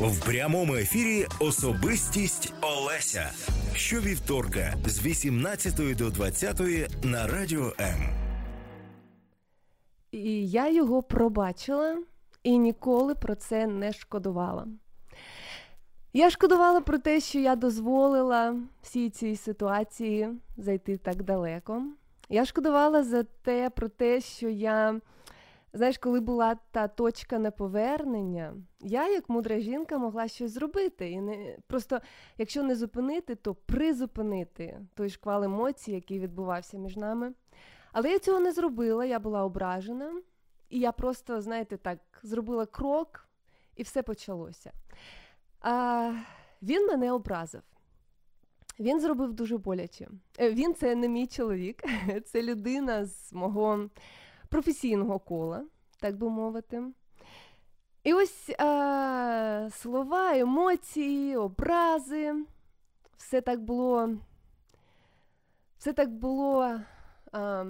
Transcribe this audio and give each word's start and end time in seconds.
В 0.00 0.24
прямому 0.24 0.74
ефірі 0.74 1.26
Особистість 1.40 2.54
Олеся. 2.60 3.30
Щовівторка 3.74 4.74
з 4.86 5.06
18 5.06 5.96
до 5.96 6.10
20 6.10 6.60
на 7.04 7.26
радіо 7.26 7.72
М. 7.80 8.08
І 10.12 10.48
я 10.48 10.68
його 10.70 11.02
пробачила 11.02 11.98
і 12.42 12.58
ніколи 12.58 13.14
про 13.14 13.34
це 13.34 13.66
не 13.66 13.92
шкодувала. 13.92 14.66
Я 16.12 16.30
шкодувала 16.30 16.80
про 16.80 16.98
те, 16.98 17.20
що 17.20 17.38
я 17.38 17.56
дозволила 17.56 18.56
всій 18.82 19.10
цій 19.10 19.36
ситуації 19.36 20.28
зайти 20.56 20.96
так 20.96 21.22
далеко. 21.22 21.82
Я 22.28 22.44
шкодувала 22.44 23.04
за 23.04 23.22
те, 23.22 23.70
про 23.70 23.88
те, 23.88 24.20
що 24.20 24.48
я, 24.48 25.00
знаєш, 25.72 25.98
коли 25.98 26.20
була 26.20 26.56
та 26.70 26.88
точка 26.88 27.38
неповернення, 27.38 28.54
я, 28.80 29.08
як 29.08 29.28
мудра 29.28 29.58
жінка, 29.58 29.98
могла 29.98 30.28
щось 30.28 30.50
зробити. 30.50 31.10
І 31.10 31.20
не 31.20 31.58
Просто, 31.66 32.00
якщо 32.38 32.62
не 32.62 32.74
зупинити, 32.76 33.34
то 33.34 33.54
призупинити 33.54 34.80
той 34.94 35.10
шквал 35.10 35.44
емоцій, 35.44 35.92
який 35.92 36.20
відбувався 36.20 36.78
між 36.78 36.96
нами. 36.96 37.32
Але 37.92 38.10
я 38.10 38.18
цього 38.18 38.40
не 38.40 38.52
зробила, 38.52 39.04
я 39.04 39.18
була 39.18 39.44
ображена, 39.44 40.12
і 40.70 40.78
я 40.78 40.92
просто, 40.92 41.40
знаєте, 41.40 41.76
так, 41.76 41.98
зробила 42.22 42.66
крок, 42.66 43.28
і 43.76 43.82
все 43.82 44.02
почалося. 44.02 44.72
А, 45.60 46.12
Він 46.62 46.86
мене 46.86 47.12
образив. 47.12 47.62
Він 48.80 49.00
зробив 49.00 49.32
дуже 49.32 49.58
боляче. 49.58 50.08
Е, 50.38 50.50
він 50.50 50.74
це 50.74 50.94
не 50.94 51.08
мій 51.08 51.26
чоловік, 51.26 51.82
це 52.24 52.42
людина 52.42 53.04
з 53.04 53.32
мого 53.32 53.90
професійного 54.56 55.18
кола, 55.18 55.64
так 56.00 56.16
би 56.16 56.30
мовити. 56.30 56.82
І 58.04 58.14
ось 58.14 58.50
а, 58.58 59.68
слова, 59.72 60.38
емоції, 60.38 61.36
образи. 61.36 62.34
Все 63.16 63.40
так 63.40 63.60
було. 63.60 64.10
Все 65.78 65.92
так 65.92 66.10
було. 66.10 66.80
А, 67.32 67.64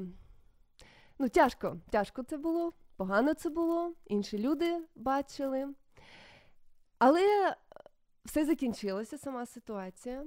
ну, 1.19 1.29
тяжко, 1.29 1.77
тяжко 1.91 2.23
це 2.23 2.37
було, 2.37 2.73
погано 2.97 3.35
це 3.35 3.51
було, 3.51 3.93
інші 4.07 4.39
люди 4.39 4.81
бачили. 4.95 5.69
Але 6.99 7.57
все 8.25 8.45
закінчилося, 8.45 9.19
сама 9.19 9.47
ситуація. 9.47 10.25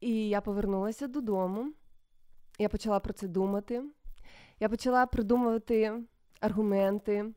І 0.00 0.28
я 0.28 0.40
повернулася 0.40 1.08
додому. 1.08 1.72
Я 2.58 2.68
почала 2.68 3.00
про 3.00 3.12
це 3.12 3.28
думати. 3.28 3.82
Я 4.60 4.68
почала 4.68 5.06
придумувати 5.06 6.02
аргументи, 6.40 7.32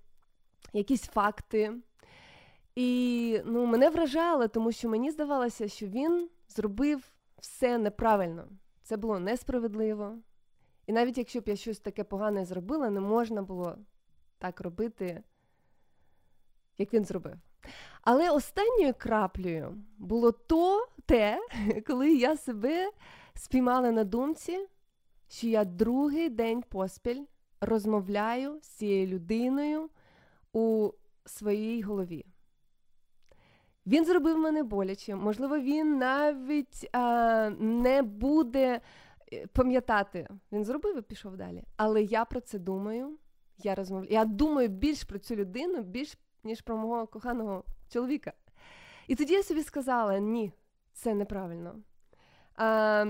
якісь 0.74 1.04
факти. 1.04 1.74
І 2.76 3.42
ну, 3.46 3.66
мене 3.66 3.90
вражало, 3.90 4.48
тому 4.48 4.72
що 4.72 4.90
мені 4.90 5.12
здавалося, 5.12 5.68
що 5.68 5.88
він 5.88 6.30
зробив 6.50 7.12
все 7.40 7.78
неправильно. 7.78 8.48
Це 8.84 8.98
було 8.98 9.20
несправедливо. 9.20 10.18
І 10.88 10.94
навіть 10.94 11.18
якщо 11.18 11.42
б 11.42 11.48
я 11.48 11.56
щось 11.56 11.80
таке 11.80 12.04
погане 12.04 12.46
зробила, 12.46 12.90
не 12.90 13.00
можна 13.00 13.42
було 13.42 13.78
так 14.38 14.62
робити, 14.62 15.24
як 16.78 16.94
він 16.94 17.06
зробив. 17.06 17.36
Але 18.02 18.30
останньою 18.30 18.94
краплею 18.98 19.84
було 19.98 20.32
то 20.32 20.88
те, 21.06 21.48
коли 21.88 22.16
я 22.16 22.38
себе 22.38 22.92
спіймала 23.36 23.92
на 23.92 24.04
думці, 24.04 24.68
що 25.34 25.48
я 25.48 25.66
другий 25.66 26.30
день 26.30 26.62
поспіль 26.62 27.24
розмовляю 27.62 28.60
з 28.62 28.68
цією 28.68 29.08
людиною 29.08 29.90
у 30.54 30.92
своїй 31.26 31.82
голові. 31.82 32.26
Він 33.86 34.06
зробив 34.06 34.38
мене 34.38 34.64
боляче. 34.64 35.16
Можливо, 35.16 35.60
він 35.60 35.98
навіть 35.98 36.90
а, 36.92 37.50
не 37.60 38.02
буде 38.02 38.82
е, 39.34 39.48
пам'ятати. 39.48 40.28
Він 40.52 40.66
зробив 40.66 40.98
і 40.98 41.02
пішов 41.02 41.38
далі. 41.38 41.64
Але 41.78 42.04
я 42.04 42.26
про 42.26 42.42
це 42.42 42.60
думаю. 42.60 43.18
Я 43.58 43.76
розмовляю. 43.76 44.14
Я 44.14 44.26
думаю 44.26 44.68
більш 44.68 45.04
про 45.04 45.20
цю 45.20 45.36
людину, 45.36 45.82
більш 45.82 46.18
ніж 46.44 46.62
про 46.62 46.78
мого 46.78 47.08
коханого 47.08 47.64
чоловіка. 47.90 48.34
І 49.08 49.16
тоді 49.16 49.34
я 49.34 49.44
собі 49.44 49.64
сказала: 49.64 50.20
ні, 50.20 50.52
це 50.94 51.14
неправильно. 51.14 51.76
А, 52.56 53.06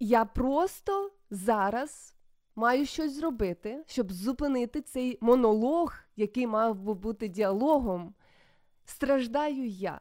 Я 0.00 0.24
просто 0.24 1.10
зараз 1.30 2.14
маю 2.56 2.86
щось 2.86 3.12
зробити, 3.12 3.84
щоб 3.86 4.12
зупинити 4.12 4.80
цей 4.80 5.18
монолог, 5.20 5.94
який 6.16 6.46
мав 6.46 6.80
би 6.80 6.94
бути 6.94 7.28
діалогом. 7.28 8.14
Страждаю 8.84 9.66
я. 9.66 10.00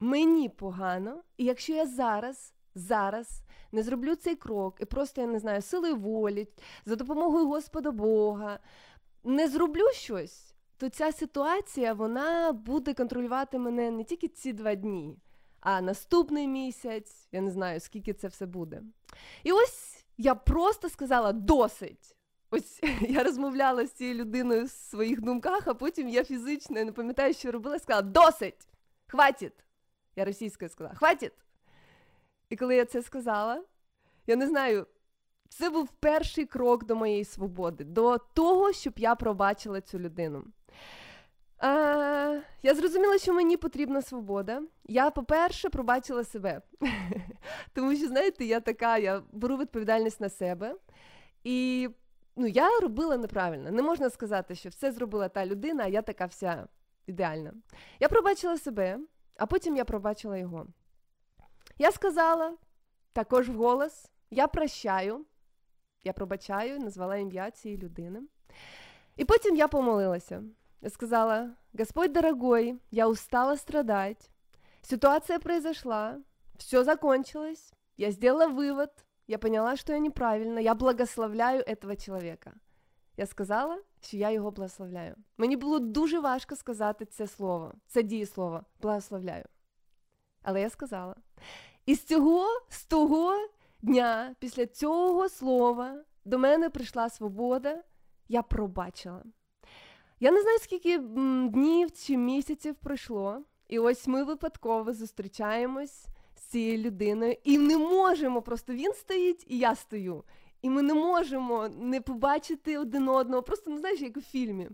Мені 0.00 0.48
погано, 0.48 1.22
і 1.36 1.44
якщо 1.44 1.72
я 1.72 1.86
зараз, 1.86 2.54
зараз 2.74 3.42
не 3.72 3.82
зроблю 3.82 4.14
цей 4.14 4.36
крок, 4.36 4.76
і 4.80 4.84
просто 4.84 5.20
я 5.20 5.26
не 5.26 5.38
знаю, 5.38 5.62
силою 5.62 5.96
волі, 5.96 6.48
за 6.84 6.96
допомогою 6.96 7.46
Господа 7.46 7.90
Бога, 7.90 8.58
не 9.24 9.48
зроблю 9.48 9.90
щось, 9.92 10.54
то 10.76 10.88
ця 10.88 11.12
ситуація 11.12 11.92
вона 11.92 12.52
буде 12.52 12.94
контролювати 12.94 13.58
мене 13.58 13.90
не 13.90 14.04
тільки 14.04 14.28
ці 14.28 14.52
два 14.52 14.74
дні, 14.74 15.18
а 15.60 15.80
наступний 15.80 16.48
місяць, 16.48 17.28
я 17.32 17.40
не 17.40 17.50
знаю, 17.50 17.80
скільки 17.80 18.12
це 18.12 18.28
все 18.28 18.46
буде. 18.46 18.82
І 19.44 19.52
ось 19.52 20.04
я 20.18 20.34
просто 20.34 20.88
сказала 20.88 21.32
досить. 21.32 22.16
Ось 22.50 22.80
я 23.00 23.22
розмовляла 23.22 23.86
з 23.86 23.92
цією 23.92 24.14
людиною 24.14 24.64
в 24.64 24.70
своїх 24.70 25.20
думках, 25.20 25.68
а 25.68 25.74
потім 25.74 26.08
я 26.08 26.24
фізично 26.24 26.78
я 26.78 26.84
не 26.84 26.92
пам'ятаю, 26.92 27.34
що 27.34 27.52
робила, 27.52 27.78
сказала 27.78 28.02
досить! 28.02 28.68
Хватить! 29.06 29.64
Я 30.16 30.24
російською 30.24 30.68
сказала, 30.68 30.94
хватить! 30.94 31.32
І 32.48 32.56
коли 32.56 32.76
я 32.76 32.84
це 32.84 33.02
сказала, 33.02 33.64
я 34.26 34.36
не 34.36 34.48
знаю, 34.48 34.86
це 35.48 35.70
був 35.70 35.88
перший 35.88 36.46
крок 36.46 36.84
до 36.84 36.96
моєї 36.96 37.24
свободи, 37.24 37.84
до 37.84 38.18
того, 38.18 38.72
щоб 38.72 38.94
я 38.96 39.14
пробачила 39.14 39.80
цю 39.80 39.98
людину. 39.98 40.44
А, 41.60 42.40
Я 42.62 42.74
зрозуміла, 42.74 43.18
що 43.18 43.34
мені 43.34 43.56
потрібна 43.56 44.02
свобода. 44.02 44.62
Я, 44.84 45.10
по-перше, 45.10 45.70
пробачила 45.70 46.24
себе. 46.24 46.62
Тому 47.74 47.96
що, 47.96 48.08
знаєте, 48.08 48.44
я 48.44 48.60
така, 48.60 48.98
я 48.98 49.22
беру 49.32 49.56
відповідальність 49.56 50.20
на 50.20 50.28
себе. 50.28 50.74
І 51.44 51.88
ну, 52.36 52.46
я 52.46 52.80
робила 52.80 53.16
неправильно. 53.16 53.70
Не 53.70 53.82
можна 53.82 54.10
сказати, 54.10 54.54
що 54.54 54.68
все 54.68 54.92
зробила 54.92 55.28
та 55.28 55.46
людина, 55.46 55.84
а 55.84 55.88
я 55.88 56.02
така 56.02 56.26
вся 56.26 56.68
ідеальна. 57.06 57.52
Я 58.00 58.08
пробачила 58.08 58.58
себе, 58.58 58.98
а 59.36 59.46
потім 59.46 59.76
я 59.76 59.84
пробачила 59.84 60.38
його. 60.38 60.66
Я 61.78 61.92
сказала 61.92 62.56
також 63.12 63.48
вголос: 63.48 64.10
я 64.30 64.46
прощаю, 64.46 65.24
я 66.04 66.12
пробачаю, 66.12 66.78
назвала 66.78 67.16
ім'я 67.16 67.50
цієї 67.50 67.80
людини. 67.80 68.22
І 69.16 69.24
потім 69.24 69.56
я 69.56 69.68
помолилася. 69.68 70.42
Я 70.80 70.90
сказала, 70.90 71.56
Господь 71.74 72.12
дорогой, 72.12 72.80
я 72.90 73.08
устала 73.08 73.56
страдать. 73.56 74.30
Ситуация 74.82 75.38
произошла, 75.38 76.18
все 76.56 76.84
закончилось, 76.84 77.72
я 77.96 78.10
сделала 78.10 78.48
вывод, 78.48 78.90
я 79.26 79.38
поняла, 79.38 79.76
что 79.76 79.92
я 79.92 79.98
неправильно, 79.98 80.58
я 80.58 80.74
благословляю 80.74 81.62
этого 81.62 81.96
человека. 81.96 82.52
Я 83.16 83.26
сказала, 83.26 83.82
що 84.00 84.16
я 84.16 84.30
його 84.30 84.50
благословляю. 84.50 85.16
Мені 85.36 85.56
було 85.56 85.78
дуже 85.78 86.20
важко 86.20 86.56
сказати 86.56 87.04
це 87.04 87.26
слово, 87.26 87.72
це 87.86 88.02
дієслово 88.02 88.64
благословляю. 88.80 89.44
Але 90.42 90.60
я 90.60 90.70
сказала. 90.70 91.16
І 91.86 91.94
з 91.94 92.04
цього, 92.04 92.46
з 92.68 92.84
того 92.84 93.48
дня, 93.82 94.34
після 94.38 94.66
цього 94.66 95.28
слова, 95.28 96.04
до 96.24 96.38
мене 96.38 96.70
прийшла 96.70 97.08
свобода, 97.08 97.82
я 98.28 98.42
пробачила. 98.42 99.22
Я 100.22 100.30
не 100.30 100.42
знаю, 100.42 100.58
скільки 100.58 100.98
днів 101.48 101.92
чи 101.92 102.16
місяців 102.16 102.74
пройшло, 102.74 103.42
і 103.68 103.78
ось 103.78 104.06
ми 104.06 104.24
випадково 104.24 104.92
зустрічаємось 104.92 106.06
з 106.34 106.40
цією 106.40 106.78
людиною 106.78 107.36
і 107.44 107.58
не 107.58 107.78
можемо. 107.78 108.42
Просто 108.42 108.72
він 108.72 108.92
стоїть, 108.92 109.44
і 109.48 109.58
я 109.58 109.74
стою. 109.74 110.24
І 110.62 110.70
ми 110.70 110.82
не 110.82 110.94
можемо 110.94 111.68
не 111.68 112.00
побачити 112.00 112.78
один 112.78 113.08
одного, 113.08 113.42
просто 113.42 113.70
не 113.70 113.76
ну, 113.76 113.80
знаєш, 113.80 114.00
як 114.00 114.16
у 114.16 114.20
фільмі. 114.20 114.68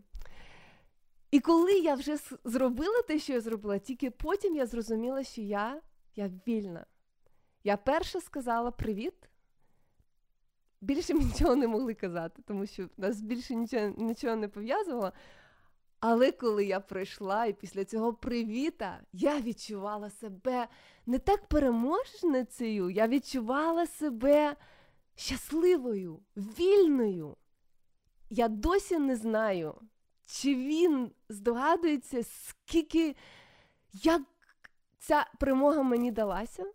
І 1.31 1.41
коли 1.41 1.73
я 1.73 1.95
вже 1.95 2.17
зробила 2.45 3.03
те, 3.03 3.19
що 3.19 3.33
я 3.33 3.41
зробила, 3.41 3.79
тільки 3.79 4.11
потім 4.11 4.57
я 4.57 4.67
зрозуміла, 4.67 5.25
що 5.25 5.41
я, 5.41 5.83
я 6.17 6.31
вільна. 6.47 6.87
Я 7.65 7.77
перша 7.77 8.21
сказала 8.21 8.71
привіт. 8.71 9.15
Більше 10.81 11.15
ми 11.15 11.25
нічого 11.25 11.57
не 11.57 11.69
могли 11.69 11.95
казати, 11.95 12.43
тому 12.47 12.67
що 12.67 12.89
нас 12.97 13.21
більше 13.21 13.55
нічого 13.55 13.95
нічого 13.97 14.37
не 14.37 14.49
пов'язувало. 14.49 15.13
Але 16.01 16.33
коли 16.33 16.65
я 16.65 16.81
прийшла 16.81 17.47
і 17.47 17.53
після 17.53 17.85
цього 17.85 18.15
привіта, 18.15 19.01
я 19.13 19.41
відчувала 19.41 20.11
себе 20.11 20.69
не 21.07 21.19
так 21.19 21.47
переможницею, 21.49 22.91
я 22.91 23.09
відчувала 23.09 23.87
себе 23.87 24.57
щасливою, 25.15 26.21
вільною. 26.37 27.37
Я 28.31 28.49
досі 28.49 28.99
не 28.99 29.17
знаю, 29.17 29.75
чи 30.27 30.55
він 30.55 31.13
здогадується, 31.29 32.23
скільки 32.23 33.17
як 33.93 34.23
ця 34.99 35.27
перемога 35.41 35.83
мені 35.83 36.13
далася, 36.13 36.73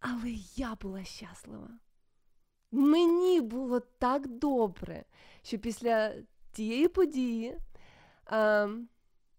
але 0.00 0.30
я 0.56 0.74
була 0.74 1.04
щаслива. 1.04 1.70
Мені 2.76 3.40
було 3.40 3.80
так 3.80 4.26
добре, 4.26 5.04
що 5.42 5.58
після 5.58 6.12
тієї 6.52 6.88
події, 6.88 7.56
а, 8.26 8.68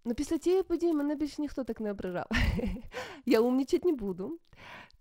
ну 0.05 0.13
після 0.15 0.37
тієї 0.37 0.63
події 0.63 0.93
мене 0.93 1.15
більше 1.15 1.41
ніхто 1.41 1.63
так 1.63 1.79
не 1.79 1.91
ображав. 1.91 2.25
Я 3.25 3.39
умнічати 3.39 3.87
не 3.87 3.93
буду, 3.93 4.39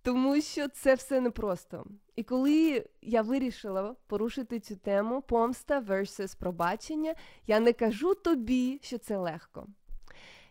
тому 0.03 0.41
що 0.41 0.69
це 0.69 0.95
все 0.95 1.21
непросто. 1.21 1.87
І 2.17 2.23
коли 2.23 2.87
я 3.03 3.23
вирішила 3.23 3.97
порушити 4.07 4.61
цю 4.61 4.77
тему 4.77 5.23
помста 5.23 5.81
versus 5.81 6.39
пробачення, 6.39 7.15
я 7.47 7.61
не 7.61 7.73
кажу 7.73 8.15
тобі, 8.15 8.81
що 8.83 8.99
це 8.99 9.17
легко. 9.17 9.67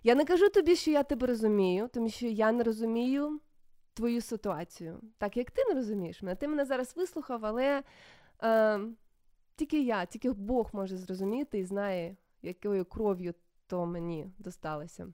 Я 0.03 0.15
не 0.15 0.25
кажу 0.25 0.49
тобі, 0.49 0.75
що 0.75 0.91
я 0.91 1.03
тебе 1.03 1.27
розумію, 1.27 1.89
тому 1.93 2.09
що 2.09 2.27
я 2.27 2.51
не 2.51 2.63
розумію 2.63 3.39
твою 3.93 4.21
ситуацію. 4.21 5.01
Так 5.17 5.37
як 5.37 5.51
ти 5.51 5.65
не 5.65 5.73
розумієш 5.73 6.21
мене, 6.21 6.35
ти 6.35 6.47
мене 6.47 6.65
зараз 6.65 6.95
вислухав, 6.95 7.45
але 7.45 7.83
е, 8.43 8.79
тільки 9.55 9.83
я, 9.83 10.05
тільки 10.05 10.31
Бог 10.31 10.69
може 10.73 10.97
зрозуміти 10.97 11.59
і 11.59 11.65
знає, 11.65 12.15
якою 12.41 12.85
кров'ю 12.85 13.33
то 13.67 13.85
мені 13.85 14.31
досталося. 14.39 15.07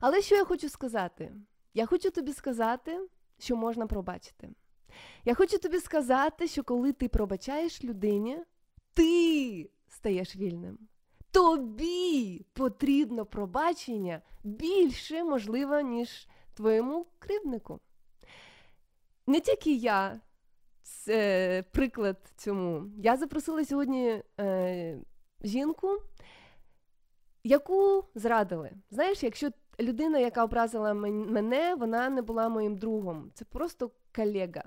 Але 0.00 0.22
що 0.22 0.34
я 0.34 0.44
хочу 0.44 0.68
сказати? 0.68 1.32
Я 1.74 1.86
хочу 1.86 2.10
тобі 2.10 2.32
сказати, 2.32 3.00
що 3.38 3.56
можна 3.56 3.86
пробачити. 3.86 4.48
Я 5.24 5.34
хочу 5.34 5.58
тобі 5.58 5.80
сказати, 5.80 6.48
що 6.48 6.64
коли 6.64 6.92
ти 6.92 7.08
пробачаєш 7.08 7.84
людині, 7.84 8.38
ти 8.94 9.70
стаєш 9.88 10.36
вільним. 10.36 10.78
Тобі 11.30 12.46
потрібно 12.52 13.26
пробачення 13.26 14.22
більше, 14.44 15.24
можливо, 15.24 15.80
ніж 15.80 16.28
твоєму 16.56 17.06
кривднику. 17.18 17.80
Не 19.26 19.40
тільки 19.40 19.74
я 19.74 20.20
це 20.82 21.64
приклад 21.72 22.32
цьому. 22.36 22.90
Я 22.98 23.16
запросила 23.16 23.64
сьогодні 23.64 24.22
е, 24.40 24.98
жінку, 25.42 25.88
яку 27.44 28.04
зрадили. 28.14 28.70
Знаєш, 28.90 29.22
якщо 29.22 29.50
людина, 29.80 30.18
яка 30.18 30.44
образила 30.44 30.94
мене, 30.94 31.74
вона 31.74 32.08
не 32.08 32.22
була 32.22 32.48
моїм 32.48 32.76
другом. 32.76 33.30
Це 33.34 33.44
просто 33.44 33.90
колега. 34.16 34.64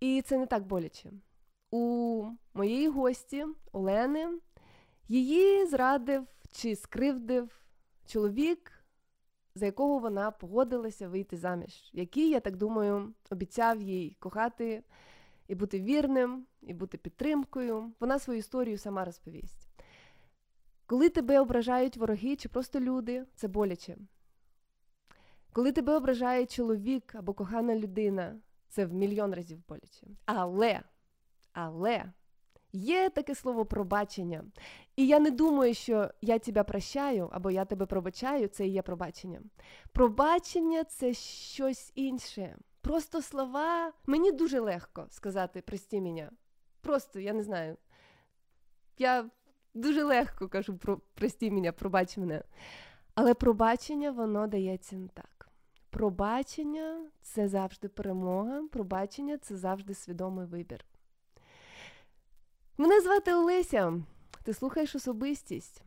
І 0.00 0.22
це 0.22 0.38
не 0.38 0.46
так 0.46 0.66
боляче. 0.66 1.10
У 1.70 2.24
моєї 2.54 2.88
гості 2.88 3.46
Олени 3.72 4.28
її 5.08 5.66
зрадив 5.66 6.26
чи 6.52 6.76
скривдив 6.76 7.60
чоловік, 8.06 8.77
за 9.58 9.66
якого 9.66 9.98
вона 9.98 10.30
погодилася 10.30 11.08
вийти 11.08 11.36
заміж, 11.36 11.90
який, 11.92 12.30
я 12.30 12.40
так 12.40 12.56
думаю, 12.56 13.14
обіцяв 13.30 13.82
їй 13.82 14.16
кохати 14.20 14.82
і 15.48 15.54
бути 15.54 15.80
вірним, 15.80 16.46
і 16.62 16.74
бути 16.74 16.98
підтримкою. 16.98 17.92
Вона 18.00 18.18
свою 18.18 18.38
історію 18.38 18.78
сама 18.78 19.04
розповість. 19.04 19.68
Коли 20.86 21.08
тебе 21.08 21.40
ображають 21.40 21.96
вороги 21.96 22.36
чи 22.36 22.48
просто 22.48 22.80
люди, 22.80 23.24
це 23.34 23.48
боляче. 23.48 23.96
Коли 25.52 25.72
тебе 25.72 25.96
ображає 25.96 26.46
чоловік 26.46 27.14
або 27.14 27.34
кохана 27.34 27.76
людина, 27.76 28.36
це 28.68 28.86
в 28.86 28.92
мільйон 28.92 29.34
разів 29.34 29.62
боляче. 29.68 30.06
Але, 30.24 30.82
але 31.52 32.12
є 32.72 33.10
таке 33.10 33.34
слово 33.34 33.66
пробачення. 33.66 34.44
І 34.96 35.06
я 35.06 35.18
не 35.18 35.30
думаю, 35.30 35.74
що 35.74 36.10
я 36.20 36.38
тебе 36.38 36.64
прощаю 36.64 37.28
або 37.32 37.50
я 37.50 37.64
тебе 37.64 37.86
пробачаю, 37.86 38.48
це 38.48 38.66
і 38.66 38.70
є 38.70 38.82
пробачення. 38.82 39.40
Пробачення 39.92 40.84
це 40.84 41.14
щось 41.14 41.92
інше. 41.94 42.56
Просто 42.80 43.22
слова. 43.22 43.92
Мені 44.06 44.32
дуже 44.32 44.60
легко 44.60 45.06
сказати 45.10 45.62
прості 45.62 46.00
мене. 46.00 46.30
Просто 46.80 47.20
я 47.20 47.32
не 47.32 47.42
знаю. 47.42 47.76
Я 48.98 49.30
дуже 49.74 50.02
легко 50.02 50.48
кажу 50.48 50.76
про 50.78 51.00
прості 51.14 51.50
мене, 51.50 51.72
пробач 51.72 52.16
мене. 52.16 52.42
Але 53.14 53.34
пробачення, 53.34 54.10
воно 54.10 54.46
дається 54.46 54.96
не 54.96 55.08
так. 55.08 55.50
Пробачення 55.90 57.10
це 57.22 57.48
завжди 57.48 57.88
перемога, 57.88 58.62
пробачення 58.72 59.38
це 59.38 59.56
завжди 59.56 59.94
свідомий 59.94 60.46
вибір. 60.46 60.84
Мене 62.80 63.00
звати 63.00 63.34
Олеся. 63.34 64.02
Ти 64.42 64.54
слухаєш 64.54 64.94
особистість. 64.94 65.82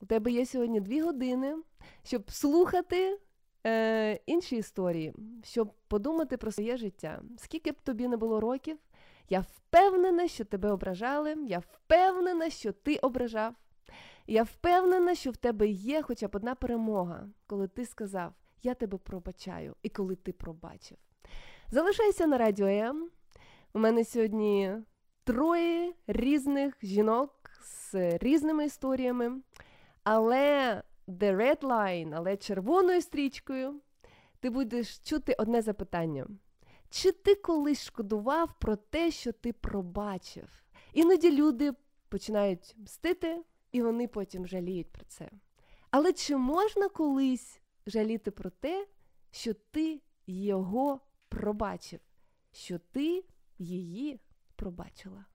У 0.00 0.06
тебе 0.06 0.30
є 0.30 0.46
сьогодні 0.46 0.80
дві 0.80 1.00
години, 1.00 1.56
щоб 2.02 2.30
слухати 2.30 3.18
е, 3.66 4.20
інші 4.26 4.56
історії, 4.56 5.14
щоб 5.42 5.72
подумати 5.88 6.36
про 6.36 6.52
своє 6.52 6.76
життя. 6.76 7.22
Скільки 7.38 7.72
б 7.72 7.80
тобі 7.80 8.08
не 8.08 8.16
було 8.16 8.40
років, 8.40 8.78
я 9.28 9.40
впевнена, 9.40 10.28
що 10.28 10.44
тебе 10.44 10.70
ображали, 10.70 11.36
я 11.46 11.58
впевнена, 11.58 12.50
що 12.50 12.72
ти 12.72 12.96
ображав. 12.96 13.54
Я 14.26 14.42
впевнена, 14.42 15.14
що 15.14 15.30
в 15.30 15.36
тебе 15.36 15.68
є 15.68 16.02
хоча 16.02 16.28
б 16.28 16.36
одна 16.36 16.54
перемога, 16.54 17.28
коли 17.46 17.68
ти 17.68 17.86
сказав, 17.86 18.34
я 18.62 18.74
тебе 18.74 18.98
пробачаю, 18.98 19.76
і 19.82 19.88
коли 19.88 20.16
ти 20.16 20.32
пробачив. 20.32 20.98
Залишайся 21.70 22.26
на 22.26 22.38
радіо 22.38 22.66
М. 22.66 23.10
У 23.72 23.78
мене 23.78 24.04
сьогодні 24.04 24.76
троє 25.24 25.92
різних 26.06 26.74
жінок 26.82 27.50
з 27.62 28.18
різними 28.18 28.64
історіями. 28.64 29.40
Але 30.02 30.82
the 31.08 31.36
red 31.36 31.60
line, 31.60 32.12
але 32.16 32.36
червоною 32.36 33.00
стрічкою, 33.02 33.80
ти 34.40 34.50
будеш 34.50 34.98
чути 34.98 35.34
одне 35.38 35.62
запитання. 35.62 36.26
Чи 36.90 37.12
ти 37.12 37.34
колись 37.34 37.84
шкодував 37.84 38.58
про 38.58 38.76
те, 38.76 39.10
що 39.10 39.32
ти 39.32 39.52
пробачив? 39.52 40.48
Іноді 40.92 41.32
люди 41.32 41.72
починають 42.08 42.74
мстити, 42.78 43.42
і 43.72 43.82
вони 43.82 44.08
потім 44.08 44.46
жаліють 44.46 44.92
про 44.92 45.04
це. 45.04 45.30
Але 45.90 46.12
чи 46.12 46.36
можна 46.36 46.88
колись 46.88 47.60
жаліти 47.86 48.30
про 48.30 48.50
те, 48.50 48.86
що 49.30 49.54
ти 49.54 50.00
його 50.26 51.00
пробачив, 51.28 52.00
що 52.52 52.78
ти 52.78 53.24
її 53.58 54.20
пробачила. 54.64 55.26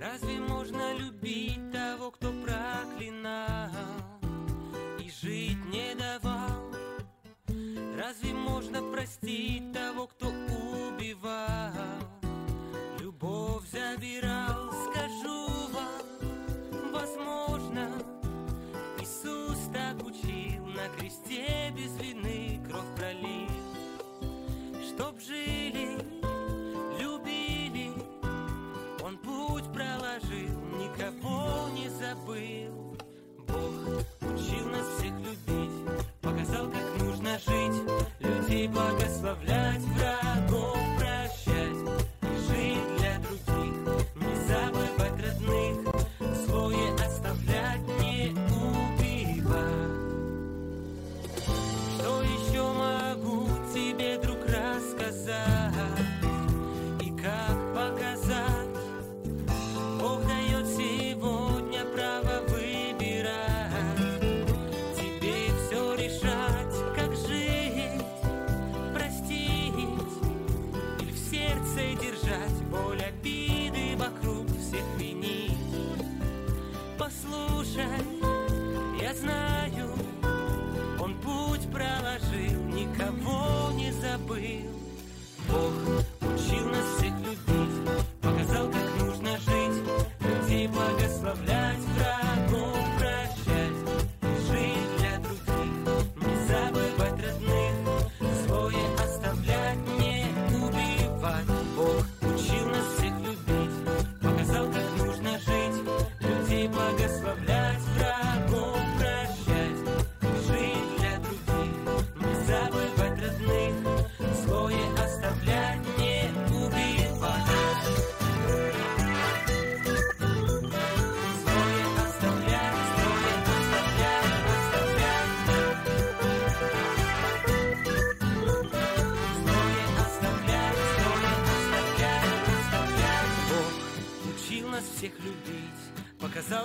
Разве 0.00 0.40
можно 0.40 0.94
любить 0.98 1.70
того, 1.70 2.10
кто 2.10 2.32
проклинал 2.42 3.70
и 4.98 5.08
жить 5.10 5.64
не 5.66 5.94
давал? 5.94 6.72
Разве 7.96 8.34
можно 8.34 8.82
простить 8.90 9.72
того, 9.72 10.08
кто 10.08 10.51
забирал, 13.72 14.70
скажу 14.90 15.48
вам, 15.72 16.92
возможно, 16.92 17.88
Иисус 19.00 19.58
так 19.72 19.96
учил 20.06 20.66
на 20.66 20.88
кресте 20.98 21.72
без 21.74 21.96
вины 21.98 22.60
кровь 22.68 22.84
пролил, 22.96 23.48
чтоб 24.86 25.18
жили, 25.20 25.96
любили, 27.00 27.92
Он 29.02 29.16
путь 29.16 29.72
проложил, 29.72 30.60
никого 30.76 31.70
не 31.70 31.88
забыл. 31.88 32.94
Бог 33.48 34.04
учил 34.20 34.68
нас 34.68 34.86
всех 34.98 35.14
любить, 35.20 35.72
показал, 36.20 36.70
как 36.70 37.02
нужно 37.02 37.38
жить 37.38 37.82
людей 38.20 38.68
благословлять 38.68 39.80
врагов. 39.80 40.21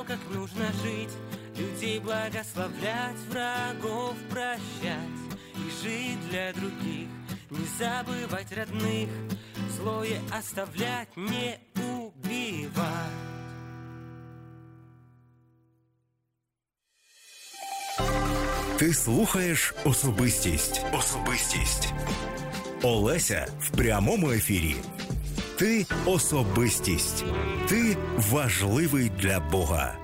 как 0.06 0.18
нужно 0.30 0.66
жить, 0.82 1.10
людей 1.56 1.98
благословлять, 1.98 3.16
врагов 3.28 4.14
прощать 4.30 4.60
и 5.56 5.82
жить 5.82 6.28
для 6.30 6.52
других, 6.52 7.08
не 7.50 7.66
забывать 7.78 8.52
родных, 8.52 9.08
злое 9.76 10.20
оставлять, 10.30 11.08
не 11.16 11.58
убивать. 11.76 13.32
Ти 18.78 18.94
слухаєш 18.94 19.74
особистість. 19.84 20.84
Особистість. 20.92 21.92
Олеся 22.82 23.46
в 23.60 23.70
прямому 23.70 24.30
ефірі. 24.30 24.76
Ти 25.57 25.85
особистість. 26.05 27.25
Ти 27.69 27.97
важливий 28.17 29.09
для 29.09 29.39
Бога. 29.39 29.97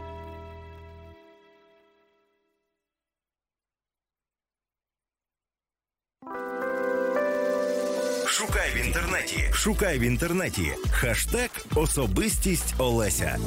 Шукай 8.27 8.71
в 8.75 8.85
інтернеті. 8.85 9.49
Шукай 9.53 9.99
в 9.99 10.01
інтернеті. 10.01 10.71
Хаштег 10.91 11.49
Особистість 11.75 12.75
Олеся. 12.77 13.37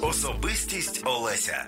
Особистість 0.00 1.02
Олеся. 1.04 1.66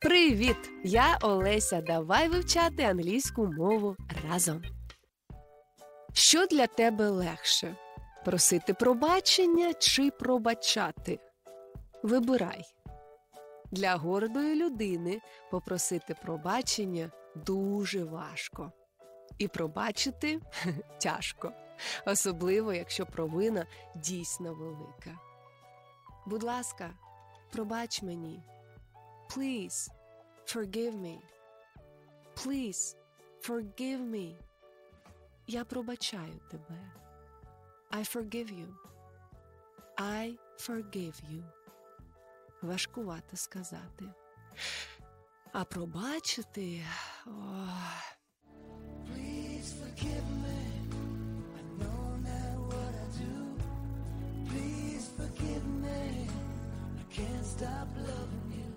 Привіт! 0.00 0.70
Я 0.84 1.18
Олеся. 1.22 1.80
Давай 1.80 2.28
вивчати 2.28 2.82
англійську 2.82 3.46
мову 3.46 3.96
разом. 4.30 4.62
Що 6.12 6.46
для 6.46 6.66
тебе 6.66 7.08
легше? 7.08 7.76
Просити 8.24 8.74
пробачення 8.74 9.74
чи 9.74 10.10
пробачати? 10.10 11.18
Вибирай. 12.02 12.62
Для 13.70 13.96
гордої 13.96 14.54
людини 14.54 15.20
попросити 15.50 16.14
пробачення 16.22 17.10
дуже 17.34 18.04
важко. 18.04 18.72
І 19.38 19.48
пробачити 19.48 20.40
тяжко, 20.98 21.52
особливо 22.06 22.72
якщо 22.72 23.06
провина 23.06 23.66
дійсно 23.96 24.54
велика. 24.54 25.18
Будь 26.26 26.42
ласка, 26.42 26.90
пробач 27.52 28.02
мені. 28.02 28.42
Please, 29.30 29.90
forgive 30.46 30.94
me. 30.94 31.18
Please, 32.36 32.96
forgive 33.48 34.00
me. 34.00 34.36
Я 35.46 35.64
пробачаю 35.64 36.40
тебе. 36.50 36.92
I 37.90 38.04
forgive 38.04 38.50
you. 38.50 38.68
I 39.96 40.38
forgive 40.58 41.16
you. 41.30 41.57
Важкувато 42.62 43.36
сказати. 43.36 44.04
А 45.52 45.64
пробачити. 45.64 46.82
Ох. 47.26 48.18
Please 49.10 49.70
forgive 49.82 50.26
me. 50.44 50.60
I 51.58 51.62
know 51.78 52.02
not 52.28 52.56
what 52.70 52.92
I 53.04 53.08
do. 53.22 53.34
Please 54.50 55.06
forgive 55.18 55.64
me. 55.84 56.02
I 57.02 57.04
can't 57.16 57.46
stop 57.56 57.88
loving 58.08 58.48
you. 58.58 58.68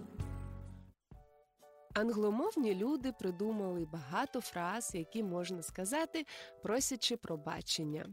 Англомовні 1.93 2.75
люди 2.75 3.11
придумали 3.11 3.85
багато 3.85 4.41
фраз, 4.41 4.91
які 4.95 5.23
можна 5.23 5.61
сказати, 5.63 6.25
просячи 6.63 7.17
пробачення. 7.17 8.05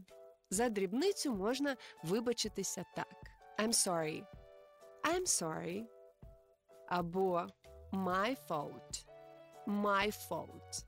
За 0.49 0.69
дрібницю 0.69 1.33
можна 1.35 1.75
вибачитися 2.03 2.85
так: 2.95 3.15
I'm 3.59 3.73
sorry. 3.73 4.23
I'm 5.03 5.25
sorry. 5.25 5.85
Або 6.87 7.47
My 7.91 8.35
fault. 8.47 9.05
My 9.67 10.11
fault. 10.29 10.85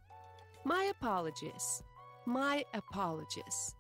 My 0.65 0.94
apologies. 1.00 1.84
My 2.27 2.65
apologies. 2.74 3.75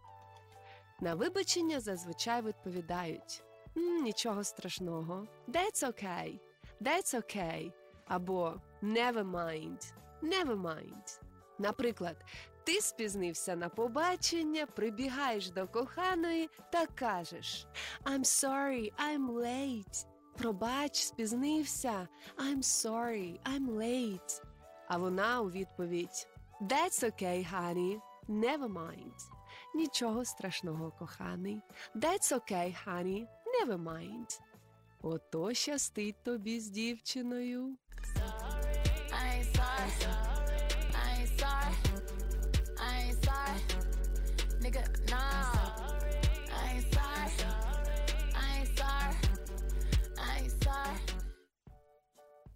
На 0.99 1.15
вибачення 1.15 1.79
зазвичай 1.79 2.41
відповідають 2.41 3.43
Нічого 3.75 4.43
страшного. 4.43 5.27
That's 5.47 5.83
okay. 5.83 6.39
That's 6.81 7.15
okay. 7.15 7.71
Або 8.07 8.53
Never 8.83 9.31
mind. 9.31 9.93
Never 10.23 10.61
mind. 10.61 11.19
Наприклад, 11.59 12.25
ти 12.63 12.81
спізнився 12.81 13.55
на 13.55 13.69
побачення, 13.69 14.65
прибігаєш 14.65 15.49
до 15.49 15.67
коханої 15.67 16.49
та 16.71 16.85
кажеш 16.85 17.67
I'm 18.05 18.23
sorry, 18.23 18.91
I'm 18.93 19.31
late. 19.31 20.05
Пробач, 20.37 21.03
спізнився. 21.03 22.07
I'm 22.37 22.63
sorry, 22.63 23.39
I'm 23.39 23.67
late. 23.67 24.41
А 24.87 24.97
вона 24.97 25.41
у 25.41 25.49
відповідь 25.49 26.27
That's 26.61 27.03
okay, 27.03 27.53
honey. 27.53 27.99
Never 28.29 28.73
mind. 28.73 29.13
Нічого 29.75 30.25
страшного, 30.25 30.91
коханий. 30.91 31.61
That's 31.95 32.33
okay, 32.33 32.75
honey. 32.87 33.27
Never 33.61 33.83
mind. 33.83 34.39
Ото 35.01 35.53
щастить 35.53 36.23
тобі 36.23 36.59
з 36.59 36.69
дівчиною. 36.69 37.77
I 39.11 39.39
ain't 39.39 39.61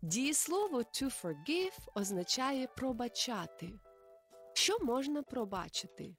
Дієслово 0.06 0.78
to 0.78 1.24
forgive 1.24 1.88
означає 1.96 2.68
пробачати. 2.68 3.70
Що 4.54 4.80
можна 4.80 5.24
пробачити? 5.24 6.16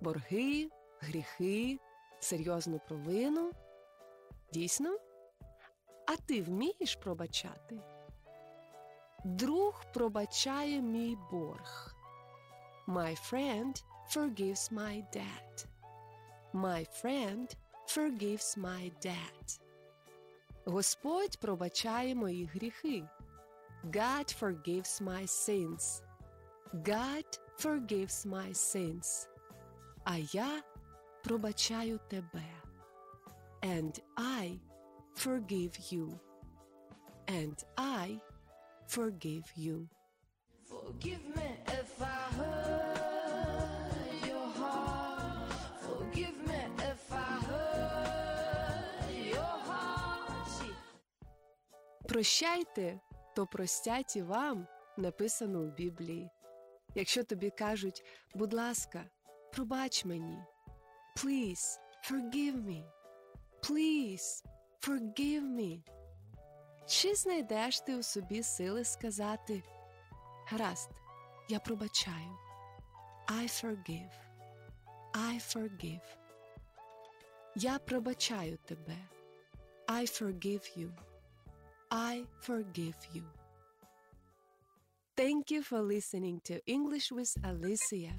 Борги, 0.00 0.68
гріхи, 1.00 1.78
серйозну 2.20 2.80
провину? 2.88 3.52
Дійсно? 4.52 4.98
А 6.06 6.16
ти 6.16 6.42
вмієш 6.42 6.96
пробачати? 6.96 7.80
Друг 9.24 9.84
пробачає 9.94 10.80
мій 10.82 11.18
борг. 11.30 11.94
My 12.88 13.32
friend 13.32 13.84
forgives 14.16 14.72
my 14.72 15.04
debt. 15.16 15.66
My 16.54 16.86
friend 17.02 17.56
forgives 17.86 18.58
my 18.58 18.92
debt. 19.06 19.60
Господь 20.65 21.37
пробачає 21.37 22.15
мої 22.15 22.45
гріхи. 22.45 23.03
God 23.85 24.43
forgives 24.43 25.01
my 25.01 25.27
sins. 25.27 26.01
God 26.73 27.39
forgives 27.59 28.25
my 28.25 28.53
sins. 28.53 29.27
А 30.03 30.17
я 30.17 30.63
пробачаю 31.23 31.99
тебе. 32.09 32.49
And 33.61 33.99
I 34.17 34.59
forgive 35.15 35.93
you. 35.93 36.19
And 37.27 37.57
I 37.77 38.19
forgive 38.87 39.45
you. 39.55 39.87
Forgive 40.69 41.23
me 41.35 41.49
if 41.67 42.01
I 42.01 42.19
hurt 42.37 42.60
Прощайте, 52.12 53.00
то 53.34 53.46
простять 53.46 54.16
і 54.16 54.22
вам, 54.22 54.66
написано 54.96 55.60
у 55.60 55.66
Біблії. 55.66 56.30
Якщо 56.94 57.24
тобі 57.24 57.50
кажуть, 57.50 58.04
будь 58.34 58.52
ласка, 58.52 59.04
пробач 59.52 60.04
мені. 60.04 60.38
Please, 61.16 61.78
forgive 62.10 62.56
me. 62.56 62.84
Please, 63.62 64.44
forgive 64.80 65.42
me. 65.42 65.82
Чи 66.86 67.14
знайдеш 67.14 67.80
ти 67.80 67.96
у 67.96 68.02
собі 68.02 68.42
сили 68.42 68.84
сказати 68.84 69.62
Гаразд, 70.46 70.90
я 71.48 71.58
пробачаю. 71.58 72.36
I 73.26 73.64
forgive. 73.64 74.12
I 75.12 75.54
forgive. 75.54 76.16
Я 77.54 77.78
пробачаю 77.78 78.58
тебе. 78.58 78.96
I 79.88 80.22
forgive 80.22 80.78
you. 80.78 81.11
I 81.92 82.24
forgive 82.40 82.96
you. 83.12 83.22
Thank 85.14 85.50
you 85.50 85.62
for 85.62 85.82
listening 85.82 86.40
to 86.44 86.58
English 86.64 87.12
with 87.12 87.36
Alicia. 87.44 88.16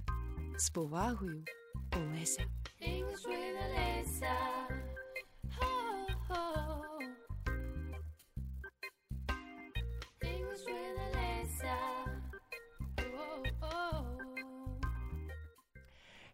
Z 0.62 0.70
powahuju 0.74 1.42
English 1.98 3.26
with 3.26 4.53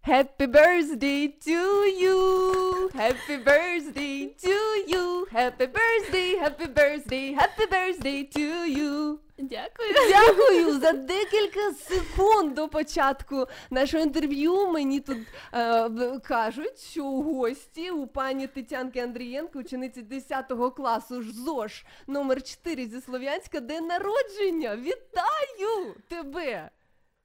Happy 0.10 0.48
birthday 0.48 1.28
to 1.46 1.60
you! 2.04 2.90
Happy 2.96 3.38
birthday 3.38 4.34
to 4.44 4.56
you! 4.88 5.28
Happy 5.32 5.68
birthday, 5.68 6.30
happy 6.44 6.66
birthday, 6.66 7.26
happy 7.34 7.66
birthday 7.68 8.24
to 8.24 8.66
you! 8.78 9.20
Дякую. 9.38 9.94
Дякую 10.10 10.80
за 10.80 10.92
декілька 10.92 11.72
секунд 11.74 12.54
до 12.54 12.68
початку 12.68 13.46
нашого 13.70 14.04
інтерв'ю. 14.04 14.68
Мені 14.72 15.00
тут 15.00 15.18
е, 15.54 15.88
в- 15.88 16.20
кажуть, 16.20 16.80
що 16.80 17.06
у 17.06 17.22
гості 17.22 17.92
у 17.92 18.08
пані 18.08 18.48
Тетянки 18.48 19.00
Андрієнко, 19.00 19.60
учениці 19.60 20.02
10 20.02 20.46
класу 20.76 21.24
ЗОЖ 21.24 21.86
номер 22.08 22.44
4 22.44 22.86
зі 22.86 23.02
Слов'янська, 23.02 23.60
день 23.60 23.88
народження. 23.88 24.76
Вітаю 24.76 25.96
тебе! 26.10 26.70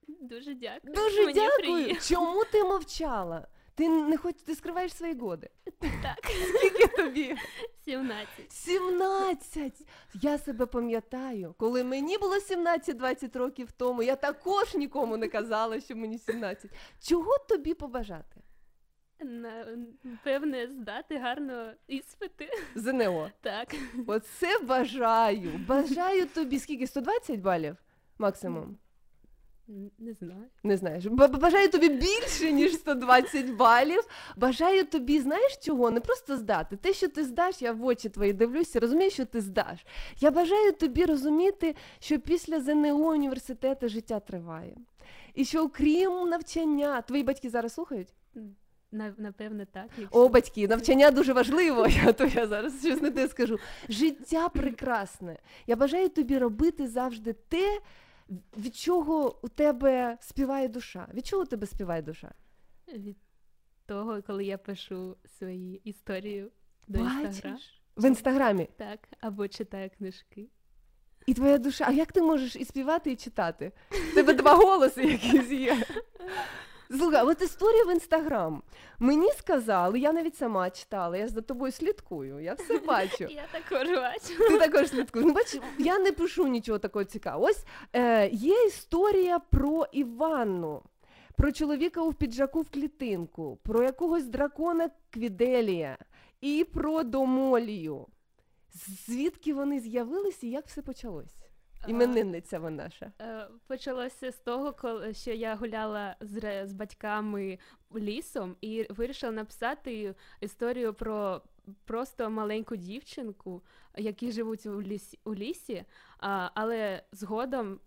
Дуже 0.08 0.54
дякую. 0.54 0.94
Дуже 0.94 1.20
Мені 1.26 1.32
дякую. 1.34 1.58
приємно. 1.58 2.00
Чому 2.08 2.44
ти 2.44 2.64
мовчала? 2.64 3.46
Ти 3.76 3.88
не 3.88 4.16
хоч 4.16 4.34
ти 4.34 4.54
скриваєш 4.54 4.94
свої 4.94 5.14
годи. 5.18 5.48
Так. 5.80 6.18
Скільки 6.58 6.86
тобі? 6.86 7.36
17. 7.84 8.52
17! 8.52 9.72
Я 10.14 10.38
себе 10.38 10.66
пам'ятаю, 10.66 11.54
коли 11.58 11.84
мені 11.84 12.18
було 12.18 12.34
17-20 12.34 13.38
років 13.38 13.72
тому, 13.72 14.02
я 14.02 14.16
також 14.16 14.74
нікому 14.74 15.16
не 15.16 15.28
казала, 15.28 15.80
що 15.80 15.96
мені 15.96 16.18
17. 16.18 16.70
Чого 17.02 17.38
тобі 17.48 17.74
побажати? 17.74 18.40
На, 19.20 19.66
певне, 20.24 20.66
здати 20.68 21.18
гарно 21.18 21.72
іспити. 21.86 22.48
ЗНО. 22.74 23.30
Так. 23.40 23.74
Оце 24.06 24.58
бажаю. 24.58 25.50
Бажаю 25.68 26.26
тобі 26.26 26.58
скільки? 26.58 26.86
120 26.86 27.40
балів? 27.40 27.76
Максимум? 28.18 28.78
Не 29.98 30.12
знаю. 30.12 30.44
Не 30.62 30.76
знаєш. 30.76 31.06
Бажаю 31.06 31.68
тобі 31.68 31.88
більше, 31.88 32.52
ніж 32.52 32.72
120 32.74 33.50
балів. 33.50 34.02
Бажаю 34.36 34.84
тобі, 34.84 35.20
знаєш 35.20 35.56
чого? 35.62 35.90
Не 35.90 36.00
просто 36.00 36.36
здати. 36.36 36.76
Те, 36.76 36.92
що 36.92 37.08
ти 37.08 37.24
здаш, 37.24 37.62
я 37.62 37.72
в 37.72 37.84
очі 37.84 38.08
твої 38.08 38.32
дивлюся, 38.32 38.80
розумію, 38.80 39.10
що 39.10 39.24
ти 39.24 39.40
здаш. 39.40 39.86
Я 40.20 40.30
бажаю 40.30 40.72
тобі 40.72 41.04
розуміти, 41.04 41.74
що 41.98 42.18
після 42.18 42.60
ЗНО 42.60 43.08
університету 43.08 43.88
життя 43.88 44.20
триває. 44.20 44.76
І 45.34 45.44
що 45.44 45.62
окрім 45.64 46.28
навчання, 46.28 47.02
твої 47.02 47.22
батьки 47.22 47.50
зараз 47.50 47.72
слухають? 47.72 48.08
Напевне, 49.18 49.66
так. 49.72 49.86
якщо- 49.98 50.18
О, 50.20 50.28
батьки, 50.28 50.68
навчання 50.68 51.10
дуже 51.10 51.32
важливо. 51.32 51.86
Я 52.04 52.12
то 52.12 52.24
я 52.26 52.46
зараз 52.46 52.78
щось 52.86 53.00
не 53.02 53.10
те 53.10 53.28
скажу. 53.28 53.58
Життя 53.88 54.48
прекрасне. 54.48 55.38
Я 55.66 55.76
бажаю 55.76 56.08
тобі 56.08 56.38
робити 56.38 56.88
завжди 56.88 57.32
те, 57.32 57.78
від 58.56 58.76
чого 58.76 59.38
у 59.42 59.48
тебе 59.48 60.18
співає 60.20 60.68
душа. 60.68 61.08
Від 61.14 61.26
чого 61.26 61.42
у 61.42 61.46
тебе 61.46 61.66
співає 61.66 62.02
душа? 62.02 62.30
Від 62.88 63.16
того, 63.86 64.22
коли 64.22 64.44
я 64.44 64.58
пишу 64.58 65.16
свої 65.38 65.80
історії 65.84 66.50
до 66.88 66.98
інстаграм. 66.98 67.58
В 67.96 68.08
інстаграмі. 68.08 68.68
Так, 68.76 69.08
або 69.20 69.48
читаю 69.48 69.90
книжки. 69.98 70.48
І 71.26 71.34
твоя 71.34 71.58
душа. 71.58 71.84
А 71.88 71.92
як 71.92 72.12
ти 72.12 72.22
можеш 72.22 72.56
і 72.56 72.64
співати, 72.64 73.12
і 73.12 73.16
читати? 73.16 73.72
У 74.12 74.14
тебе 74.14 74.34
два 74.34 74.54
голоси 74.54 75.04
якісь 75.04 75.50
є. 75.50 75.86
Слухай, 76.98 77.22
от 77.22 77.42
історія 77.42 77.84
в 77.84 77.92
інстаграм. 77.92 78.62
Мені 78.98 79.32
сказали, 79.32 79.98
я 79.98 80.12
навіть 80.12 80.36
сама 80.36 80.70
читала, 80.70 81.16
я 81.16 81.26
ж 81.26 81.32
за 81.32 81.40
тобою 81.40 81.72
слідкую, 81.72 82.40
я 82.40 82.54
все 82.54 82.78
бачу. 82.86 83.24
Я 83.30 83.46
також 83.52 83.88
бачу. 83.96 84.38
Ти 84.48 84.58
також 84.58 84.88
слідкуєш. 84.88 85.26
Ну, 85.28 85.34
бачиш, 85.34 85.60
я 85.78 85.98
не 85.98 86.12
пишу 86.12 86.46
нічого 86.46 86.78
такого 86.78 87.04
цікавого. 87.04 87.46
Ось 87.50 87.64
е, 87.92 88.28
є 88.28 88.66
історія 88.66 89.38
про 89.38 89.86
Іванну, 89.92 90.82
про 91.36 91.52
чоловіка 91.52 92.02
у 92.02 92.12
піджаку 92.12 92.60
в 92.60 92.70
клітинку, 92.70 93.58
про 93.62 93.82
якогось 93.82 94.24
дракона 94.24 94.90
Квіделія 95.10 95.98
і 96.40 96.66
про 96.74 97.02
Домолію. 97.02 98.06
Звідки 99.06 99.54
вони 99.54 99.80
з'явилися 99.80 100.46
і 100.46 100.50
як 100.50 100.66
все 100.66 100.82
почалось? 100.82 101.34
Іменинниця 101.88 102.58
вона 102.58 102.84
наша. 102.84 103.12
Е, 103.20 103.48
Почалося 103.66 104.32
з 104.32 104.36
того, 104.36 104.72
коли 104.72 105.14
що 105.14 105.32
я 105.32 105.54
гуляла 105.54 106.16
з, 106.20 106.66
з 106.66 106.72
батьками 106.72 107.58
лісом 107.96 108.56
і 108.60 108.86
вирішила 108.90 109.32
написати 109.32 110.14
історію 110.40 110.94
про 110.94 111.42
просто 111.84 112.30
маленьку 112.30 112.76
дівчинку, 112.76 113.62
які 113.96 114.32
живуть 114.32 114.66
у 114.66 114.82
лісі, 114.82 115.18
у 115.24 115.34
лісі 115.34 115.84
але 116.54 117.02
згодом 117.12 117.80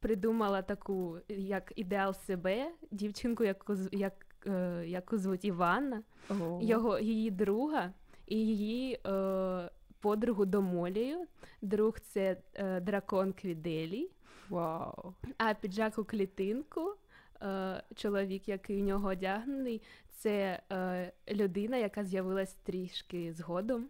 придумала 0.00 0.62
таку 0.62 1.18
як 1.28 1.72
ідеал 1.76 2.14
себе, 2.14 2.72
дівчинку, 2.90 3.44
яку, 3.44 3.74
як, 3.92 4.26
е, 4.46 4.84
яку 4.86 5.18
звуть 5.18 5.44
Іванна, 5.44 6.02
Ого. 6.30 6.58
його, 6.62 6.98
її 6.98 7.30
друга 7.30 7.92
і 8.26 8.36
її 8.36 9.00
е, 9.06 9.70
подругу 10.00 10.44
Домолію. 10.44 11.26
Друг 11.62 12.00
це 12.00 12.36
е, 12.54 12.80
дракон 12.80 13.32
Квіделій. 13.32 14.10
Вау. 14.48 15.14
А 15.38 15.54
піджак 15.54 15.98
у 15.98 16.04
клітинку, 16.04 16.94
е, 17.42 17.82
чоловік, 17.94 18.48
який 18.48 18.82
у 18.82 18.84
нього 18.84 19.08
одягнений, 19.08 19.82
це 20.10 20.60
е, 20.72 21.12
людина, 21.30 21.76
яка 21.76 22.04
з'явилась 22.04 22.54
трішки 22.54 23.32
згодом. 23.32 23.88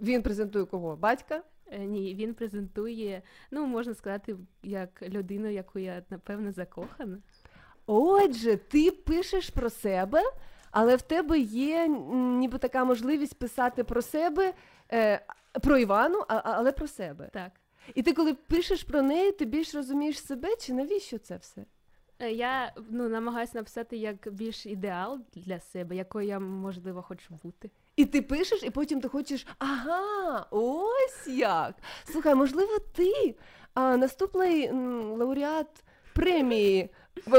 Він 0.00 0.22
презентує 0.22 0.64
кого? 0.64 0.96
Батька? 0.96 1.42
Е, 1.70 1.78
ні, 1.78 2.14
він 2.14 2.34
презентує, 2.34 3.22
ну 3.50 3.66
можна 3.66 3.94
сказати, 3.94 4.36
як 4.62 5.02
людину, 5.02 5.48
яку 5.48 5.78
я 5.78 6.02
напевно 6.10 6.52
закохана. 6.52 7.18
Отже, 7.86 8.56
ти 8.56 8.90
пишеш 8.90 9.50
про 9.50 9.70
себе, 9.70 10.22
але 10.70 10.96
в 10.96 11.02
тебе 11.02 11.38
є 11.38 11.88
ніби 12.38 12.58
така 12.58 12.84
можливість 12.84 13.38
писати 13.38 13.84
про 13.84 14.02
себе, 14.02 14.54
е, 14.92 15.20
про 15.62 15.78
Івану, 15.78 16.24
а, 16.28 16.40
але 16.44 16.72
про 16.72 16.86
себе. 16.88 17.28
Так. 17.32 17.52
І 17.94 18.02
ти, 18.02 18.12
коли 18.12 18.34
пишеш 18.34 18.82
про 18.82 19.02
неї, 19.02 19.32
ти 19.32 19.44
більш 19.44 19.74
розумієш 19.74 20.24
себе, 20.24 20.56
чи 20.56 20.72
навіщо 20.72 21.18
це 21.18 21.36
все? 21.36 21.64
Е, 22.18 22.30
Я 22.32 22.72
ну, 22.90 23.08
намагаюся 23.08 23.52
написати 23.54 23.96
як 23.96 24.28
більш 24.32 24.66
ідеал 24.66 25.18
для 25.34 25.60
себе, 25.60 25.96
якою 25.96 26.26
я 26.26 26.38
можливо 26.38 27.02
хочу 27.02 27.38
бути. 27.42 27.70
І 27.96 28.04
ти 28.06 28.22
пишеш, 28.22 28.62
і 28.62 28.70
потім 28.70 29.00
ти 29.00 29.08
хочеш, 29.08 29.46
ага, 29.58 30.46
ось 30.50 31.26
як. 31.28 31.74
Слухай, 32.04 32.34
можливо, 32.34 32.78
ти 32.94 33.34
а, 33.74 33.96
наступний 33.96 34.64
м, 34.66 35.12
лауреат 35.12 35.84
премії 36.14 36.90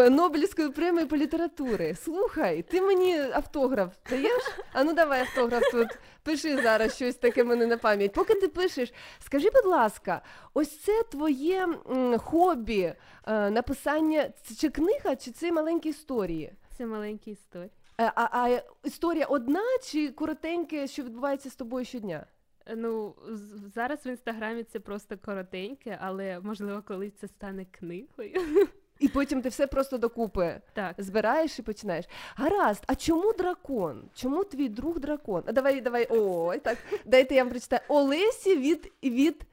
Нобелівської 0.09 0.69
премії 0.69 1.05
по 1.05 1.17
літературі. 1.17 1.95
Слухай, 2.03 2.62
ти 2.62 2.81
мені 2.81 3.17
автограф 3.19 3.93
даєш? 4.09 4.43
А 4.73 4.83
ну 4.83 4.93
давай 4.93 5.21
автограф 5.21 5.63
тут. 5.71 5.88
Пиши 6.23 6.62
зараз 6.62 6.95
щось 6.95 7.15
таке 7.15 7.43
мене 7.43 7.65
на 7.65 7.77
пам'ять. 7.77 8.13
Поки 8.13 8.36
ти 8.36 8.47
пишеш, 8.47 8.93
скажи, 9.19 9.49
будь 9.53 9.65
ласка, 9.71 10.21
ось 10.53 10.79
це 10.79 11.03
твоє 11.03 11.67
м, 11.89 12.17
хобі, 12.17 12.93
е, 13.27 13.49
написання 13.49 14.29
це 14.43 14.55
чи 14.55 14.69
книга, 14.69 15.15
чи 15.15 15.31
це 15.31 15.51
маленькі 15.51 15.89
історії? 15.89 16.53
Це 16.77 16.86
маленькі 16.86 17.31
історії. 17.31 17.71
Е, 18.01 18.12
А, 18.15 18.27
а 18.43 18.59
історія 18.83 19.25
одна 19.25 19.63
чи 19.83 20.09
коротеньке, 20.12 20.88
що 20.88 21.03
відбувається 21.03 21.49
з 21.49 21.55
тобою 21.55 21.86
щодня? 21.86 22.25
Е, 22.65 22.75
Ну, 22.75 23.15
з- 23.29 23.73
зараз 23.75 24.05
в 24.05 24.07
інстаграмі 24.07 24.63
це 24.63 24.79
просто 24.79 25.17
коротеньке, 25.17 25.97
але 26.01 26.39
можливо, 26.39 26.83
колись 26.88 27.13
це 27.13 27.27
стане 27.27 27.65
книгою. 27.71 28.67
І 29.04 29.08
потім 29.08 29.42
ти 29.42 29.50
все 29.50 29.68
просто 29.68 29.98
докупи 29.98 30.62
Так, 30.74 30.96
збираєш 30.98 31.60
і 31.60 31.62
починаєш. 31.62 32.06
Гаразд, 32.36 32.84
а 32.88 32.96
чому 32.96 33.34
дракон? 33.34 34.04
Чому 34.16 34.44
твій 34.44 34.70
друг 34.70 35.00
дракон? 35.00 35.44
А 35.46 35.52
давай, 35.52 35.82
давай, 35.82 36.08
ой, 36.10 36.60
так. 36.60 36.78
Дайте 37.06 37.36
я 37.36 37.44
вам 37.44 37.50
прочитаю. 37.50 37.82
Олесі 37.88 38.58
від 38.58 38.92
від 39.04 39.46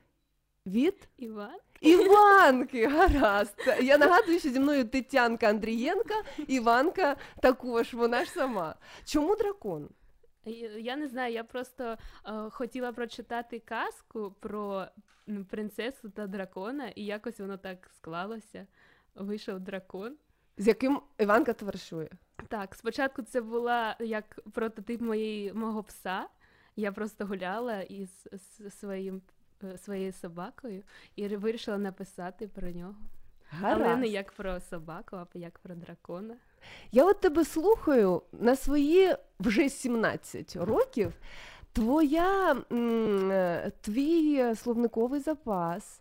від 0.67 1.09
Іван. 1.19 1.59
Іванки. 1.81 2.87
Гаразд. 2.87 3.55
Я 3.83 3.99
нагадую, 3.99 4.39
що 4.39 4.49
зі 4.51 4.61
мною 4.61 4.85
Тетянка 4.85 5.49
Андрієнка, 5.49 6.15
Іванка 6.47 7.17
також, 7.43 7.95
вона 7.95 8.25
ж 8.25 8.31
сама. 8.31 8.75
Чому 9.05 9.37
дракон? 9.37 9.89
Я 10.79 10.97
не 10.97 11.09
знаю, 11.09 11.35
я 11.35 11.45
просто 11.45 11.85
е, 11.85 11.97
хотіла 12.51 12.93
прочитати 12.93 13.59
казку 13.59 14.35
про 14.41 14.87
принцесу 15.51 16.11
та 16.11 16.27
дракона, 16.27 16.89
і 16.89 17.05
якось 17.05 17.41
воно 17.41 17.57
так 17.57 17.91
склалося. 17.97 18.67
Вийшов 19.15 19.61
дракон. 19.61 20.17
З 20.57 20.67
яким 20.67 21.01
Іванка 21.19 21.53
товаришує? 21.53 22.09
Так, 22.49 22.75
спочатку 22.75 23.23
це 23.23 23.41
була 23.41 23.97
як 24.01 24.41
прототип 24.53 25.01
моєї 25.01 25.53
мого 25.53 25.83
пса. 25.83 26.27
Я 26.77 26.93
просто 26.93 27.27
гуляла 27.27 27.81
із 27.81 28.29
своїм 28.81 29.23
е, 29.65 29.79
своєю 29.79 30.13
собакою 30.13 30.83
і 31.17 31.29
вирішила 31.29 31.79
написати 31.79 32.49
про 32.49 32.71
нього. 32.71 32.95
Гаразд. 33.51 33.83
Але 33.83 33.97
не 33.97 34.07
як 34.07 34.33
про 34.33 34.61
собаку, 34.61 35.17
а 35.17 35.27
як 35.35 35.59
про 35.59 35.75
дракона. 35.75 36.37
Я 36.93 37.05
от 37.05 37.21
тебе 37.21 37.45
слухаю 37.45 38.23
на 38.33 38.57
свої 38.57 39.17
вже 39.41 39.69
17 39.69 40.57
років. 40.57 41.13
Твоя 41.73 42.57
е, 42.73 43.73
твій 43.81 44.55
словниковий 44.55 45.21
запас 45.21 46.01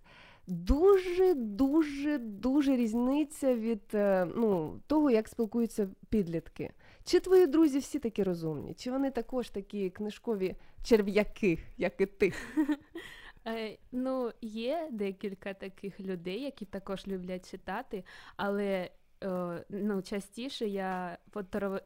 дуже, 0.49 1.33
дуже, 1.33 2.17
дуже 2.17 2.75
різниця 2.75 3.55
від 3.55 3.81
е, 3.93 4.27
ну, 4.35 4.79
того, 4.87 5.11
як 5.11 5.27
спілкуються 5.27 5.89
підлітки. 6.09 6.71
Чи 7.03 7.19
твої 7.19 7.47
друзі 7.47 7.79
всі 7.79 7.99
такі 7.99 8.23
розумні? 8.23 8.73
Чи 8.73 8.91
вони 8.91 9.11
також 9.11 9.49
такі 9.49 9.89
книжкові 9.89 10.55
черв'яки, 10.83 11.59
як 11.77 12.01
і 12.01 12.05
ти? 12.05 12.33
Е, 13.47 13.77
ну, 13.91 14.31
є 14.41 14.87
декілька 14.91 15.53
таких 15.53 15.99
людей, 15.99 16.41
які 16.41 16.65
також 16.65 17.07
люблять 17.07 17.51
читати, 17.51 18.03
але 18.35 18.89
ну, 19.69 20.01
частіше 20.01 20.67
я 20.67 21.17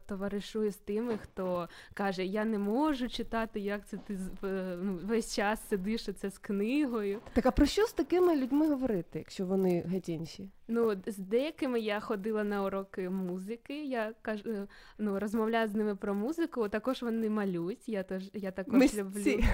товаришую 0.06 0.70
з 0.70 0.76
тими, 0.76 1.18
хто 1.22 1.68
каже, 1.94 2.24
я 2.24 2.44
не 2.44 2.58
можу 2.58 3.08
читати, 3.08 3.60
як 3.60 3.86
це 3.86 3.96
ти 3.96 4.18
е, 4.44 4.76
ну, 4.82 4.98
весь 5.04 5.34
час 5.34 5.68
сидиш 5.68 6.04
це 6.14 6.30
з 6.30 6.38
книгою. 6.38 7.20
Так 7.32 7.46
а 7.46 7.50
про 7.50 7.66
що 7.66 7.82
з 7.86 7.92
такими 7.92 8.36
людьми 8.36 8.68
говорити, 8.68 9.18
якщо 9.18 9.46
вони 9.46 9.82
геть 9.86 10.08
інші? 10.08 10.48
Ну, 10.68 10.92
з 11.06 11.18
деякими 11.18 11.80
я 11.80 12.00
ходила 12.00 12.44
на 12.44 12.64
уроки 12.64 13.10
музики. 13.10 13.84
Я 13.84 14.12
кажу, 14.22 14.50
е, 14.50 14.66
ну, 14.98 15.18
розмовляю 15.20 15.68
з 15.68 15.74
ними 15.74 15.96
про 15.96 16.14
музику. 16.14 16.68
Також 16.68 17.02
вони 17.02 17.30
малюють. 17.30 17.88
Я 17.88 18.02
теж 18.02 18.30
я 18.34 18.50
також 18.50 18.74
Мисці. 18.74 19.00
люблю 19.00 19.44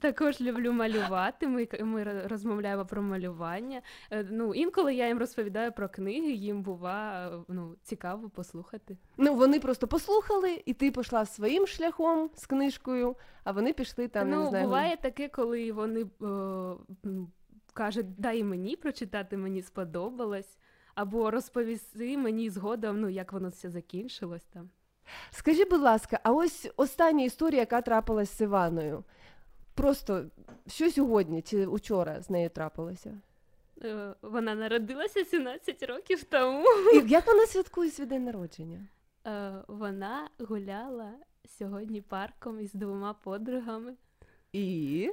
також 0.00 0.40
люблю 0.40 0.72
малювати. 0.72 1.48
Ми, 1.48 1.68
ми 1.80 2.04
ро- 2.04 2.28
розмовляємо 2.28 2.86
про 2.86 3.02
малювання. 3.02 3.82
Е, 4.10 4.26
Ну, 4.30 4.54
інколи 4.54 4.94
я 4.94 5.08
їм 5.08 5.18
розповідаю 5.18 5.72
про 5.72 5.88
книги, 5.88 6.30
їм 6.32 6.62
бува 6.62 7.23
е, 7.23 7.23
ну, 7.48 7.74
цікаво 7.82 8.30
послухати. 8.30 8.96
Ну, 9.16 9.34
вони 9.34 9.60
просто 9.60 9.86
послухали, 9.86 10.62
і 10.64 10.74
ти 10.74 10.90
пішла 10.90 11.26
своїм 11.26 11.66
шляхом 11.66 12.30
з 12.34 12.46
книжкою, 12.46 13.16
а 13.44 13.52
вони 13.52 13.72
пішли 13.72 14.08
там, 14.08 14.30
ну, 14.30 14.42
не 14.42 14.48
знаю. 14.48 14.64
буває 14.64 14.96
таке, 14.96 15.28
коли 15.28 15.72
вони 15.72 16.00
е, 16.00 16.06
ну, 17.02 17.30
кажуть, 17.72 18.20
дай 18.20 18.44
мені 18.44 18.76
прочитати, 18.76 19.36
мені 19.36 19.62
сподобалось. 19.62 20.58
Або 20.94 21.30
розповісти 21.30 22.18
мені 22.18 22.50
згодом, 22.50 23.00
ну 23.00 23.08
як 23.08 23.32
воно 23.32 23.48
все 23.48 23.70
закінчилось 23.70 24.44
там. 24.52 24.70
Скажи, 25.30 25.64
будь 25.64 25.80
ласка, 25.80 26.20
а 26.22 26.32
ось 26.32 26.70
остання 26.76 27.24
історія, 27.24 27.60
яка 27.60 27.80
трапилась 27.80 28.38
з 28.38 28.40
Іваною. 28.40 29.04
Просто 29.74 30.24
що 30.66 30.90
сьогодні 30.90 31.42
чи 31.42 31.66
учора 31.66 32.22
з 32.22 32.30
нею 32.30 32.50
трапилося? 32.50 33.20
Е, 33.84 34.14
Вона 34.22 34.54
народилася 34.54 35.24
17 35.24 35.82
років 35.82 36.24
тому. 36.24 36.66
І 36.94 37.08
як 37.08 37.26
вона 37.26 37.46
святкує 37.46 37.90
свій 37.90 38.06
день 38.06 38.24
народження? 38.24 38.86
Е, 39.26 39.52
Вона 39.68 40.28
гуляла 40.38 41.12
сьогодні 41.58 42.00
парком 42.00 42.60
із 42.60 42.72
двома 42.74 43.14
подругами. 43.14 43.94
І? 44.52 45.10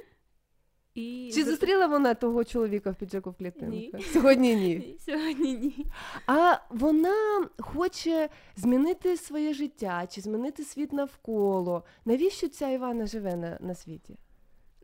І 0.94 1.30
Чи 1.34 1.44
зустріла 1.44 1.86
вона 1.86 2.14
того 2.14 2.44
чоловіка 2.44 2.90
в 2.90 2.94
піджаку 2.94 3.30
в 3.30 3.34
клітинку? 3.34 3.76
Ні. 3.76 3.92
Сьогодні 4.12 4.54
ні. 4.56 4.76
Ні, 4.76 4.96
Сьогодні 5.00 5.52
ні. 5.56 5.86
А 6.26 6.56
вона 6.70 7.48
хоче 7.58 8.28
змінити 8.56 9.16
своє 9.16 9.54
життя 9.54 10.06
чи 10.10 10.20
змінити 10.20 10.64
світ 10.64 10.92
навколо. 10.92 11.84
Навіщо 12.04 12.48
ця 12.48 12.68
Івана 12.68 13.06
живе 13.06 13.36
на, 13.36 13.58
на 13.60 13.74
світі? 13.74 14.16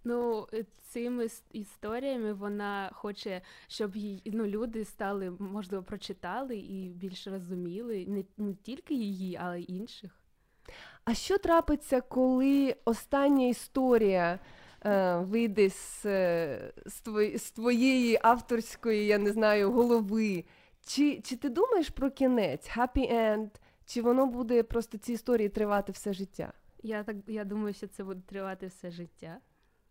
Ну, 0.08 0.46
е, 0.54 0.64
цими 0.88 1.26
історіями 1.52 2.32
вона 2.32 2.90
хоче, 2.92 3.40
щоб 3.66 3.96
їй 3.96 4.22
ну, 4.26 4.46
люди 4.46 4.84
стали, 4.84 5.30
можливо, 5.30 5.84
прочитали 5.84 6.56
і 6.56 6.88
більше 6.88 7.30
розуміли 7.30 8.04
не, 8.08 8.24
не 8.46 8.54
тільки 8.54 8.94
її, 8.94 9.38
але 9.40 9.60
й 9.60 9.64
інших. 9.68 10.10
А 11.04 11.14
що 11.14 11.38
трапиться, 11.38 12.00
коли 12.00 12.76
остання 12.84 13.46
історія 13.46 14.38
е, 14.84 15.16
вийде 15.16 15.70
з, 15.70 16.06
е, 16.06 16.72
з, 16.86 17.00
твої- 17.00 17.38
з 17.38 17.50
твоєї 17.50 18.18
авторської, 18.22 19.06
я 19.06 19.18
не 19.18 19.32
знаю, 19.32 19.72
голови? 19.72 20.44
Чи, 20.86 21.20
чи 21.20 21.36
ти 21.36 21.48
думаєш 21.48 21.90
про 21.90 22.10
кінець, 22.10 22.70
happy 22.76 23.12
end, 23.12 23.50
чи 23.86 24.02
воно 24.02 24.26
буде 24.26 24.62
просто 24.62 24.98
ці 24.98 25.12
історії 25.12 25.48
тривати 25.48 25.92
все 25.92 26.12
життя? 26.12 26.52
Я 26.82 27.02
так 27.02 27.16
я 27.26 27.44
думаю, 27.44 27.74
що 27.74 27.86
це 27.86 28.04
буде 28.04 28.20
тривати 28.26 28.66
все 28.66 28.90
життя. 28.90 29.38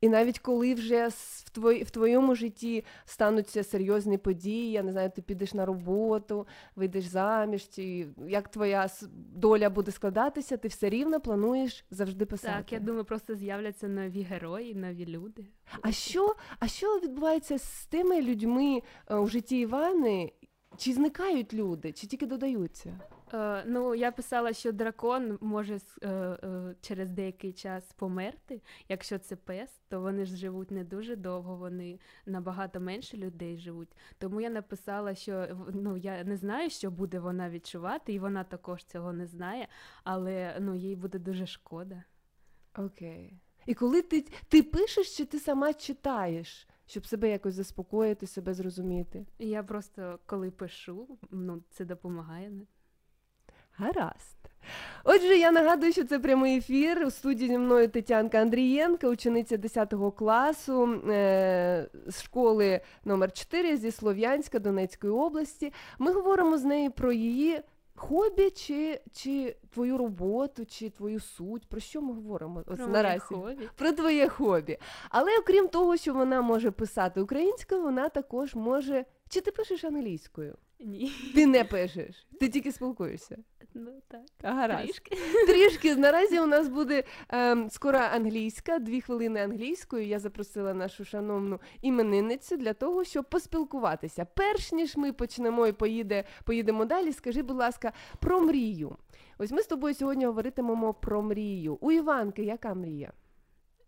І 0.07 0.09
навіть 0.09 0.39
коли 0.39 0.73
вже 0.73 1.07
в, 1.07 1.49
твої, 1.49 1.83
в 1.83 1.89
твоєму 1.89 2.35
житті 2.35 2.83
стануться 3.05 3.63
серйозні 3.63 4.17
події, 4.17 4.71
я 4.71 4.83
не 4.83 4.91
знаю, 4.91 5.11
ти 5.15 5.21
підеш 5.21 5.53
на 5.53 5.65
роботу, 5.65 6.47
вийдеш 6.75 7.05
заміж, 7.05 7.69
чи 7.69 8.07
як 8.27 8.47
твоя 8.47 8.87
доля 9.35 9.69
буде 9.69 9.91
складатися, 9.91 10.57
ти 10.57 10.67
все 10.67 10.89
рівно 10.89 11.19
плануєш 11.19 11.85
завжди 11.91 12.25
писати. 12.25 12.53
Так, 12.57 12.73
я 12.73 12.79
думаю, 12.79 13.05
просто 13.05 13.35
з'являться 13.35 13.87
нові 13.87 14.21
герої, 14.21 14.75
нові 14.75 15.05
люди. 15.05 15.45
А 15.81 15.91
що, 15.91 16.35
а 16.59 16.67
що 16.67 16.99
відбувається 16.99 17.57
з 17.57 17.85
тими 17.85 18.21
людьми 18.21 18.81
е, 19.07 19.15
у 19.15 19.27
житті 19.27 19.59
Івани? 19.59 20.31
Чи 20.77 20.93
зникають 20.93 21.53
люди, 21.53 21.91
чи 21.91 22.07
тільки 22.07 22.25
додаються? 22.25 22.99
Е, 23.33 23.63
ну, 23.67 23.95
я 23.95 24.11
писала, 24.11 24.53
що 24.53 24.71
дракон 24.71 25.37
може 25.41 25.79
е, 26.01 26.07
е, 26.09 26.75
через 26.81 27.09
деякий 27.09 27.53
час 27.53 27.93
померти. 27.93 28.61
Якщо 28.89 29.19
це 29.19 29.35
пес, 29.35 29.81
то 29.89 30.01
вони 30.01 30.25
ж 30.25 30.35
живуть 30.35 30.71
не 30.71 30.83
дуже 30.83 31.15
довго, 31.15 31.55
вони 31.55 31.99
набагато 32.25 32.79
менше 32.79 33.17
людей 33.17 33.57
живуть. 33.57 33.89
Тому 34.17 34.41
я 34.41 34.49
написала, 34.49 35.15
що 35.15 35.47
ну, 35.73 35.97
я 35.97 36.23
не 36.23 36.37
знаю, 36.37 36.69
що 36.69 36.91
буде 36.91 37.19
вона 37.19 37.49
відчувати, 37.49 38.13
і 38.13 38.19
вона 38.19 38.43
також 38.43 38.83
цього 38.83 39.13
не 39.13 39.27
знає, 39.27 39.67
але 40.03 40.57
ну, 40.59 40.75
їй 40.75 40.95
буде 40.95 41.19
дуже 41.19 41.45
шкода. 41.45 42.03
Окей. 42.77 43.39
І 43.65 43.73
коли 43.73 44.01
ти, 44.01 44.25
ти 44.47 44.63
пишеш, 44.63 45.17
чи 45.17 45.25
ти 45.25 45.39
сама 45.39 45.73
читаєш, 45.73 46.67
щоб 46.85 47.05
себе 47.05 47.29
якось 47.29 47.53
заспокоїти, 47.53 48.27
себе 48.27 48.53
зрозуміти? 48.53 49.25
Я 49.39 49.63
просто 49.63 50.19
коли 50.25 50.51
пишу, 50.51 51.17
ну, 51.31 51.63
це 51.69 51.85
допомагає. 51.85 52.51
Гаразд. 53.77 54.37
Отже, 55.03 55.37
я 55.37 55.51
нагадую, 55.51 55.91
що 55.91 56.03
це 56.03 56.19
прямий 56.19 56.57
ефір. 56.57 57.03
У 57.07 57.11
студії 57.11 57.49
зі 57.49 57.57
мною 57.57 57.87
Тетянка 57.89 58.37
Андрієнка, 58.41 59.07
учениця 59.09 59.57
10 59.57 59.93
класу 60.17 61.01
е- 61.09 61.89
з 62.07 62.21
школи 62.23 62.81
номер 63.05 63.31
4 63.31 63.77
зі 63.77 63.91
Слов'янська 63.91 64.59
Донецької 64.59 65.13
області. 65.13 65.73
Ми 65.99 66.11
говоримо 66.11 66.57
з 66.57 66.63
нею 66.63 66.91
про 66.91 67.11
її 67.11 67.61
хобі, 67.95 68.49
чи, 68.49 69.01
чи 69.11 69.55
твою 69.73 69.97
роботу, 69.97 70.65
чи 70.65 70.89
твою 70.89 71.19
суть. 71.19 71.67
Про 71.69 71.79
що 71.79 72.01
ми 72.01 72.13
говоримо 72.13 72.63
ось 72.67 72.77
Про 72.77 72.87
наразі? 72.87 73.19
хобі. 73.19 73.69
Про 73.75 73.91
твоє 73.91 74.29
хобі. 74.29 74.77
Але 75.09 75.31
окрім 75.39 75.67
того, 75.67 75.97
що 75.97 76.13
вона 76.13 76.41
може 76.41 76.71
писати 76.71 77.21
українською, 77.21 77.81
вона 77.81 78.09
також 78.09 78.55
може. 78.55 79.05
Чи 79.29 79.41
ти 79.41 79.51
пишеш 79.51 79.83
англійською? 79.83 80.55
Ні. 80.79 81.11
Ти 81.35 81.45
не 81.45 81.63
пишеш, 81.63 82.27
ти 82.39 82.49
тільки 82.49 82.71
спілкуєшся. 82.71 83.37
Ну 83.79 83.91
так. 84.07 84.21
Гаразд. 84.43 84.85
Трішки. 84.85 85.17
Трішки 85.47 85.95
наразі 85.95 86.39
у 86.39 86.45
нас 86.45 86.67
буде 86.67 87.03
ем, 87.29 87.69
скоро 87.69 87.99
англійська, 87.99 88.79
дві 88.79 89.01
хвилини 89.01 89.39
англійською. 89.43 90.05
Я 90.05 90.19
запросила 90.19 90.73
нашу 90.73 91.05
шановну 91.05 91.59
іменинницю 91.81 92.57
для 92.57 92.73
того, 92.73 93.03
щоб 93.03 93.25
поспілкуватися. 93.25 94.25
Перш 94.25 94.71
ніж 94.71 94.97
ми 94.97 95.13
почнемо 95.13 95.67
і 95.67 95.71
поїде, 95.71 96.23
поїдемо 96.43 96.85
далі, 96.85 97.13
скажи, 97.13 97.41
будь 97.41 97.57
ласка, 97.57 97.93
про 98.19 98.41
мрію. 98.41 98.97
Ось 99.37 99.51
ми 99.51 99.61
з 99.61 99.67
тобою 99.67 99.93
сьогодні 99.93 100.25
говоритимемо 100.25 100.93
про 100.93 101.21
мрію. 101.21 101.77
У 101.81 101.91
Іванки 101.91 102.43
яка 102.43 102.73
мрія? 102.73 103.11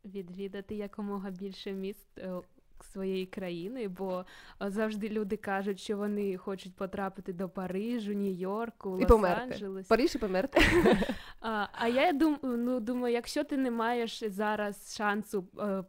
Відвідати 0.05 0.75
якомога 0.75 1.29
більше 1.29 1.71
міст 1.71 2.07
е, 2.17 2.33
своєї 2.83 3.25
країни, 3.25 3.87
бо 3.87 4.25
е, 4.61 4.69
завжди 4.69 5.09
люди 5.09 5.37
кажуть, 5.37 5.79
що 5.79 5.97
вони 5.97 6.37
хочуть 6.37 6.75
потрапити 6.75 7.33
до 7.33 7.49
Парижу, 7.49 8.13
Нью-Йорку, 8.13 8.99
І 9.01 9.05
померти. 9.05 9.53
Лос-Анджелес. 9.53 9.87
Париж 9.87 10.15
і 10.15 10.17
померти. 10.17 10.61
А, 11.41 11.67
а 11.73 11.87
я 11.87 12.13
дум, 12.13 12.39
ну, 12.43 12.79
думаю, 12.79 13.13
якщо 13.13 13.43
ти 13.43 13.57
не 13.57 13.71
маєш 13.71 14.23
зараз 14.27 14.95
шансу 14.95 15.47
е, 15.59 15.83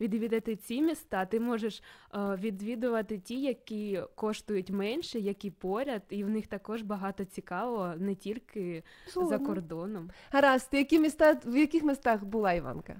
відвідати 0.00 0.56
ці 0.56 0.82
міста, 0.82 1.26
ти 1.26 1.40
можеш 1.40 1.82
е, 2.14 2.18
відвідувати 2.18 3.18
ті, 3.18 3.42
які 3.42 4.02
коштують 4.14 4.70
менше, 4.70 5.18
які 5.18 5.50
поряд, 5.50 6.02
і 6.08 6.24
в 6.24 6.28
них 6.28 6.46
також 6.46 6.82
багато 6.82 7.24
цікавого, 7.24 7.94
не 7.96 8.14
тільки 8.14 8.82
за 9.16 9.38
кордоном. 9.38 10.10
Гаразд, 10.32 10.68
які 10.72 10.98
міста, 10.98 11.40
в 11.44 11.56
яких 11.56 11.82
містах 11.82 12.24
була 12.24 12.52
Іванка? 12.52 12.96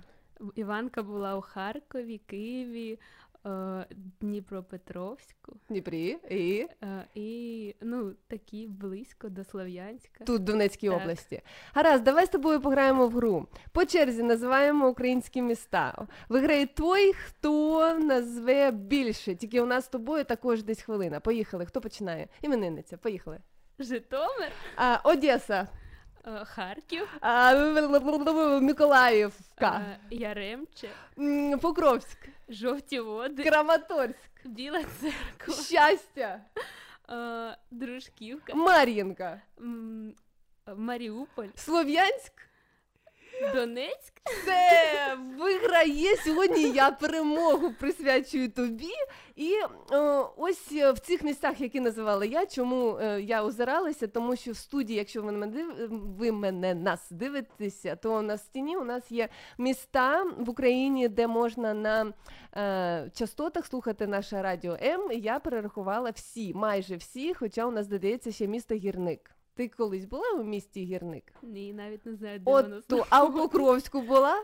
Іванка 0.55 1.03
була 1.03 1.37
у 1.37 1.41
Харкові, 1.41 2.19
Києві, 2.27 2.99
е, 3.47 3.87
Дніпропетровську 4.21 5.57
Дніпрі 5.69 6.19
і 6.31 6.67
е, 6.83 7.05
і 7.15 7.75
ну, 7.81 8.13
такі 8.29 8.67
близько 8.69 9.29
до 9.29 9.45
Слов'янська. 9.45 10.25
тут 10.25 10.41
в 10.41 10.45
Донецькій 10.45 10.89
Так. 10.89 11.03
області. 11.03 11.43
Гаразд, 11.75 12.05
давай 12.05 12.27
з 12.27 12.29
тобою 12.29 12.61
пограємо 12.61 13.07
в 13.09 13.11
гру. 13.13 13.47
По 13.73 13.85
черзі 13.85 14.23
називаємо 14.23 14.89
українські 14.89 15.43
міста. 15.43 16.07
Виграє 16.29 16.67
той, 16.67 17.13
хто 17.13 17.95
назве 17.99 18.71
більше. 18.71 19.35
Тільки 19.35 19.61
у 19.61 19.67
нас 19.67 19.85
з 19.85 19.89
тобою 19.89 20.25
також 20.25 20.63
десь 20.63 20.83
хвилина. 20.83 21.21
Поїхали. 21.21 21.67
Хто 21.67 21.81
починає? 21.81 22.29
Іменинниця. 22.43 22.97
Поїхали. 22.97 23.39
Житомир, 23.79 24.53
А, 24.77 24.97
Одеса. 25.05 25.69
Е, 26.27 26.45
Харків, 26.45 27.09
Миколаївка. 28.63 29.81
е, 29.91 29.99
Яремче, 30.11 30.89
Покровськ. 31.61 32.19
Жовті 32.49 33.01
води, 33.01 33.43
Краматорськ. 33.43 34.31
Біла 34.45 34.83
церква, 35.01 35.55
Щастя. 35.55 36.41
е, 37.11 37.57
Дружківка, 37.71 38.55
Мар'їнка. 38.55 39.41
Маріуполь, 40.77 41.49
Слов'янськ. 41.55 42.33
Донецьк. 43.55 44.13
Це 44.45 45.17
виграє 45.39 46.17
сьогодні. 46.17 46.63
Я 46.63 46.91
перемогу 46.91 47.73
присвячую 47.81 48.51
тобі. 48.51 48.93
І 49.37 49.53
е, 49.93 49.99
ось 50.37 50.73
е, 50.73 50.93
в 50.93 50.99
цих 50.99 51.23
місцях, 51.23 51.61
які 51.61 51.81
називала 51.81 52.25
я, 52.25 52.47
чому 52.47 52.99
е, 52.99 53.21
я 53.21 53.45
озиралася, 53.45 54.07
тому 54.07 54.37
що 54.37 54.53
в 54.53 54.57
студії, 54.57 54.99
якщо 54.99 55.23
ви 55.23 55.33
мене 55.33 55.47
див... 55.47 55.91
ви 55.91 56.33
мене 56.33 56.75
нас 56.75 57.11
дивитеся, 57.11 57.97
то 57.97 58.23
на 58.23 58.39
стіні 58.39 58.77
у 58.77 58.85
нас 58.85 59.11
є 59.11 59.29
міста 59.59 60.25
в 60.39 60.51
Україні, 60.51 61.09
де 61.09 61.27
можна 61.27 61.75
на 61.75 62.13
е, 62.57 63.11
частотах 63.15 63.67
слухати 63.67 64.07
наше 64.07 64.43
радіо 64.43 64.77
М. 64.83 65.13
І 65.13 65.21
Я 65.21 65.39
перерахувала 65.39 66.11
всі, 66.11 66.55
майже 66.55 66.97
всі, 66.97 67.35
хоча 67.35 67.67
у 67.67 67.71
нас 67.71 67.87
додається 67.87 68.33
ще 68.33 68.47
місто 68.47 68.75
Гірник. 68.75 69.34
Ти 69.57 69.69
колись 69.69 70.05
була 70.05 70.31
у 70.39 70.43
місті 70.45 70.85
Гірник? 70.85 71.25
Ні, 71.43 71.73
навіть 71.73 72.07
не 72.07 72.15
знаю, 72.15 72.39
де. 72.39 72.51
От 72.51 72.87
то, 72.87 73.07
а 73.11 73.25
в 73.25 73.35
Покровську 73.35 74.01
була? 74.01 74.43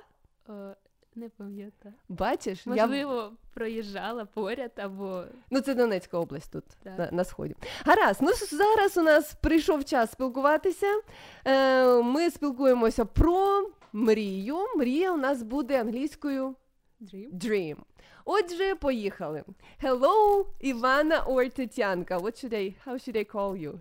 Е, 0.48 0.76
Не 1.14 1.28
пам'ятаю. 1.28 1.94
Бачиш, 2.08 2.66
я 2.66 2.72
Можливо, 2.86 3.32
проїжджала 3.54 4.24
поряд 4.24 4.70
або 4.76 5.24
ну 5.50 5.60
це 5.60 5.74
Донецька 5.74 6.18
область 6.18 6.52
тут 6.52 6.64
на, 6.84 7.08
на 7.12 7.24
сході. 7.24 7.54
Гаразд, 7.84 8.20
ну 8.22 8.30
зараз 8.50 8.96
у 8.96 9.02
нас 9.02 9.34
прийшов 9.34 9.84
час 9.84 10.12
спілкуватися. 10.12 11.00
Е, 11.44 12.02
ми 12.02 12.30
спілкуємося 12.30 13.04
про 13.04 13.68
мрію. 13.92 14.56
Мрія 14.76 15.12
у 15.12 15.16
нас 15.16 15.42
буде 15.42 15.80
англійською 15.80 16.54
Dream. 17.00 17.32
dream. 17.32 17.76
Отже, 18.24 18.74
поїхали. 18.74 19.44
Hello, 19.82 20.44
Івана 20.60 21.24
or 21.26 21.50
Тетянка. 21.50 22.18
What 22.18 22.44
should 22.44 22.54
I, 22.54 22.74
how 22.86 22.94
should 22.94 23.16
I 23.16 23.32
call 23.32 23.56
you? 23.56 23.80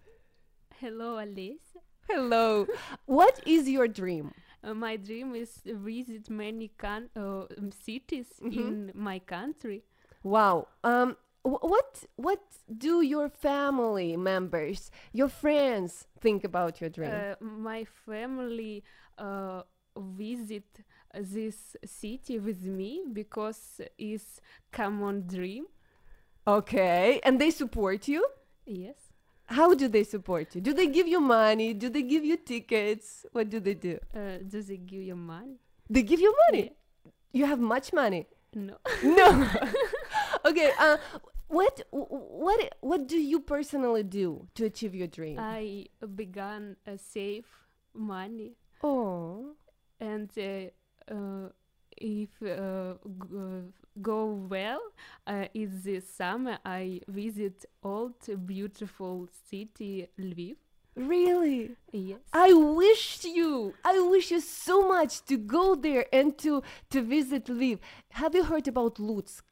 Hello, 0.79 1.17
Alice. 1.17 1.75
Hello. 2.07 2.65
what 3.05 3.41
is 3.45 3.69
your 3.69 3.89
dream? 3.89 4.31
Uh, 4.63 4.73
my 4.73 4.95
dream 4.95 5.35
is 5.35 5.61
visit 5.65 6.29
many 6.29 6.71
can- 6.77 7.09
uh, 7.17 7.43
um, 7.57 7.71
cities 7.71 8.39
mm 8.41 8.49
-hmm. 8.49 8.67
in 8.67 8.91
my 8.93 9.19
country. 9.19 9.83
Wow. 10.23 10.67
Um, 10.83 11.17
what 11.43 12.05
what 12.15 12.41
do 12.67 13.01
your 13.01 13.29
family 13.29 14.17
members, 14.17 14.91
your 15.11 15.29
friends, 15.29 16.07
think 16.19 16.45
about 16.45 16.79
your 16.81 16.91
dream? 16.91 17.11
Uh, 17.11 17.35
my 17.39 17.85
family 17.85 18.83
uh, 19.17 19.61
visit 19.95 20.85
this 21.13 21.75
city 21.83 22.39
with 22.39 22.61
me 22.63 23.03
because 23.13 23.81
it's 23.97 24.41
common 24.71 25.27
dream. 25.27 25.65
Okay, 26.45 27.19
and 27.23 27.37
they 27.37 27.51
support 27.51 28.07
you. 28.07 28.25
Yes. 28.65 29.09
How 29.49 29.73
do 29.73 29.88
they 29.88 30.03
support 30.03 30.53
you? 30.53 30.62
Do 30.62 30.73
they 30.73 30.88
give 30.88 31.07
you 31.07 31.19
money? 31.19 31.73
Do 31.73 31.89
they 31.89 32.03
give 32.03 32.23
you 32.23 32.38
tickets? 32.38 33.25
What 33.31 33.49
do 33.49 33.59
they 33.59 33.73
do? 33.73 33.97
Uh, 34.15 34.38
do 34.47 34.62
they 34.62 34.77
give 34.77 35.01
you 35.01 35.15
money? 35.15 35.57
They 35.89 36.03
give 36.03 36.19
you 36.19 36.35
money. 36.47 36.71
You 37.31 37.45
have 37.45 37.59
much 37.59 37.91
money. 37.91 38.27
No. 38.53 38.77
No. 39.03 39.47
okay. 40.45 40.71
Uh, 40.77 40.97
what 41.47 41.81
what 41.89 42.75
what 42.81 43.07
do 43.07 43.17
you 43.17 43.39
personally 43.39 44.03
do 44.03 44.47
to 44.53 44.65
achieve 44.65 44.93
your 44.93 45.07
dream? 45.07 45.39
I 45.39 45.88
began 46.15 46.75
uh, 46.88 46.91
save 46.97 47.45
money 47.93 48.53
oh. 48.83 49.55
and 49.99 50.29
uh, 50.38 51.13
uh, 51.13 51.49
if 51.97 52.29
uh, 52.43 52.93
g- 53.03 53.35
uh, 53.35 53.62
go 54.02 54.25
well 54.25 54.82
uh, 55.28 55.45
in 55.54 55.82
this 55.84 56.08
summer 56.08 56.58
i 56.65 56.99
visit 57.08 57.65
old 57.84 58.15
beautiful 58.45 59.28
city 59.49 60.08
lviv 60.19 60.56
Really? 60.95 61.71
yes 61.93 62.19
I 62.34 62.52
wish 62.54 63.23
you, 63.23 63.73
I 63.86 63.99
wish 63.99 64.32
you 64.32 64.41
so 64.41 64.88
much 64.88 65.23
to 65.25 65.38
go 65.38 65.75
there 65.75 66.06
and 66.12 66.38
to 66.39 66.62
to 66.89 67.02
visit 67.02 67.45
Lviv. 67.45 67.80
Have 68.12 68.36
you 68.36 68.43
heard 68.43 68.67
about 68.67 68.95
Lutsk? 68.95 69.43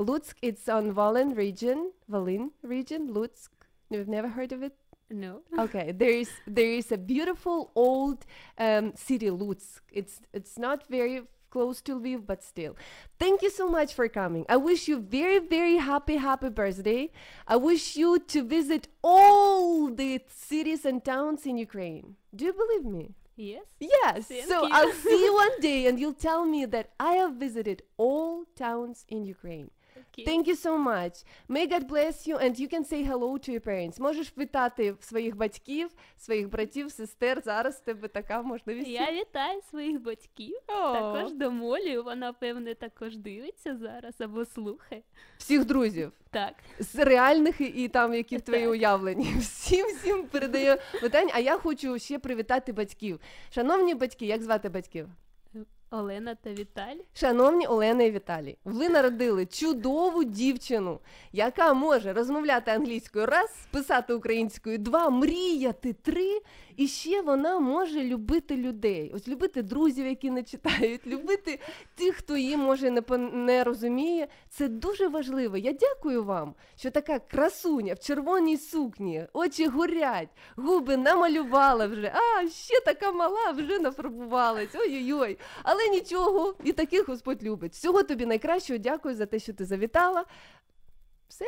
Lutsk, 0.00 0.34
it's 0.42 0.68
on 0.68 0.92
Volyn 0.94 1.36
region, 1.36 1.92
Volyn 2.10 2.50
region, 2.62 3.08
Lutsk. 3.14 3.50
You've 3.90 4.08
never 4.08 4.28
heard 4.28 4.52
of 4.52 4.62
it? 4.62 4.74
no 5.10 5.40
Okay, 5.58 5.92
there 5.92 6.10
is 6.10 6.30
there 6.46 6.70
is 6.70 6.92
a 6.92 6.98
beautiful 6.98 7.70
old 7.74 8.26
um, 8.58 8.92
city, 8.94 9.30
Lutsk. 9.30 9.80
It's 9.92 10.20
it's 10.32 10.58
not 10.58 10.86
very 10.88 11.22
close 11.50 11.80
to 11.82 11.98
Lviv, 12.00 12.26
but 12.26 12.42
still. 12.42 12.76
Thank 13.18 13.42
you 13.42 13.50
so 13.50 13.68
much 13.68 13.94
for 13.94 14.08
coming. 14.08 14.44
I 14.48 14.56
wish 14.56 14.88
you 14.88 15.00
very 15.00 15.38
very 15.38 15.76
happy 15.76 16.16
happy 16.16 16.48
birthday. 16.48 17.10
I 17.46 17.56
wish 17.56 17.96
you 17.96 18.18
to 18.18 18.42
visit 18.42 18.88
all 19.02 19.88
the 19.90 20.20
cities 20.28 20.84
and 20.84 21.04
towns 21.04 21.46
in 21.46 21.58
Ukraine. 21.58 22.16
Do 22.34 22.44
you 22.46 22.52
believe 22.52 22.84
me? 22.84 23.14
yes 23.36 23.62
Yes. 23.78 24.26
Thank 24.26 24.46
so 24.46 24.66
you. 24.66 24.70
I'll 24.72 24.92
see 24.92 25.24
you 25.24 25.34
one 25.34 25.60
day, 25.60 25.86
and 25.86 25.98
you'll 25.98 26.12
tell 26.28 26.44
me 26.44 26.64
that 26.66 26.90
I 26.98 27.12
have 27.12 27.34
visited 27.34 27.82
all 27.96 28.44
towns 28.56 29.04
in 29.08 29.24
Ukraine. 29.24 29.70
Okay. 30.18 30.24
Thank 30.24 30.46
you 30.46 30.56
so 30.56 30.78
much. 30.78 31.24
May 31.48 31.66
God 31.66 31.86
bless 31.88 32.26
you 32.26 32.36
and 32.36 32.58
you 32.58 32.68
can 32.68 32.84
say 32.84 33.02
hello 33.02 33.38
to 33.38 33.52
your 33.52 33.60
parents. 33.60 34.00
Можеш 34.00 34.32
вітати 34.38 34.94
своїх 35.00 35.36
батьків, 35.36 35.90
своїх 36.16 36.48
братів, 36.50 36.92
сестер. 36.92 37.42
Зараз 37.44 37.76
в 37.76 37.80
тебе 37.84 38.08
така 38.08 38.42
можливість. 38.42 38.88
я 38.88 39.12
вітаю 39.12 39.60
своїх 39.70 40.02
батьків 40.02 40.56
О, 40.66 40.92
також 40.92 41.32
до 41.32 41.50
молі 41.50 41.98
вона 41.98 42.32
певне 42.32 42.74
також 42.74 43.16
дивиться 43.16 43.76
зараз 43.76 44.20
або 44.20 44.44
слухає 44.44 45.02
всіх 45.38 45.64
друзів. 45.64 46.12
так 46.30 46.54
З 46.78 47.04
реальних 47.04 47.60
і, 47.60 47.64
і 47.64 47.88
там, 47.88 48.14
які 48.14 48.36
в 48.36 48.40
твої 48.40 48.66
уявлені. 48.66 49.34
Всім 49.38 49.86
всім 49.86 50.26
передаю 50.26 50.76
вітання. 51.02 51.30
А 51.34 51.38
я 51.38 51.56
хочу 51.58 51.98
ще 51.98 52.18
привітати 52.18 52.72
батьків. 52.72 53.20
Шановні 53.50 53.94
батьки, 53.94 54.26
як 54.26 54.42
звати 54.42 54.68
батьків? 54.68 55.08
Олена 55.90 56.34
та 56.34 56.52
Віталій. 56.52 57.04
Шановні 57.14 57.66
Олена 57.66 58.02
і 58.04 58.10
Віталій, 58.10 58.56
ви 58.64 58.88
народили 58.88 59.46
чудову 59.46 60.24
дівчину, 60.24 61.00
яка 61.32 61.74
може 61.74 62.12
розмовляти 62.12 62.70
англійською 62.70 63.26
раз, 63.26 63.50
писати 63.70 64.14
українською 64.14 64.78
два, 64.78 65.10
мріяти 65.10 65.92
три, 65.92 66.40
і 66.78 66.88
ще 66.88 67.22
вона 67.22 67.58
може 67.58 68.04
любити 68.04 68.56
людей. 68.56 69.12
Ось 69.14 69.28
любити 69.28 69.62
друзів, 69.62 70.06
які 70.06 70.30
не 70.30 70.42
читають, 70.42 71.06
любити 71.06 71.60
тих, 71.94 72.14
хто 72.14 72.36
її 72.36 72.56
може 72.56 72.90
не, 72.90 73.02
не 73.32 73.64
розуміє. 73.64 74.28
Це 74.48 74.68
дуже 74.68 75.08
важливо. 75.08 75.56
Я 75.56 75.72
дякую 75.72 76.24
вам, 76.24 76.54
що 76.76 76.90
така 76.90 77.18
красуня 77.18 77.94
в 77.94 77.98
червоній 77.98 78.56
сукні, 78.56 79.26
очі 79.32 79.66
горять, 79.66 80.28
губи 80.56 80.96
намалювала 80.96 81.86
вже. 81.86 82.12
А 82.14 82.48
ще 82.48 82.80
така 82.80 83.12
мала, 83.12 83.50
вже 83.50 83.78
нафарбувалась. 83.78 84.74
Ой-ой-ой. 84.74 85.38
Але 85.62 85.88
нічого, 85.88 86.54
і 86.64 86.72
таких 86.72 87.08
Господь 87.08 87.42
любить. 87.42 87.72
Всього 87.72 88.02
тобі 88.02 88.26
найкращого, 88.26 88.78
дякую 88.78 89.14
за 89.14 89.26
те, 89.26 89.38
що 89.38 89.52
ти 89.52 89.64
завітала. 89.64 90.24
Все, 91.28 91.44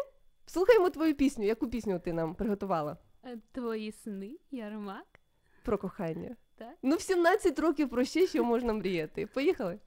слухаємо 0.47 0.91
твою 0.91 1.15
пісню. 1.15 1.45
Яку 1.47 1.69
пісню 1.69 1.99
ти 1.99 2.13
нам 2.13 2.35
приготувала? 2.35 2.97
Е, 3.25 3.39
Твої 3.53 3.93
сни, 3.93 4.31
Ярмак. 4.51 5.20
Про 5.63 5.79
кохання. 5.79 6.37
Так. 6.57 6.75
Ну, 6.83 6.97
в 6.97 7.01
17 7.01 7.59
років 7.59 7.89
про 7.89 8.05
ще 8.05 8.27
що 8.27 8.45
можна 8.45 8.73
мріяти. 8.73 9.27
Поїхали. 9.27 9.79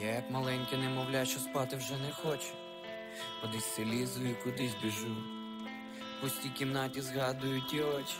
Я 0.00 0.14
як 0.14 0.30
маленьке 0.30 0.76
немовля, 0.76 1.24
що 1.24 1.40
спати 1.40 1.76
вже 1.76 1.98
не 1.98 2.12
хоче. 2.12 2.52
Кудись 3.42 3.78
лізу 3.78 4.24
і 4.24 4.34
кудись 4.34 4.76
біжу. 4.82 5.16
В 6.18 6.20
пустій 6.20 6.48
кімнаті 6.48 7.00
згадую 7.00 7.62
ті 7.70 7.80
очі. 7.80 8.14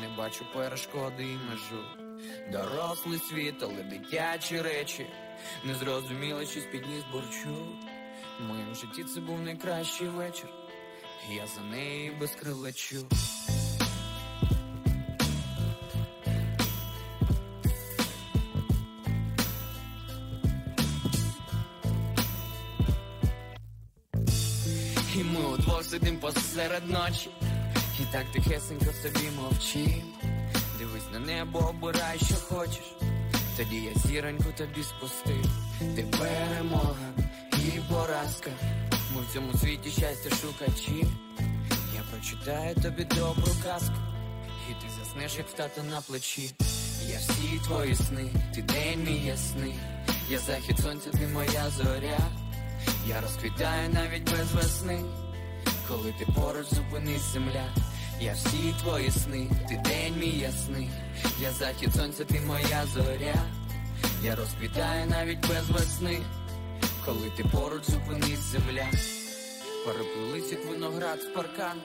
Не 0.00 0.16
бачу 0.16 0.44
перешкоди 0.54 1.22
і 1.22 1.38
межу. 1.50 2.05
Дорослий 2.52 3.18
світ, 3.18 3.54
але 3.62 3.82
дитячі 3.82 4.60
речі. 4.60 5.06
Не 5.64 5.74
зрозуміло, 5.74 6.44
що 6.44 6.60
підніс 6.60 7.04
борчу. 7.12 7.66
В 8.40 8.44
моєму 8.44 8.74
житті 8.74 9.04
це 9.04 9.20
був 9.20 9.40
найкращий 9.40 10.08
вечір. 10.08 10.48
Я 11.30 11.46
за 11.46 11.60
неї 11.60 12.10
без 12.20 12.30
крил. 12.30 12.66
І 25.16 25.24
ми 25.24 25.40
удвох 25.40 25.84
сидим 25.84 26.18
посеред 26.18 26.90
ночі, 26.90 27.30
і 28.00 28.12
так 28.12 28.24
тихесенько 28.32 28.84
собі 28.84 29.30
мовчим. 29.36 30.35
Дивись 30.78 31.10
на 31.12 31.18
небо, 31.18 31.58
обирай, 31.58 32.18
що 32.18 32.34
хочеш. 32.34 32.94
Тоді 33.56 33.76
я 33.76 33.94
зіроньку 33.94 34.44
тобі 34.56 34.82
спустив. 34.82 35.44
Ти 35.78 36.02
перемога 36.02 37.12
і 37.52 37.80
поразка. 37.92 38.50
Ми 39.14 39.22
в 39.22 39.32
цьому 39.32 39.54
світі 39.54 39.90
щастя 39.90 40.30
шукачі. 40.30 41.06
Я 41.94 42.02
прочитаю 42.10 42.74
тобі 42.74 43.04
добру 43.04 43.52
казку, 43.64 43.94
і 44.70 44.72
ти 44.72 44.86
заснеш, 44.98 45.36
як 45.38 45.48
в 45.48 45.52
тата 45.52 45.82
на 45.82 46.00
плечі. 46.00 46.54
Я 47.08 47.18
всі 47.18 47.60
твої 47.64 47.94
сни, 47.94 48.30
ти 48.54 48.62
день 48.62 49.04
мій 49.04 49.26
ясний. 49.26 49.74
Я 50.30 50.38
захід 50.38 50.78
сонця, 50.78 51.10
ти 51.10 51.26
моя 51.26 51.70
зоря. 51.70 52.18
Я 53.08 53.20
розквітаю 53.20 53.90
навіть 53.94 54.30
без 54.30 54.52
весни, 54.52 55.04
коли 55.88 56.14
ти 56.18 56.26
поруч 56.26 56.66
зупинись 56.66 57.32
земля. 57.32 57.74
Я 58.20 58.32
всі 58.32 58.74
твої 58.82 59.10
сни, 59.10 59.50
ти 59.68 59.76
день 59.84 60.14
мій 60.18 60.38
ясний. 60.38 60.90
Я 61.40 61.52
захід 61.52 61.94
сонця, 61.94 62.24
ти 62.24 62.40
моя 62.40 62.86
зоря. 62.86 63.34
Я 64.22 64.36
розквітаю 64.36 65.06
навіть 65.06 65.48
без 65.48 65.70
весни, 65.70 66.18
коли 67.04 67.30
ти 67.36 67.44
поруч 67.44 67.84
зупинись 67.84 68.38
земля. 68.38 68.86
Переплились, 69.86 70.52
як 70.52 70.66
виноград 70.66 71.20
з 71.20 71.24
паркану, 71.24 71.80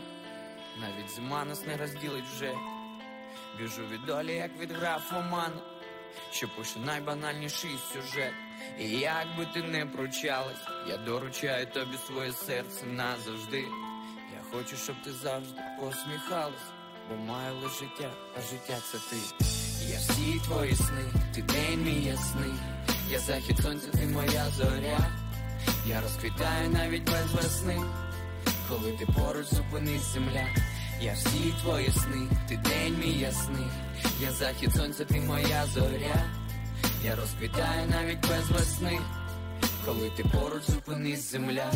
навіть 0.81 1.15
зима 1.15 1.45
нас 1.45 1.67
не 1.67 1.77
розділить 1.77 2.25
вже. 2.35 2.53
Біжу 3.57 3.81
від 3.91 4.05
долі, 4.05 4.33
як 4.33 4.59
від 4.59 4.71
графоману, 4.71 5.61
що 6.31 6.47
пише 6.47 6.79
найбанальніший 6.79 7.71
сюжет. 7.93 8.33
І 8.79 8.89
як 8.89 9.27
би 9.37 9.47
ти 9.53 9.61
не 9.61 9.85
пручалась, 9.85 10.67
я 10.89 10.97
доручаю 10.97 11.65
тобі 11.65 11.97
своє 12.07 12.31
серце 12.31 12.85
назавжди. 12.85 13.63
Хочу, 14.51 14.75
щоб 14.75 14.95
ти 15.03 15.11
завжди 15.11 15.61
посміхалась, 15.79 16.67
бо 17.09 17.15
маю 17.15 17.55
лише 17.55 17.79
життя, 17.79 18.09
а 18.37 18.41
життя 18.41 18.77
це 18.91 18.97
ти. 19.09 19.45
Я 19.89 19.99
всі 19.99 20.39
твої 20.45 20.75
сни, 20.75 21.05
ти 21.35 21.41
день 21.41 21.83
мій 21.83 22.03
ясний. 22.03 22.53
Я 23.09 23.19
захід 23.19 23.59
сонця, 23.59 23.87
ти 23.91 24.07
моя 24.07 24.45
зоря. 24.57 25.11
Я 25.87 26.01
розквітаю 26.01 26.69
навіть 26.69 27.03
без 27.03 27.31
весни, 27.33 27.81
коли 28.69 28.91
ти 28.91 29.05
поруч 29.05 29.45
зупинись 29.47 30.13
земля. 30.13 30.47
Я 31.01 31.13
всі 31.13 31.53
твої 31.61 31.91
сни, 31.91 32.27
ти 32.49 32.57
день 32.57 32.99
мій 32.99 33.19
ясний. 33.19 33.67
Я 34.21 34.31
захід 34.31 34.75
сонця, 34.75 35.05
ти 35.05 35.21
моя 35.21 35.65
зоря. 35.65 36.25
Я 37.03 37.15
розквітаю 37.15 37.89
навіть 37.89 38.27
без 38.27 38.49
весни, 38.51 38.99
коли 39.85 40.09
ти 40.09 40.23
поруч 40.23 40.63
зупинись 40.63 41.31
земля. 41.31 41.71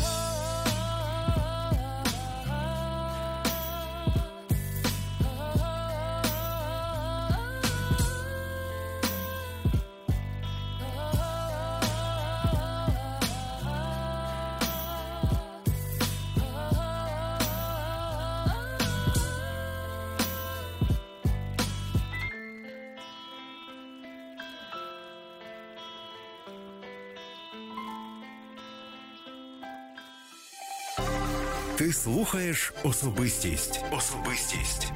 Слухаєш 32.05 32.73
особистість. 32.83 33.85
Особистість. 33.91 34.91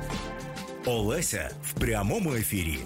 Олеся 0.85 1.49
в 1.63 1.79
прямому 1.79 2.33
ефірі. 2.33 2.79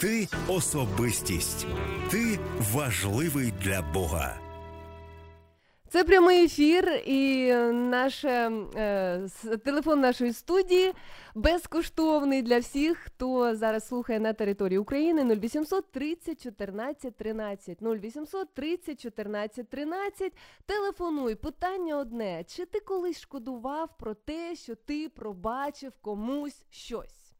Ти 0.00 0.28
особистість. 0.48 1.66
Ти 2.10 2.38
важливий 2.72 3.52
для 3.62 3.82
Бога. 3.82 4.47
Це 5.90 6.04
прямий 6.04 6.44
ефір, 6.44 7.02
і 7.06 7.52
наше, 7.72 8.52
е, 8.76 9.28
телефон 9.64 10.00
нашої 10.00 10.32
студії 10.32 10.92
безкоштовний 11.34 12.42
для 12.42 12.58
всіх, 12.58 12.98
хто 12.98 13.56
зараз 13.56 13.88
слухає 13.88 14.20
на 14.20 14.32
території 14.32 14.78
України 14.78 15.24
0800 15.24 15.92
30 15.92 16.42
14 16.42 17.16
13. 17.16 17.78
0800 17.82 18.54
30 18.54 19.00
14 19.00 19.68
13. 19.68 20.32
Телефонуй. 20.66 21.34
Питання 21.34 21.96
одне: 21.98 22.44
чи 22.44 22.66
ти 22.66 22.80
колись 22.80 23.20
шкодував 23.20 23.96
про 23.98 24.14
те, 24.14 24.54
що 24.54 24.74
ти 24.74 25.08
пробачив 25.08 25.92
комусь 26.00 26.62
щось? 26.70 27.34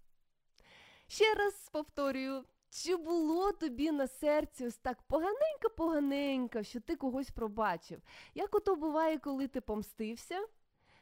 Ще 1.08 1.34
раз 1.34 1.68
повторюю. 1.72 2.42
Чи 2.70 2.96
було 2.96 3.52
тобі 3.52 3.92
на 3.92 4.06
серці 4.06 4.66
ось 4.66 4.76
так 4.76 4.98
поганенько-поганенько, 5.08 6.62
що 6.62 6.80
ти 6.80 6.96
когось 6.96 7.30
пробачив? 7.30 8.02
Як 8.34 8.54
ото 8.54 8.76
буває, 8.76 9.18
коли 9.18 9.48
ти 9.48 9.60
помстився, 9.60 10.46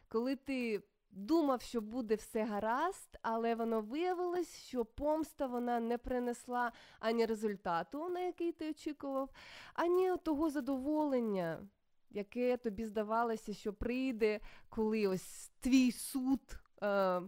коли 0.09 0.37
ти 0.37 0.83
думав, 1.11 1.62
що 1.62 1.81
буде 1.81 2.14
все 2.14 2.44
гаразд, 2.44 3.18
але 3.22 3.55
воно 3.55 3.81
виявилось, 3.81 4.57
що 4.57 4.85
помста 4.85 5.46
вона 5.46 5.81
не 5.81 5.98
принесла 5.98 6.72
ані 7.00 7.26
результату, 7.26 8.09
на 8.09 8.20
який 8.20 8.52
ти 8.52 8.70
очікував, 8.70 9.31
ані 9.74 10.12
того 10.22 10.50
задоволення, 10.50 11.68
яке 12.11 12.57
тобі 12.57 12.85
здавалося, 12.85 13.55
що 13.55 13.72
прийде, 13.72 14.40
коли 14.68 15.07
ось 15.07 15.50
твій 15.61 15.92
суд. 15.92 16.40
Е, 16.83 17.22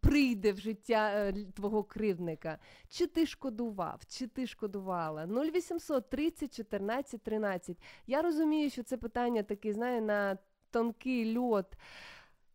Прийде 0.00 0.52
в 0.52 0.58
життя 0.58 1.12
е, 1.14 1.32
твого 1.54 1.84
кривдника. 1.84 2.58
Чи 2.88 3.06
ти 3.06 3.26
шкодував, 3.26 4.00
чи 4.08 4.26
ти 4.26 4.46
шкодувала? 4.46 5.26
0800 5.26 6.10
30 6.10 6.56
14 6.56 7.22
13. 7.22 7.76
Я 8.06 8.22
розумію, 8.22 8.70
що 8.70 8.82
це 8.82 8.96
питання 8.96 9.42
таке, 9.42 9.72
знає, 9.72 10.00
на 10.00 10.38
тонкий 10.70 11.38
льот 11.38 11.66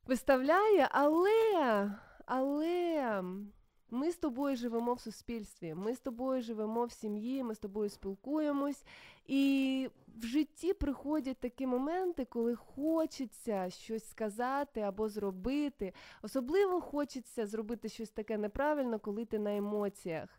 виставляє, 0.08 0.88
але, 0.92 1.92
але 2.26 3.24
Ми 3.90 4.12
з 4.12 4.18
тобою 4.18 4.56
живемо 4.56 4.94
в 4.94 5.00
суспільстві, 5.00 5.74
ми 5.74 5.96
з 5.96 6.00
тобою 6.00 6.42
живемо 6.42 6.86
в 6.86 6.92
сім'ї, 6.92 7.44
ми 7.44 7.56
з 7.56 7.60
тобою 7.60 7.90
спілкуємось. 7.90 8.84
І 9.28 9.90
в 10.18 10.26
житті 10.26 10.74
приходять 10.74 11.38
такі 11.38 11.68
моменти, 11.68 12.26
коли 12.26 12.56
хочеться 12.56 13.70
щось 13.70 14.10
сказати 14.10 14.82
або 14.82 15.10
зробити. 15.10 15.94
Особливо 16.22 16.82
хочеться 16.82 17.46
зробити 17.46 17.90
щось 17.90 18.10
таке 18.10 18.38
неправильно, 18.38 19.00
коли 19.00 19.26
ти 19.26 19.40
на 19.40 19.56
емоціях. 19.56 20.30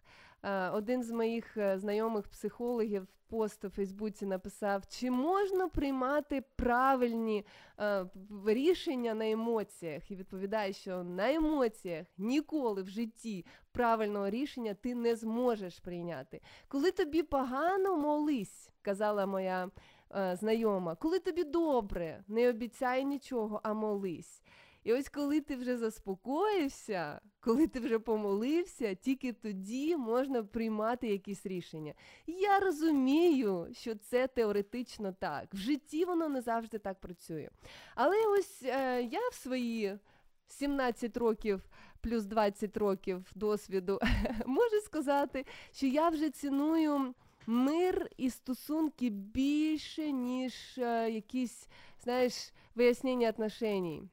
Е, 0.43 0.71
Один 0.71 1.03
з 1.03 1.11
моїх 1.11 1.57
е, 1.57 1.79
знайомих 1.79 2.29
психологів 2.29 3.07
пост 3.29 3.65
у 3.65 3.71
Фейсбуці 3.71 4.27
написав: 4.27 4.87
чи 4.89 5.11
можна 5.11 5.69
приймати 5.69 6.45
правильні 6.57 7.47
е, 7.81 8.07
рішення 8.47 9.15
на 9.15 9.31
емоціях? 9.31 10.11
І 10.11 10.17
відповідає, 10.17 10.73
що 10.73 11.05
на 11.05 11.33
емоціях 11.33 12.07
ніколи 12.19 12.83
в 12.83 12.89
житті 12.89 13.47
правильного 13.73 14.31
рішення 14.31 14.75
ти 14.75 14.95
не 14.95 15.17
зможеш 15.17 15.79
прийняти. 15.79 16.41
Коли 16.69 16.91
тобі 16.91 17.23
погано, 17.23 17.97
молись, 17.97 18.71
казала 18.83 19.27
моя 19.27 19.71
е, 20.17 20.37
знайома. 20.37 20.95
Коли 20.95 21.19
тобі 21.19 21.45
добре, 21.45 22.25
не 22.29 22.49
обіцяй 22.49 23.05
нічого, 23.05 23.61
а 23.63 23.75
молись. 23.75 24.43
І 24.89 24.93
ось 24.93 25.09
коли 25.09 25.41
ти 25.41 25.57
вже 25.57 25.77
заспокоївся, 25.77 27.21
коли 27.41 27.67
ти 27.67 27.81
вже 27.81 27.99
помолився, 27.99 28.95
тільки 28.95 29.33
тоді 29.33 29.97
можна 29.97 30.43
приймати 30.43 31.09
якісь 31.09 31.47
рішення. 31.47 31.95
Я 32.27 32.61
розумію, 32.61 33.69
що 33.73 33.95
це 33.95 34.27
теоретично 34.27 35.13
так. 35.13 35.55
В 35.55 35.57
житті 35.57 36.05
воно 36.05 36.29
не 36.29 36.41
завжди 36.41 36.79
так 36.79 37.01
працює. 37.01 37.49
Але 37.95 38.17
ось 38.27 38.63
е, 38.63 39.03
я 39.03 39.29
в 39.29 39.35
свої 39.35 39.99
17 40.47 41.17
років 41.17 41.63
плюс 42.01 42.25
20 42.25 42.77
років 42.77 43.33
досвіду 43.35 44.01
можу 44.47 44.81
сказати, 44.85 45.47
що 45.73 45.87
я 45.87 46.09
вже 46.09 46.31
ціную 46.31 47.15
мир 47.47 48.11
і 48.17 48.31
стосунки 48.31 49.11
більше, 49.11 50.13
ніж 50.13 50.79
е, 50.79 51.11
якісь, 51.11 51.69
знаєш, 52.03 52.53
вияснення 52.75 53.29
отношеній. 53.29 54.09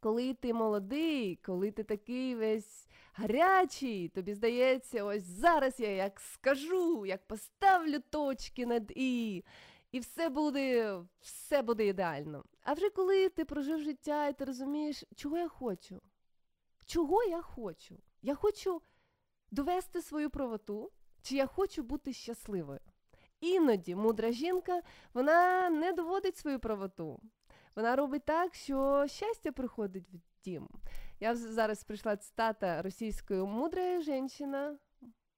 Коли 0.00 0.34
ти 0.34 0.54
молодий, 0.54 1.36
коли 1.36 1.70
ти 1.70 1.84
такий 1.84 2.34
весь 2.34 2.88
гарячий, 3.14 4.08
тобі 4.08 4.34
здається, 4.34 5.04
ось 5.04 5.22
зараз 5.22 5.80
я 5.80 5.90
як 5.90 6.20
скажу, 6.20 7.06
як 7.06 7.26
поставлю 7.26 7.98
точки 8.10 8.66
над 8.66 8.92
і, 8.96 9.44
і 9.92 10.00
все 10.00 10.28
буде, 10.28 10.98
все 11.20 11.62
буде 11.62 11.86
ідеально. 11.86 12.44
А 12.62 12.72
вже 12.72 12.90
коли 12.90 13.28
ти 13.28 13.44
прожив 13.44 13.80
життя 13.80 14.28
і 14.28 14.38
ти 14.38 14.44
розумієш, 14.44 15.04
чого 15.14 15.38
я 15.38 15.48
хочу? 15.48 16.02
Чого 16.86 17.22
я 17.22 17.42
хочу? 17.42 17.98
Я 18.22 18.34
хочу 18.34 18.82
довести 19.50 20.02
свою 20.02 20.30
правоту, 20.30 20.92
чи 21.22 21.36
я 21.36 21.46
хочу 21.46 21.82
бути 21.82 22.12
щасливою. 22.12 22.80
Іноді 23.40 23.94
мудра 23.94 24.32
жінка 24.32 24.82
вона 25.14 25.70
не 25.70 25.92
доводить 25.92 26.36
свою 26.36 26.60
правоту. 26.60 27.20
Вона 27.76 27.96
робить 27.96 28.24
так, 28.24 28.54
що 28.54 29.06
щастя 29.08 29.52
приходить 29.52 30.08
в 30.12 30.44
дім. 30.44 30.68
Я 31.20 31.34
зараз 31.34 31.84
прийшла 31.84 32.16
цитата 32.16 32.82
російською 32.82 33.46
«Мудрая 33.46 34.00
женщина, 34.00 34.78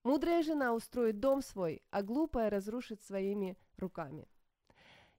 мудрая 0.05 0.43
жена 0.43 0.73
устроит 0.73 1.21
дом 1.21 1.43
свой, 1.43 1.83
а 1.91 2.03
глупая 2.03 2.51
разрушит 2.51 3.03
своїми 3.03 3.57
руками». 3.79 4.25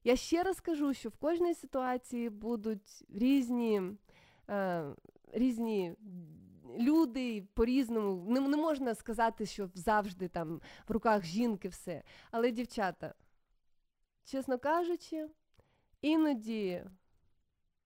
Я 0.03 0.15
ще 0.15 0.43
раз 0.43 0.59
кажу, 0.61 0.93
що 0.93 1.09
в 1.09 1.17
кожній 1.17 1.53
ситуації 1.53 2.29
будуть 2.29 3.05
різні, 3.09 3.81
е, 4.49 4.85
різні 5.33 5.95
люди 6.79 7.47
по-різному. 7.53 8.31
Не, 8.31 8.39
не 8.39 8.57
можна 8.57 8.95
сказати, 8.95 9.45
що 9.45 9.69
завжди 9.73 10.27
там 10.27 10.61
в 10.87 10.91
руках 10.91 11.25
жінки 11.25 11.67
все. 11.67 12.03
Але, 12.31 12.51
дівчата, 12.51 13.13
чесно 14.23 14.59
кажучи, 14.59 15.27
іноді 16.01 16.83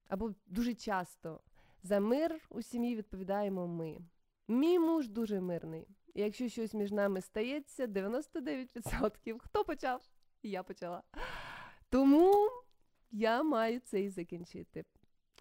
або 0.07 0.33
дуже 0.45 0.73
часто 0.73 1.39
за 1.83 1.99
мир 1.99 2.41
у 2.49 2.61
сім'ї 2.61 2.95
відповідаємо 2.95 3.67
ми. 3.67 3.99
Мій 4.47 4.79
муж 4.79 5.09
дуже 5.09 5.41
мирний. 5.41 5.87
І 6.13 6.21
якщо 6.21 6.49
щось 6.49 6.73
між 6.73 6.91
нами 6.91 7.21
стається, 7.21 7.87
99% 7.87 9.39
хто 9.39 9.63
почав? 9.63 10.01
Я 10.43 10.63
почала. 10.63 11.03
Тому 11.89 12.49
я 13.11 13.43
маю 13.43 13.79
це 13.79 14.01
і 14.01 14.09
закінчити. 14.09 14.85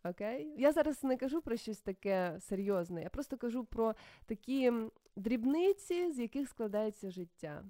Окей? 0.05 0.55
Я 0.59 0.73
зараз 0.73 1.05
не 1.05 1.17
кажу 1.17 1.43
про 1.43 1.57
щось 1.57 1.81
таке 1.81 2.39
серйозне, 2.41 3.03
я 3.03 3.09
просто 3.09 3.37
кажу 3.37 3.65
про 3.65 3.95
такі 4.27 4.73
дрібниці, 5.17 6.13
з 6.13 6.19
яких 6.19 6.49
складається 6.49 7.11
життя. 7.11 7.65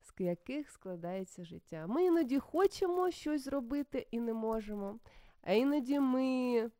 З 0.00 0.20
яких 0.20 0.70
складається 0.70 1.44
життя. 1.44 1.86
Ми 1.86 2.04
іноді 2.04 2.38
хочемо 2.38 3.10
щось 3.10 3.44
зробити 3.44 4.06
і 4.10 4.20
не 4.20 4.34
можемо. 4.34 4.98
А 5.42 5.52
іноді 5.52 6.00
ми 6.00 6.70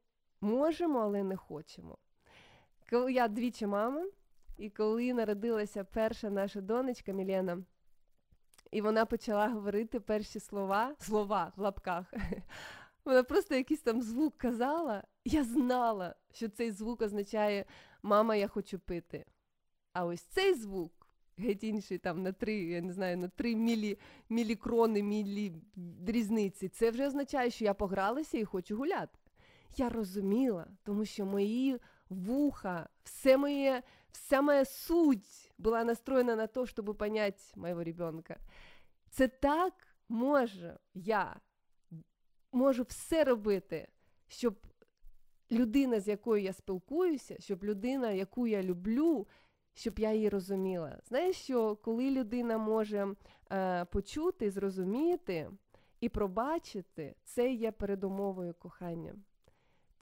можемо, 0.40 0.98
але 0.98 1.22
не 1.22 1.36
хочемо. 1.36 1.98
Я 3.10 3.28
двічі 3.28 3.66
мама, 3.66 4.06
і 4.58 4.70
коли 4.70 5.14
народилася 5.14 5.84
перша 5.84 6.30
наша 6.30 6.60
донечка 6.60 7.12
Мілена, 7.12 7.62
і 8.70 8.80
вона 8.80 9.06
почала 9.06 9.48
говорити 9.48 10.00
перші 10.00 10.40
слова, 10.40 10.94
слова 10.98 11.52
в 11.56 11.60
лапках. 11.60 12.14
Вона 13.04 13.22
просто 13.22 13.54
якийсь 13.54 13.80
там 13.80 14.02
звук 14.02 14.38
казала. 14.38 15.04
Я 15.24 15.44
знала, 15.44 16.14
що 16.32 16.48
цей 16.48 16.70
звук 16.70 17.02
означає 17.02 17.64
Мама, 18.02 18.36
я 18.36 18.48
хочу 18.48 18.78
пити. 18.78 19.24
А 19.92 20.04
ось 20.04 20.22
цей 20.22 20.54
звук, 20.54 21.01
геть 21.38 21.64
інший 21.64 21.98
там 21.98 22.22
на 22.22 22.32
три, 22.32 22.54
я 22.54 22.80
не 22.80 22.92
знаю, 22.92 23.16
на 23.16 23.28
три 23.28 23.56
мілі, 23.56 23.98
мілікрони, 24.28 25.02
мілі 25.02 25.52
різниці, 26.06 26.68
це 26.68 26.90
вже 26.90 27.06
означає, 27.06 27.50
що 27.50 27.64
я 27.64 27.74
погралася 27.74 28.38
і 28.38 28.44
хочу 28.44 28.76
гуляти. 28.76 29.18
Я 29.76 29.88
розуміла, 29.88 30.66
тому 30.82 31.04
що 31.04 31.26
мої 31.26 31.78
вуха, 32.08 32.88
все 33.04 33.36
моє, 33.36 33.82
вся 34.12 34.42
моя 34.42 34.64
суть 34.64 35.52
була 35.58 35.84
настроєна 35.84 36.36
на 36.36 36.46
те, 36.46 36.66
щоб 36.66 36.96
понять 36.98 37.52
моєго 37.56 37.84
ребенка. 37.84 38.36
Це 39.10 39.28
так 39.28 39.74
може 40.08 40.78
я 40.94 41.40
можу 42.52 42.82
все 42.82 43.24
робити, 43.24 43.88
щоб 44.28 44.66
людина, 45.52 46.00
з 46.00 46.08
якою 46.08 46.42
я 46.42 46.52
спілкуюся, 46.52 47.36
щоб 47.38 47.64
людина, 47.64 48.10
яку 48.10 48.46
я 48.46 48.62
люблю, 48.62 49.26
щоб 49.74 49.98
я 49.98 50.12
її 50.12 50.28
розуміла. 50.28 50.98
Знаєш, 51.08 51.36
що 51.36 51.76
коли 51.76 52.10
людина 52.10 52.58
може 52.58 53.14
е, 53.52 53.84
почути, 53.84 54.50
зрозуміти 54.50 55.50
і 56.00 56.08
пробачити, 56.08 57.14
це 57.24 57.52
є 57.52 57.72
передумовою 57.72 58.54
кохання. 58.54 59.14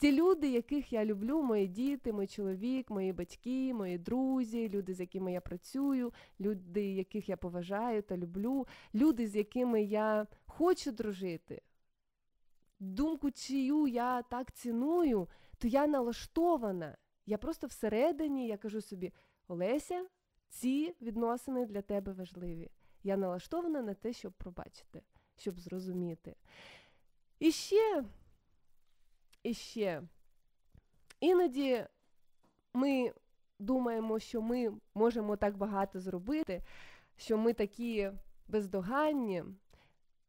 Ті 0.01 0.13
люди, 0.13 0.49
яких 0.49 0.93
я 0.93 1.05
люблю, 1.05 1.43
мої 1.43 1.67
діти, 1.67 2.13
мій 2.13 2.27
чоловік, 2.27 2.91
мої 2.91 3.13
батьки, 3.13 3.75
мої 3.75 3.99
друзі, 3.99 4.69
люди, 4.69 4.95
з 4.95 5.01
якими 5.01 5.33
я 5.33 5.41
працюю, 5.41 6.13
люди, 6.41 6.93
яких 6.93 7.29
я 7.29 7.37
поважаю 7.37 8.03
та 8.03 8.17
люблю, 8.17 8.67
люди, 8.95 9.27
з 9.27 9.37
якими 9.37 9.83
я 9.83 10.27
хочу 10.47 10.93
дружити. 10.93 11.63
Думку, 12.79 13.31
чию 13.31 13.87
я 13.87 14.23
так 14.23 14.53
ціную, 14.53 15.29
то 15.59 15.69
я 15.69 15.87
налаштована. 15.87 16.97
Я 17.27 17.39
просто 17.39 17.67
всередині 17.67 18.47
я 18.47 18.57
кажу 18.57 18.81
собі: 18.81 19.13
Олеся, 19.51 20.07
ці 20.49 20.95
відносини 21.03 21.67
для 21.67 21.83
тебе 21.83 22.13
важливі. 22.13 22.71
Я 23.03 23.17
налаштована 23.17 23.83
на 23.83 23.95
те, 23.95 24.13
щоб 24.13 24.33
пробачити, 24.33 25.03
щоб 25.37 25.61
зрозуміти. 25.61 26.37
І 27.39 27.53
ще, 27.53 28.05
і 29.43 29.55
ще, 29.55 30.03
іноді 31.21 31.85
ми 32.75 33.13
думаємо, 33.59 34.19
що 34.19 34.43
ми 34.43 34.73
можемо 34.95 35.37
так 35.37 35.57
багато 35.57 36.01
зробити, 36.01 36.63
що 37.17 37.39
ми 37.39 37.53
такі 37.53 38.11
бездоганні. 38.49 39.45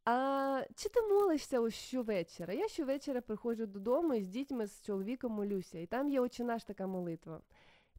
А 0.04 0.64
чи 0.74 0.88
ти 0.88 1.02
молишся 1.02 1.60
ось 1.60 1.74
щовечора? 1.74 2.54
Я 2.54 2.68
щовечора 2.68 3.20
приходжу 3.20 3.66
додому 3.66 4.14
і 4.14 4.22
з 4.22 4.28
дітьми, 4.28 4.66
з 4.66 4.82
чоловіком 4.82 5.32
молюся, 5.32 5.78
і 5.78 5.86
там 5.86 6.08
є 6.08 6.20
«Отче 6.20 6.44
наш» 6.44 6.64
така 6.64 6.86
молитва. 6.86 7.40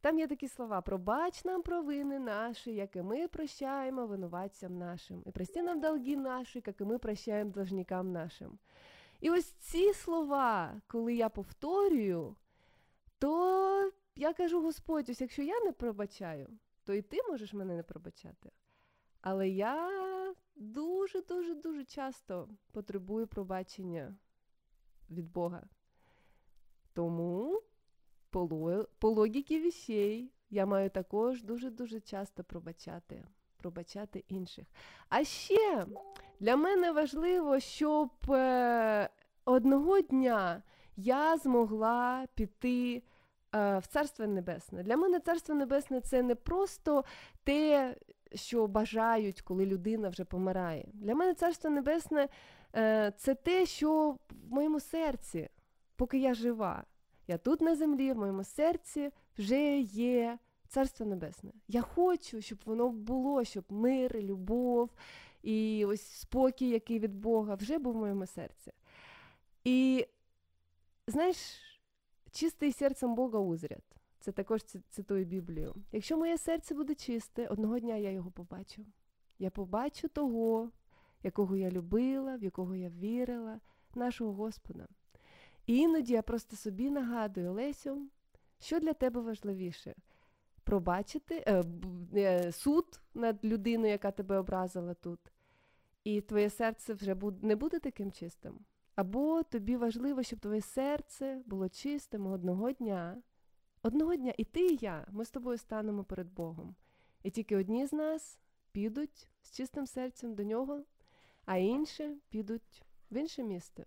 Там 0.04 0.18
є 0.18 0.26
такі 0.26 0.48
слова: 0.48 0.80
пробач 0.80 1.44
нам 1.44 1.62
провини 1.62 2.18
наші, 2.18 2.74
як 2.74 2.96
і 2.96 3.02
ми 3.02 3.28
прощаємо 3.28 4.06
винуватцям 4.06 4.78
нашим, 4.78 5.22
і 5.26 5.30
прости 5.30 5.62
нам 5.62 5.80
долги 5.80 6.16
наші, 6.16 6.62
як 6.66 6.80
і 6.80 6.84
ми 6.84 6.98
прощаємо 6.98 7.50
должникам 7.50 8.12
нашим. 8.12 8.58
І 9.20 9.30
ось 9.30 9.50
ці 9.50 9.92
слова, 9.92 10.80
коли 10.86 11.14
я 11.14 11.28
повторюю, 11.28 12.36
то 13.18 13.92
я 14.16 14.32
кажу, 14.32 14.62
Господь, 14.62 15.08
ось 15.08 15.20
якщо 15.20 15.42
я 15.42 15.60
не 15.60 15.72
пробачаю, 15.72 16.48
то 16.84 16.94
і 16.94 17.02
ти 17.02 17.18
можеш 17.28 17.52
мене 17.52 17.76
не 17.76 17.82
пробачати. 17.82 18.50
Але 19.20 19.48
я 19.48 19.90
дуже-дуже 20.54 21.54
дуже 21.54 21.84
часто 21.84 22.48
потребую 22.72 23.26
пробачення 23.26 24.16
від 25.10 25.32
Бога. 25.32 25.68
Тому 26.92 27.62
по, 28.34 28.86
по 28.98 29.10
логіки 29.10 29.60
вещей 29.60 30.32
я 30.50 30.66
маю 30.66 30.90
також 30.90 31.42
дуже-дуже 31.42 32.00
часто 32.00 32.44
пробачати, 32.44 33.24
пробачати 33.56 34.24
інших. 34.28 34.64
А 35.08 35.24
ще 35.24 35.86
для 36.40 36.56
мене 36.56 36.92
важливо, 36.92 37.60
щоб 37.60 38.10
е, 38.28 39.08
одного 39.44 40.00
дня 40.00 40.62
я 40.96 41.36
змогла 41.36 42.26
піти 42.34 43.02
е, 43.54 43.78
в 43.78 43.86
Царство 43.86 44.26
Небесне. 44.26 44.82
Для 44.82 44.96
мене 44.96 45.20
Царство 45.20 45.54
Небесне 45.54 46.00
це 46.00 46.22
не 46.22 46.34
просто 46.34 47.04
те, 47.44 47.96
що 48.34 48.66
бажають, 48.66 49.40
коли 49.40 49.66
людина 49.66 50.08
вже 50.08 50.24
помирає. 50.24 50.88
Для 50.92 51.14
мене 51.14 51.34
Царство 51.34 51.70
Небесне 51.70 52.28
е, 52.76 53.12
це 53.16 53.34
те, 53.34 53.66
що 53.66 54.16
в 54.30 54.52
моєму 54.52 54.80
серці, 54.80 55.48
поки 55.96 56.18
я 56.18 56.34
жива. 56.34 56.84
Я 57.26 57.38
тут 57.38 57.60
на 57.60 57.76
землі, 57.76 58.12
в 58.12 58.16
моєму 58.16 58.44
серці 58.44 59.10
вже 59.38 59.78
є 59.80 60.38
Царство 60.68 61.06
Небесне. 61.06 61.52
Я 61.68 61.82
хочу, 61.82 62.40
щоб 62.40 62.58
воно 62.64 62.88
було, 62.88 63.44
щоб 63.44 63.64
мир, 63.68 64.20
любов 64.20 64.90
і 65.42 65.84
ось 65.84 66.06
спокій, 66.06 66.68
який 66.68 66.98
від 66.98 67.14
Бога, 67.14 67.54
вже 67.54 67.78
був 67.78 67.92
в 67.92 67.96
моєму 67.96 68.26
серці. 68.26 68.72
І 69.64 70.06
знаєш, 71.06 71.36
чистий 72.30 72.72
серцем 72.72 73.14
Бога 73.14 73.38
узрят. 73.38 73.84
Це 74.20 74.32
також 74.32 74.62
цитую 74.90 75.24
Біблію. 75.24 75.74
Якщо 75.92 76.16
моє 76.16 76.38
серце 76.38 76.74
буде 76.74 76.94
чисте, 76.94 77.46
одного 77.46 77.78
дня 77.78 77.96
я 77.96 78.10
його 78.10 78.30
побачу. 78.30 78.86
Я 79.38 79.50
побачу 79.50 80.08
того, 80.08 80.70
якого 81.22 81.56
я 81.56 81.70
любила, 81.70 82.36
в 82.36 82.44
якого 82.44 82.76
я 82.76 82.88
вірила, 82.88 83.60
нашого 83.94 84.32
Господа. 84.32 84.86
Іноді 85.66 86.12
я 86.12 86.22
просто 86.22 86.56
собі 86.56 86.90
нагадую, 86.90 87.52
Лесю, 87.52 88.08
що 88.60 88.80
для 88.80 88.92
тебе 88.92 89.20
важливіше? 89.20 89.94
Пробачити 90.64 91.44
е, 91.46 91.64
е, 92.14 92.52
суд 92.52 93.00
над 93.14 93.44
людиною, 93.44 93.92
яка 93.92 94.10
тебе 94.10 94.38
образила 94.38 94.94
тут, 94.94 95.20
і 96.04 96.20
твоє 96.20 96.50
серце 96.50 96.94
вже 96.94 97.16
не 97.42 97.56
буде 97.56 97.78
таким 97.78 98.12
чистим. 98.12 98.58
Або 98.94 99.42
тобі 99.42 99.76
важливо, 99.76 100.22
щоб 100.22 100.38
твоє 100.38 100.60
серце 100.60 101.42
було 101.46 101.68
чистим 101.68 102.26
одного 102.26 102.72
дня. 102.72 103.22
Одного 103.82 104.16
дня 104.16 104.32
і 104.38 104.44
ти, 104.44 104.66
і 104.66 104.78
я, 104.80 105.06
ми 105.10 105.24
з 105.24 105.30
тобою 105.30 105.58
станемо 105.58 106.04
перед 106.04 106.32
Богом. 106.32 106.74
І 107.22 107.30
тільки 107.30 107.56
одні 107.56 107.86
з 107.86 107.92
нас 107.92 108.38
підуть 108.72 109.28
з 109.42 109.50
чистим 109.50 109.86
серцем 109.86 110.34
до 110.34 110.42
нього, 110.42 110.82
а 111.44 111.56
інші 111.56 112.10
підуть 112.28 112.82
в 113.10 113.16
інше 113.16 113.42
місце, 113.42 113.84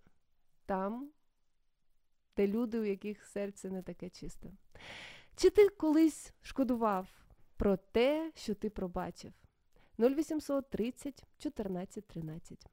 там, 0.66 1.10
де 2.38 2.46
люди, 2.46 2.78
у 2.78 2.84
яких 2.84 3.24
серце 3.26 3.70
не 3.70 3.82
таке 3.82 4.10
чисте. 4.10 4.48
Чи 5.36 5.50
ти 5.50 5.68
колись 5.68 6.32
шкодував 6.42 7.08
про 7.56 7.76
те, 7.76 8.32
що 8.34 8.54
ти 8.54 8.70
пробачив? 8.70 9.32
0800 9.98 10.70
30 10.70 11.24
14 11.38 12.06
13 12.06 12.66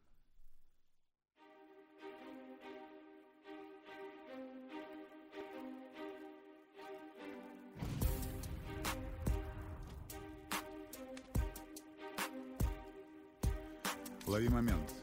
Лови 14.27 14.49
момент. 14.49 14.95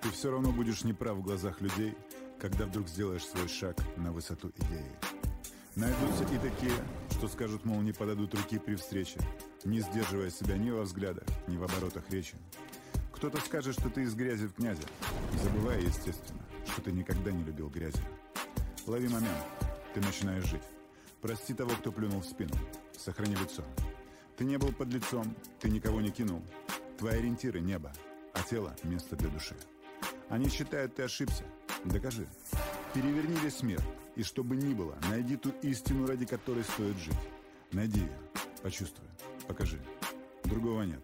Ты 0.00 0.10
все 0.10 0.30
равно 0.30 0.52
будешь 0.52 0.84
неправ 0.84 1.16
в 1.16 1.22
глазах 1.22 1.62
людей, 1.62 1.94
когда 2.40 2.66
вдруг 2.66 2.88
сделаешь 2.88 3.24
свой 3.26 3.48
шаг 3.48 3.76
на 3.96 4.12
высоту 4.12 4.50
идеи. 4.56 4.92
Найдутся 5.74 6.24
и 6.24 6.38
такие, 6.38 6.72
что 7.10 7.28
скажут, 7.28 7.64
мол, 7.64 7.80
не 7.82 7.92
подадут 7.92 8.34
руки 8.34 8.58
при 8.58 8.76
встрече, 8.76 9.20
не 9.64 9.80
сдерживая 9.80 10.30
себя 10.30 10.56
ни 10.56 10.70
во 10.70 10.82
взглядах, 10.82 11.24
ни 11.46 11.56
в 11.56 11.64
оборотах 11.64 12.08
речи. 12.10 12.36
Кто-то 13.12 13.40
скажет, 13.40 13.74
что 13.78 13.90
ты 13.90 14.02
из 14.02 14.14
грязи 14.14 14.46
в 14.46 14.54
князя, 14.54 14.82
забывая, 15.42 15.80
естественно, 15.80 16.42
что 16.66 16.82
ты 16.82 16.92
никогда 16.92 17.30
не 17.30 17.44
любил 17.44 17.68
грязи. 17.68 18.00
Лови 18.86 19.08
момент. 19.08 19.36
Ты 19.94 20.00
начинаешь 20.00 20.44
жить. 20.44 20.62
Прости 21.22 21.54
того, 21.54 21.70
кто 21.70 21.90
плюнул 21.90 22.20
в 22.20 22.26
спину. 22.26 22.54
Сохрани 22.96 23.34
лицо. 23.34 23.64
Ты 24.36 24.44
не 24.44 24.58
был 24.58 24.72
под 24.72 24.88
лицом, 24.88 25.34
ты 25.58 25.70
никого 25.70 26.00
не 26.00 26.10
кинул. 26.10 26.42
Твои 26.98 27.18
ориентиры— 27.18 27.60
небо, 27.62 27.92
а 28.34 28.42
тело— 28.42 28.76
место 28.82 29.16
для 29.16 29.28
души. 29.30 29.56
Они 30.28 30.48
считают, 30.48 30.94
ты 30.94 31.02
ошибся. 31.02 31.44
Докажи. 31.86 32.26
Переверни 32.94 33.36
весь 33.42 33.62
мир, 33.62 33.80
и 34.16 34.22
что 34.22 34.42
бы 34.42 34.56
ни 34.56 34.74
было, 34.74 34.96
найди 35.08 35.36
ту 35.36 35.50
истину, 35.62 36.06
ради 36.06 36.26
которой 36.26 36.64
стоит 36.64 36.96
жить. 36.96 37.14
Найди 37.72 38.00
ее, 38.00 38.18
почувствуй, 38.62 39.06
покажи. 39.46 39.78
Другого 40.44 40.82
нет. 40.82 41.00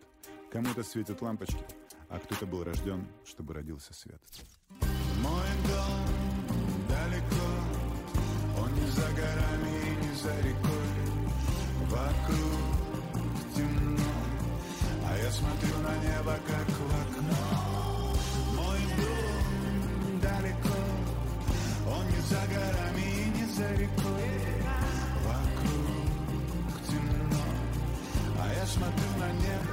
Кому-то 0.50 0.82
светят 0.82 1.22
лампочки, 1.22 1.64
а 2.08 2.18
кто-то 2.18 2.46
был 2.46 2.64
рожден, 2.64 3.06
чтобы 3.24 3.54
родился 3.54 3.94
свет. 3.94 4.20
Мой 5.22 5.48
дом 5.68 6.06
далеко, 6.88 7.46
он 8.60 8.74
не 8.74 8.86
за 8.90 9.08
горами 9.12 9.78
и 9.86 10.06
не 10.06 10.14
за 10.16 10.36
рекой. 10.40 10.82
Вокруг 11.90 13.54
темно, 13.54 14.10
а 15.06 15.16
я 15.16 15.30
смотрю 15.30 15.78
на 15.78 15.96
небо, 15.98 16.38
как 16.46 16.71
смотрю 28.72 29.18
на 29.18 29.30
небо. 29.32 29.72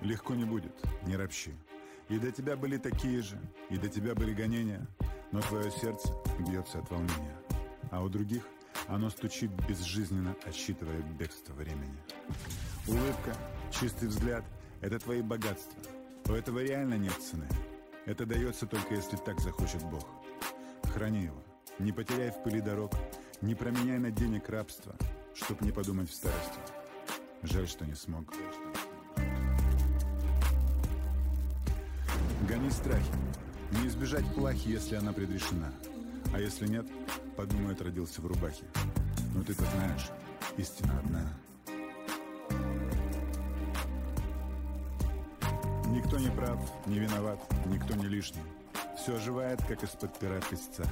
Легко 0.00 0.34
не 0.34 0.44
будет, 0.44 0.74
не 1.06 1.16
ропщи. 1.16 1.52
И 2.08 2.18
до 2.18 2.32
тебя 2.32 2.56
были 2.56 2.76
такие 2.76 3.22
же, 3.22 3.38
и 3.70 3.76
до 3.76 3.88
тебя 3.88 4.14
были 4.14 4.34
гонения, 4.34 4.86
но 5.30 5.40
твое 5.40 5.70
сердце 5.70 6.12
бьется 6.40 6.80
от 6.80 6.90
волнения. 6.90 7.36
А 7.90 8.02
у 8.02 8.08
других 8.08 8.42
оно 8.88 9.10
стучит 9.10 9.50
безжизненно, 9.68 10.34
отсчитывая 10.44 11.00
бегство 11.18 11.52
времени. 11.54 11.96
Улыбка, 12.88 13.36
чистый 13.70 14.08
взгляд— 14.08 14.44
это 14.80 14.98
твои 14.98 15.22
богатства. 15.22 15.80
У 16.26 16.32
этого 16.32 16.58
реально 16.58 16.94
нет 16.94 17.12
цены. 17.12 17.46
Это 18.06 18.26
дается 18.26 18.66
только 18.66 18.94
если 18.94 19.16
так 19.16 19.38
захочет 19.40 19.82
Бог. 19.84 20.06
Храни 20.92 21.22
его. 21.22 21.42
Не 21.78 21.92
потеряй 21.92 22.30
в 22.30 22.42
пыли 22.42 22.60
дорог, 22.60 22.92
не 23.40 23.54
променяй 23.54 23.98
на 23.98 24.10
денег 24.10 24.48
рабство, 24.48 24.94
чтоб 25.34 25.60
не 25.62 25.72
подумать 25.72 26.10
в 26.10 26.14
старости. 26.14 26.58
Жаль, 27.42 27.68
что 27.68 27.84
не 27.84 27.94
смог. 27.94 28.32
Гони 32.48 32.70
страхи. 32.70 33.12
Не 33.72 33.88
избежать 33.88 34.26
плахи, 34.34 34.68
если 34.68 34.96
она 34.96 35.12
предрешена. 35.12 35.72
А 36.34 36.40
если 36.40 36.66
нет, 36.66 36.86
подумает, 37.36 37.80
родился 37.80 38.20
в 38.20 38.26
рубахе. 38.26 38.64
Но 39.34 39.42
ты-то 39.42 39.64
знаешь, 39.64 40.10
истина 40.56 40.98
одна. 40.98 41.32
Никто 45.88 46.18
не 46.18 46.30
прав, 46.30 46.58
не 46.86 46.98
виноват, 46.98 47.38
никто 47.66 47.94
не 47.94 48.06
лишний. 48.06 48.42
Все 48.96 49.16
оживает, 49.16 49.62
как 49.66 49.82
из-под 49.82 50.18
пера 50.18 50.40
песца. 50.50 50.84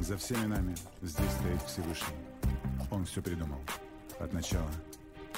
За 0.00 0.16
всеми 0.16 0.46
нами 0.46 0.76
здесь 1.02 1.30
стоит 1.30 1.62
Всевышний. 1.62 2.27
Он 2.90 3.04
все 3.04 3.20
придумал. 3.22 3.58
От 4.18 4.32
начала 4.32 4.70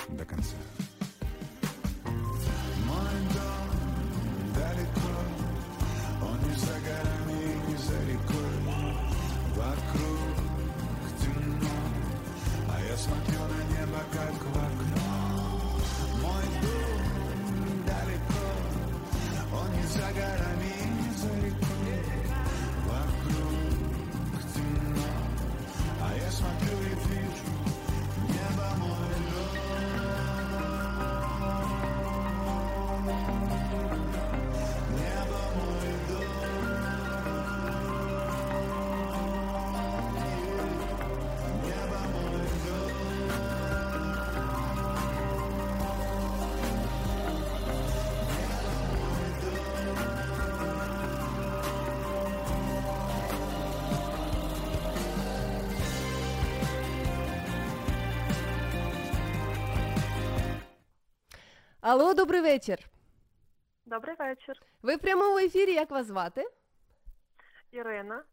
до 0.08 0.24
конца. 0.24 0.56
Мой 2.04 3.20
дом 3.34 4.54
далеко, 4.54 5.14
он 6.22 6.48
не 6.48 6.56
за 6.56 6.72
горами 6.80 7.68
не 7.68 7.76
за 7.76 8.00
рекой. 8.04 8.50
Вокруг 9.56 10.18
темно, 11.20 11.76
а 12.68 12.80
я 12.80 12.96
смотрю 12.96 13.40
на 13.40 13.62
небо, 13.78 14.00
как 14.12 14.32
в 14.32 14.59
Алло, 61.90 62.14
добрий 62.14 62.40
вечір. 62.40 62.78
Добрий 63.86 64.16
вечір, 64.18 64.62
Ви 64.82 64.96
в 64.96 64.98
прямому 64.98 65.38
ефірі, 65.38 65.72
як 65.72 65.90
вас 65.90 66.06
звати? 66.06 66.44
Ірина. 67.72 68.24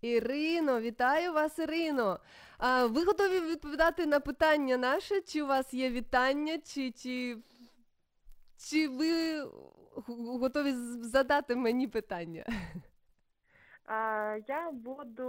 Ірино, 0.00 0.80
вітаю 0.80 1.32
вас, 1.32 1.58
Ірино. 1.58 2.20
А, 2.58 2.86
ви 2.86 3.04
готові 3.04 3.40
відповідати 3.40 4.06
на 4.06 4.20
питання 4.20 4.76
наше? 4.76 5.20
Чи 5.20 5.42
у 5.42 5.46
вас 5.46 5.74
є 5.74 5.90
вітання, 5.90 6.58
чи, 6.58 6.90
чи, 6.90 7.38
чи 8.58 8.88
ви 8.88 9.40
готові 10.38 10.72
задати 11.02 11.56
мені 11.56 11.88
питання? 11.88 12.46
Я 14.48 14.70
буду 14.72 15.22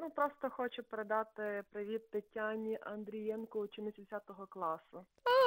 ну 0.00 0.10
просто 0.14 0.50
хочу 0.50 0.82
передати 0.82 1.62
привіт 1.72 2.10
Тетяні 2.10 2.78
Андрієнко, 2.82 3.60
учениці 3.60 4.00
10 4.10 4.22
класу. 4.48 5.04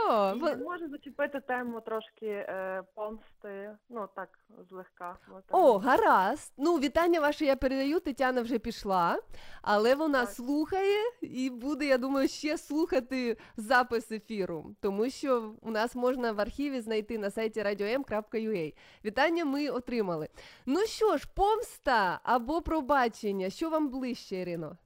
О, 0.09 0.33
І 0.35 0.39
ви- 0.39 0.55
можу 0.55 0.89
зачепити 0.89 1.39
тему 1.39 1.81
трошки 1.81 2.25
е, 2.27 2.83
помсти, 2.95 3.77
ну 3.89 4.07
так 4.15 4.29
злегка. 4.69 5.17
О, 5.51 5.77
гаразд. 5.77 6.53
Ну, 6.57 6.75
вітання 6.79 7.19
ваше 7.19 7.45
я 7.45 7.55
передаю. 7.55 7.99
Тетяна 7.99 8.41
вже 8.41 8.59
пішла, 8.59 9.19
але 9.61 9.95
вона 9.95 10.19
Так. 10.25 10.29
слухає 10.29 10.99
і 11.21 11.49
буде, 11.49 11.85
я 11.85 11.97
думаю, 11.97 12.27
ще 12.27 12.57
слухати 12.57 13.37
запис 13.57 14.11
ефіру, 14.11 14.75
тому 14.81 15.09
що 15.09 15.53
у 15.61 15.71
нас 15.71 15.95
можна 15.95 16.31
в 16.31 16.39
архіві 16.41 16.81
знайти 16.81 17.17
на 17.17 17.31
сайті 17.31 17.61
radio.m.ua. 17.61 18.73
Вітання 19.05 19.45
ми 19.45 19.69
отримали. 19.69 20.27
Ну 20.65 20.79
що 20.79 21.17
ж, 21.17 21.27
помста 21.35 22.19
або 22.39 22.61
пробачення, 22.61 23.49
що 23.49 23.69
вам 23.69 23.89
ближче, 23.89 24.35
Ірино? 24.35 24.77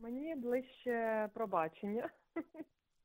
Мені 0.00 0.34
ближче 0.34 1.28
пробачення. 1.34 2.10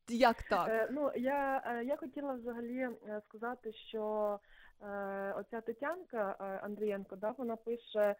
Як 0.10 0.44
так? 0.44 0.70
Е, 0.70 0.90
ну, 0.92 1.12
я, 1.16 1.64
е, 1.66 1.84
я 1.84 1.98
хотіла 1.98 2.34
взагалі 2.34 2.78
е, 2.78 3.22
сказати, 3.28 3.74
що 3.74 4.40
е, 4.82 5.34
оця 5.38 5.62
Тетянка 5.62 6.32
Андрієнко, 6.64 7.16
да, 7.16 7.32
вона 7.38 7.56
пише 7.56 8.16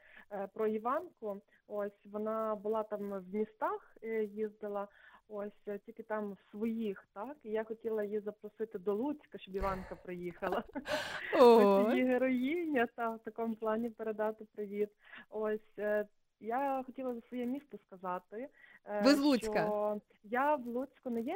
про 0.54 0.68
Іванку. 0.68 1.42
Ось 1.68 2.06
вона 2.06 2.56
була 2.56 2.84
там 2.84 3.14
в 3.20 3.36
містах, 3.36 3.98
їздила, 4.34 4.88
ось 5.30 5.68
е, 5.68 5.80
тільки 5.86 6.04
там 6.04 6.38
своїх, 6.52 7.08
так. 7.14 7.38
І 7.44 7.50
я 7.50 7.64
хотіла 7.64 8.04
її 8.04 8.20
запросити 8.20 8.80
до 8.80 8.94
Луцька, 8.96 9.38
щоб 9.38 9.56
Іванка 9.56 9.96
приїхала. 9.96 10.64
Ось 11.40 11.90
її 11.94 12.04
героїня, 12.06 12.88
та 12.96 13.10
в 13.10 13.20
такому 13.20 13.56
плані 13.56 13.90
передати 13.90 14.46
привіт. 14.56 14.90
Ось 15.30 15.80
е, 15.80 16.06
я 16.40 16.84
хотіла 16.86 17.14
за 17.14 17.22
своє 17.22 17.46
місто 17.46 17.78
сказати. 17.88 18.50
е, 18.86 19.02
Ви 19.06 19.16
з 19.16 19.20
Луцька? 19.20 19.66
Що 19.66 20.02
я 20.24 20.56
в 20.56 20.66
Луцьку 20.68 21.10
не 21.10 21.22
є 21.22 21.36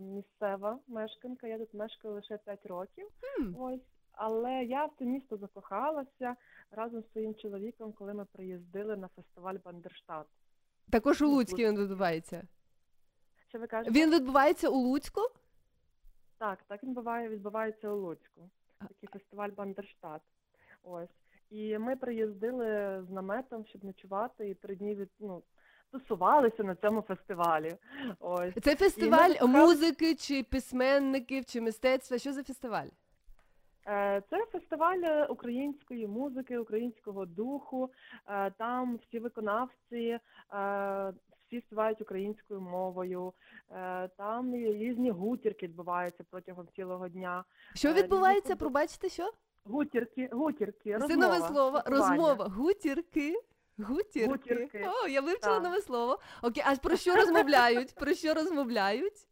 місцева 0.00 0.78
мешканка, 0.88 1.46
я 1.46 1.58
тут 1.58 1.74
мешкаю 1.74 2.14
лише 2.14 2.38
5 2.38 2.66
років. 2.66 3.08
Хм. 3.20 3.54
Ось. 3.62 3.80
Але 4.12 4.64
я 4.64 4.84
в 4.84 4.90
це 4.98 5.04
місто 5.04 5.36
закохалася 5.36 6.36
разом 6.70 7.02
з 7.02 7.12
своїм 7.12 7.34
чоловіком, 7.34 7.92
коли 7.92 8.14
ми 8.14 8.24
приїздили 8.32 8.96
на 8.96 9.08
фестиваль 9.08 9.56
Бандерштат. 9.64 10.26
Також 10.90 11.22
у 11.22 11.28
Луцькі 11.28 11.66
він 11.66 11.78
відбувається. 11.78 12.42
Що 13.54 13.60
ви 13.60 13.66
кажете? 13.66 13.90
Він 14.00 14.10
відбувається 14.10 14.68
у 14.68 14.74
Луцьку? 14.74 15.20
Так, 16.38 16.58
так 16.68 16.82
він 16.82 16.94
буває, 16.94 17.28
відбувається 17.28 17.88
у 17.88 17.96
Луцьку. 17.96 18.50
Такий 18.80 19.08
фестиваль 19.12 19.48
Бандерштат. 19.50 20.22
Ось. 20.82 21.08
І 21.50 21.78
ми 21.78 21.96
приїздили 21.96 23.02
з 23.08 23.10
наметом, 23.10 23.66
щоб 23.66 23.84
ночувати, 23.84 24.48
і 24.50 24.54
три 24.54 24.76
дні 24.76 24.94
від, 24.94 25.08
ну, 25.20 25.42
тусувалися 25.92 26.64
на 26.64 26.74
цьому 26.74 27.02
фестивалі. 27.02 27.76
Ось. 28.20 28.54
Це 28.62 28.76
фестиваль 28.76 29.30
закохали- 29.30 29.46
музики 29.48 30.14
чи 30.14 30.42
письменників, 30.42 31.44
чи 31.44 31.60
мистецтва. 31.60 32.18
Що 32.18 32.32
за 32.32 32.42
фестиваль? 32.44 32.88
Е, 33.86 34.22
Це 34.30 34.46
фестиваль 34.46 35.00
е, 35.04 35.24
української 35.26 36.06
музики, 36.06 36.58
українського 36.58 37.26
духу. 37.26 37.90
Е, 38.28 38.50
Там 38.50 38.96
всі 38.96 39.18
виконавці, 39.18 40.18
всі 41.46 41.60
співають 41.60 42.00
українською 42.00 42.60
мовою. 42.60 43.32
Е, 43.70 44.08
Там 44.16 44.54
різні 44.54 45.10
гутірки 45.10 45.66
відбуваються 45.66 46.24
протягом 46.30 46.68
цілого 46.76 47.08
дня. 47.08 47.44
Що 47.74 47.88
Е, 47.88 47.90
різні 47.90 48.02
відбувається? 48.02 48.56
Пробачте, 48.56 49.08
що? 49.08 49.32
Гутірки, 49.64 50.28
гутірки, 50.32 50.98
Це 51.08 51.16
нове 51.16 51.40
слово. 51.40 51.82
Розмова. 51.86 52.44
Гутірки. 52.44 53.40
Гутірки. 53.78 54.26
Гутірки. 54.30 54.88
О, 55.04 55.08
я 55.08 55.20
вивчила 55.20 55.54
Так. 55.54 55.62
нове 55.64 55.80
слово. 55.80 56.18
Окей, 56.42 56.64
а 56.66 56.76
про 56.76 56.96
що 56.96 57.16
розмовляють? 57.16 57.94
Про 57.94 58.14
що 58.14 58.34
розмовляють? 58.34 59.28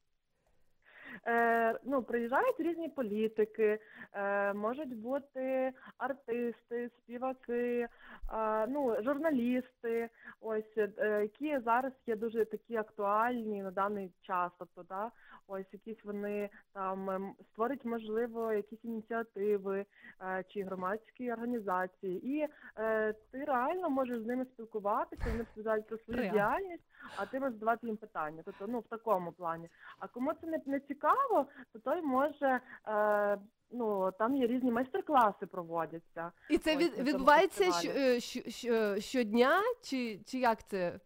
Е, 1.26 1.78
ну, 1.84 2.02
приїжджають 2.02 2.60
різні 2.60 2.88
політики, 2.88 3.78
е, 4.12 4.52
можуть 4.52 4.96
бути 4.96 5.72
артисти, 5.98 6.90
співаки, 6.98 7.88
е, 8.32 8.66
ну, 8.66 8.96
журналісти, 9.02 10.08
ось, 10.40 10.76
які 11.20 11.58
зараз 11.58 11.92
є 12.06 12.16
дуже 12.16 12.44
такі 12.44 12.76
актуальні 12.76 13.62
на 13.62 13.70
даний 13.70 14.10
час. 14.22 14.52
Тобто, 14.58 14.82
да, 14.82 15.10
ось 15.46 15.66
якісь 15.72 16.04
вони 16.04 16.50
там 16.72 17.10
ем, 17.10 17.34
створять, 17.52 17.84
можливо, 17.84 18.52
якісь 18.52 18.84
ініціативи 18.84 19.84
е, 20.20 20.44
чи 20.48 20.62
громадські 20.62 21.32
організації. 21.32 22.26
І 22.28 22.48
е, 22.78 23.12
ти 23.30 23.44
реально 23.44 23.90
можеш 23.90 24.18
з 24.20 24.26
ними 24.26 24.44
спілкуватися, 24.44 25.22
вони 25.26 25.38
розповідають 25.38 25.86
про 25.86 25.98
свою 25.98 26.18
Реально. 26.20 26.32
діяльність, 26.32 26.84
а 27.16 27.26
ти 27.26 27.40
можеш 27.40 27.54
задавати 27.54 27.86
їм 27.86 27.96
питання. 27.96 28.42
Тобто, 28.44 28.66
ну, 28.68 28.78
в 28.78 28.88
такому 28.88 29.32
плані. 29.32 29.68
А 29.98 30.08
кому 30.08 30.32
це 30.40 30.46
не, 30.46 30.60
не 30.66 30.80
цікаво, 30.80 31.46
то 31.72 31.78
той 31.78 32.02
може. 32.02 32.60
Е, 32.88 33.38
Ну, 33.74 34.12
там 34.18 34.36
є 34.36 34.46
різні 34.46 34.70
майстер-класи 34.70 35.46
проводяться. 35.46 36.32
І 36.50 36.58
це 36.58 36.76
від, 36.76 36.98
відбувається 36.98 37.72
щ, 37.72 38.20
щ, 38.20 38.50
щ, 38.50 38.66
щодня, 39.00 39.60
чи, 39.82 40.20
чи 40.26 40.38
як 40.38 40.68
це? 40.68 41.00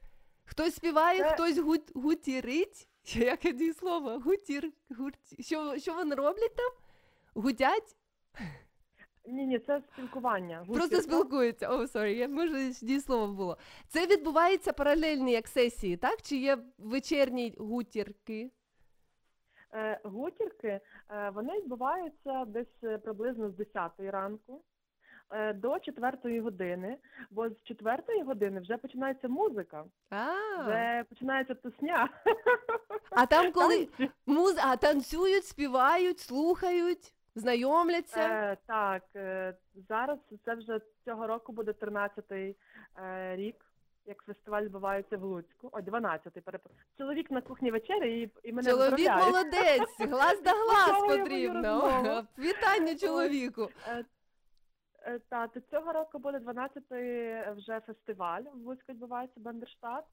Хтось 0.45 0.75
співає, 0.75 1.19
Це- 1.19 1.31
хтось 1.31 1.59
гут, 1.59 1.97
гутірить? 1.97 2.89
Яке 3.15 3.53
діє 3.53 3.75
слово? 3.75 4.19
Гутір, 4.19 4.73
гурті. 4.99 5.43
Що, 5.43 5.79
що 5.79 5.95
вони 5.95 6.15
роблять 6.15 6.57
там? 6.57 6.73
Гутять? 7.35 7.97
Ні, 9.27 9.47
ні, 9.47 9.59
це 9.59 9.83
спілкування. 9.93 10.67
Просто 10.75 11.03
спілкуються. 11.03 11.69
О, 11.69 11.87
sorry, 11.87 12.19
я 12.19 12.29
може 12.29 12.73
дієслово 12.83 13.33
було. 13.33 13.59
Це 13.89 14.07
відбувається 14.07 14.73
паралельні 14.73 15.33
якісь 15.33 15.49
сесії, 15.49 15.97
так? 15.97 16.23
Чи 16.23 16.37
є 16.37 16.59
вечірні 16.79 17.55
гутірки? 17.59 18.51
Е, 19.73 20.01
Гутірки 20.05 20.81
е, 21.11 21.31
вони 21.31 21.59
відбуваються 21.59 22.45
десь 22.45 22.85
е, 22.85 22.99
приблизно 22.99 23.51
з 23.51 23.55
10 23.55 23.93
ранку 23.99 24.63
до 25.55 25.79
4 25.79 26.41
години, 26.41 26.97
бо 27.31 27.49
з 27.49 27.63
4 27.65 28.23
години 28.23 28.61
вже 28.61 28.77
починається 28.77 29.29
музика, 29.29 29.85
А, 30.11 30.27
вже 30.63 31.05
починається 31.09 31.55
тусня. 31.55 32.09
а 33.11 33.27
там 33.27 33.53
коли 33.53 33.89
муз... 34.27 34.57
а, 34.59 34.77
танцюють, 34.77 35.45
співають, 35.45 36.21
слухають, 36.21 37.15
знайомляться. 37.35 38.21
Е, 38.21 38.57
так, 38.67 39.03
е, 39.17 39.55
зараз 39.89 40.19
це 40.45 40.55
вже 40.55 40.81
цього 41.05 41.27
року 41.27 41.53
буде 41.53 41.73
13-й 41.73 42.57
е, 42.99 43.37
рік. 43.37 43.57
Як 44.09 44.23
фестиваль 44.23 44.63
відбувається 44.63 45.17
в 45.17 45.23
Луцьку, 45.23 45.69
о, 45.73 45.79
12-й, 45.81 46.41
перепрошую. 46.41 46.85
Чоловік 46.99 47.31
на 47.31 47.41
кухні 47.41 47.71
вечері 47.71 48.23
і, 48.23 48.31
і 48.49 48.53
мене 48.53 48.71
Чоловік 48.71 49.11
молодець, 49.11 49.97
глаз 49.99 50.43
да 50.43 50.51
глаз 50.51 50.89
Слухала 50.89 50.97
я 50.97 50.99
мою 50.99 51.19
потрібно. 51.19 52.27
Вітання 52.39 52.95
чоловіку. 52.95 53.69
Е, 55.07 55.13
е, 55.15 55.19
Та, 55.29 55.47
то 55.47 55.61
цього 55.61 55.93
року 55.93 56.19
буде 56.19 56.39
12-й 56.39 57.53
вже 57.53 57.81
фестиваль 57.81 58.43
в 58.43 58.67
Луцьку 58.67 58.93
відбувається 58.93 59.41
Бандерштат. 59.41 60.05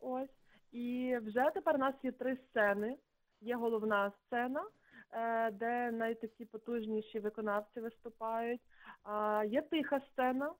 Ось. 0.00 0.30
І 0.72 1.16
вже 1.22 1.50
тепер 1.54 1.74
у 1.74 1.78
нас 1.78 1.94
є 2.02 2.12
три 2.12 2.36
сцени. 2.36 2.96
Є 3.40 3.56
головна 3.56 4.12
сцена, 4.26 4.64
е, 5.12 5.50
де 5.50 5.90
найтакі 5.90 6.44
потужніші 6.44 7.20
виконавці 7.20 7.80
виступають. 7.80 8.60
Є 9.46 9.62
тиха 9.62 10.00
сцена, 10.00 10.52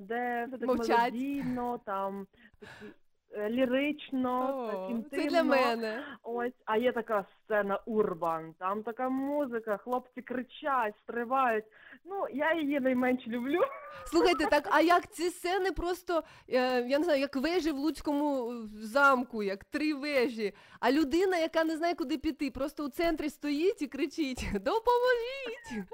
де 0.00 0.46
все 0.46 0.58
так 0.58 0.68
мелодійно, 0.68 1.78
там 1.78 2.26
такі, 2.60 2.86
е, 2.86 3.07
лірично, 3.36 4.64
О, 4.74 4.90
інтимно. 4.90 5.24
це 5.24 5.30
для 5.30 5.42
мене. 5.42 6.04
Ось, 6.22 6.52
а 6.64 6.76
є 6.76 6.92
така 6.92 7.24
сцена 7.44 7.80
урбан, 7.86 8.54
там 8.58 8.82
така 8.82 9.08
музика, 9.08 9.76
хлопці 9.76 10.22
кричать, 10.22 10.94
стривають. 11.04 11.64
Ну, 12.04 12.26
я 12.32 12.54
її 12.54 12.80
найменш 12.80 13.26
люблю. 13.26 13.60
Слухайте, 14.06 14.46
так, 14.46 14.68
а 14.70 14.80
як 14.80 15.06
ці 15.10 15.30
сцени 15.30 15.72
просто, 15.72 16.22
е, 16.48 16.82
я 16.82 16.98
не 16.98 17.04
знаю, 17.04 17.20
як 17.20 17.36
вежі 17.36 17.70
в 17.70 17.76
Луцькому 17.76 18.52
е, 18.52 18.66
замку, 18.86 19.42
як 19.42 19.64
три 19.64 19.94
вежі. 19.94 20.54
А 20.80 20.92
людина, 20.92 21.36
яка 21.36 21.64
не 21.64 21.76
знає, 21.76 21.94
куди 21.94 22.18
піти, 22.18 22.50
просто 22.50 22.84
у 22.84 22.88
центрі 22.88 23.30
стоїть 23.30 23.82
і 23.82 23.86
кричить: 23.86 24.50
Допоможіть! 24.52 25.88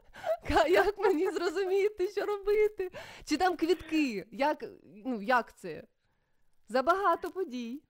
Як 0.69 0.99
мені 0.99 1.31
зрозуміти, 1.31 2.09
що 2.09 2.27
робити? 2.27 2.91
Чи 3.25 3.37
там 3.37 3.57
квітки? 3.57 4.27
Як, 4.31 4.65
ну, 5.05 5.23
як 5.23 5.57
це? 5.57 5.83
Забагато 6.69 7.31
подій. 7.31 7.83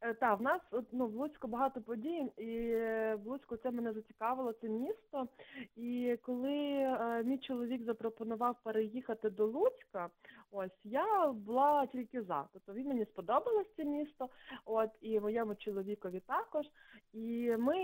Е, 0.00 0.14
Та, 0.14 0.34
в 0.34 0.42
нас 0.42 0.60
ну, 0.92 1.06
в 1.06 1.14
Луцьку 1.14 1.48
багато 1.48 1.80
подій, 1.80 2.32
і 2.36 2.56
е, 2.72 3.14
в 3.14 3.26
Луцьку 3.26 3.56
це 3.56 3.70
мене 3.70 3.92
зацікавило, 3.92 4.52
це 4.52 4.68
місто. 4.68 5.28
І 5.76 6.18
коли 6.22 6.54
е, 6.54 7.22
мій 7.24 7.38
чоловік 7.38 7.82
запропонував 7.82 8.56
переїхати 8.62 9.30
до 9.30 9.46
Луцька, 9.46 10.10
ось 10.50 10.80
я 10.84 11.32
була 11.32 11.86
тільки 11.86 12.22
за. 12.22 12.48
Тобто 12.52 12.72
він 12.72 12.88
мені 12.88 13.04
сподобалось 13.04 13.74
це 13.76 13.84
місто, 13.84 14.28
от 14.64 14.90
і 15.00 15.20
моєму 15.20 15.54
чоловікові 15.54 16.20
також. 16.20 16.66
І 17.12 17.56
ми 17.58 17.74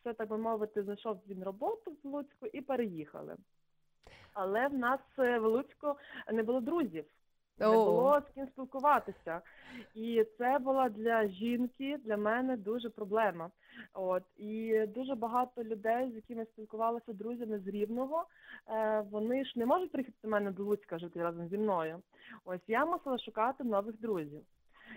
все 0.00 0.12
так 0.12 0.28
би 0.28 0.38
мовити, 0.38 0.82
знайшов 0.82 1.20
він 1.28 1.44
роботу 1.44 1.96
в 2.02 2.08
Луцьку 2.08 2.46
і 2.46 2.60
переїхали. 2.60 3.36
Але 4.32 4.68
в 4.68 4.74
нас 4.74 5.00
е, 5.18 5.38
в 5.38 5.46
Луцьку 5.46 5.94
не 6.32 6.42
було 6.42 6.60
друзів. 6.60 7.04
Не 7.60 7.66
було 7.76 8.20
з 8.30 8.34
ким 8.34 8.46
спілкуватися. 8.48 9.40
І 9.94 10.24
це 10.38 10.58
була 10.58 10.88
для 10.88 11.26
жінки, 11.28 11.98
для 12.04 12.16
мене 12.16 12.56
дуже 12.56 12.90
проблема. 12.90 13.50
От 13.94 14.22
і 14.36 14.80
дуже 14.86 15.14
багато 15.14 15.64
людей, 15.64 16.10
з 16.10 16.14
якими 16.14 16.44
спілкувалася 16.44 17.12
друзями 17.12 17.58
з 17.58 17.66
Рівного, 17.66 18.24
е, 18.68 19.04
вони 19.10 19.44
ж 19.44 19.52
не 19.56 19.66
можуть 19.66 19.92
приїхати 19.92 20.16
до 20.24 20.28
мене 20.30 20.50
до 20.50 20.64
Луцька 20.64 20.98
жити 20.98 21.22
разом 21.22 21.48
зі 21.48 21.58
мною. 21.58 22.02
Ось 22.44 22.60
я 22.68 22.84
мусила 22.86 23.18
шукати 23.18 23.64
нових 23.64 24.00
друзів. 24.00 24.40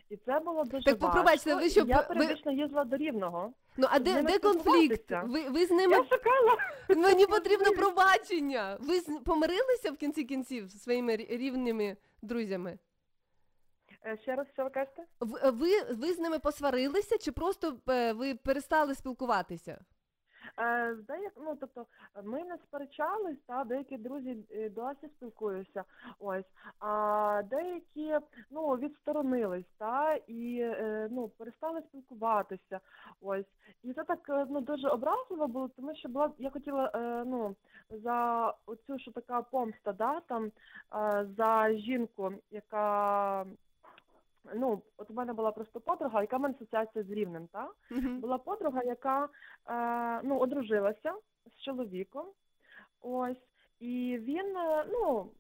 І 0.10 0.18
це 0.18 0.40
було 0.40 0.64
дуже 0.64 0.84
Так, 0.86 1.02
важко. 1.02 1.14
пробачте, 1.16 1.56
ви 1.56 1.70
що, 1.70 1.86
я 1.88 2.08
ви- 2.46 2.54
їздила 2.54 2.84
до 2.84 2.98
Рівного. 2.98 3.54
Ну 3.78 3.88
а 3.92 4.00
де, 4.00 4.22
де 4.22 4.40
конфлікт? 4.40 5.12
Ви, 5.26 5.50
ви 5.50 5.66
з 5.66 5.72
ними 5.72 5.94
Я 5.94 6.04
шукала. 6.04 6.58
мені 6.90 7.26
потрібно 7.26 7.72
пробачення. 7.72 8.78
Ви 8.82 9.00
з- 9.00 9.20
помирилися 9.26 9.92
в 9.92 9.98
кінці 9.98 10.24
кінців 10.24 10.68
зі 10.68 10.78
своїми 10.78 11.16
рівними 11.16 11.98
друзями? 12.24 12.80
Е, 14.06 14.18
Ще 14.18 14.36
раз, 14.36 14.48
що 14.54 14.64
ви 14.64 14.70
кажете? 14.70 15.06
В- 15.20 15.52
Ви, 15.52 15.82
ви 15.94 16.14
з 16.14 16.20
ними 16.20 16.40
посварилися, 16.40 17.18
чи 17.18 17.32
просто 17.32 17.78
е, 17.90 18.14
ви 18.14 18.36
перестали 18.36 18.96
спілкуватися? 18.96 19.86
Е, 20.60 20.96
Здає, 20.96 21.32
ну 21.38 21.58
тобто 21.60 21.86
ми 22.24 22.44
не 22.44 22.58
сперечались, 22.58 23.38
та 23.48 23.64
деякі 23.64 23.98
друзі 23.98 24.38
е, 24.52 24.70
досі 24.70 25.08
спілкуються. 25.08 25.84
Ось 26.20 26.46
а 26.80 27.42
деякі 27.50 28.18
ну 28.52 28.68
відсторонились, 28.68 29.66
та 29.78 30.16
і 30.28 30.60
е, 30.60 31.08
ну 31.12 31.28
перестали 31.28 31.82
спілкуватися. 31.82 32.80
Ось 33.22 33.46
і 33.84 33.94
це 33.94 34.04
так 34.04 34.48
ну 34.50 34.62
дуже 34.62 34.88
образливо 34.90 35.48
було, 35.48 35.68
тому 35.68 35.96
що 35.96 36.10
була 36.10 36.32
я 36.38 36.50
хотіла 36.50 36.92
ну 37.28 37.56
за 37.90 38.48
оцю 38.66 39.00
що 39.00 39.12
така 39.12 39.42
помста, 39.42 39.94
да 39.94 40.20
там 40.20 40.52
за 41.38 41.74
жінку, 41.74 42.32
яка. 42.52 43.46
Ну, 44.56 44.82
от 44.98 45.12
у 45.12 45.14
мене 45.14 45.34
була 45.34 45.52
просто 45.52 45.80
подруга, 45.80 46.22
яка 46.22 46.38
в 46.38 46.42
мене 46.42 46.56
асоціація 46.56 47.04
з 47.04 47.10
рівнем, 47.10 47.48
та? 47.48 47.70
була 48.20 48.38
подруга, 48.38 48.84
яка 48.84 49.30
е, 49.70 50.22
ну, 50.24 50.38
одружилася 50.38 51.14
з 51.46 51.64
чоловіком. 51.64 52.26
Ось, 53.02 53.38
і 53.80 54.18
він 54.22 54.58
е, 54.58 54.86
ну, 54.92 55.32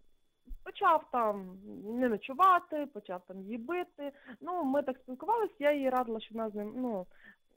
почав 0.64 1.10
там 1.12 1.58
не 2.00 2.10
ночувати, 2.10 2.86
почав 2.86 3.22
там 3.28 3.42
її 3.42 3.58
бити. 3.58 4.12
Ну, 4.42 4.64
ми 4.64 4.84
так 4.84 4.98
спілкувалися, 4.98 5.54
я 5.60 5.72
їй 5.72 5.90
радила, 5.90 6.20
що 6.20 6.36
вона 6.36 6.50
з 6.50 6.56
ним, 6.56 6.74
ну, 6.76 7.06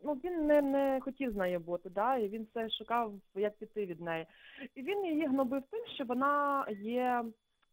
ну 0.03 0.12
він 0.12 0.47
не, 0.47 0.62
не 0.62 1.01
хотів 1.03 1.32
з 1.32 1.36
нею 1.36 1.61
бути, 1.61 1.90
да, 1.90 2.16
і 2.16 2.28
він 2.28 2.47
все 2.51 2.70
шукав, 2.70 3.12
як 3.34 3.57
піти 3.57 3.86
від 3.86 4.01
неї. 4.01 4.26
І 4.74 4.82
він 4.82 5.05
її 5.05 5.26
гнобив 5.26 5.62
тим, 5.70 5.86
що 5.94 6.05
вона 6.05 6.66
є 6.70 7.24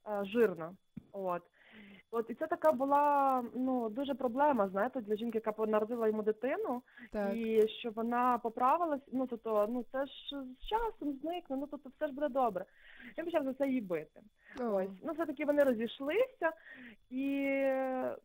е, 0.07 0.25
жирна. 0.25 0.75
От. 1.11 1.41
От 2.15 2.29
і 2.29 2.33
це 2.33 2.47
така 2.47 2.71
була 2.71 3.43
ну 3.55 3.89
дуже 3.89 4.13
проблема, 4.13 4.69
знаєте, 4.69 5.01
для 5.01 5.15
жінки, 5.15 5.41
яка 5.45 5.65
народила 5.65 6.07
йому 6.07 6.23
дитину, 6.23 6.81
Так. 7.11 7.35
і 7.35 7.67
що 7.67 7.91
вона 7.91 8.37
поправилась. 8.37 9.01
Ну 9.11 9.27
тобто, 9.27 9.67
ну 9.69 9.85
це 9.91 10.05
ж 10.05 10.13
з 10.59 10.67
часом 10.67 11.13
зникне, 11.21 11.55
ну 11.55 11.67
тобто 11.71 11.89
все 11.89 12.07
ж 12.07 12.13
буде 12.13 12.29
добре. 12.29 12.65
Він 13.17 13.25
почав 13.25 13.43
за 13.43 13.53
це 13.53 13.67
її 13.67 13.81
бити. 13.81 14.21
Ось 14.59 14.89
ну 15.03 15.13
все 15.13 15.25
таки 15.25 15.45
вони 15.45 15.63
розійшлися, 15.63 16.51
і 17.09 17.49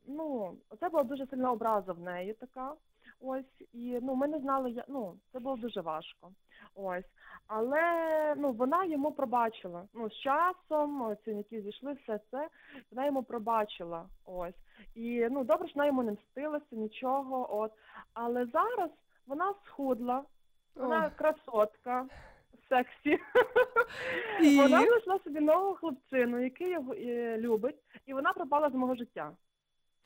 ну 0.07 0.57
це 0.81 0.89
була 0.89 1.03
дуже 1.03 1.27
сильна 1.27 1.53
образа 1.53 1.93
в 1.93 2.01
неї 2.01 2.33
така. 2.33 2.75
Ось 3.21 3.63
і 3.73 3.99
ну 4.03 4.15
ми 4.15 4.29
не 4.29 4.39
знали, 4.39 4.71
я 4.71 4.85
ну 4.89 5.17
це 5.33 5.39
було 5.39 5.57
дуже 5.57 5.81
важко. 5.81 6.33
Ось, 6.75 7.05
але 7.47 7.83
ну 8.37 8.53
вона 8.53 8.85
йому 8.85 9.13
пробачила. 9.13 9.85
Ну 9.95 10.11
з 10.11 10.15
часом 10.15 11.17
цінники 11.25 11.63
зійшли, 11.63 11.93
все 11.93 12.21
це 12.31 12.49
вона 12.91 13.07
йому 13.07 13.23
пробачила. 13.23 14.07
Ось 14.25 14.55
і 14.95 15.29
ну 15.31 15.45
добре, 15.45 15.69
що 15.69 15.75
вона 15.75 15.87
йому 15.87 16.03
не 16.03 16.13
мстилася, 16.13 16.67
нічого. 16.77 17.57
От 17.57 17.73
але 18.15 18.47
зараз 18.47 18.91
вона 19.27 19.55
схудла, 19.65 20.23
вона 20.75 21.07
Ох. 21.07 21.13
красотка. 21.17 22.07
Сексі. 22.69 23.19
І? 24.43 24.57
Вона 24.57 24.87
знайшла 24.87 25.19
собі 25.19 25.41
нового 25.41 25.75
хлопчину, 25.75 26.39
який 26.39 26.71
його 26.71 26.95
е, 26.95 27.39
любить, 27.39 27.77
і 28.07 28.15
вона 28.15 28.33
пропала 28.33 28.71
з 28.71 28.75
мого 28.75 28.95
життя. 28.95 29.33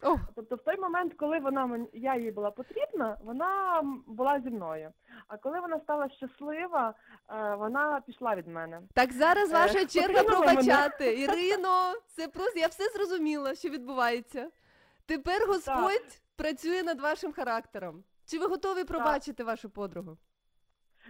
Ох. 0.02 0.20
Тобто 0.36 0.56
в 0.56 0.62
той 0.64 0.76
момент, 0.80 1.14
коли 1.18 1.38
вона 1.38 1.66
мен- 1.66 1.88
я 1.92 2.16
їй 2.16 2.30
була 2.32 2.50
потрібна, 2.50 3.18
вона 3.24 3.82
була 4.06 4.40
зі 4.40 4.50
мною. 4.50 4.92
А 5.28 5.36
коли 5.36 5.60
вона 5.60 5.80
стала 5.80 6.08
щаслива, 6.10 6.94
е, 7.30 7.54
вона 7.54 8.00
пішла 8.06 8.34
від 8.36 8.46
мене. 8.48 8.80
Так 8.94 9.12
зараз 9.12 9.50
Е, 9.50 9.52
ваша 9.52 9.86
черга 9.86 10.22
покинула 10.22 10.46
мене. 10.46 10.54
пробачати. 10.62 11.20
Ірино, 11.20 11.92
це 12.06 12.28
просто 12.28 12.58
я 12.58 12.66
все 12.66 12.88
зрозуміла, 12.88 13.54
що 13.54 13.68
відбувається. 13.68 14.50
Тепер 15.06 15.46
Господь 15.48 16.22
працює 16.36 16.82
над 16.82 17.00
вашим 17.00 17.32
характером. 17.32 18.04
Чи 18.26 18.38
ви 18.38 18.46
готові 18.46 18.84
пробачити 18.84 19.44
вашу 19.44 19.70
подругу? 19.70 20.16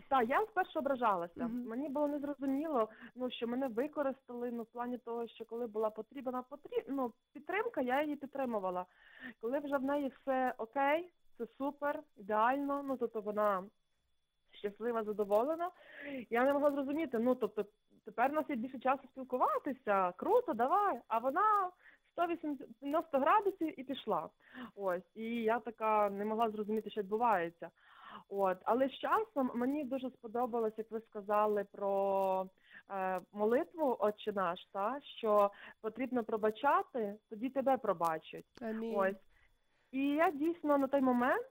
Так, 0.08 0.28
я 0.28 0.46
спершу 0.46 0.78
ображалася. 0.78 1.44
Мгм. 1.44 1.64
Мені 1.68 1.88
було 1.88 2.08
незрозуміло, 2.08 2.88
ну 3.14 3.30
що 3.30 3.46
мене 3.46 3.68
використали 3.68 4.50
ну 4.50 4.62
в 4.62 4.66
плані 4.66 4.98
того, 4.98 5.28
що 5.28 5.44
коли 5.44 5.66
була 5.66 5.90
потрібна 5.90 6.42
потріб... 6.42 6.84
ну, 6.88 7.12
підтримка, 7.32 7.80
я 7.80 8.02
її 8.02 8.16
підтримувала. 8.16 8.86
Коли 9.40 9.58
вже 9.58 9.76
в 9.76 9.82
неї 9.82 10.12
все 10.20 10.54
окей, 10.58 11.12
це 11.38 11.46
супер, 11.46 12.02
ідеально, 12.16 12.82
ну 12.82 12.96
тобто 12.96 13.20
вона 13.20 13.64
щаслива, 14.52 15.04
задоволена. 15.04 15.70
Я 16.30 16.44
не 16.44 16.52
могла 16.52 16.70
зрозуміти, 16.70 17.18
ну 17.18 17.34
тобто 17.34 17.64
тепер 18.04 18.30
у 18.30 18.34
нас 18.34 18.44
є 18.48 18.56
більше 18.56 18.78
часу 18.78 19.02
спілкуватися, 19.08 20.12
круто, 20.16 20.54
давай. 20.54 21.00
А 21.08 21.18
вона 21.18 21.70
180 22.12 23.04
градусів 23.12 23.80
і 23.80 23.84
пішла. 23.84 24.28
Ось, 24.76 25.02
і 25.14 25.24
я 25.24 25.58
така 25.60 26.10
не 26.10 26.24
могла 26.24 26.50
зрозуміти, 26.50 26.90
що 26.90 27.00
відбувається. 27.00 27.70
От, 28.28 28.58
але 28.64 28.88
з 28.88 28.92
часом 28.92 29.50
мені 29.54 29.84
дуже 29.84 30.10
сподобалось, 30.10 30.78
як 30.78 30.90
ви 30.90 31.00
сказали 31.00 31.64
про 31.72 32.46
е, 32.90 33.20
молитву 33.32 33.96
Отче 33.98 34.32
наш, 34.32 34.66
та 34.72 34.98
що 35.18 35.50
потрібно 35.80 36.24
пробачати, 36.24 37.14
тоді 37.30 37.50
тебе 37.50 37.76
пробачать. 37.76 38.44
Амінь. 38.62 38.94
Ось. 38.96 39.16
І 39.92 40.08
я 40.08 40.30
дійсно 40.30 40.78
на 40.78 40.86
той 40.86 41.00
момент 41.00 41.46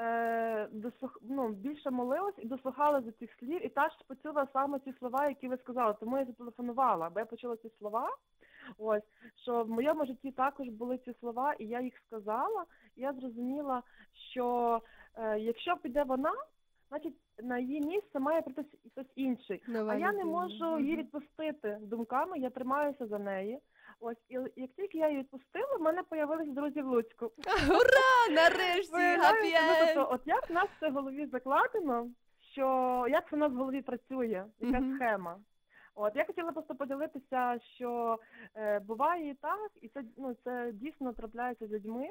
е, 0.00 0.68
дослух... 0.72 1.18
ну, 1.22 1.48
більше 1.48 1.90
молилась 1.90 2.38
і 2.38 2.46
дослухала 2.46 3.00
за 3.00 3.12
цих 3.12 3.34
слів, 3.38 3.66
і 3.66 3.68
теж 3.68 3.92
почула 4.06 4.48
саме 4.52 4.78
ці 4.78 4.92
слова, 4.92 5.28
які 5.28 5.48
ви 5.48 5.56
сказали. 5.56 5.94
Тому 6.00 6.18
я 6.18 6.24
зателефонувала, 6.24 7.10
бо 7.10 7.20
я 7.20 7.26
почула 7.26 7.56
ці 7.56 7.70
слова. 7.78 8.08
Ось 8.78 9.02
що 9.42 9.64
в 9.64 9.70
моєму 9.70 10.06
житті 10.06 10.32
також 10.32 10.68
були 10.68 10.98
ці 10.98 11.14
слова, 11.20 11.54
і 11.58 11.64
я 11.64 11.80
їх 11.80 11.94
сказала. 12.06 12.64
І 12.96 13.00
я 13.00 13.12
зрозуміла, 13.12 13.82
що 14.32 14.80
е, 15.14 15.38
якщо 15.38 15.76
піде 15.76 16.02
вона, 16.02 16.32
значить 16.88 17.14
на 17.42 17.58
її 17.58 17.80
місце 17.80 18.20
має 18.20 18.42
прийти 18.42 18.64
хтось 18.92 19.12
інший. 19.16 19.62
Нова 19.68 19.92
а 19.92 19.96
я 19.96 20.12
не 20.12 20.24
можу 20.24 20.78
її 20.78 20.96
відпустити 20.96 21.78
думками, 21.82 22.38
я 22.38 22.50
тримаюся 22.50 23.06
за 23.06 23.18
неї. 23.18 23.58
Ось, 24.00 24.16
і 24.28 24.34
як 24.56 24.70
тільки 24.76 24.98
я 24.98 25.08
її 25.08 25.20
відпустила, 25.20 25.76
в 25.78 25.82
мене 25.82 26.02
появились 26.02 26.48
друзі 26.48 26.82
в 26.82 26.86
Луцьку. 26.86 27.24
Ура! 27.68 28.34
Нарешті! 28.34 28.92
Ну, 29.68 29.94
тобто, 29.94 30.14
от 30.14 30.20
як 30.24 30.50
в 30.50 30.52
нас 30.52 30.68
це 30.80 30.90
в 30.90 30.92
голові 30.92 31.26
закладено, 31.26 32.08
що 32.52 33.06
як 33.10 33.32
в 33.32 33.36
нас 33.36 33.52
в 33.52 33.56
голові 33.56 33.82
працює, 33.82 34.44
яка 34.60 34.82
схема. 34.96 35.36
От 35.94 36.16
я 36.16 36.24
хотіла 36.24 36.52
просто 36.52 36.74
поділитися, 36.74 37.58
що 37.74 38.18
е, 38.56 38.80
буває 38.80 39.30
і 39.30 39.34
так, 39.34 39.70
і 39.80 39.88
це 39.88 40.04
ну 40.16 40.36
це 40.44 40.72
дійсно 40.72 41.12
трапляється 41.12 41.66
з 41.66 41.70
людьми. 41.70 42.08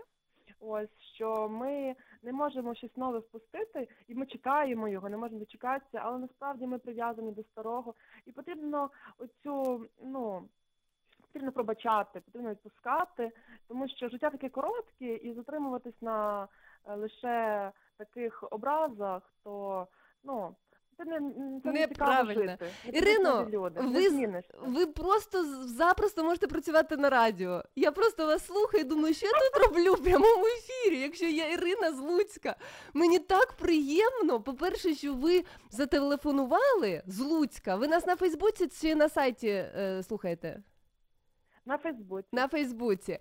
Ось 0.60 0.90
що 1.16 1.50
ми 1.50 1.96
не 2.24 2.32
можемо 2.32 2.76
щось 2.76 2.98
нове 2.98 3.20
впустити, 3.20 3.88
і 4.08 4.16
ми 4.16 4.26
чекаємо 4.26 4.88
його, 4.88 5.10
не 5.10 5.18
можемо 5.18 5.40
дочекатися, 5.40 6.02
але 6.04 6.18
насправді 6.18 6.68
ми 6.68 6.78
прив'язані 6.78 7.32
до 7.32 7.44
старого, 7.44 7.94
і 8.26 8.32
потрібно 8.32 8.90
оцю 9.18 9.86
ну. 10.04 10.50
Потрібно 11.34 11.52
пробачати, 11.52 12.20
потрібно 12.20 12.50
відпускати, 12.50 13.32
тому 13.68 13.88
що 13.88 14.10
життя 14.10 14.30
таке 14.30 14.50
коротке, 14.50 15.16
і 15.16 15.34
затримуватись 15.34 16.02
на 16.02 16.48
е, 16.88 16.96
лише 16.96 17.72
таких 17.98 18.44
образах, 18.52 19.34
то 19.44 19.88
ну 20.24 20.56
це 21.00 21.06
не, 21.06 21.20
це 21.64 21.72
не 21.72 21.80
Неправильно. 21.80 22.42
жити. 22.42 22.72
Ірино, 22.94 23.48
люди, 23.50 23.80
ви, 23.80 24.44
ви 24.62 24.86
просто 24.86 25.46
запросто 25.68 26.24
можете 26.24 26.48
працювати 26.48 26.98
на 26.98 27.10
радіо. 27.10 27.64
Я 27.76 27.92
просто 27.92 28.26
вас 28.26 28.46
слухаю 28.46 28.84
і 28.84 28.88
думаю, 28.88 29.14
що 29.14 29.26
я 29.26 29.32
тут 29.32 29.68
роблю 29.68 29.94
в 29.94 30.04
прямому 30.04 30.46
ефірі, 30.46 31.00
якщо 31.00 31.26
я 31.26 31.52
Ірина 31.52 31.92
з 31.92 32.00
Луцька. 32.00 32.56
Мені 32.94 33.20
так 33.20 33.54
приємно. 33.54 34.42
По-перше, 34.42 34.96
що 34.96 35.14
ви 35.14 35.44
зателефонували 35.72 37.04
з 37.06 37.20
Луцька. 37.20 37.76
Ви 37.76 37.88
нас 37.88 38.06
на 38.06 38.16
Фейсбуці 38.16 38.68
чи 38.68 38.96
на 38.96 39.10
сайті 39.10 39.48
е, 39.48 40.04
слухаєте? 40.04 40.64
На 41.70 41.78
Фейсбуці. 41.78 42.28
На 42.32 42.48
Фейсбуці. 42.48 43.20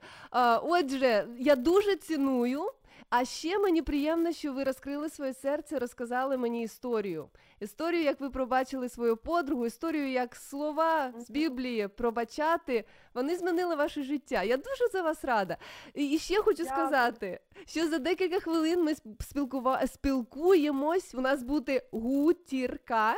Отже, 0.63 1.27
я 1.39 1.57
дуже 1.57 1.97
ціную. 1.97 2.73
А 3.11 3.25
ще 3.25 3.59
мені 3.59 3.83
приємно, 3.83 4.33
що 4.33 4.53
ви 4.53 4.65
розкрили 4.65 5.09
своє 5.09 5.35
серце, 5.35 5.79
розказали 5.79 6.37
мені 6.37 6.63
історію. 6.63 7.29
Історію, 7.61 8.03
як 8.03 8.21
ви 8.21 8.31
пробачили 8.31 8.89
свою 8.89 9.17
подругу, 9.17 9.67
історію, 9.67 10.09
як 10.11 10.37
слова 10.37 11.13
з 11.19 11.31
Біблії 11.31 11.89
пробачати, 11.89 12.85
вони 13.15 13.37
змінили 13.37 13.75
ваше 13.75 14.03
життя. 14.03 14.43
Я 14.43 14.57
дуже 14.57 14.89
за 14.93 15.03
вас 15.03 15.25
рада. 15.25 15.57
І 15.95 16.19
ще 16.19 16.43
хочу 16.43 16.65
Дякую. 16.65 16.87
сказати, 16.87 17.41
що 17.67 17.89
за 17.89 17.99
декілька 17.99 18.41
хвилин 18.41 18.85
ми 18.85 18.95
спілкува... 19.21 19.87
спілкуємось. 19.87 21.15
У 21.15 21.21
нас 21.21 21.43
буде 21.43 21.83
гутірка 21.93 23.15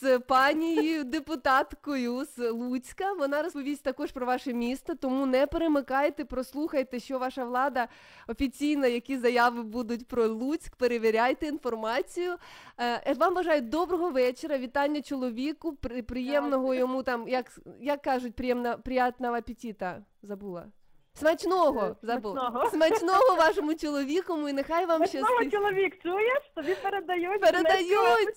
з 0.00 0.18
панією 0.18 1.04
депутаткою 1.14 2.24
з 2.24 2.50
Луцька. 2.50 3.12
Вона 3.12 3.42
розповість 3.42 3.82
також 3.82 4.12
про 4.12 4.26
ваше 4.26 4.52
місто, 4.52 4.94
тому 4.94 5.26
не 5.26 5.46
перемикайте, 5.46 6.24
прослухайте, 6.24 7.00
що 7.00 7.18
ваша 7.18 7.44
влада 7.44 7.88
офіційно, 8.28 8.86
які 8.86 9.18
заяви 9.18 9.62
будуть 9.62 10.06
про 10.08 10.28
Луцьк. 10.28 10.76
Перевіряйте 10.76 11.46
інформацію. 11.46 12.36
Е, 12.78 13.14
Вам 13.14 13.34
бажаю 13.34 13.60
доброго 13.80 14.10
вечора, 14.10 14.58
вітання 14.58 15.02
чоловіку, 15.02 15.72
при- 15.76 16.02
приємного 16.02 16.74
йому 16.74 17.02
там, 17.02 17.28
як, 17.28 17.46
як 17.80 18.02
кажуть, 18.02 18.34
приємна, 18.34 18.76
приятного 18.78 19.34
апетита. 19.36 20.02
Забула. 20.22 20.66
Смачного 21.14 21.84
Е, 21.84 21.94
забула. 22.02 22.34
смачного. 22.50 22.70
Смачного 22.70 23.36
вашому 23.36 23.74
чоловіку, 23.74 24.48
і 24.48 24.52
нехай 24.52 24.86
вам 24.86 25.06
щастить. 25.06 25.52
чоловік, 25.52 26.02
чуєш? 26.02 26.52
Тобі 26.54 26.74
передають. 26.82 27.40
Передають 27.40 28.28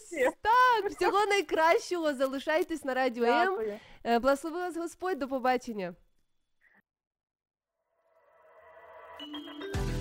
так, 0.42 0.92
всього 0.92 1.26
найкращого. 1.26 2.14
Залишайтесь 2.14 2.84
на 2.86 2.94
радіо 2.94 3.24
М. 3.24 3.46
Дякую. 3.46 3.80
Е, 4.06 4.20
Благослови 4.20 4.60
вас 4.60 4.78
Господь, 4.78 5.20
до 5.20 5.28
побачення. 5.28 5.94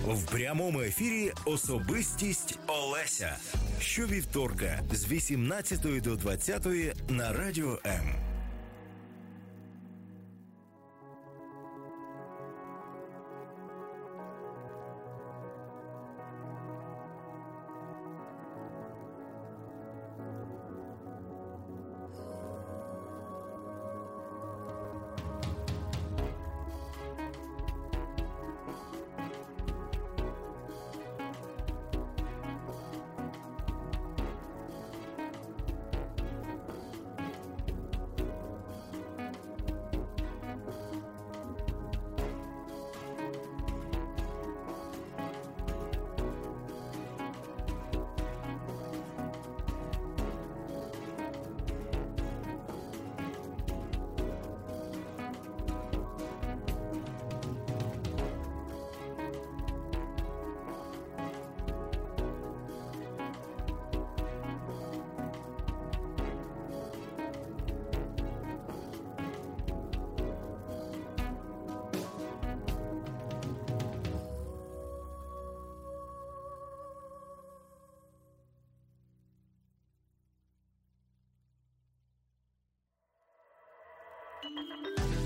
В 0.07 0.25
прямому 0.31 0.81
ефірі 0.81 1.33
особистість 1.45 2.59
Олеся. 2.67 3.37
Щовівторка 3.81 4.81
з 4.93 5.07
18 5.13 6.03
до 6.03 6.17
20 6.17 6.67
на 7.09 7.33
радіо 7.33 7.79
М. 7.87 8.15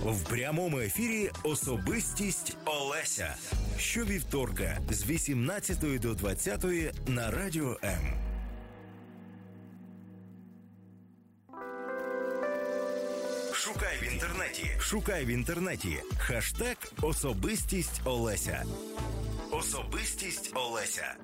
В 0.04 0.28
прямому 0.28 0.78
ефірі 0.80 1.30
особистість 1.42 2.56
Олеся. 2.64 3.34
Щовівторка 3.78 4.78
з 4.90 5.06
18 5.10 6.00
до 6.00 6.14
20 6.14 6.64
на 7.08 7.30
радіо 7.30 7.76
М. 7.84 8.12
Шукай 13.52 13.96
в 14.02 14.12
інтернеті. 14.12 14.70
Шукай 14.78 15.24
в 15.24 15.28
інтернеті. 15.28 15.96
Хаштег 16.18 16.76
Особистість 17.02 18.00
Олеся. 18.04 18.64
Особистість 19.50 20.52
Олеся. 20.54 21.14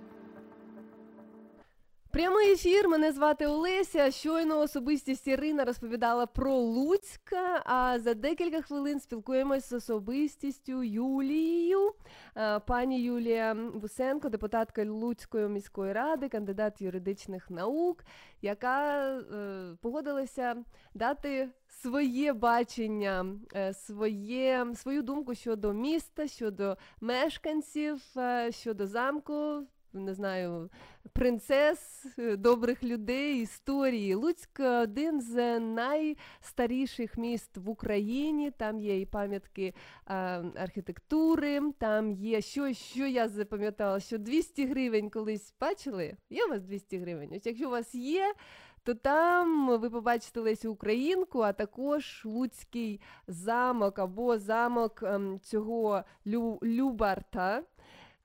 Прямий 2.11 2.53
ефір. 2.53 2.89
Мене 2.89 3.13
звати 3.13 3.47
Олеся. 3.47 4.11
Щойно 4.11 4.61
особистість 4.61 5.27
Ірина 5.29 5.65
розповідала 5.65 6.27
про 6.27 6.55
Луцька. 6.55 7.52
А 7.65 7.99
за 7.99 8.15
декілька 8.15 8.63
хвилин 8.63 9.01
спілкуємось 9.01 9.69
з 9.69 9.73
особистістю 9.73 10.83
Юлією. 10.83 11.93
Е, 12.37 12.59
Пані 12.59 13.03
Юлія 13.03 13.55
Бусенко, 13.55 14.29
депутатка 14.29 14.85
Луцької 14.85 15.49
міської 15.49 15.93
ради, 15.93 16.29
кандидат 16.29 16.81
юридичних 16.81 17.51
наук, 17.51 18.05
яка 18.43 19.09
е, 19.09 19.77
погодилася 19.81 20.57
дати 20.95 21.49
своє 21.69 22.33
бачення, 22.33 23.27
е, 23.55 23.75
своє, 23.75 24.67
свою 24.75 25.03
думку 25.03 25.35
щодо 25.35 25.73
міста, 25.73 26.29
щодо 26.29 26.77
мешканців, 27.01 28.03
щодо 28.51 28.87
замку. 28.87 29.67
Не 29.95 30.15
знаю, 30.15 30.71
принцес, 31.13 32.07
е, 32.19 32.37
добрих 32.37 32.85
людей, 32.85 33.43
історії. 33.43 34.15
Луцьк 34.15 34.61
один 34.61 35.21
з 35.21 35.61
найстаріших 35.61 37.19
міст 37.19 37.57
в 37.57 37.69
Україні. 37.69 38.51
Там 38.51 38.81
є 38.81 39.01
і 39.01 39.07
пам'ятки 39.07 39.75
архітектури, 40.57 41.61
там 41.79 42.13
є 42.13 42.41
що, 42.41 42.73
що 42.73 43.07
я 43.07 43.29
запам'ятала, 43.29 44.01
що 44.01 44.19
200 44.19 44.67
гривень 44.67 45.11
колись 45.11 45.55
бачили? 45.61 46.17
Є 46.31 46.45
у 46.45 46.49
вас 46.49 46.63
200 46.63 46.99
гривень? 46.99 47.33
Ось 47.37 47.47
якщо 47.47 47.67
у 47.69 47.71
вас 47.71 47.95
є, 47.95 48.35
то 48.83 48.95
там 48.95 49.79
ви 49.81 49.91
побачите 49.91 50.41
Лесю 50.41 50.73
Українку, 50.73 51.41
а 51.41 51.53
також 51.53 52.23
Луцький 52.25 53.01
замок 53.27 53.99
або 53.99 54.39
замок 54.39 55.03
ем, 55.03 55.41
цього 55.41 56.03
Лю, 56.27 56.59
Любарта. 56.63 57.63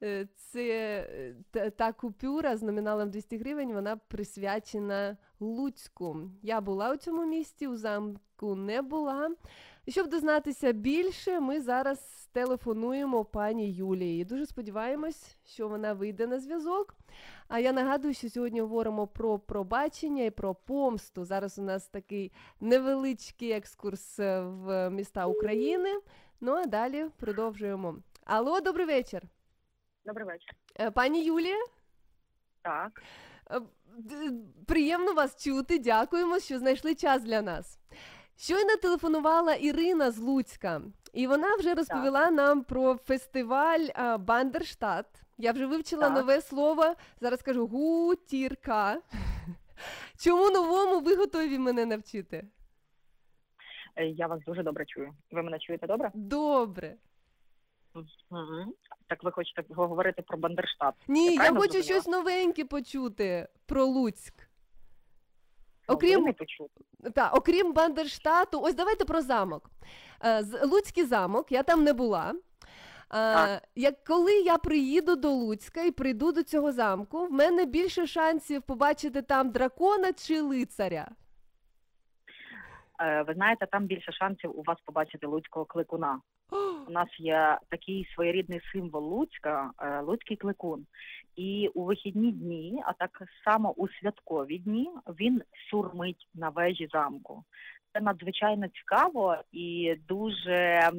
Е, 0.03 0.27
Це 0.35 0.63
е, 1.55 1.69
та, 1.69 1.93
купюра 1.93 2.57
з 2.57 2.63
номіналом 2.63 3.09
200 3.09 3.37
гривень, 3.37 3.73
вона 3.73 3.97
присвячена 3.97 5.17
Луцьку. 5.39 6.17
Я 6.41 6.61
була 6.61 6.91
у 6.91 6.95
цьому 6.95 7.25
місті, 7.25 7.67
у 7.67 7.75
замку 7.75 8.55
не 8.55 8.81
була. 8.81 9.31
Щоб 9.87 10.09
дізнатися 10.09 10.71
більше, 10.71 11.39
ми 11.39 11.61
зараз 11.61 12.29
телефонуємо 12.31 13.25
пані 13.25 13.71
Юлії. 13.71 14.25
Дуже 14.25 14.45
сподіваємось, 14.45 15.37
що 15.45 15.67
вона 15.67 15.93
вийде 15.93 16.27
на 16.27 16.39
зв'язок. 16.39 16.95
А 17.47 17.59
я 17.59 17.71
нагадую, 17.71 18.13
що 18.13 18.29
сьогодні 18.29 18.61
говоримо 18.61 19.07
про 19.07 19.39
пробачення 19.39 20.23
і 20.23 20.31
про 20.31 20.55
помсту. 20.55 21.25
Зараз 21.25 21.59
у 21.59 21.61
нас 21.61 21.87
такий 21.87 22.31
невеличкий 22.61 23.51
екскурс 23.51 24.19
в 24.19 24.89
міста 24.89 25.27
України. 25.27 25.89
Ну 26.41 26.51
а 26.51 26.65
далі 26.65 27.05
продовжуємо. 27.17 27.95
Алло, 28.25 28.61
добрий 28.61 28.85
вечір. 28.85 29.21
Добрий 30.07 30.27
вечір. 30.27 30.49
Е, 30.79 30.91
Пані 30.91 31.23
Юлія, 31.23 31.57
Так. 32.61 33.03
е, 33.51 33.61
приємно 34.67 35.13
вас 35.13 35.43
чути. 35.43 35.79
Дякуємо, 35.79 36.39
що 36.39 36.59
знайшли 36.59 36.95
час 36.95 37.23
для 37.23 37.41
нас. 37.41 37.79
Щойно 38.37 38.77
телефонувала 38.77 39.53
Ірина 39.53 40.11
з 40.11 40.17
Луцька, 40.17 40.81
і 41.13 41.27
вона 41.27 41.55
вже 41.55 41.73
розповіла 41.73 42.31
нам 42.31 42.63
про 42.63 42.95
фестиваль 42.95 43.87
Бандерштат. 44.19 45.05
Я 45.37 45.51
вже 45.51 45.65
вивчила 45.65 46.03
Так. 46.07 46.13
нове 46.17 46.41
слово. 46.41 46.95
Зараз 47.21 47.41
кажу 47.41 47.67
гутірка. 47.67 49.01
Чому 50.19 50.49
новому 50.49 50.99
ви 51.01 51.15
готові 51.15 51.59
мене 51.59 51.85
навчити? 51.85 52.47
Е, 53.95 54.05
Я 54.07 54.27
вас 54.27 54.39
дуже 54.47 54.63
добре 54.63 54.85
чую. 54.85 55.13
Ви 55.31 55.43
мене 55.43 55.59
чуєте 55.59 55.87
добре? 55.87 56.11
Добре. 56.13 56.95
Угу. 58.29 58.73
Так 59.07 59.23
ви 59.23 59.31
хочете 59.31 59.63
говорити 59.69 60.21
про 60.21 60.37
Бандерштат? 60.37 60.95
Ні, 61.07 61.25
я 61.25 61.35
правильно 61.35 61.59
хочу 61.59 61.71
зрозуміла? 61.71 62.01
щось 62.01 62.13
новеньке 62.13 62.65
почути 62.65 63.47
про 63.65 63.85
Луцьк. 63.85 64.33
Окрім, 65.87 66.33
та, 67.15 67.29
окрім 67.29 67.73
Бандерштату, 67.73 68.61
ось 68.61 68.75
давайте 68.75 69.05
про 69.05 69.21
замок. 69.21 69.69
Е, 70.23 70.43
Луцький 70.65 71.03
замок, 71.05 71.51
я 71.51 71.63
там 71.63 71.83
не 71.83 71.93
була. 71.93 72.33
Е, 73.13 73.61
як 73.75 74.03
коли 74.03 74.33
я 74.33 74.57
приїду 74.57 75.15
до 75.15 75.31
Луцька 75.31 75.83
і 75.83 75.91
прийду 75.91 76.31
до 76.31 76.43
цього 76.43 76.71
замку, 76.71 77.25
в 77.25 77.31
мене 77.31 77.65
більше 77.65 78.07
шансів 78.07 78.61
побачити 78.61 79.21
там 79.21 79.49
дракона 79.51 80.13
чи 80.13 80.41
лицаря. 80.41 81.11
Е, 83.01 83.23
Ви 83.27 83.33
знаєте, 83.33 83.67
там 83.71 83.85
більше 83.85 84.11
шансів 84.11 84.59
у 84.59 84.63
вас 84.63 84.77
побачити 84.85 85.27
луцького 85.27 85.65
кликуна. 85.65 86.21
У 86.87 86.91
нас 86.91 87.07
є 87.19 87.57
такий 87.69 88.07
своєрідний 88.15 88.61
символ 88.71 89.03
Луцька, 89.03 89.71
е, 89.81 90.01
Луцький 90.01 90.37
кликун. 90.37 90.85
І 91.35 91.71
у 91.73 91.83
вихідні 91.83 92.31
дні, 92.31 92.83
а 92.85 92.93
так 92.93 93.23
само 93.43 93.71
у 93.71 93.87
святкові 93.87 94.57
дні, 94.57 94.89
він 95.19 95.41
сурмить 95.71 96.27
на 96.35 96.49
вежі 96.49 96.87
замку. 96.93 97.43
Це 97.93 98.01
надзвичайно 98.01 98.67
цікаво 98.67 99.37
і 99.51 99.95
дуже 100.07 100.91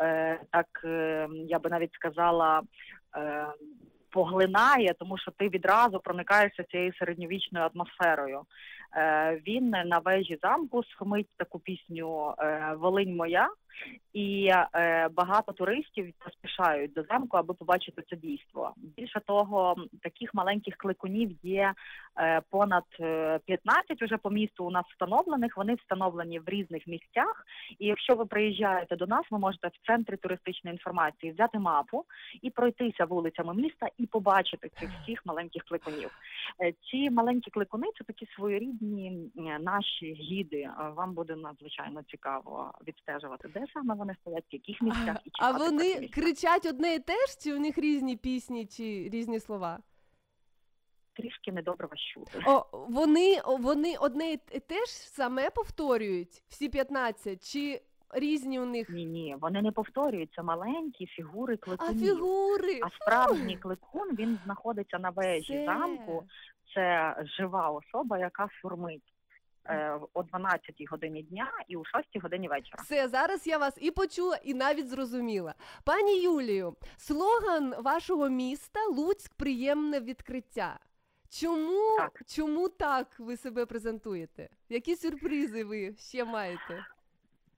е, 0.00 0.40
так, 0.50 0.66
е, 0.84 1.28
я 1.48 1.58
би 1.58 1.70
навіть 1.70 1.92
сказала, 1.92 2.62
е, 3.16 3.46
поглинає, 4.10 4.94
тому 4.98 5.18
що 5.18 5.30
ти 5.30 5.48
відразу 5.48 6.00
проникаєшся 6.00 6.62
цією 6.62 6.92
середньовічною 6.94 7.70
атмосферою. 7.74 8.42
Е, 8.96 9.40
він 9.46 9.70
на 9.70 9.98
вежі 9.98 10.38
замку 10.42 10.84
схомить 10.84 11.28
таку 11.36 11.58
пісню 11.58 12.34
е, 12.38 12.74
Волинь 12.78 13.16
моя, 13.16 13.48
і 14.12 14.50
е, 14.74 15.08
багато 15.08 15.52
туристів 15.52 16.14
поспішають 16.24 16.92
до 16.92 17.02
замку, 17.02 17.36
аби 17.36 17.54
побачити 17.54 18.02
це 18.10 18.16
дійство. 18.16 18.74
Більше 18.76 19.20
того, 19.26 19.76
таких 20.02 20.34
маленьких 20.34 20.76
кликунів 20.76 21.30
є 21.42 21.72
е, 22.18 22.40
понад 22.50 22.84
е, 23.00 23.38
15 23.46 24.02
уже 24.02 24.16
по 24.16 24.30
місту 24.30 24.64
у 24.64 24.70
нас 24.70 24.84
встановлених. 24.90 25.56
Вони 25.56 25.74
встановлені 25.74 26.38
в 26.38 26.48
різних 26.48 26.86
місцях. 26.86 27.46
І 27.78 27.86
якщо 27.86 28.14
ви 28.14 28.26
приїжджаєте 28.26 28.96
до 28.96 29.06
нас, 29.06 29.24
ви 29.30 29.38
можете 29.38 29.68
в 29.68 29.86
центрі 29.86 30.16
туристичної 30.16 30.74
інформації 30.74 31.32
взяти 31.32 31.58
мапу 31.58 32.04
і 32.42 32.50
пройтися 32.50 33.04
вулицями 33.04 33.54
міста 33.54 33.86
і 33.98 34.06
побачити 34.06 34.70
цих 34.80 34.90
всіх 35.02 35.26
маленьких 35.26 35.62
кликунів. 35.62 36.10
Е, 36.62 36.72
Ці 36.72 37.10
маленькі 37.10 37.50
кликуни 37.50 37.86
це 37.98 38.04
такі 38.04 38.26
своєрідні 38.36 38.77
м, 38.82 39.30
наші 39.62 40.12
гіди. 40.12 40.70
Вам 40.96 41.14
буде 41.14 41.36
надзвичайно 41.36 42.02
цікаво 42.02 42.72
відстежувати, 42.88 43.48
де 43.48 43.64
саме 43.74 43.94
вони 43.94 44.14
стоять, 44.20 44.44
в 44.52 44.54
яких 44.54 44.82
місцях 44.82 45.16
і 45.24 45.30
А 45.40 45.50
вони 45.52 45.84
місця. 46.00 46.08
кричать 46.20 46.66
одне 46.66 46.94
і 46.94 46.98
те 46.98 47.12
ж, 47.26 47.38
чи 47.42 47.54
у 47.54 47.58
них 47.58 47.78
різні 47.78 48.16
пісні 48.16 48.66
чи 48.66 49.08
різні 49.12 49.40
слова? 49.40 49.78
трішки 51.12 51.52
недобре 51.52 51.86
вас 51.90 52.00
чути. 52.00 52.42
О, 52.46 52.64
вони, 52.88 53.40
вони 53.58 53.96
одне 54.00 54.32
і 54.32 54.36
те 54.66 54.74
ж 54.84 54.86
саме 54.92 55.50
повторюють, 55.50 56.42
всі 56.48 56.68
15, 56.68 57.52
чи 57.52 57.80
різні 58.14 58.60
у 58.60 58.64
них? 58.66 58.90
Ні, 58.90 59.04
ні, 59.04 59.36
вони 59.40 59.62
не 59.62 59.72
повторюються 59.72 60.42
маленькі 60.42 61.06
фігури 61.06 61.58
А 61.78 61.94
фігури! 61.94 62.80
А 62.82 62.90
справжній 62.90 63.56
кликун 63.56 64.08
він 64.16 64.38
знаходиться 64.44 64.98
на 64.98 65.10
вежі 65.10 65.52
Це. 65.52 65.64
замку. 65.64 66.24
Це 66.74 67.16
жива 67.36 67.70
особа, 67.70 68.18
яка 68.18 68.48
сурмить 68.62 69.14
е, 69.64 69.98
о 70.14 70.22
12 70.22 70.74
годині 70.90 71.22
дня 71.22 71.50
і 71.68 71.76
о 71.76 71.84
6 71.84 72.22
годині 72.22 72.48
вечора. 72.48 72.82
Все, 72.82 73.08
зараз 73.08 73.46
я 73.46 73.58
вас 73.58 73.78
і 73.80 73.90
почула, 73.90 74.36
і 74.44 74.54
навіть 74.54 74.88
зрозуміла. 74.88 75.54
Пані 75.84 76.22
Юлію, 76.22 76.76
слоган 76.96 77.74
вашого 77.82 78.28
міста 78.28 78.80
Луцьк 78.86 79.34
приємне 79.34 80.00
відкриття. 80.00 80.78
Чому 81.30 81.96
Так. 81.98 82.22
чому 82.26 82.68
так 82.68 83.06
ви 83.18 83.36
себе 83.36 83.66
презентуєте? 83.66 84.48
Які 84.68 84.96
сюрпризи 84.96 85.64
ви 85.64 85.94
ще 85.98 86.24
маєте? 86.24 86.84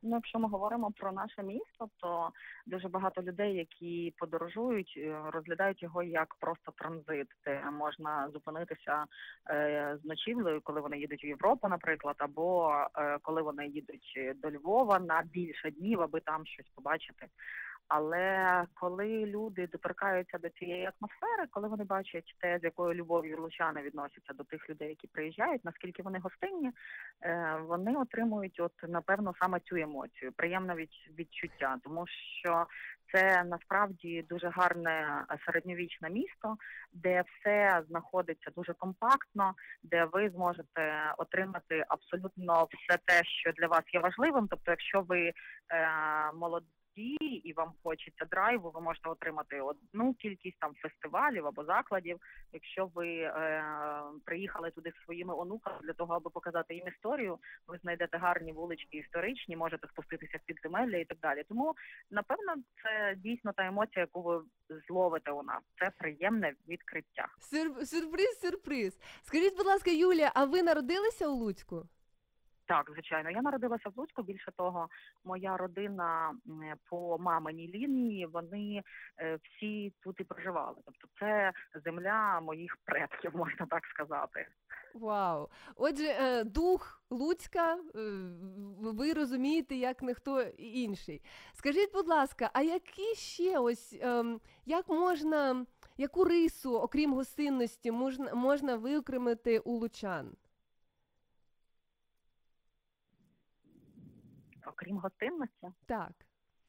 Ну, 0.02 0.16
якщо 0.16 0.38
ми 0.38 0.48
говоримо 0.48 0.90
про 0.90 1.12
наше 1.12 1.42
місто, 1.42 1.88
то 2.00 2.30
дуже 2.66 2.88
багато 2.88 3.22
людей, 3.22 3.54
які 3.54 4.14
подорожують, 4.18 4.94
е, 4.96 5.22
розглядають 5.32 5.82
його 5.82 6.02
як 6.02 6.34
просто 6.34 6.72
транзит, 6.76 7.26
де 7.44 7.64
можна 7.70 8.30
зупинитися 8.32 9.04
е, 9.50 9.98
з 10.02 10.04
ночівлею, 10.04 10.60
коли 10.64 10.80
вони 10.80 10.98
їдуть 10.98 11.24
в 11.24 11.26
Європу, 11.26 11.68
наприклад, 11.68 12.16
або 12.18 12.72
е, 12.96 13.18
коли 13.22 13.42
вони 13.42 13.66
їдуть 13.66 14.18
до 14.42 14.50
Львова 14.50 14.98
на 14.98 15.22
більше 15.22 15.70
днів, 15.70 16.00
аби 16.00 16.20
там 16.20 16.46
щось 16.46 16.68
побачити. 16.74 17.26
Але 17.90 18.64
коли 18.74 19.26
люди 19.26 19.66
доторкаються 19.66 20.38
до 20.38 20.48
цієї 20.48 20.82
атмосфери, 20.82 21.46
коли 21.50 21.68
вони 21.68 21.84
бачать 21.84 22.36
те, 22.40 22.58
з 22.58 22.64
якою 22.64 22.94
любов'ю 22.94 23.40
лучани 23.42 23.82
відносяться 23.82 24.32
до 24.32 24.44
тих 24.44 24.70
людей, 24.70 24.88
які 24.88 25.06
приїжджають, 25.06 25.64
наскільки 25.64 26.02
вони 26.02 26.18
гостинні, 26.18 26.70
е, 27.22 27.56
вони 27.66 27.96
отримують 27.96 28.60
от 28.60 28.72
напевно 28.88 29.34
саме 29.40 29.60
цю 29.60 29.76
емоцію, 29.76 30.32
приємне 30.32 30.74
відчуття, 31.18 31.76
тому 31.84 32.06
що 32.06 32.66
це 33.12 33.44
насправді 33.44 34.22
дуже 34.28 34.48
гарне 34.48 35.24
середньовічне 35.46 36.10
місто, 36.10 36.56
де 36.92 37.22
все 37.26 37.82
знаходиться 37.88 38.50
дуже 38.56 38.72
компактно, 38.74 39.54
де 39.82 40.04
ви 40.04 40.30
зможете 40.30 41.14
отримати 41.18 41.84
абсолютно 41.88 42.68
все 42.70 42.98
те, 43.04 43.24
що 43.24 43.52
для 43.52 43.66
вас 43.66 43.82
є 43.92 44.00
важливим. 44.00 44.48
Тобто, 44.50 44.70
якщо 44.70 45.00
ви 45.00 45.20
е, 45.28 45.32
молоді 46.34 46.66
і 46.96 47.52
вам 47.56 47.72
хочеться 47.82 48.24
драйву, 48.24 48.70
ви 48.70 48.80
можете 48.80 49.08
отримати 49.08 49.60
одну 49.60 50.14
кількість 50.14 50.58
там 50.58 50.74
фестивалів 50.74 51.46
або 51.46 51.64
закладів. 51.64 52.18
Якщо 52.52 52.86
ви 52.94 53.08
е, 53.18 53.64
приїхали 54.24 54.70
туди 54.70 54.92
своїми 55.04 55.34
онуками 55.34 55.78
для 55.82 55.92
того, 55.92 56.14
аби 56.14 56.30
показати 56.30 56.74
їм 56.74 56.88
історію, 56.88 57.38
ви 57.66 57.78
знайдете 57.82 58.18
гарні 58.18 58.52
вулички 58.52 58.96
історичні, 58.98 59.56
можете 59.56 59.88
спуститися 59.88 60.38
в 60.38 60.46
підземелля 60.46 60.96
і 60.96 61.04
так 61.04 61.18
далі. 61.18 61.44
Тому 61.48 61.74
напевно 62.10 62.54
це 62.82 63.14
дійсно 63.16 63.52
та 63.52 63.66
емоція, 63.66 64.00
яку 64.00 64.22
ви 64.22 64.42
зловите 64.88 65.30
у 65.30 65.42
нас. 65.42 65.62
Це 65.78 65.90
приємне 65.98 66.52
відкриття. 66.68 67.26
Сюр- 67.52 67.84
Сюрприз, 67.86 68.40
сюрприз. 68.40 68.98
Скажіть, 69.22 69.56
будь 69.56 69.66
ласка, 69.66 69.90
Юлія, 69.90 70.32
а 70.34 70.44
ви 70.44 70.62
народилися 70.62 71.28
у 71.28 71.34
Луцьку? 71.34 71.82
Так, 72.70 72.90
звичайно, 72.92 73.30
я 73.30 73.42
народилася 73.42 73.88
в 73.88 73.98
Луцьку. 73.98 74.22
Більше 74.22 74.52
того, 74.56 74.88
моя 75.24 75.56
родина 75.56 76.34
по 76.90 77.18
маминій 77.18 77.68
лінії, 77.68 78.26
вони 78.26 78.82
е, 79.18 79.38
всі 79.42 79.92
тут 80.00 80.20
і 80.20 80.24
проживали. 80.24 80.76
Тобто, 80.84 81.08
це 81.20 81.52
земля 81.84 82.40
моїх 82.40 82.76
предків, 82.84 83.30
можна 83.36 83.66
так 83.66 83.86
сказати. 83.86 84.46
Вау. 84.94 85.48
Отже, 85.76 86.04
е, 86.04 86.44
дух 86.44 87.02
Луцька, 87.10 87.74
е, 87.74 87.78
ви 88.80 89.12
розумієте, 89.12 89.74
як 89.74 90.02
ніхто 90.02 90.42
інший. 90.58 91.22
Скажіть, 91.52 91.92
будь 91.92 92.08
ласка, 92.08 92.50
а 92.52 92.62
які 92.62 93.14
ще 93.14 93.58
ось 93.58 93.98
ем, 94.00 94.40
як 94.66 94.88
можна, 94.88 95.66
яку 95.98 96.24
рису, 96.24 96.78
окрім 96.78 97.14
гостинності, 97.14 97.90
можна, 97.90 98.34
можна 98.34 98.76
виокремити 98.76 99.58
у 99.58 99.72
лучан? 99.72 100.36
Окрім 104.70 104.98
гостинності, 104.98 105.68
Так. 105.86 106.12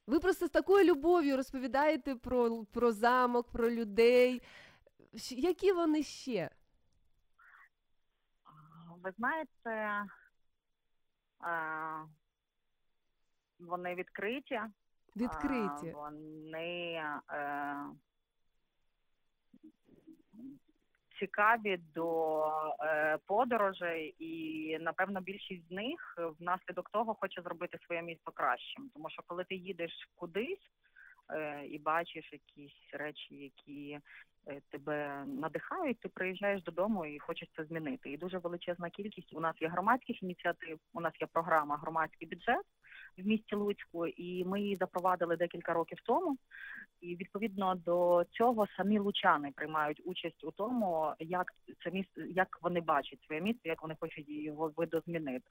Ви 0.08 0.20
просто 0.20 0.48
з 0.48 0.50
такою 0.50 0.86
любов'ю 0.86 1.38
розповідаєте 1.38 2.16
про, 2.16 2.66
про 2.66 2.92
замок, 2.92 3.52
про 3.52 3.72
людей. 3.72 4.42
Які 5.30 5.72
вони 5.72 6.04
ще? 6.04 6.50
ви 9.04 9.12
знаєте, 9.12 10.06
е, 11.44 12.06
вони 13.60 13.96
відкриті. 13.96 14.62
Відкриті. 15.16 15.92
Вони 15.94 16.94
е, 17.30 17.86
цікаві 21.22 21.80
до 21.96 22.44
е, 22.80 23.18
подорожей, 23.28 24.16
і 24.20 24.78
напевно 24.82 25.22
більшість 25.22 25.68
з 25.68 25.72
них 25.72 26.18
внаслідок 26.40 26.90
того 26.90 27.14
хоче 27.14 27.42
зробити 27.42 27.78
своє 27.86 28.02
місто 28.02 28.32
кращим. 28.32 28.90
Тому 28.94 29.10
що 29.10 29.22
коли 29.28 29.44
ти 29.44 29.56
їдеш 29.56 29.92
кудись 30.16 30.72
е, 31.34 31.66
і 31.66 31.80
бачиш 31.80 32.34
якісь 32.34 32.90
речі, 32.94 33.36
які 33.36 34.00
е, 34.48 34.62
тебе 34.70 35.26
надихають, 35.28 36.00
ти 36.00 36.10
приїжджаєш 36.10 36.64
додому 36.64 37.06
і 37.06 37.20
хочеш 37.20 37.50
це 37.56 37.64
змінити. 37.64 38.12
І 38.12 38.18
дуже 38.18 38.38
величезна 38.38 38.90
кількість. 38.90 39.34
У 39.34 39.40
нас 39.40 39.62
є 39.62 39.68
громадських 39.68 40.24
ініціатив, 40.24 40.80
у 40.94 41.02
нас 41.02 41.14
є 41.22 41.28
програма 41.28 41.78
громадський 41.78 42.28
бюджет 42.28 42.66
в 43.18 43.28
місті 43.28 43.56
Луцьку, 43.56 44.08
і 44.08 44.46
ми 44.46 44.62
її 44.62 44.78
запровадили 44.78 45.36
декілька 45.38 45.74
років 45.74 45.98
тому. 46.06 46.38
І 47.02 47.16
відповідно 47.16 47.76
до 47.76 48.24
цього 48.32 48.68
самі 48.78 49.00
лучани 49.00 49.52
приймають 49.56 50.02
участь 50.06 50.44
у 50.44 50.52
тому, 50.52 51.14
як 51.20 51.52
це 51.84 51.92
місце, 51.92 52.22
як 52.30 52.60
вони 52.62 52.82
бачать 52.82 53.20
своє 53.26 53.42
місце, 53.42 53.62
як 53.64 53.82
вони 53.82 53.96
хочуть 54.00 54.30
його 54.30 54.72
видозмінити. 54.78 55.50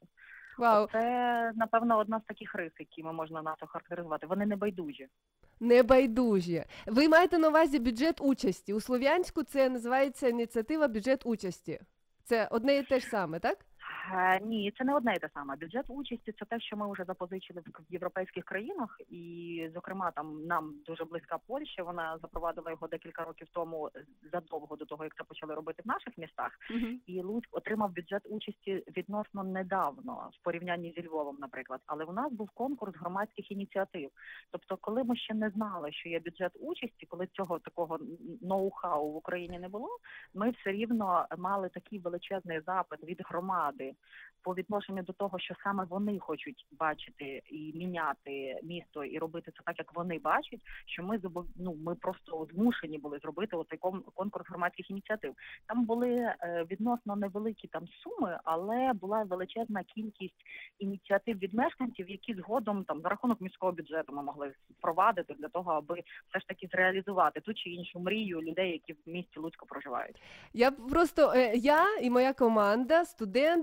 Вау. 0.59 0.89
Це 0.93 1.53
напевно 1.55 1.99
одна 1.99 2.21
з 2.21 2.25
таких 2.25 2.55
рис, 2.55 2.73
якими 2.79 3.13
можна 3.13 3.43
нас 3.43 3.57
охарактеризувати. 3.63 4.27
Вони 4.27 4.47
не 4.47 4.57
байдужі. 4.57 5.09
Небайдужі. 5.61 6.65
Ви 6.87 7.09
маєте 7.09 7.39
на 7.39 7.49
увазі 7.49 7.79
бюджет 7.79 8.21
участі. 8.21 8.75
У 8.75 8.81
Слов'янську 8.81 9.43
це 9.43 9.69
називається 9.69 10.29
ініціатива 10.29 10.89
бюджет 10.89 11.27
участі. 11.27 11.81
Це 12.25 12.49
одне 12.51 12.77
і 12.77 12.83
те 12.83 13.01
ж 13.01 13.07
саме, 13.07 13.39
так? 13.39 13.59
Е, 14.13 14.41
Ні, 14.41 14.73
це 14.79 14.85
не 14.85 14.95
одне 14.95 15.15
і 15.15 15.19
те 15.19 15.29
саме. 15.35 15.57
Бюджет 15.57 15.87
участі 15.89 16.33
це 16.33 16.45
те, 16.45 16.61
що 16.61 16.77
ми 16.77 16.93
вже 16.93 17.05
запозичили 17.05 17.61
в 17.61 17.93
європейських 17.93 18.45
країнах, 18.45 19.01
і 19.09 19.71
зокрема 19.75 20.11
там 20.11 20.47
нам 20.47 20.75
дуже 20.87 21.05
близька 21.05 21.39
Польща. 21.47 21.83
Вона 21.83 22.19
запровадила 22.23 22.71
його 22.71 22.87
декілька 22.89 23.25
років 23.25 23.49
тому, 23.53 23.91
задовго 24.33 24.77
до 24.77 24.85
того, 24.85 25.05
як 25.05 25.17
це 25.17 25.25
почали 25.25 25.55
робити 25.55 25.83
в 25.85 25.89
наших 25.89 26.19
містах. 26.19 26.59
І 27.07 27.21
Луцьк 27.23 27.49
отримав 27.53 27.95
бюджет 27.95 28.23
участі 28.25 28.85
відносно 28.97 29.45
недавно 29.45 30.31
в 30.33 30.45
порівнянні 30.45 30.95
зі 30.97 31.09
Львовом, 31.09 31.37
наприклад. 31.41 31.81
Але 31.87 32.05
у 32.05 32.13
нас 32.13 32.33
був 32.33 32.51
конкурс 32.51 32.97
громадських 32.97 33.51
ініціатив. 33.51 34.11
Тобто, 34.51 34.77
коли 34.77 35.05
ми 35.05 35.17
ще 35.17 35.35
не 35.35 35.51
знали, 35.51 35.93
що 35.93 36.09
є 36.09 36.21
бюджет 36.21 36.53
участі, 36.61 37.07
коли 37.07 37.27
цього 37.27 37.59
такого 37.59 37.99
ноу-хау 38.43 39.13
в 39.13 39.17
Україні 39.17 39.59
не 39.59 39.69
було, 39.69 39.89
ми 40.35 40.51
все 40.51 40.73
рівно 40.73 41.27
мали 41.39 41.69
такий 41.69 41.99
величезний 41.99 42.61
запит 42.61 43.05
від 43.05 43.21
громади 43.81 43.95
по 44.43 44.55
відношенню 44.55 45.03
до 45.03 45.13
того, 45.13 45.39
що 45.39 45.55
саме 45.65 45.85
вони 45.91 46.19
хочуть 46.19 46.67
бачити 46.73 47.43
і 47.51 47.73
міняти 47.75 48.61
місто 48.63 49.05
і 49.05 49.19
робити 49.19 49.53
це 49.57 49.63
так, 49.67 49.79
як 49.79 49.95
вони 49.95 50.19
бачать, 50.19 50.61
що 50.87 51.03
ми 51.03 51.21
ну, 51.57 51.77
ми 51.85 51.95
просто 51.95 52.47
змушені 52.53 52.99
були 52.99 53.19
зробити 53.19 53.57
кон- 53.57 54.03
конкурс 54.15 54.49
громадських 54.49 54.91
ініціатив. 54.91 55.35
Там 55.67 55.85
були 55.85 56.15
е, 56.17 56.67
відносно 56.71 57.17
невеликі 57.17 57.69
там 57.69 57.83
суми, 58.03 58.39
але 58.45 58.93
була 58.93 59.23
величезна 59.23 59.83
кількість 59.83 60.45
ініціатив 60.79 61.39
від 61.39 61.55
мешканців, 61.55 62.11
які 62.11 62.35
згодом 62.35 62.85
там 62.85 63.01
за 63.01 63.09
рахунок 63.09 63.41
міського 63.41 63.73
бюджету 63.73 64.13
ми 64.13 64.23
могли 64.23 64.53
впровадити 64.79 65.35
для 65.35 65.49
того, 65.49 65.73
аби 65.73 66.03
все 66.29 66.41
ж 66.41 66.47
таки 66.47 66.69
зреалізувати 66.73 67.41
ту 67.41 67.55
чи 67.55 67.71
іншу 67.71 68.01
мрію 68.01 68.43
людей, 68.43 68.73
які 68.73 68.93
в 68.93 68.97
місті 69.07 69.41
Луцько 69.41 69.67
проживають. 69.67 70.23
Я 70.53 70.71
просто 70.71 71.33
е, 71.37 71.53
я 71.57 71.99
і 71.99 72.11
моя 72.11 72.33
команда, 72.33 73.05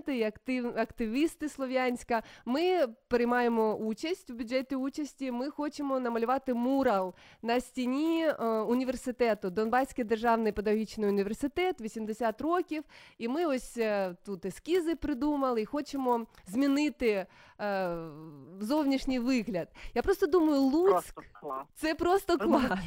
студенти, 0.08 0.18
і 0.18 0.24
актив, 0.24 0.74
активісти 0.78 1.49
Слов'янська. 1.49 2.24
Ми 2.45 2.88
приймаємо 3.08 3.76
участь 3.76 4.30
у 4.30 4.34
бюджеті 4.34 4.76
участі. 4.76 5.32
Ми 5.32 5.49
хочемо 5.49 5.99
намалювати 5.99 6.53
мурал 6.53 7.14
на 7.41 7.60
стіні 7.60 8.26
е, 8.26 8.45
університету, 8.45 9.49
Донбаський 9.49 10.03
державний 10.03 10.51
педагогічний 10.51 11.10
університет, 11.10 11.82
80 11.82 12.41
років. 12.41 12.84
І 13.18 13.28
ми 13.28 13.45
ось 13.45 13.78
е, 13.78 14.16
тут 14.26 14.45
ескізи 14.45 14.95
придумали 14.95 15.62
і 15.62 15.66
хочемо 15.66 16.28
змінити 16.45 17.26
е, 17.60 17.97
зовнішній 18.60 19.20
вигляд. 19.20 19.68
Я 19.95 20.01
просто 20.01 20.28
думаю, 20.28 20.62
Луцьк 20.62 21.14
Просто 21.14 21.66
це 21.76 21.95
просто 21.95 22.38
клас. 22.38 22.80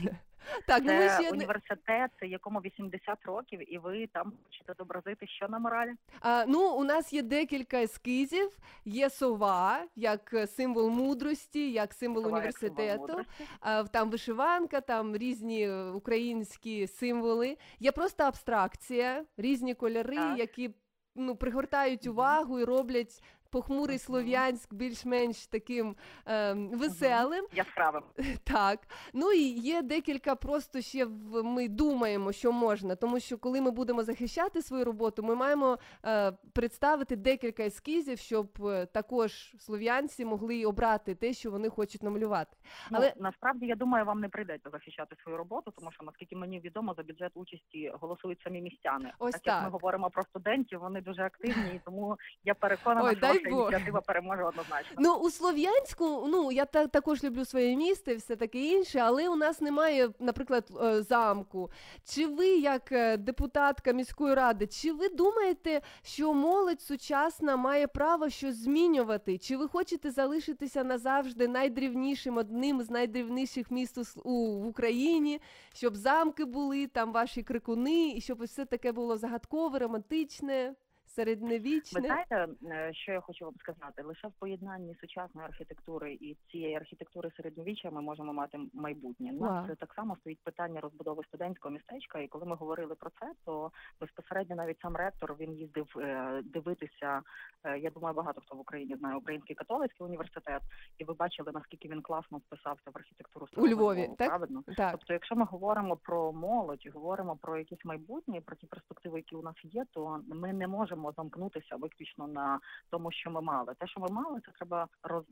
Так, 0.67 0.83
ну 0.85 0.93
ми 0.93 1.09
ще 1.09 1.31
університет, 1.31 2.11
якому 2.23 2.61
80 2.61 3.19
років, 3.25 3.75
і 3.75 3.79
ви 3.79 4.07
там 4.07 4.33
хочете 4.45 4.75
зобразити 4.79 5.27
що 5.27 5.49
на 5.49 5.59
моралі? 5.59 5.93
А, 6.21 6.45
ну, 6.49 6.75
у 6.75 6.85
нас 6.85 7.13
є 7.13 7.23
декілька 7.23 7.83
ескізів. 7.83 8.59
Є 8.85 9.11
сова 9.11 9.85
як 9.97 10.35
е, 10.35 10.47
символ 10.47 10.91
мудрості, 10.91 11.73
як 11.73 11.95
символ 11.95 12.25
Сова 12.25 12.45
як 12.45 12.59
символ 12.59 12.81
університету. 12.81 13.31
А, 13.61 13.85
там 13.85 14.11
вишиванка, 14.11 14.81
там 14.81 15.17
різні 15.17 15.69
е, 15.69 15.91
українські 15.91 16.87
символи. 16.87 17.57
Є 17.79 17.93
просто 17.93 18.25
абстракція, 18.25 19.25
різні 19.37 19.75
кольори, 19.75 20.17
Так. 20.17 20.39
які 20.39 20.75
ну, 21.15 21.37
пригортають 21.37 22.07
увагу 22.07 22.61
і 22.61 22.65
роблять. 22.65 23.23
Похмурий 23.51 23.99
Слов'янськ 23.99 24.75
більш-менш 24.75 25.47
таким 25.47 25.97
ем, 26.27 26.69
веселим. 26.69 27.47
Яскравим. 27.53 28.03
Так. 28.45 28.81
Ну 29.13 29.33
і 29.33 29.43
є 29.49 29.83
декілька 29.83 30.35
просто 30.35 30.81
ще 30.81 31.05
в 31.05 31.43
ми 31.43 31.69
думаємо, 31.69 32.33
що 32.33 32.53
можна, 32.53 32.97
тому 32.97 33.21
що 33.21 33.39
коли 33.39 33.61
ми 33.61 33.71
будемо 33.71 34.03
захищати 34.03 34.63
свою 34.63 34.85
роботу, 34.85 35.23
ми 35.23 35.35
маємо 35.35 35.79
е, 36.05 36.33
представити 36.53 37.17
декілька 37.17 37.63
ескізів, 37.63 38.19
щоб 38.19 38.67
е, 38.67 38.87
також 38.87 39.55
слов'янці 39.59 40.25
могли 40.25 40.65
обрати 40.65 41.15
те, 41.15 41.33
що 41.33 41.51
вони 41.51 41.69
хочуть 41.69 42.03
намалювати. 42.03 42.57
Але 42.91 43.13
Ну, 43.17 43.23
насправді 43.23 43.67
я 43.67 43.75
думаю, 43.77 44.05
вам 44.05 44.21
не 44.21 44.29
прийдеться 44.29 44.71
захищати 44.71 45.17
свою 45.23 45.39
роботу, 45.39 45.73
тому 45.79 45.93
що 45.93 46.05
наскільки 46.05 46.37
мені 46.37 46.61
відомо, 46.61 46.95
за 46.97 47.03
бюджет 47.03 47.33
участі 47.35 47.93
голосують 48.01 48.41
самі 48.45 48.61
містяни. 48.61 49.13
Ось 49.19 49.33
так, 49.33 49.47
як 49.47 49.63
ми 49.65 49.71
говоримо 49.71 50.11
про 50.11 50.23
студентів, 50.23 50.81
вони 50.81 51.01
дуже 51.01 51.23
активні, 51.23 51.75
і 51.75 51.81
тому 51.85 52.17
я 52.45 52.55
переконана, 52.55 53.09
Ой, 53.09 53.17
що 53.17 53.21
дай 53.21 53.40
ініціатива 53.49 54.01
переможе 54.01 54.45
однозначно. 54.45 54.97
Ну, 54.99 55.15
у 55.15 55.31
Слов'янську, 55.31 56.27
ну 56.29 56.53
я 56.53 56.65
та, 56.65 56.87
також 56.87 57.25
люблю 57.25 57.45
своє 57.45 57.77
місто 57.77 58.11
і 58.11 58.15
все 58.15 58.37
таке 58.37 58.59
інше, 58.59 58.99
але 58.99 59.29
у 59.29 59.37
нас 59.37 59.61
немає, 59.61 60.09
наприклад, 60.19 60.71
е, 60.83 61.03
замку. 61.03 61.71
Чи 62.05 62.27
ви, 62.27 62.47
як 62.47 62.93
е, 62.93 63.17
депутатка 63.17 63.93
міської 63.93 64.35
ради, 64.35 64.67
чи 64.67 64.93
ви 64.93 65.09
думаєте, 65.09 65.81
що 66.03 66.35
молодь 66.35 66.83
сучасна 66.83 67.57
має 67.57 67.87
право 67.87 68.29
щось 68.29 68.57
змінювати? 68.57 69.39
Чи 69.39 69.57
ви 69.57 69.69
хочете 69.69 70.11
залишитися 70.11 70.85
назавжди 70.85 71.49
найдрівнішим, 71.49 72.37
одним 72.37 72.83
з 72.83 72.91
найдрівніших 72.91 73.71
міст 73.71 73.99
у, 73.99 74.31
у 74.31 74.61
в 74.61 74.67
Україні, 74.67 75.41
щоб 75.73 75.97
замки 75.97 76.45
були, 76.45 76.87
там 76.87 77.13
ваші 77.13 77.43
крикуни, 77.43 78.13
і 78.17 78.21
щоб 78.21 78.43
все 78.43 78.65
таке 78.65 78.93
було 78.93 79.17
загадкове, 79.17 79.79
романтичне, 79.79 80.75
середньовічне? 81.15 82.01
Ви 82.01 82.07
знаєте, 82.07 82.49
е, 82.67 82.91
що 82.95 83.13
я 83.13 83.21
хочу 83.21 83.45
вам 83.45 83.55
сказати? 83.59 84.03
Лише 84.03 84.29
в 84.29 84.33
поєднанні 84.33 84.95
сучасної 85.01 85.47
архітектури 85.49 86.13
і 86.13 86.37
цієї 86.51 86.77
архітектури 86.77 87.31
середньовіччя 87.37 87.91
ми 87.91 88.01
можемо 88.01 88.33
мати 88.33 88.59
майбутнє. 88.75 89.33
У 89.33 89.41
нас 89.45 89.71
так 89.79 89.93
само 89.95 90.17
стоїть 90.17 90.41
питання 90.45 90.81
розбудови 90.81 91.23
студентського 91.25 91.73
містечка. 91.75 92.19
І 92.19 92.29
коли 92.29 92.47
ми 92.47 92.57
говорили 92.57 92.95
про 92.95 93.11
це, 93.21 93.33
то 93.45 93.71
безпосередньо 94.01 94.57
навіть 94.57 94.81
сам 94.81 94.97
ректор 94.97 95.37
він 95.41 95.53
їздив 95.53 95.87
е, 95.99 96.43
дивитися. 96.45 97.23
е, 97.65 97.79
Я 97.79 97.91
думаю, 97.91 98.15
багато 98.15 98.41
хто 98.41 98.57
в 98.57 98.61
Україні 98.61 98.97
знає 98.97 99.17
Український 99.17 99.57
католицький 99.57 100.07
університет, 100.07 100.63
і 100.99 101.05
ви 101.05 101.15
бачили 101.15 101.53
наскільки 101.55 101.89
він 101.89 102.03
класно 102.03 102.39
вписався 102.39 102.91
в 102.91 102.97
архітектуру 102.99 103.47
У 103.57 103.61
Львові, 103.67 103.75
Львову, 103.75 104.17
так? 104.19 104.29
правильно? 104.29 104.63
Так. 104.77 104.93
Тобто, 104.93 105.13
якщо 105.13 105.37
ми 105.37 105.45
говоримо 105.45 105.97
про 105.97 106.33
молодь, 106.33 106.89
говоримо 106.95 107.37
про 107.37 107.59
якісь 107.59 107.85
майбутнє, 107.85 108.41
про 108.41 108.57
ті 108.57 108.67
перспективи, 108.67 109.19
які 109.19 109.37
у 109.37 109.43
нас 109.43 109.55
є, 109.65 109.85
то 109.95 110.21
ми 110.29 110.53
не 110.53 110.67
можемо 110.69 111.00
замкнутися 111.17 111.77
виключно 111.77 112.27
на 112.27 112.61
тому, 112.91 113.13
що 113.13 113.31
ми 113.31 113.41
мали. 113.41 113.75
Те, 113.79 113.87
що 113.87 114.01
ми 114.01 114.09
мали, 114.11 114.41
це 114.47 114.53
треба 114.53 114.89
роз 115.03 115.25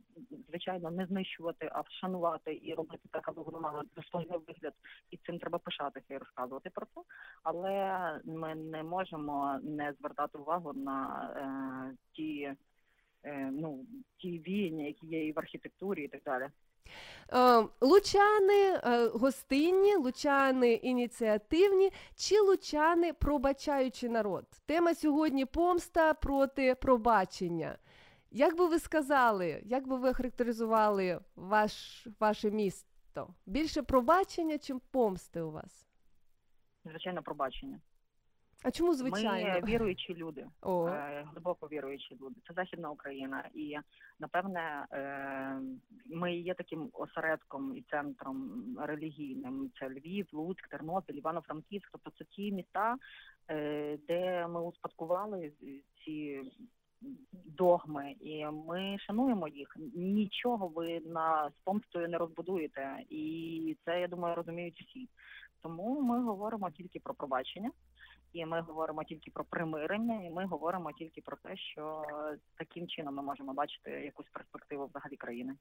звичайно 0.48 0.90
не 0.90 1.06
знищувати, 1.06 1.70
а 1.72 1.80
вшанувати 1.80 2.60
і 2.62 2.74
робити 2.74 3.08
так, 3.12 3.28
аби 3.28 3.42
воно 3.42 3.60
мало 3.60 3.82
достойний 3.96 4.38
вигляд, 4.46 4.74
і 5.10 5.16
цим 5.16 5.38
треба 5.38 5.58
пишатися 5.58 6.14
і 6.14 6.18
розказувати 6.18 6.70
про 6.70 6.86
це. 6.86 7.00
Але 7.42 8.20
ми 8.24 8.54
не 8.54 8.82
можемо 8.82 9.58
не 9.62 9.92
звертати 9.92 10.38
увагу 10.38 10.72
на 10.72 11.30
е, 11.36 11.96
ті. 12.12 12.54
е, 13.24 13.50
Ну, 13.52 13.86
ті 14.16 14.38
віяння, 14.38 14.84
які 14.84 15.06
є 15.06 15.26
і 15.26 15.32
в 15.32 15.38
архітектурі, 15.38 16.04
і 16.04 16.08
так 16.08 16.22
далі. 16.22 16.48
Е, 17.32 17.68
Лучани 17.80 18.80
е, 18.84 19.08
гостинні, 19.08 19.96
лучани 19.96 20.72
ініціативні 20.72 21.90
чи 22.16 22.40
лучани 22.40 23.12
пробачаючи 23.12 24.08
народ? 24.08 24.44
Тема 24.66 24.94
сьогодні 24.94 25.44
помста 25.44 26.14
проти 26.14 26.74
пробачення. 26.74 27.78
Як 28.30 28.56
би 28.56 28.66
ви 28.66 28.78
сказали, 28.78 29.62
як 29.64 29.88
би 29.88 29.96
ви 29.96 30.14
характеризували 30.14 31.20
ваш, 31.36 32.06
ваше 32.20 32.50
місто? 32.50 33.34
Більше 33.46 33.82
пробачення 33.82 34.58
чи 34.58 34.74
помсти 34.74 35.40
у 35.40 35.50
вас? 35.50 35.86
Звичайно, 36.84 37.22
пробачення. 37.22 37.80
А 38.62 38.70
чому 38.70 38.94
звичайно? 38.94 39.60
Ми 39.60 39.66
віруючі 39.66 40.14
люди, 40.14 40.46
О. 40.62 40.88
е, 40.88 41.26
глибоко 41.32 41.68
віруючі 41.72 42.18
люди. 42.20 42.34
Це 42.48 42.54
Західна 42.54 42.90
Україна. 42.90 43.48
І 43.54 43.76
напевне 44.20 44.86
е, 44.92 45.60
ми 46.06 46.36
є 46.36 46.54
таким 46.54 46.90
осередком 46.92 47.76
і 47.76 47.84
центром 47.90 48.62
релігійним. 48.80 49.70
Це 49.78 49.88
Львів, 49.88 50.28
Луцьк, 50.32 50.68
Тернопіль, 50.68 51.14
Івано-Франківськ. 51.14 51.88
Тобто 51.92 52.10
це 52.18 52.24
ті 52.24 52.52
міста, 52.52 52.96
е, 53.50 53.98
де 54.08 54.46
ми 54.46 54.62
успадкували 54.62 55.52
ці 56.04 56.42
догми, 57.32 58.14
і 58.20 58.46
ми 58.46 58.96
шануємо 58.98 59.48
їх. 59.48 59.76
Нічого 59.94 60.68
ви 60.68 61.00
на 61.00 61.50
з 61.94 62.08
не 62.08 62.18
розбудуєте, 62.18 63.02
і 63.10 63.76
це 63.84 64.00
я 64.00 64.08
думаю 64.08 64.34
розуміють 64.34 64.84
всі. 64.88 65.08
Тому 65.62 66.00
ми 66.00 66.22
говоримо 66.24 66.70
тільки 66.70 67.00
про 67.00 67.14
пробачення. 67.14 67.70
І 68.32 68.46
ми 68.46 68.60
говоримо 68.60 69.04
тільки 69.04 69.30
про 69.30 69.44
примирення, 69.44 70.26
і 70.26 70.30
ми 70.30 70.46
говоримо 70.46 70.92
тільки 70.92 71.20
про 71.20 71.36
те, 71.36 71.56
що 71.56 72.02
таким 72.56 72.86
чином 72.86 73.14
ми 73.14 73.22
можемо 73.22 73.52
бачити 73.52 73.90
якусь 73.90 74.26
перспективу 74.32 74.86
взагалі 74.86 75.16
країни. 75.16 75.54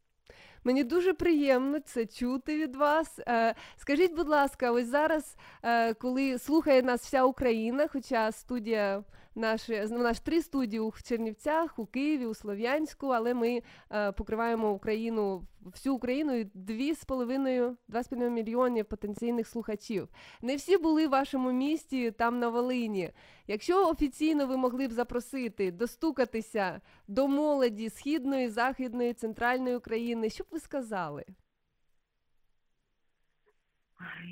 Мені 0.64 0.84
дуже 0.84 1.14
приємно 1.14 1.80
це 1.80 2.06
чути 2.06 2.58
від 2.58 2.76
вас. 2.76 3.20
Е, 3.28 3.56
Скажіть, 3.76 4.16
будь 4.16 4.28
ласка, 4.28 4.72
ось 4.72 4.88
зараз, 4.88 5.38
е, 5.64 5.94
коли 5.94 6.40
слухає 6.40 6.82
нас 6.82 7.02
вся 7.02 7.24
Україна, 7.24 7.88
хоча 7.88 8.32
студія 8.32 9.04
наші, 9.38 9.86
ну, 9.92 9.98
наш 9.98 10.20
три 10.20 10.42
студії 10.42 10.80
у 10.80 10.94
Чернівцях, 11.04 11.80
у 11.80 11.86
Києві, 11.86 12.26
у 12.26 12.34
Слов'янську, 12.34 13.08
але 13.08 13.34
ми 13.34 13.62
е, 13.92 14.12
покриваємо 14.12 14.72
Україну, 14.72 15.44
всю 15.62 15.96
Україну 15.96 16.34
і 16.34 16.48
дві 16.54 16.94
з 16.94 17.04
половиною, 17.04 17.78
два 17.88 18.04
з 18.04 18.08
половиною 18.08 18.44
мільйонів 18.44 18.86
потенційних 18.86 19.48
слухачів. 19.48 20.08
Не 20.42 20.56
всі 20.56 20.78
були 20.78 21.08
в 21.08 21.10
вашому 21.10 21.52
місті 21.52 22.12
там 22.12 22.40
на 22.40 22.50
Волині. 22.50 23.12
Якщо 23.48 23.90
офіційно 23.90 24.48
ви 24.48 24.58
могли 24.58 24.88
б 24.88 24.92
запросити, 24.92 25.72
достукатися 25.72 26.82
до 27.08 27.28
молоді 27.28 27.90
східної, 27.90 28.50
західної, 28.50 29.14
центральної 29.14 29.76
України, 29.76 30.30
що 30.30 30.44
б 30.44 30.48
ви 30.52 30.60
сказали? 30.60 31.26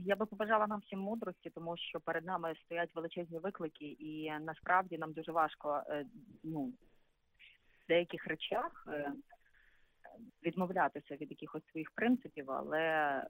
Я 0.04 0.16
би 0.16 0.26
побажала 0.26 0.68
нам 0.68 0.80
всім 0.80 1.00
мудрості, 1.00 1.50
тому 1.50 1.78
що 1.78 2.00
перед 2.00 2.26
нами 2.26 2.56
стоять 2.66 2.96
величезні 2.96 3.40
виклики, 3.40 3.86
і 3.86 4.32
насправді 4.42 4.98
нам 4.98 5.14
дуже 5.14 5.32
важко 5.32 5.84
е, 5.90 6.06
ну, 6.44 6.74
в 7.84 7.88
деяких 7.88 8.28
речах 8.28 8.88
е, 8.88 9.12
відмовлятися 10.44 11.16
від 11.16 11.32
якихось 11.32 11.64
своїх 11.72 11.92
принципів, 11.92 12.52
але 12.52 12.80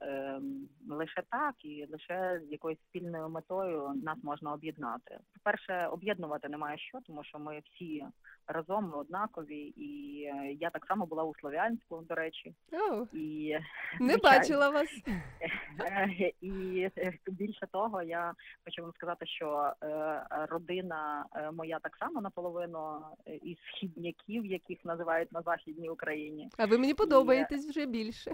е, 0.02 0.40
лише 0.88 1.22
так 1.30 1.54
і 1.64 1.86
лише 1.90 2.40
з 2.48 2.52
якоюсь 2.52 2.78
спільною 2.88 3.28
метою 3.28 3.92
нас 4.04 4.18
можна 4.22 4.52
об'єднати. 4.52 5.18
По-перше, 5.34 5.86
об'єднувати 5.86 6.48
немає 6.48 6.78
що, 6.78 6.98
тому 7.06 7.24
що 7.24 7.38
ми 7.38 7.62
всі 7.64 8.04
разом 8.46 8.84
ми 8.84 8.96
однакові, 8.96 9.58
і 9.58 10.22
е, 10.22 10.52
я 10.60 10.70
так 10.70 10.86
само 10.86 11.06
була 11.06 11.24
у 11.24 11.34
Слов'янську, 11.34 12.04
до 12.08 12.14
речі, 12.14 12.54
О, 12.72 13.06
і 13.12 13.56
не 14.00 14.16
бачила 14.16 14.70
вас. 14.70 14.88
І 16.40 16.88
е, 16.98 17.18
більше 17.26 17.66
того, 17.72 18.02
я 18.02 18.32
хочу 18.64 18.82
вам 18.82 18.92
сказати, 18.92 19.26
що 19.26 19.72
е, 19.82 20.22
родина 20.30 21.26
моя 21.52 21.78
так 21.78 21.96
само 21.96 22.20
наполовину 22.20 23.00
із 23.42 23.56
східняків, 23.58 24.46
яких 24.46 24.84
називають 24.84 25.32
на 25.32 25.42
західній 25.42 25.88
Україні. 25.88 26.48
А 26.58 26.66
ви 26.66 26.75
мені 26.78 26.94
подобаєтесь 26.94 27.68
вже 27.68 27.86
більше. 27.86 28.32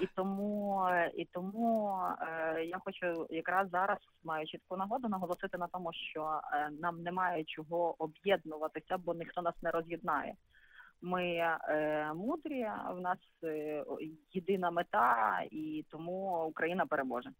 І 0.00 0.08
тому, 0.16 0.82
і 1.16 1.24
тому 1.24 1.98
е, 2.20 2.64
я 2.64 2.78
хочу 2.78 3.26
якраз 3.30 3.70
зараз 3.70 3.98
маю 4.24 4.46
чітку 4.46 4.76
нагоду 4.76 5.08
наголосити 5.08 5.58
на 5.58 5.66
тому, 5.66 5.90
що 5.92 6.40
е, 6.52 6.70
нам 6.80 7.02
немає 7.02 7.44
чого 7.44 7.94
об'єднуватися, 7.98 8.98
бо 8.98 9.14
ніхто 9.14 9.42
нас 9.42 9.54
не 9.62 9.70
роз'єднає. 9.70 10.34
Ми 11.00 11.24
е, 11.24 12.12
мудрі, 12.14 12.66
в 12.96 13.00
нас 13.00 13.18
е, 13.44 13.84
єдина 14.32 14.70
мета, 14.70 15.42
і 15.50 15.84
тому 15.90 16.46
Україна 16.48 16.86
переможе. 16.86 17.30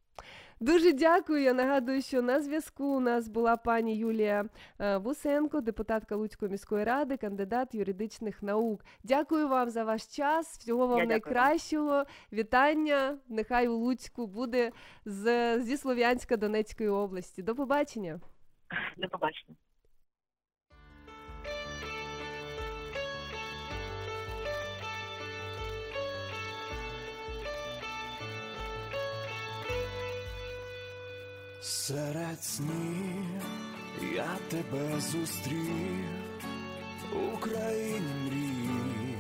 Дуже 0.60 0.92
дякую. 0.92 1.42
Я 1.42 1.52
нагадую, 1.52 2.02
що 2.02 2.22
на 2.22 2.40
зв'язку 2.40 2.84
у 2.84 3.00
нас 3.00 3.28
була 3.28 3.56
пані 3.56 3.96
Юлія 3.96 4.44
е, 4.78 4.96
Вусенко, 4.96 5.60
депутатка 5.60 6.16
Луцької 6.16 6.50
міської 6.50 6.84
ради, 6.84 7.16
кандидат 7.16 7.74
юридичних 7.74 8.42
наук. 8.42 8.84
Дякую 9.04 9.48
вам 9.48 9.70
за 9.70 9.84
ваш 9.84 10.06
час. 10.06 10.58
Всього 10.58 10.86
вам 10.86 10.98
Я 10.98 11.06
дякую 11.06 11.08
найкращого. 11.08 12.04
Вітання. 12.32 13.18
Нехай 13.28 13.68
у 13.68 13.76
Луцьку 13.76 14.26
буде 14.26 14.72
з, 15.04 15.58
зі 15.60 15.76
Слов'янська 15.76 16.36
Донецької 16.36 16.88
області. 16.88 17.42
До 17.42 17.54
побачення. 17.54 18.20
До 18.96 19.08
побачення. 19.08 19.56
Серед 31.68 32.44
снів 32.44 33.42
я 34.14 34.36
тебе 34.50 35.00
зустрів 35.00 36.04
у 37.12 37.36
країні 37.38 38.00
мрій. 38.24 39.14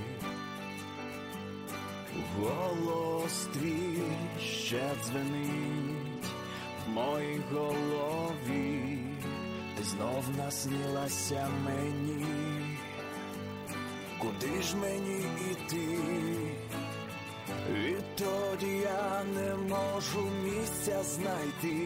Голос 2.40 3.48
твій 3.52 4.02
ще 4.40 4.90
дзвенить 5.04 6.26
в 6.86 6.90
моїй 6.90 7.40
голові, 7.52 8.98
знов 9.82 10.24
наснилася 10.36 11.48
мені, 11.64 12.26
куди 14.18 14.62
ж 14.62 14.76
мені 14.76 15.24
іти? 15.50 15.98
Відтоді 17.72 18.66
я 18.82 19.24
не 19.34 19.54
можу 19.54 20.30
місця 20.44 21.02
знайти, 21.02 21.76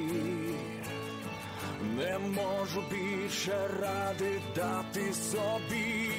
не 1.96 2.18
можу 2.18 2.82
більше 2.90 3.68
ради 3.80 4.40
дати 4.56 5.12
собі. 5.12 6.10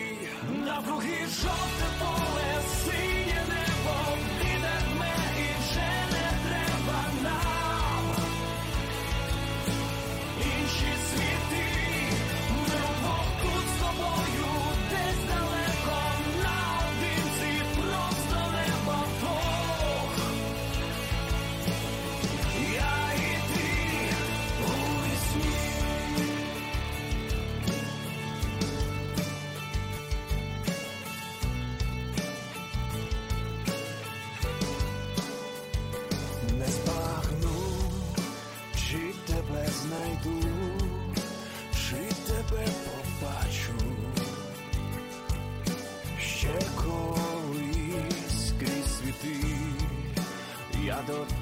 Навкруги 0.65 1.18
жовте 1.27 1.85
поле, 1.99 2.61
синє 2.85 3.23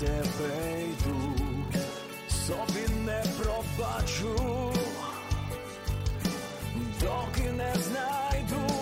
тебе 0.01 0.83
йду, 0.83 1.35
собі 2.29 2.93
не 3.05 3.23
пробачу, 3.37 4.35
доки 6.99 7.51
не 7.51 7.73
знайду. 7.75 8.73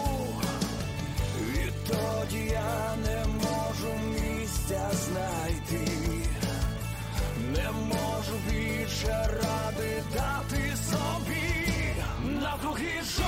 Відтоді 1.42 2.38
я 2.52 2.96
не 3.06 3.26
можу 3.26 3.94
місця 4.14 4.90
знайти, 4.94 5.92
не 7.54 7.72
можу 7.72 8.34
більше 8.50 9.30
ради 9.42 10.04
дати 10.14 10.76
собі. 10.92 11.50
Навкруги 12.42 13.02
жовте 13.04 13.19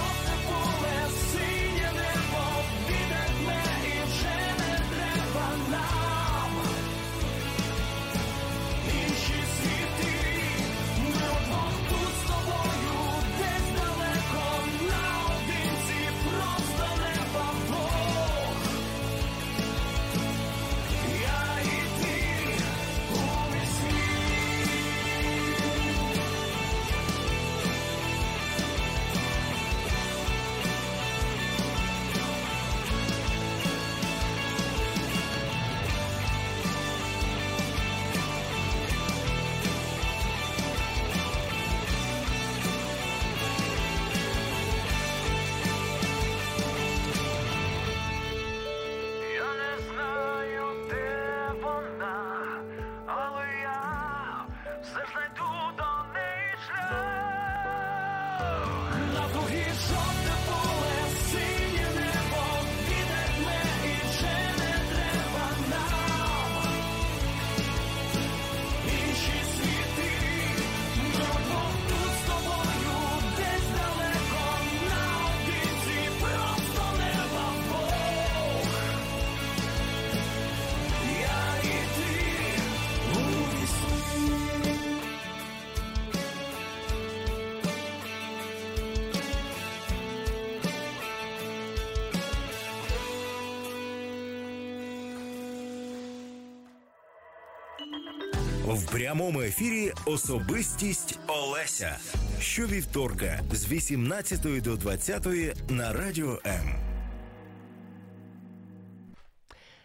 В 98.91 98.93
прямому 98.93 99.41
ефірі 99.41 99.91
Особистість 100.05 101.19
Олеся. 101.27 101.97
Щовівторка 102.39 103.39
з 103.51 103.71
18 103.71 104.61
до 104.63 104.75
20 104.75 105.25
на 105.69 105.93
радіо 105.93 106.39
М. 106.45 106.75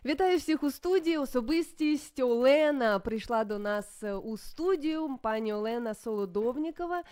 Вітаю 0.04 0.38
всіх 0.38 0.62
у 0.62 0.70
студії. 0.70 1.18
Особистість 1.18 2.20
Олена 2.20 2.98
прийшла 2.98 3.44
до 3.44 3.58
нас 3.58 4.02
е, 4.02 4.14
у 4.14 4.36
студію. 4.36 5.18
Пані 5.22 5.52
Олена 5.52 5.94
Солодовнікова. 5.94 6.98
Е, 6.98 7.04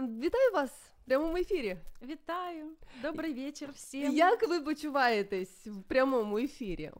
вітаю 0.00 0.52
вас 0.54 0.70
в 0.70 1.04
прямому 1.06 1.36
ефірі. 1.36 1.76
Вітаю, 2.02 2.64
добрий 3.02 3.34
вечір 3.34 3.68
всім. 3.74 4.12
Як 4.12 4.48
ви 4.48 4.60
почуваєтесь 4.60 5.66
в 5.66 5.82
прямому 5.82 6.38
ефірі? 6.38 6.90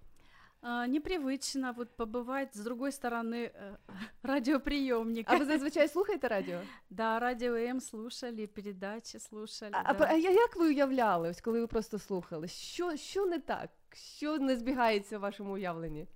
А, 0.62 0.88
непривычно 0.88 1.74
вот 1.74 1.88
побывать 1.98 2.56
с 2.56 2.60
другой 2.60 2.92
стороны 2.92 3.52
э, 3.54 3.78
радиоприемника. 4.24 5.34
А 5.34 5.38
ви 5.38 5.46
зазвичай 5.46 5.88
слухаєте 5.88 6.28
радіо? 6.28 6.60
Да, 6.90 7.20
радио 7.20 7.56
М 7.56 7.80
слушали, 7.82 8.48
передачи 8.48 9.20
слушали. 9.20 9.72
А, 9.74 9.94
да. 9.94 10.06
а 10.10 10.14
я- 10.14 10.32
як 10.32 10.56
ви 10.56 10.68
уявляли, 10.68 11.30
ось 11.30 11.42
коли 11.42 11.60
ви 11.60 11.68
просто 11.68 12.00
слухали? 12.00 12.48
Що, 12.48 12.96
що 12.98 13.26
не 13.26 13.40
так? 13.40 13.70
Що 13.94 14.38
не 14.38 14.56
збігається 14.56 15.18
в 15.18 15.22
вашому 15.22 15.54
уявленні? 15.54 16.08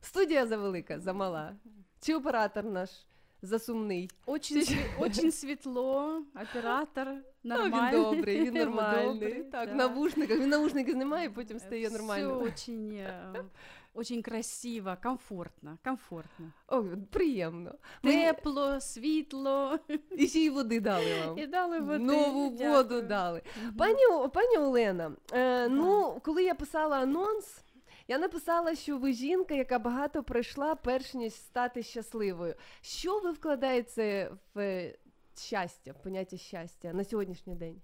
Студія 0.00 0.46
завелика, 0.46 1.00
замала? 1.00 1.56
Чи 2.00 2.14
оператор 2.14 2.64
наш 2.64 2.90
засумний? 3.42 4.10
Очень, 4.26 4.56
све- 4.62 5.00
очень 5.00 5.32
светло, 5.32 6.22
оператор 6.42 7.06
Ну, 7.08 7.22
нормальний. 7.43 8.01
він 8.01 8.03
добрий, 8.03 8.35
він 8.37 8.45
Добрий, 8.45 8.65
нормальний. 8.65 9.43
Так, 9.43 9.67
да. 9.67 9.73
в 9.73 9.75
навушниках. 9.75 10.39
Він 10.39 10.49
наушники 10.49 10.91
знімає, 10.91 11.29
потім 11.29 11.59
стає 11.59 11.87
Все 11.87 11.97
нормально. 11.97 12.39
очень, 12.41 12.91
э, 12.91 13.43
очень 13.93 14.21
красиво, 14.21 14.97
комфортно, 15.03 15.77
комфортно. 15.83 16.51
О, 16.67 16.83
приємно. 17.11 17.75
Тепло, 18.01 18.81
світло. 18.81 19.79
І 20.17 20.27
ще 20.27 20.39
й 20.39 20.49
води 20.49 20.79
дали 20.79 21.05
вам. 21.25 21.37
І 21.39 21.47
дали 21.47 21.79
води. 21.79 22.03
Нову 22.03 22.49
дякую. 22.49 22.71
воду 22.71 23.01
дали. 23.01 23.41
Пані, 23.77 24.29
пані 24.33 24.57
Олена, 24.57 25.11
е, 25.33 25.69
ну, 25.69 26.21
коли 26.23 26.43
я 26.43 26.55
писала 26.55 26.97
анонс, 26.97 27.63
я 28.07 28.17
написала, 28.17 28.75
що 28.75 28.97
ви 28.97 29.13
жінка, 29.13 29.53
яка 29.53 29.79
багато 29.79 30.23
пройшла, 30.23 30.75
перш 30.75 31.13
ніж 31.13 31.33
стати 31.33 31.83
щасливою. 31.83 32.55
Що 32.81 33.19
ви 33.19 33.31
вкладаєте 33.31 34.31
в 34.55 34.91
е, 35.32 35.40
щастя, 35.40 35.92
в 35.92 36.02
поняття 36.02 36.36
щастя 36.36 36.92
на 36.92 37.04
сьогоднішній 37.04 37.54
день? 37.54 37.82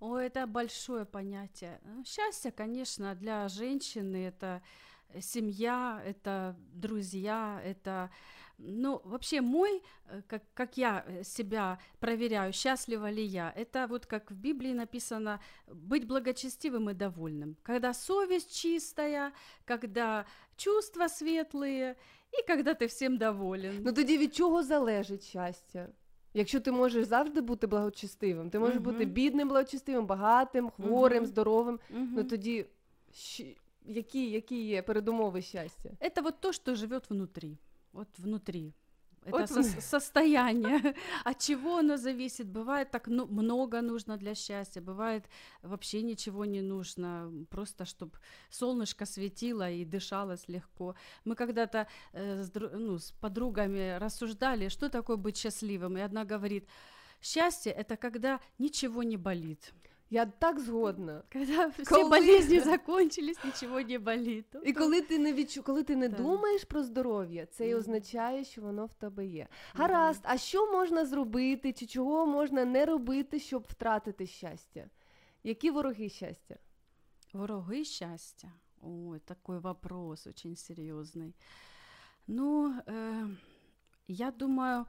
О, 0.00 0.18
это 0.18 0.46
большое 0.46 1.06
понятие. 1.06 1.80
Ну, 1.84 2.04
Счастье, 2.04 2.50
конечно, 2.50 3.14
для 3.14 3.48
женщины 3.48 4.26
это 4.26 4.60
э, 5.08 5.20
семья, 5.22 6.02
это 6.04 6.56
друзья, 6.74 7.58
это, 7.64 8.10
ну, 8.58 9.00
вообще 9.04 9.40
мой, 9.40 9.82
э, 10.06 10.22
как, 10.26 10.42
как 10.52 10.76
я 10.76 11.04
э, 11.06 11.24
себя 11.24 11.78
проверяю, 12.00 12.52
счастлива 12.52 13.08
ли 13.10 13.24
я, 13.24 13.50
это 13.56 13.86
вот 13.86 14.04
как 14.04 14.30
в 14.30 14.34
Библии 14.34 14.74
написано, 14.74 15.40
быть 15.68 16.06
благочестивым 16.06 16.90
и 16.90 16.92
довольным. 16.92 17.56
Когда 17.62 17.94
совесть 17.94 18.54
чистая, 18.54 19.32
когда 19.64 20.26
чувства 20.56 21.08
светлые, 21.08 21.96
и 22.30 22.46
когда 22.46 22.74
ты 22.74 22.88
всем 22.88 23.16
доволен. 23.16 23.82
Ну 23.84 23.92
тоді 23.92 24.18
від 24.18 24.34
чого 24.34 24.62
залежить 24.62 25.24
щастя? 25.24 25.88
Якщо 26.33 26.59
ти 26.59 26.71
можеш 26.71 27.05
завжди 27.05 27.41
бути 27.41 27.67
благочестивим, 27.67 28.49
ти 28.49 28.59
можеш 28.59 28.75
Мгм. 28.75 28.83
бути 28.83 29.05
бідним 29.05 29.47
благочестивим, 29.49 30.05
багатим, 30.05 30.69
хворим, 30.69 31.17
Мгм. 31.17 31.25
здоровим. 31.25 31.79
Ну 31.89 32.23
тоді 32.23 32.65
які, 33.85 34.29
які 34.31 34.63
є 34.63 34.81
передумови 34.81 35.41
щастя? 35.41 35.89
Это 36.01 36.21
вот 36.23 36.35
то, 36.39 36.53
что 36.53 36.75
живет 36.75 37.09
внутри. 37.09 37.57
Вот 37.93 38.07
внутри. 38.19 38.73
Это 39.25 39.37
Вот 39.37 39.49
вн- 39.49 39.81
состояние. 39.81 40.95
От 41.25 41.39
чего 41.39 41.77
оно 41.77 41.97
зависит? 41.97 42.47
Бывает 42.47 42.91
так 42.91 43.07
ну, 43.07 43.27
много 43.27 43.81
нужно 43.81 44.17
для 44.17 44.35
счастья, 44.35 44.81
бывает 44.81 45.25
вообще 45.61 46.01
ничего 46.01 46.45
не 46.45 46.61
нужно, 46.61 47.31
просто 47.49 47.85
чтобы 47.85 48.13
солнышко 48.49 49.05
светило 49.05 49.69
и 49.69 49.85
дышалось 49.85 50.47
легко. 50.47 50.95
Мы 51.25 51.35
когда-то 51.35 51.87
э, 52.13 52.43
с, 52.43 52.51
ну, 52.53 52.97
с 52.97 53.11
подругами 53.11 53.97
рассуждали, 53.97 54.69
что 54.69 54.89
такое 54.89 55.17
быть 55.17 55.37
счастливым. 55.37 55.97
И 55.97 56.01
одна 56.01 56.25
говорит, 56.25 56.67
счастье 57.21 57.71
это 57.71 57.97
когда 57.97 58.39
ничего 58.57 59.03
не 59.03 59.17
болит. 59.17 59.73
Я 60.11 60.25
так 60.25 60.59
згодна. 60.59 61.23
Когда 61.33 61.67
все 61.77 61.83
Коли- 61.85 62.09
болезни 62.09 62.59
закончились, 62.59 63.43
ничего 63.43 63.81
не 63.81 63.99
болит. 63.99 64.45
І 64.65 64.73
коли 64.73 65.01
ти 65.01 65.19
не 65.19 65.33
відчу, 65.33 65.63
коли 65.63 65.83
ти 65.83 65.95
не 65.95 66.09
Так. 66.09 66.17
думаєш 66.17 66.63
про 66.63 66.83
здоров'я, 66.83 67.45
це 67.45 67.69
і 67.69 67.75
означає, 67.75 68.43
що 68.43 68.61
воно 68.61 68.85
в 68.85 68.93
тебе 68.93 69.25
є. 69.25 69.47
Гаразд, 69.73 70.21
а 70.23 70.37
що 70.37 70.71
можна 70.71 71.05
зробити, 71.05 71.73
чи 71.73 71.85
чого 71.85 72.25
можна 72.25 72.65
не 72.65 72.85
робити, 72.85 73.39
щоб 73.39 73.65
втратити 73.69 74.27
щастя? 74.27 74.89
Які 75.43 75.71
вороги 75.71 76.09
щастя? 76.09 76.55
Вороги 77.33 77.85
счастья? 77.85 78.51
Ой, 78.81 79.19
такой 79.19 79.59
вопрос 79.59 80.27
очень 80.27 80.55
серьезный. 80.55 81.33
Ну, 82.27 82.73
э, 82.87 83.35
я 84.07 84.31
думаю, 84.31 84.85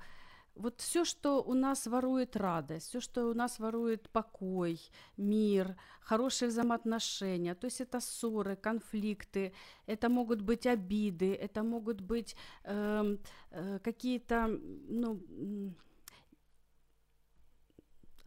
вот 0.54 0.80
все, 0.80 1.04
что 1.04 1.42
у 1.42 1.54
нас 1.54 1.86
ворует 1.86 2.36
радость, 2.36 2.88
все, 2.88 3.00
что 3.00 3.26
у 3.26 3.34
нас 3.34 3.58
ворует 3.58 4.08
покой, 4.10 4.80
мир, 5.16 5.76
хорошие 6.00 6.48
взаимоотношения, 6.48 7.54
то 7.54 7.66
есть 7.66 7.80
это 7.80 8.00
ссоры, 8.00 8.56
конфликты, 8.56 9.52
это 9.86 10.08
могут 10.08 10.42
быть 10.42 10.66
обиды, 10.66 11.34
это 11.34 11.62
могут 11.62 12.00
быть 12.00 12.36
эм, 12.64 13.18
э, 13.50 13.78
какие-то, 13.78 14.48
ну, 14.88 15.20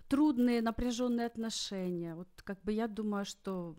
трудные, 0.07 0.61
напряженные 0.61 1.27
отношения. 1.27 2.15
Вот 2.15 2.27
как 2.43 2.61
бы 2.61 2.71
я 2.71 2.87
думаю, 2.87 3.25
что 3.25 3.75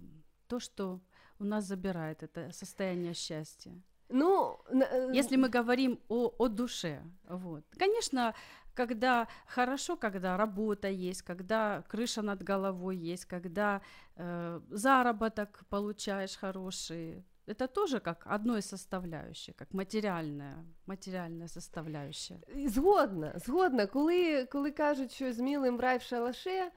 то, 0.48 0.60
что 0.60 1.00
у 1.38 1.44
нас 1.44 1.64
забирает 1.64 2.22
это 2.22 2.52
состояние 2.52 3.14
счастья. 3.14 3.80
Ну, 4.13 4.57
н- 4.71 4.81
е, 4.81 5.11
Если 5.19 5.37
мы 5.37 5.49
говорим 5.49 5.99
о, 6.09 6.31
о 6.39 6.47
душе, 6.47 7.01
вот. 7.29 7.63
Конечно, 7.77 8.33
когда 8.73 9.27
хорошо, 9.45 9.97
когда 9.97 10.37
работа 10.37 10.87
есть, 10.87 11.21
когда 11.21 11.83
крыша 11.87 12.21
над 12.21 12.41
головой 12.43 12.97
есть, 12.97 13.25
когда 13.25 13.81
э, 14.15 14.59
заработок 14.71 15.63
получаешь 15.69 16.35
хороший, 16.37 17.23
это 17.45 17.67
тоже 17.67 17.99
как 17.99 18.23
одно 18.25 18.57
из 18.57 18.65
составляющих, 18.65 19.55
как 19.55 19.73
материальная, 19.73 20.65
материальная 20.87 21.47
составляющая. 21.47 22.39
Згодна, 22.67 23.33
згодна. 23.35 23.87
Коли, 23.87 24.45
коли 24.45 24.71
кажуть, 24.71 25.11
що 25.11 25.33
змілим 25.33 25.77
в 25.77 25.79
рай 25.79 25.97
в 25.97 26.01
шалаше, 26.01 26.49
е, 26.49 26.71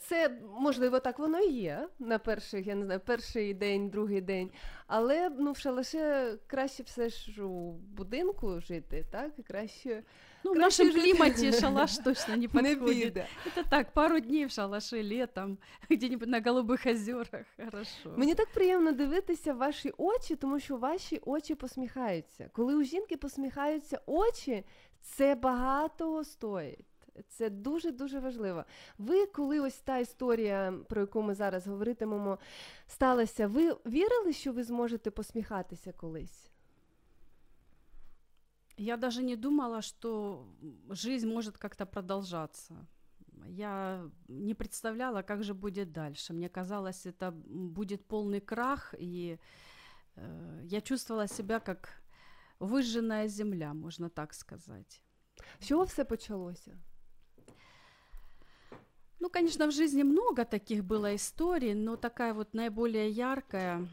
це 0.00 0.38
можливо 0.58 1.00
так 1.00 1.18
воно 1.18 1.40
і 1.40 1.52
є 1.52 1.88
на 1.98 2.18
перших, 2.18 2.66
я 2.66 2.74
не 2.74 2.84
знаю, 2.84 3.00
перший 3.00 3.54
день, 3.54 3.88
другий 3.88 4.20
день. 4.20 4.50
Але 4.86 5.30
ну, 5.30 5.52
в 5.52 5.56
шалаше 5.56 6.34
краще 6.46 6.82
все 6.82 7.08
ж 7.08 7.42
у 7.42 7.72
будинку 7.72 8.60
жити, 8.60 9.04
так? 9.10 9.32
І 9.38 9.42
краще. 9.42 10.02
Ну, 10.44 10.52
в 10.52 10.56
нашем 10.56 10.86
жити- 10.86 11.00
климате 11.00 11.52
шалаш 11.60 11.98
точно 11.98 12.36
не 12.36 12.40
Не 12.42 12.48
подходит. 12.48 13.16
Это 13.16 13.64
так, 13.70 13.92
пару 13.92 14.20
дней 14.20 14.46
в 14.46 14.50
шалаше 14.50 15.02
летом, 15.02 15.58
где-нибудь 15.90 16.28
на 16.28 16.40
голубых 16.40 16.90
озерах, 16.90 17.46
хорошо. 17.56 18.14
Мені 18.16 18.34
так 18.34 18.48
приємно 18.52 18.92
дивитися 18.92 19.54
ваші 19.54 19.92
очі, 19.96 20.36
тому 20.36 20.60
що 20.60 20.76
ваші 20.76 21.20
очі 21.26 21.54
посміхаються. 21.54 22.50
Коли 22.52 22.74
у 22.74 22.82
жінки 22.82 23.16
посміхаються 23.16 24.00
очі, 24.06 24.64
це 25.02 25.34
багато 25.34 26.24
стоїть. 26.24 26.86
Це 27.27 27.49
дуже 27.49 27.91
дуже 27.91 28.19
важливо. 28.19 28.65
Ви, 28.97 29.25
коли 29.25 29.59
ось 29.59 29.77
та 29.79 29.97
історія, 29.97 30.73
про 30.89 31.01
яку 31.01 31.21
ми 31.21 31.33
зараз 31.33 31.67
говоритимемо, 31.67 32.39
сталася, 32.87 33.47
ви 33.47 33.73
вірили, 33.85 34.33
що 34.33 34.53
ви 34.53 34.63
зможете 34.63 35.11
посміхатися 35.11 35.91
колись? 35.91 36.51
Я 38.77 38.97
даже 38.97 39.21
не 39.21 39.35
думала, 39.35 39.81
что 39.81 40.45
жизнь 40.89 41.27
может 41.27 41.57
как-то 41.57 41.85
продолжаться. 41.85 42.75
Я 43.47 44.03
не 44.27 44.53
представляла, 44.55 45.21
как 45.23 45.43
же 45.43 45.53
будет 45.53 45.91
дальше. 45.91 46.33
Мне 46.33 46.49
казалось, 46.49 47.05
это 47.05 47.31
будет 47.31 48.07
полный 48.07 48.39
крах, 48.39 48.95
и 48.99 49.39
э, 50.15 50.61
я 50.63 50.81
чувствовала 50.81 51.27
себя 51.27 51.59
как 51.59 52.01
выжженная 52.59 53.27
земля, 53.27 53.73
можно 53.73 54.09
так 54.09 54.33
сказать. 54.33 55.03
З 55.59 55.65
чого 55.67 55.83
все 55.83 56.05
почалося? 56.05 56.77
Ну, 59.18 59.30
конечно, 59.30 59.66
в 59.66 59.72
жизни 59.72 60.02
много 60.02 60.44
таких 60.44 60.84
было 60.84 61.14
историй, 61.16 61.74
но 61.74 61.96
такая 61.96 62.34
вот 62.34 62.54
наиболее 62.54 63.10
яркая. 63.10 63.88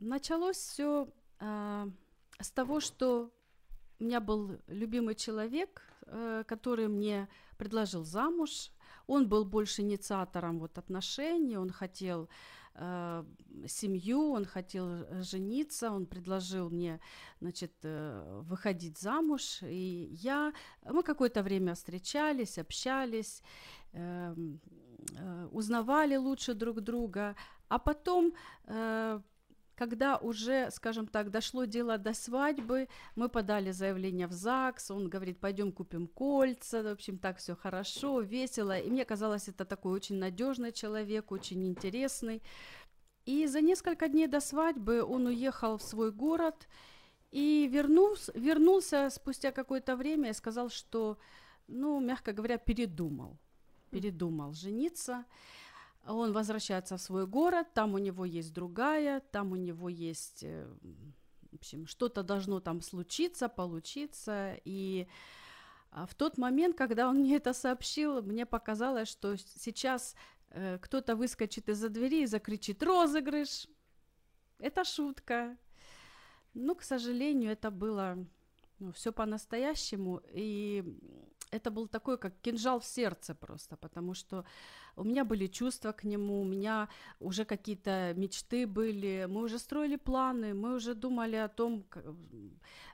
Началось 0.00 0.56
все 0.56 1.08
с 1.38 2.50
того, 2.54 2.80
что 2.80 3.30
у 4.00 4.04
меня 4.04 4.20
был 4.20 4.58
любимый 4.66 5.14
человек, 5.14 5.82
э, 6.06 6.42
который 6.46 6.88
мне 6.88 7.28
предложил 7.56 8.04
замуж. 8.04 8.72
Он 9.06 9.28
был 9.28 9.44
больше 9.44 9.82
инициатором 9.82 10.58
вот 10.58 10.76
отношений, 10.76 11.56
он 11.56 11.70
хотел 11.70 12.24
э, 12.24 12.28
семью, 13.66 14.32
он 14.32 14.44
хотел 14.44 14.88
э, 14.88 15.22
жениться, 15.22 15.90
он 15.90 16.06
предложил 16.06 16.70
мне, 16.70 17.00
значит, 17.40 17.72
э, 17.82 18.42
выходить 18.48 18.98
замуж, 18.98 19.62
и 19.62 20.08
я, 20.22 20.52
мы 20.84 21.02
какое-то 21.02 21.42
время 21.42 21.74
встречались, 21.74 22.58
общались, 22.58 23.42
э, 23.92 24.34
э, 25.18 25.48
узнавали 25.52 26.16
лучше 26.16 26.54
друг 26.54 26.80
друга, 26.80 27.34
а 27.68 27.78
потом 27.78 28.32
э, 28.66 29.20
когда 29.74 30.16
уже, 30.16 30.70
скажем 30.70 31.06
так, 31.06 31.30
дошло 31.30 31.64
дело 31.64 31.98
до 31.98 32.12
свадьбы, 32.14 32.88
мы 33.16 33.28
подали 33.28 33.70
заявление 33.70 34.26
в 34.26 34.32
ЗАГС, 34.32 34.90
он 34.90 35.08
говорит, 35.08 35.40
пойдем 35.40 35.72
купим 35.72 36.06
кольца, 36.06 36.82
в 36.82 36.86
общем, 36.86 37.18
так 37.18 37.38
все 37.38 37.56
хорошо, 37.56 38.20
весело, 38.20 38.78
и 38.78 38.90
мне 38.90 39.04
казалось, 39.04 39.48
это 39.48 39.64
такой 39.64 39.92
очень 39.92 40.16
надежный 40.16 40.72
человек, 40.72 41.32
очень 41.32 41.66
интересный. 41.66 42.42
И 43.24 43.46
за 43.46 43.60
несколько 43.60 44.08
дней 44.08 44.26
до 44.26 44.40
свадьбы 44.40 45.02
он 45.02 45.26
уехал 45.26 45.78
в 45.78 45.82
свой 45.82 46.10
город 46.10 46.68
и 47.30 47.68
вернулся, 47.72 48.32
вернулся 48.34 49.08
спустя 49.10 49.52
какое-то 49.52 49.96
время 49.96 50.30
и 50.30 50.34
сказал, 50.34 50.68
что, 50.68 51.18
ну, 51.68 52.00
мягко 52.00 52.32
говоря, 52.32 52.58
передумал, 52.58 53.38
передумал 53.90 54.52
жениться. 54.52 55.24
Он 56.06 56.32
возвращается 56.32 56.96
в 56.96 57.00
свой 57.00 57.26
город, 57.26 57.68
там 57.74 57.94
у 57.94 57.98
него 57.98 58.24
есть 58.24 58.52
другая, 58.52 59.20
там 59.20 59.52
у 59.52 59.56
него 59.56 59.88
есть, 59.88 60.42
э, 60.42 60.66
в 61.52 61.54
общем, 61.54 61.86
что-то 61.86 62.22
должно 62.22 62.60
там 62.60 62.80
случиться, 62.80 63.48
получиться. 63.48 64.56
И 64.64 65.06
а, 65.92 66.06
в 66.06 66.14
тот 66.14 66.38
момент, 66.38 66.76
когда 66.76 67.08
он 67.08 67.18
мне 67.20 67.36
это 67.36 67.52
сообщил, 67.52 68.20
мне 68.22 68.46
показалось, 68.46 69.08
что 69.08 69.36
сейчас 69.36 70.16
э, 70.50 70.78
кто-то 70.80 71.14
выскочит 71.14 71.68
из-за 71.68 71.88
двери 71.88 72.22
и 72.22 72.26
закричит 72.26 72.82
«Розыгрыш!» 72.82 73.68
Это 74.58 74.84
шутка. 74.84 75.56
Но, 76.54 76.74
к 76.74 76.82
сожалению, 76.82 77.52
это 77.52 77.70
было 77.70 78.26
ну, 78.78 78.92
все 78.92 79.12
по-настоящему. 79.12 80.20
И 80.32 80.84
это 81.52 81.70
был 81.70 81.86
такой, 81.86 82.18
как 82.18 82.32
кинжал 82.40 82.78
в 82.80 82.84
сердце 82.84 83.34
просто, 83.34 83.76
потому 83.76 84.14
что 84.14 84.44
у 84.96 85.04
меня 85.04 85.24
были 85.24 85.46
чувства 85.46 85.92
к 85.92 86.04
нему, 86.04 86.40
у 86.40 86.44
меня 86.44 86.88
уже 87.20 87.44
какие-то 87.44 88.14
мечты 88.16 88.66
были, 88.66 89.26
мы 89.28 89.42
уже 89.42 89.58
строили 89.58 89.96
планы, 89.96 90.54
мы 90.54 90.74
уже 90.74 90.94
думали 90.94 91.36
о 91.36 91.48
том, 91.48 91.84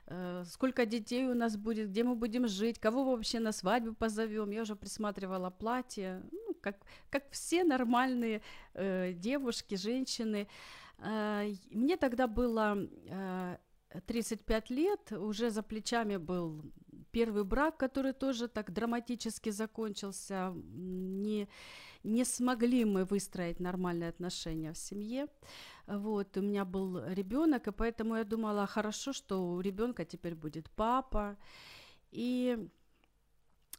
э, 0.07 0.43
сколько 0.45 0.85
детей 0.85 1.27
у 1.27 1.33
нас 1.33 1.57
будет, 1.57 1.89
где 1.89 2.03
мы 2.03 2.15
будем 2.15 2.47
жить, 2.47 2.79
кого 2.79 3.03
вообще 3.03 3.39
на 3.39 3.51
свадьбу 3.51 3.93
позовем. 3.93 4.51
Я 4.51 4.61
уже 4.61 4.75
присматривала 4.75 5.49
платье, 5.49 6.21
ну, 6.31 6.53
как, 6.61 6.75
как 7.09 7.31
все 7.31 7.63
нормальные 7.63 8.41
э, 8.73 9.13
девушки, 9.13 9.75
женщины. 9.75 10.47
Э, 10.97 11.53
мне 11.71 11.97
тогда 11.97 12.27
было 12.27 12.77
э, 13.07 13.57
35 14.05 14.69
лет, 14.69 15.11
уже 15.11 15.49
за 15.49 15.63
плечами 15.63 16.17
был 16.17 16.61
первый 17.11 17.43
брак, 17.43 17.77
который 17.77 18.13
тоже 18.13 18.47
так 18.47 18.71
драматически 18.71 19.49
закончился. 19.51 20.53
Не, 20.55 21.47
не 22.03 22.25
смогли 22.25 22.85
мы 22.85 23.05
выстроить 23.05 23.59
нормальные 23.59 24.09
отношения 24.09 24.71
в 24.73 24.77
семье. 24.77 25.27
Вот, 25.87 26.37
у 26.37 26.41
меня 26.41 26.65
был 26.65 27.03
ребенок, 27.07 27.67
и 27.67 27.71
поэтому 27.71 28.15
я 28.15 28.23
думала, 28.23 28.67
хорошо, 28.67 29.13
что 29.13 29.53
у 29.53 29.61
ребенка 29.61 30.05
теперь 30.05 30.35
будет 30.35 30.69
папа. 30.69 31.37
И 32.11 32.69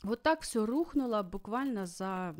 вот 0.02 0.22
так 0.22 0.42
все 0.42 0.66
рухнуло 0.66 1.22
буквально 1.22 1.86
за, 1.86 2.34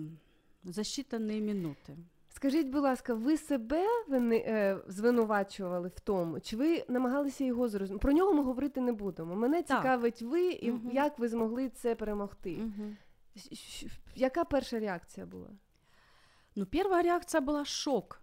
за 0.63 0.83
считанные 0.83 1.41
минуты. 1.41 1.97
Скажіть, 2.33 2.69
будь 2.69 2.83
ласка, 2.83 3.15
ви 3.15 3.37
себе 3.37 3.87
вини, 4.09 4.37
е, 4.47 4.79
звинувачували 4.87 5.89
в 5.89 6.01
тому? 6.01 6.41
Чи 6.41 6.57
ви 6.57 6.85
намагалися 6.89 7.45
його 7.45 7.69
зрозуміти? 7.69 8.03
Про 8.03 8.13
нього 8.13 8.33
ми 8.33 8.43
говорити 8.43 8.81
не 8.81 8.93
будемо. 8.93 9.35
Мене 9.37 9.63
Так. 9.63 9.79
цікавить 9.79 10.23
ви 10.23 10.47
і 10.47 10.73
Мгм. 10.73 10.91
як 10.93 11.19
ви 11.19 11.29
змогли 11.29 11.69
це 11.69 11.95
перемогти. 11.95 12.59
Щ- 13.37 13.87
Яка 14.15 14.45
перша 14.45 14.79
реакція 14.79 15.27
була? 15.27 15.49
Ну, 16.57 16.67
первая 16.67 17.03
реакция 17.03 17.41
была 17.41 17.65
шок. 17.65 18.21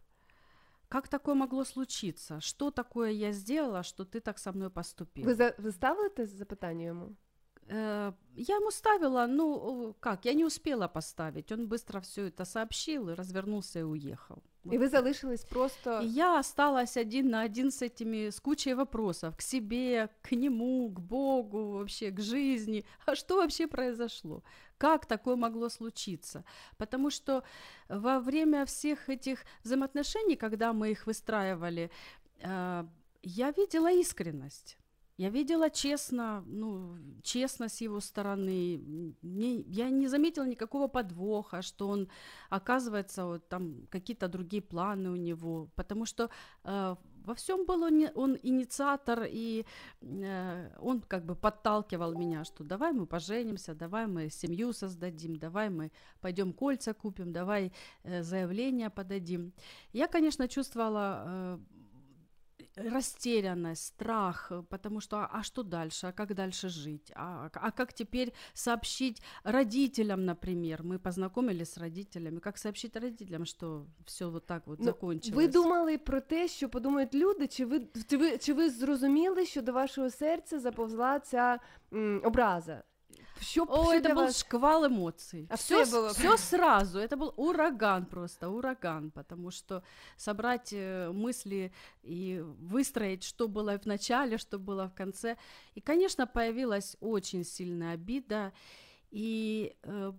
Как 0.89 1.07
такое 1.07 1.35
могло 1.35 1.65
случиться? 1.65 2.39
Что 2.41 2.71
такое 2.71 3.11
я 3.11 3.33
сделала, 3.33 3.83
что 3.83 4.03
ты 4.03 4.21
так 4.21 4.39
со 4.39 4.53
мной 4.53 4.69
поступил? 4.69 5.25
Ви, 5.25 5.35
за, 5.35 5.53
ви 5.57 5.71
ставили 5.71 6.09
те 6.09 6.25
запитання 6.25 6.85
йому? 6.85 7.15
Э, 7.69 8.13
я 8.35 8.55
ему 8.55 8.71
ставила, 8.71 9.27
ну, 9.27 9.55
о, 9.55 9.93
как, 9.99 10.25
я 10.25 10.33
не 10.33 10.45
успела 10.45 10.87
поставить. 10.87 11.51
Он 11.51 11.67
быстро 11.67 11.99
все 11.99 12.27
это 12.27 12.45
сообщил 12.45 13.09
и 13.09 13.13
развернулся 13.13 13.79
и 13.79 13.83
уехал. 13.83 14.41
І 14.71 14.77
ви 14.77 14.87
залишились 14.87 15.45
просто. 15.45 16.01
И 16.01 16.05
я 16.05 16.39
осталась 16.39 16.97
один 16.97 17.29
на 17.29 17.45
один 17.45 17.71
с 17.71 17.81
этими, 17.81 18.27
с 18.27 18.39
кучей 18.39 18.73
вопросов 18.73 19.35
к 19.35 19.41
себе, 19.41 20.09
к 20.21 20.35
нему, 20.35 20.89
к 20.89 20.99
Богу, 20.99 21.71
вообще 21.71 22.11
к 22.11 22.19
жизни. 22.21 22.83
А 23.05 23.15
что 23.15 23.35
вообще 23.35 23.67
произошло? 23.67 24.43
Как 24.77 25.05
такое 25.05 25.35
могло 25.35 25.69
случиться? 25.69 26.43
Потому 26.77 27.09
что 27.09 27.43
во 27.89 28.19
время 28.19 28.65
всех 28.65 29.09
этих 29.09 29.45
взаимоотношений, 29.63 30.35
когда 30.35 30.73
мы 30.73 30.91
их 30.91 31.07
выстраивали, 31.07 31.89
э, 32.41 32.85
я 33.23 33.51
видела 33.51 33.91
искренность. 33.91 34.77
Я 35.17 35.29
видела 35.29 35.69
честно, 35.69 36.43
ну, 36.47 36.95
честно 37.23 37.69
с 37.69 37.81
его 37.81 37.99
стороны. 37.99 38.79
Мне- 39.23 39.61
я 39.61 39.89
не 39.89 40.07
заметила 40.07 40.45
никакого 40.45 40.87
подвоха, 40.87 41.61
что 41.61 41.87
он, 41.87 42.07
оказывается, 42.51 43.25
вот 43.25 43.47
там 43.49 43.87
какие-то 43.89 44.27
другие 44.27 44.61
планы 44.61 45.09
у 45.09 45.15
него. 45.15 45.69
Потому 45.75 46.05
что 46.05 46.29
э, 46.63 46.95
во 47.25 47.33
всем 47.33 47.65
был 47.65 47.83
он, 47.83 48.07
он 48.15 48.37
инициатор, 48.43 49.25
и 49.27 49.65
э, 50.01 50.69
он 50.79 51.01
как 51.01 51.25
бы 51.25 51.35
подталкивал 51.35 52.13
меня, 52.13 52.43
что 52.45 52.63
давай 52.63 52.93
мы 52.93 53.05
поженимся, 53.05 53.73
давай 53.73 54.07
мы 54.07 54.29
семью 54.29 54.71
создадим, 54.71 55.35
давай 55.35 55.69
мы 55.69 55.91
пойдем 56.21 56.53
кольца 56.53 56.93
купим, 56.93 57.33
давай 57.33 57.71
э, 58.03 58.23
заявление 58.23 58.89
подадим. 58.89 59.51
Я, 59.93 60.07
конечно, 60.07 60.47
чувствовала 60.47 61.23
э, 61.25 61.57
растерянность, 62.77 63.85
страх, 63.85 64.51
э, 64.51 64.63
потому 64.69 65.01
что 65.01 65.17
а, 65.17 65.29
а 65.39 65.43
что 65.43 65.63
дальше, 65.63 66.07
а 66.07 66.11
как 66.11 66.33
дальше 66.33 66.69
жить, 66.69 67.11
а, 67.15 67.49
а 67.53 67.71
как 67.71 67.93
теперь 67.93 68.33
сообщить 68.53 69.21
родителям, 69.43 70.25
например, 70.25 70.83
мы 70.83 70.99
познакомились 70.99 71.71
с 71.73 71.77
родителями, 71.77 72.39
как 72.39 72.57
сообщить 72.57 72.95
родителям, 72.95 73.45
что 73.45 73.85
все 74.05 74.29
вот 74.29 74.45
так 74.45 74.67
вот 74.67 74.79
Ну, 74.79 74.85
закончилось. 74.85 75.35
Ви 75.35 75.47
думали 75.47 75.97
про 75.97 76.21
те, 76.21 76.47
що 76.47 76.69
подумають 76.69 77.13
люди, 77.15 77.47
чи 77.47 77.65
ви, 77.65 77.87
чи 78.09 78.17
ви, 78.17 78.37
чи 78.37 78.53
ви 78.53 78.69
зрозуміли, 78.69 79.45
що 79.45 79.61
до 79.61 79.73
вашого 79.73 80.09
серця 80.09 80.59
заповзла 80.59 81.19
ця 81.19 81.59
м, 81.93 82.21
образа? 82.23 82.83
Що, 83.41 83.65
О, 83.69 83.93
это 83.93 84.09
был 84.09 84.15
вас? 84.15 84.39
шквал 84.39 84.85
эмоций. 84.85 85.47
А 85.49 85.55
все, 85.55 85.83
все 85.83 85.91
было 85.91 86.13
все 86.13 86.37
сразу. 86.37 86.99
Это 86.99 87.17
был 87.17 87.33
ураган 87.37 88.05
просто, 88.05 88.49
ураган, 88.49 89.11
потому 89.11 89.51
что 89.51 89.83
собрать 90.17 90.73
э, 90.73 91.11
мысли 91.11 91.71
и 92.03 92.43
выстроить, 92.71 93.23
что 93.23 93.47
было 93.47 93.77
в 93.77 93.85
начале, 93.85 94.37
что 94.37 94.59
было 94.59 94.87
в 94.87 94.93
конце. 94.93 95.37
И, 95.75 95.81
конечно, 95.81 96.27
появилась 96.27 96.97
очень 96.99 97.43
сильная 97.43 97.93
обида, 97.93 98.51
и 99.11 99.75
э, 99.83 100.13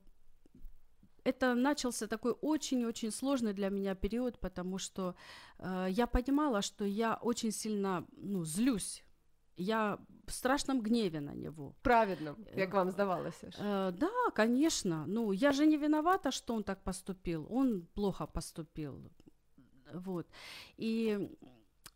это 1.24 1.54
начался 1.54 2.06
такой 2.06 2.32
очень-очень 2.40 3.10
сложный 3.10 3.52
для 3.52 3.68
меня 3.68 3.94
период, 3.94 4.38
потому 4.38 4.78
что 4.78 5.14
э, 5.58 5.86
я 5.90 6.06
понимала, 6.06 6.62
что 6.62 6.84
я 6.84 7.18
очень 7.22 7.52
сильно 7.52 8.06
ну, 8.16 8.44
злюсь. 8.44 9.04
Я 9.58 9.98
в 10.26 10.32
страшном 10.32 10.80
гневе 10.82 11.20
на 11.20 11.34
него. 11.34 11.74
Праведно, 11.82 12.36
як 12.56 12.74
вам 12.74 12.90
здавалося? 12.90 13.50
ж? 13.50 13.56
Э, 13.60 13.92
да, 13.92 14.30
конечно. 14.34 15.04
Ну, 15.06 15.32
я 15.32 15.52
же 15.52 15.66
не 15.66 15.76
виновата, 15.76 16.30
что 16.30 16.54
он 16.54 16.62
так 16.62 16.82
поступил. 16.82 17.46
Он 17.50 17.86
плохо 17.94 18.26
поступил. 18.26 19.10
Вот. 19.94 20.26
И 20.80 21.28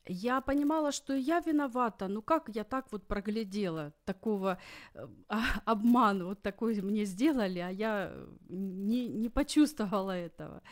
я 0.09 0.40
понимала, 0.40 0.93
что 0.93 1.14
я 1.14 1.40
виновата. 1.40 2.09
Ну 2.09 2.22
как 2.22 2.48
я 2.48 2.64
так 2.64 2.93
вот 2.93 3.06
проглядела 3.06 3.93
такого 4.05 4.59
э, 4.94 5.09
а- 5.28 5.60
обман 5.64 6.24
вот 6.24 6.43
такой 6.43 6.82
мне 6.82 7.05
сделали, 7.05 7.60
а 7.60 7.70
я 7.70 8.12
не, 8.48 9.09
не 9.09 9.28
почувствовала 9.28 10.10
этого. 10.10 10.62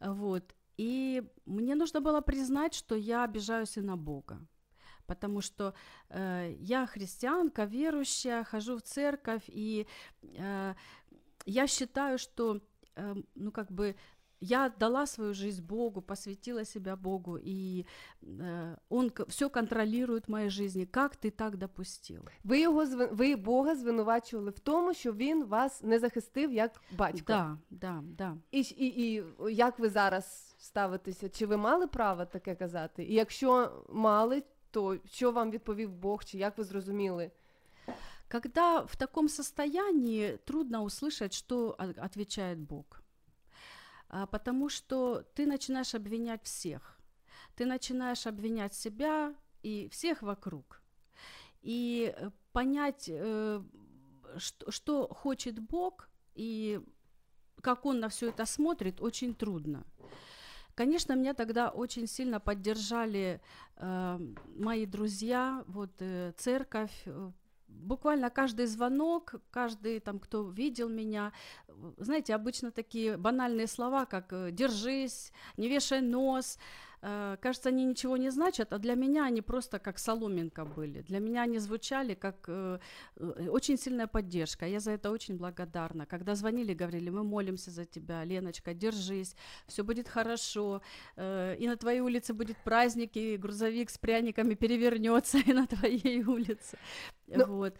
Вот. 0.00 0.54
И 0.78 1.22
мне 1.46 1.74
нужно 1.74 2.00
было 2.00 2.22
признать, 2.22 2.74
что 2.74 2.94
я 2.94 3.24
обижаюсь 3.24 3.76
и 3.76 3.82
на 3.82 3.96
Бога. 3.96 4.38
Потому 5.09 5.41
что 5.41 5.73
э, 6.09 6.55
я 6.59 6.85
христианка, 6.85 7.65
верующая, 7.65 8.43
хожу 8.43 8.75
в 8.77 8.81
церковь, 8.81 9.43
и 9.47 9.85
э, 10.23 10.75
я 11.45 11.67
считаю, 11.67 12.17
что, 12.17 12.59
э, 12.95 13.15
ну, 13.35 13.51
как 13.51 13.71
бы, 13.71 13.95
я 14.41 14.65
отдала 14.65 15.05
свою 15.07 15.33
жизнь 15.33 15.63
Богу, 15.63 16.01
посвятила 16.01 16.65
себя 16.65 16.95
Богу, 16.95 17.37
и 17.37 17.85
э, 18.21 18.75
Он 18.89 19.11
все 19.27 19.49
контролирует 19.49 20.27
в 20.27 20.31
моей 20.31 20.49
жизни. 20.49 20.85
Как 20.85 21.15
ты 21.15 21.31
так 21.31 21.57
допустил? 21.57 22.21
Ви 22.43 22.59
його 22.59 22.85
зви- 22.85 23.15
ви 23.15 23.35
Бога 23.35 23.75
звинувачували 23.75 24.49
в 24.51 24.59
тому, 24.59 24.93
що 24.93 25.13
він 25.13 25.45
вас 25.45 25.83
не 25.83 25.99
захистив 25.99 26.53
як 26.53 26.81
батько. 26.97 27.23
Да, 27.27 27.57
да, 27.69 28.01
да. 28.03 28.37
І, 28.51 28.63
ж- 28.63 28.75
і, 28.77 28.87
і 29.13 29.23
як 29.49 29.79
ви 29.79 29.89
зараз 29.89 30.55
ставитеся? 30.57 31.29
Чи 31.29 31.45
ви 31.45 31.57
мали 31.57 31.87
право 31.87 32.25
таке 32.25 32.55
казати? 32.55 33.03
І 33.03 33.13
якщо 33.13 33.83
мали, 33.89 34.43
то 34.71 34.97
що 35.05 35.31
вам 35.31 35.51
відповів 35.51 35.91
Бог, 35.91 36.23
чи 36.23 36.37
як 36.37 36.57
ви 36.57 36.63
зрозуміли? 36.63 37.31
Когда 38.31 38.79
в 38.81 38.95
таком 38.95 39.29
состоянии 39.29 40.37
трудно 40.45 40.83
услышать, 40.83 41.33
что 41.33 41.75
о- 41.79 42.05
отвечает 42.05 42.57
Бог. 42.59 42.85
А, 44.07 44.25
Потому 44.25 44.69
что 44.69 45.23
ты 45.35 45.45
начинаешь 45.45 45.95
обвинять 45.95 46.43
всех. 46.43 46.99
Ты 47.55 47.65
начинаешь 47.65 48.27
обвинять 48.27 48.73
себя 48.73 49.33
и 49.63 49.87
всех 49.91 50.21
вокруг. 50.23 50.81
И 51.61 52.13
э, 52.17 52.31
понять, 52.51 53.09
э, 53.09 53.61
что, 54.37 54.71
что 54.71 55.07
хочет 55.07 55.59
Бог 55.59 56.09
и 56.35 56.81
как 57.61 57.85
Он 57.85 57.99
на 57.99 58.07
все 58.09 58.29
это 58.29 58.45
смотрит, 58.45 59.01
очень 59.01 59.33
трудно. 59.33 59.83
Конечно, 60.80 61.12
меня 61.12 61.34
тогда 61.34 61.68
очень 61.68 62.06
сильно 62.06 62.40
поддержали 62.40 63.42
э, 63.76 64.18
мои 64.56 64.86
друзья, 64.86 65.62
вот 65.66 65.90
э, 65.98 66.32
церковь, 66.38 67.02
э, 67.04 67.32
буквально 67.68 68.30
каждый 68.30 68.64
звонок, 68.64 69.34
каждый 69.50 70.00
там, 70.00 70.18
кто 70.18 70.48
видел 70.48 70.88
меня, 70.88 71.32
знаете, 71.98 72.34
обычно 72.34 72.70
такие 72.70 73.18
банальные 73.18 73.66
слова, 73.66 74.06
как 74.06 74.32
э, 74.32 74.52
«держись», 74.52 75.32
«не 75.58 75.68
вешай 75.68 76.00
нос», 76.00 76.58
э, 77.02 77.36
кажется, 77.40 77.68
они 77.68 77.84
ничего 77.84 78.16
не 78.16 78.30
значат, 78.30 78.72
а 78.72 78.78
для 78.78 78.94
меня 78.94 79.24
они 79.24 79.42
просто 79.42 79.78
как 79.78 79.98
соломинка 79.98 80.64
были. 80.64 81.02
Для 81.02 81.20
меня 81.20 81.42
они 81.42 81.58
звучали 81.58 82.14
как 82.14 82.36
э, 82.48 82.78
э, 83.16 83.48
очень 83.48 83.78
сильная 83.78 84.06
поддержка. 84.06 84.66
Я 84.66 84.80
за 84.80 84.92
это 84.92 85.10
очень 85.10 85.36
благодарна. 85.36 86.06
Когда 86.06 86.34
звонили, 86.34 86.74
говорили, 86.74 87.10
мы 87.10 87.24
молимся 87.24 87.70
за 87.70 87.84
тебя, 87.84 88.24
Леночка, 88.24 88.74
держись, 88.74 89.36
все 89.66 89.82
будет 89.82 90.08
хорошо, 90.08 90.80
э, 91.16 91.56
и 91.58 91.68
на 91.68 91.76
твоей 91.76 92.00
улице 92.00 92.34
будет 92.34 92.56
праздник, 92.64 93.16
и 93.16 93.36
грузовик 93.36 93.90
с 93.90 93.98
пряниками 93.98 94.54
перевернется 94.54 95.38
и 95.46 95.52
на 95.52 95.66
твоей 95.66 96.24
улице. 96.24 96.78
Ну, 97.26 97.46
вот. 97.46 97.74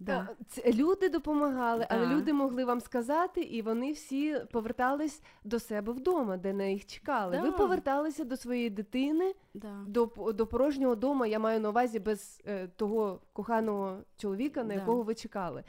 Да. 0.00 0.28
Люди 0.66 1.08
допомагали, 1.08 1.86
але 1.90 2.06
Да. 2.06 2.14
люди 2.14 2.32
могли 2.32 2.64
вам 2.64 2.80
сказати, 2.80 3.40
і 3.40 3.62
вони 3.62 3.92
всі 3.92 4.36
повертались 4.52 5.22
до 5.44 5.60
себе 5.60 5.92
вдома, 5.92 6.36
де 6.36 6.52
на 6.52 6.64
їх 6.64 6.86
чекали. 6.86 7.40
Ви 7.40 7.52
поверталися 7.52 8.24
до 8.24 8.36
своєї 8.36 8.70
дитини, 8.70 9.34
Да. 9.54 9.84
до, 9.86 10.06
до 10.32 10.46
порожнього 10.46 10.94
дому, 10.94 11.26
я 11.26 11.38
маю 11.38 11.60
на 11.60 11.68
увазі 11.68 11.98
без 11.98 12.40
е, 12.46 12.68
того 12.68 13.20
коханого 13.32 13.98
чоловіка, 14.16 14.62
на 14.62 14.68
Да. 14.74 14.80
якого 14.80 15.02
ви 15.02 15.14
чекали. 15.14 15.64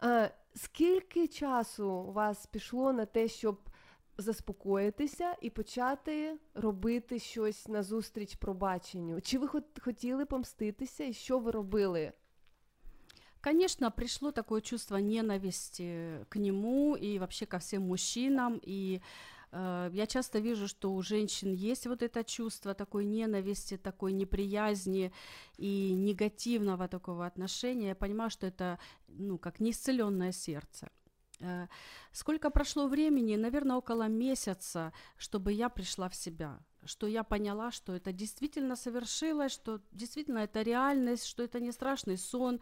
А, 0.00 0.28
скільки 0.54 1.26
часу 1.26 1.88
у 1.90 2.12
вас 2.12 2.46
пішло 2.46 2.92
на 2.92 3.06
те, 3.06 3.28
щоб 3.28 3.58
заспокоїтися 4.18 5.36
і 5.40 5.50
почати 5.50 6.38
робити 6.54 7.18
щось 7.18 7.68
назустріч 7.68 8.34
пробаченню? 8.36 9.20
Чи 9.20 9.38
ви 9.38 9.48
хотіли 9.80 10.24
помститися, 10.26 11.04
і 11.04 11.12
що 11.12 11.38
ви 11.38 11.50
робили? 11.50 12.12
Конечно, 13.44 13.90
пришло 13.90 14.32
такое 14.32 14.62
чувство 14.62 14.96
ненависти 14.96 16.24
к 16.30 16.36
нему 16.36 16.96
и 16.96 17.18
вообще 17.18 17.44
ко 17.44 17.58
всем 17.58 17.82
мужчинам. 17.82 18.58
И 18.62 19.02
э, 19.52 19.90
я 19.92 20.06
часто 20.06 20.38
вижу, 20.38 20.66
что 20.66 20.94
у 20.94 21.02
женщин 21.02 21.52
есть 21.52 21.86
вот 21.86 22.02
это 22.02 22.24
чувство 22.24 22.72
такой 22.72 23.04
ненависти, 23.04 23.76
такой 23.76 24.12
неприязни 24.12 25.12
и 25.58 25.92
негативного 25.92 26.88
такого 26.88 27.26
отношения. 27.26 27.88
Я 27.88 27.94
понимаю, 27.94 28.30
что 28.30 28.46
это, 28.46 28.78
ну, 29.08 29.36
как 29.36 29.60
неисцеленное 29.60 30.32
сердце. 30.32 30.88
Э, 31.40 31.66
Сколько 32.12 32.48
прошло 32.48 32.88
времени? 32.88 33.36
Наверное, 33.36 33.76
около 33.76 34.08
месяца, 34.08 34.94
чтобы 35.18 35.52
я 35.52 35.68
пришла 35.68 36.08
в 36.08 36.14
себя, 36.14 36.60
что 36.86 37.06
я 37.06 37.22
поняла, 37.24 37.72
что 37.72 37.94
это 37.94 38.10
действительно 38.10 38.74
совершилось, 38.74 39.52
что 39.52 39.80
действительно 39.92 40.38
это 40.38 40.62
реальность, 40.62 41.26
что 41.26 41.42
это 41.42 41.60
не 41.60 41.72
страшный 41.72 42.16
сон. 42.16 42.60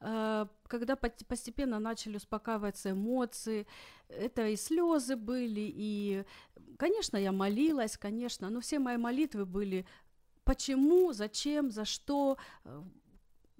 Когда 0.00 0.94
пот- 0.94 1.24
постепенно 1.28 1.78
начали 1.80 2.16
успокаиваться 2.16 2.90
эмоции, 2.90 3.66
это 4.08 4.46
и 4.48 4.56
слезы 4.56 5.16
были, 5.16 5.72
и, 5.74 6.24
конечно, 6.76 7.16
я 7.18 7.32
молилась, 7.32 7.96
конечно, 7.96 8.50
но 8.50 8.60
все 8.60 8.78
мои 8.78 8.96
молитвы 8.96 9.44
были 9.44 9.84
почему, 10.44 11.12
зачем, 11.12 11.70
за 11.70 11.84
что. 11.84 12.36
Э, 12.64 12.82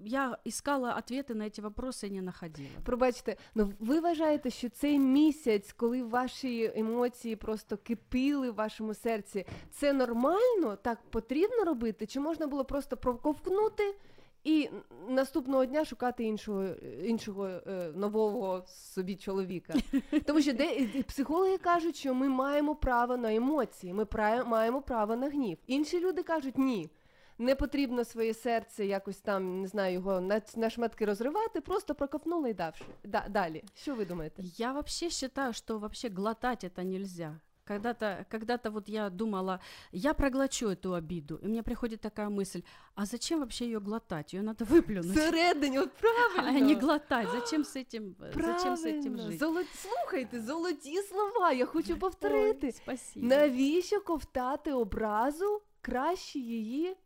Я 0.04 0.36
искала 0.44 0.96
ответы 0.98 1.34
на 1.34 1.44
эти 1.46 1.60
вопросы 1.60 2.06
и 2.08 2.10
не 2.10 2.20
находила. 2.22 2.68
Пробачте, 2.84 3.36
ну 3.54 3.72
ви 3.78 4.00
вважаєте, 4.00 4.50
що 4.50 4.68
цей 4.68 4.98
місяць, 4.98 5.72
коли 5.72 6.02
ваші 6.02 6.72
емоції 6.76 7.36
просто 7.36 7.76
кипіли 7.76 8.50
в 8.50 8.54
вашому 8.54 8.94
серці, 8.94 9.46
це 9.70 9.92
нормально? 9.92 10.76
Так 10.82 10.98
потрібно 11.10 11.64
робити? 11.64 12.06
Чи 12.06 12.20
можна 12.20 12.46
було 12.46 12.64
просто 12.64 12.96
проковкнути 12.96 13.94
І 14.43 14.69
наступного 15.09 15.65
дня 15.65 15.85
шукати 15.85 16.23
іншого 16.23 16.65
іншого 17.03 17.47
е, 17.47 17.91
нового 17.95 18.63
собі 18.67 19.15
чоловіка? 19.15 19.73
Тому 20.25 20.41
що 20.41 20.53
де 20.53 20.87
психологи 21.07 21.57
кажуть, 21.57 21.95
що 21.95 22.13
ми 22.13 22.29
маємо 22.29 22.75
право 22.75 23.17
на 23.17 23.35
емоції, 23.35 23.93
ми 23.93 24.07
маємо 24.45 24.81
право 24.81 25.15
на 25.15 25.29
гнів. 25.29 25.57
Інші 25.67 25.99
люди 25.99 26.23
кажуть 26.23 26.57
ні. 26.57 26.89
Не 27.39 27.55
потрібно 27.55 28.05
своє 28.05 28.33
серце 28.33 28.85
якось 28.85 29.17
там, 29.17 29.61
не 29.61 29.67
знаю, 29.67 29.93
його 29.93 30.21
на, 30.21 30.41
на 30.55 30.69
шматки 30.69 31.05
розривати, 31.05 31.61
просто 31.61 31.95
прокопнули 31.95 32.49
і 32.49 32.53
давши. 32.53 32.85
Да, 33.03 33.25
далі. 33.29 33.63
Що 33.75 33.95
ви 33.95 34.05
думаєте? 34.05 34.43
Я 34.57 34.71
вообще 34.71 35.09
считаю, 35.09 35.53
что 35.53 35.79
вообще 35.79 36.09
глотать 36.09 36.63
это 36.63 36.83
нельзя. 36.83 37.39
Когда-то, 37.66 38.26
когда-то 38.28 38.70
вот 38.70 38.88
я 38.88 39.08
думала, 39.10 39.60
я 39.92 40.14
проглочу 40.14 40.68
эту 40.68 40.94
обиду, 40.94 41.36
и 41.36 41.46
мне 41.46 41.62
приходит 41.62 42.00
такая 42.00 42.28
мысль, 42.28 42.62
а 42.94 43.06
зачем 43.06 43.38
вообще 43.40 43.66
ее 43.66 43.80
глотать? 43.80 44.34
Ее 44.34 44.42
надо 44.42 44.64
выплюнуть. 44.64 45.16
Всередині, 45.16 45.78
от 45.78 45.90
правильно. 45.92 46.58
А 46.58 46.60
не 46.60 46.74
глотать. 46.74 47.28
Зачем 47.28 47.64
с 47.64 47.76
этим, 47.76 48.16
зачем 48.34 48.76
с 48.76 48.84
этим 48.84 49.14
Правильно. 49.14 49.30
жить? 49.30 49.38
Золо... 49.40 49.62
Слухайте, 49.74 50.40
золоті 50.40 51.02
слова, 51.02 51.52
я 51.52 51.66
хочу 51.66 51.96
повторити. 51.96 52.66
Ой, 52.66 52.72
спасибо. 52.72 53.26
Навіщо 53.26 54.00
ковтати 54.00 54.72
образу? 54.72 55.62
Краще 55.80 56.38
її 56.38 56.96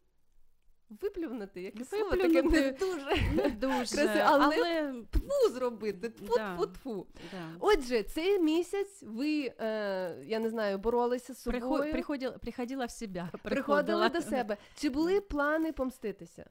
виплюнути. 1.02 1.62
Яке 1.62 1.86
слово 1.86 2.10
таке 2.12 2.42
не 2.44 2.72
дуже 2.72 3.16
Не 3.36 3.50
дуже, 3.50 3.76
краси, 3.96 4.22
але, 4.26 4.46
але 4.56 4.94
тфу 5.12 5.50
зробити. 5.54 6.10
Тфу, 6.10 6.34
Да. 6.38 6.56
тфу, 6.56 6.66
тфу. 6.68 7.08
да. 7.32 7.50
Отже, 7.60 8.04
цей 8.04 8.40
місяць 8.40 9.04
ви, 9.08 9.54
е, 9.60 10.16
я 10.26 10.40
не 10.40 10.50
знаю, 10.50 10.78
боролися 10.78 11.34
з 11.34 11.42
собою, 11.42 11.62
Приход- 11.64 11.92
приходила, 11.92 12.32
приходила 12.38 12.86
в 12.86 12.92
себе. 12.92 13.30
Приходила. 13.32 13.50
приходила 13.56 14.10
до 14.10 14.22
себе. 14.22 14.58
Чи 14.76 14.90
були 14.90 15.22
плани 15.22 15.72
помститися? 15.72 16.50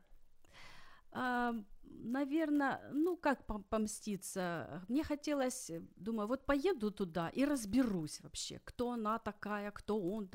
А, 1.12 1.52
наверное, 2.02 2.80
ну 2.92 3.16
как 3.16 3.46
пом- 3.46 3.64
помститься? 3.68 4.84
Мне 4.88 5.04
хотелось, 5.04 5.70
э, 5.70 5.82
думаю, 5.96 6.28
вот 6.28 6.46
поеду 6.46 6.90
туда 6.90 7.28
и 7.28 7.44
разберусь 7.44 8.20
вообще, 8.20 8.60
кто 8.64 8.92
она 8.92 9.18
такая, 9.18 9.70
кто 9.70 10.00
он, 10.00 10.28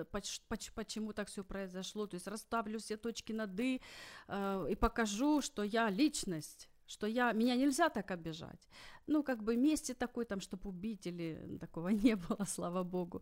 почему 0.76 1.14
так 1.14 1.28
все 1.28 1.44
произошло. 1.44 2.08
То 2.08 2.16
есть 2.16 2.28
расставлю 2.28 2.80
все 2.80 2.98
точки 2.98 3.34
над 3.34 3.60
«и» 3.60 3.82
э, 4.28 4.68
и 4.72 4.76
покажу, 4.76 5.42
что 5.42 5.64
я 5.64 5.90
личность 5.90 6.70
что 6.88 7.08
я, 7.08 7.34
меня 7.34 7.56
нельзя 7.56 7.90
так 7.90 8.12
обижать. 8.12 8.70
Ну, 9.08 9.24
как 9.24 9.44
бы 9.44 9.58
мести 9.58 9.94
такой, 9.94 10.26
там, 10.26 10.40
чтобы 10.40 10.70
убить 10.70 11.08
или 11.08 11.58
такого 11.60 11.90
не 11.90 12.16
было, 12.16 12.46
слава 12.48 12.84
богу. 12.84 13.22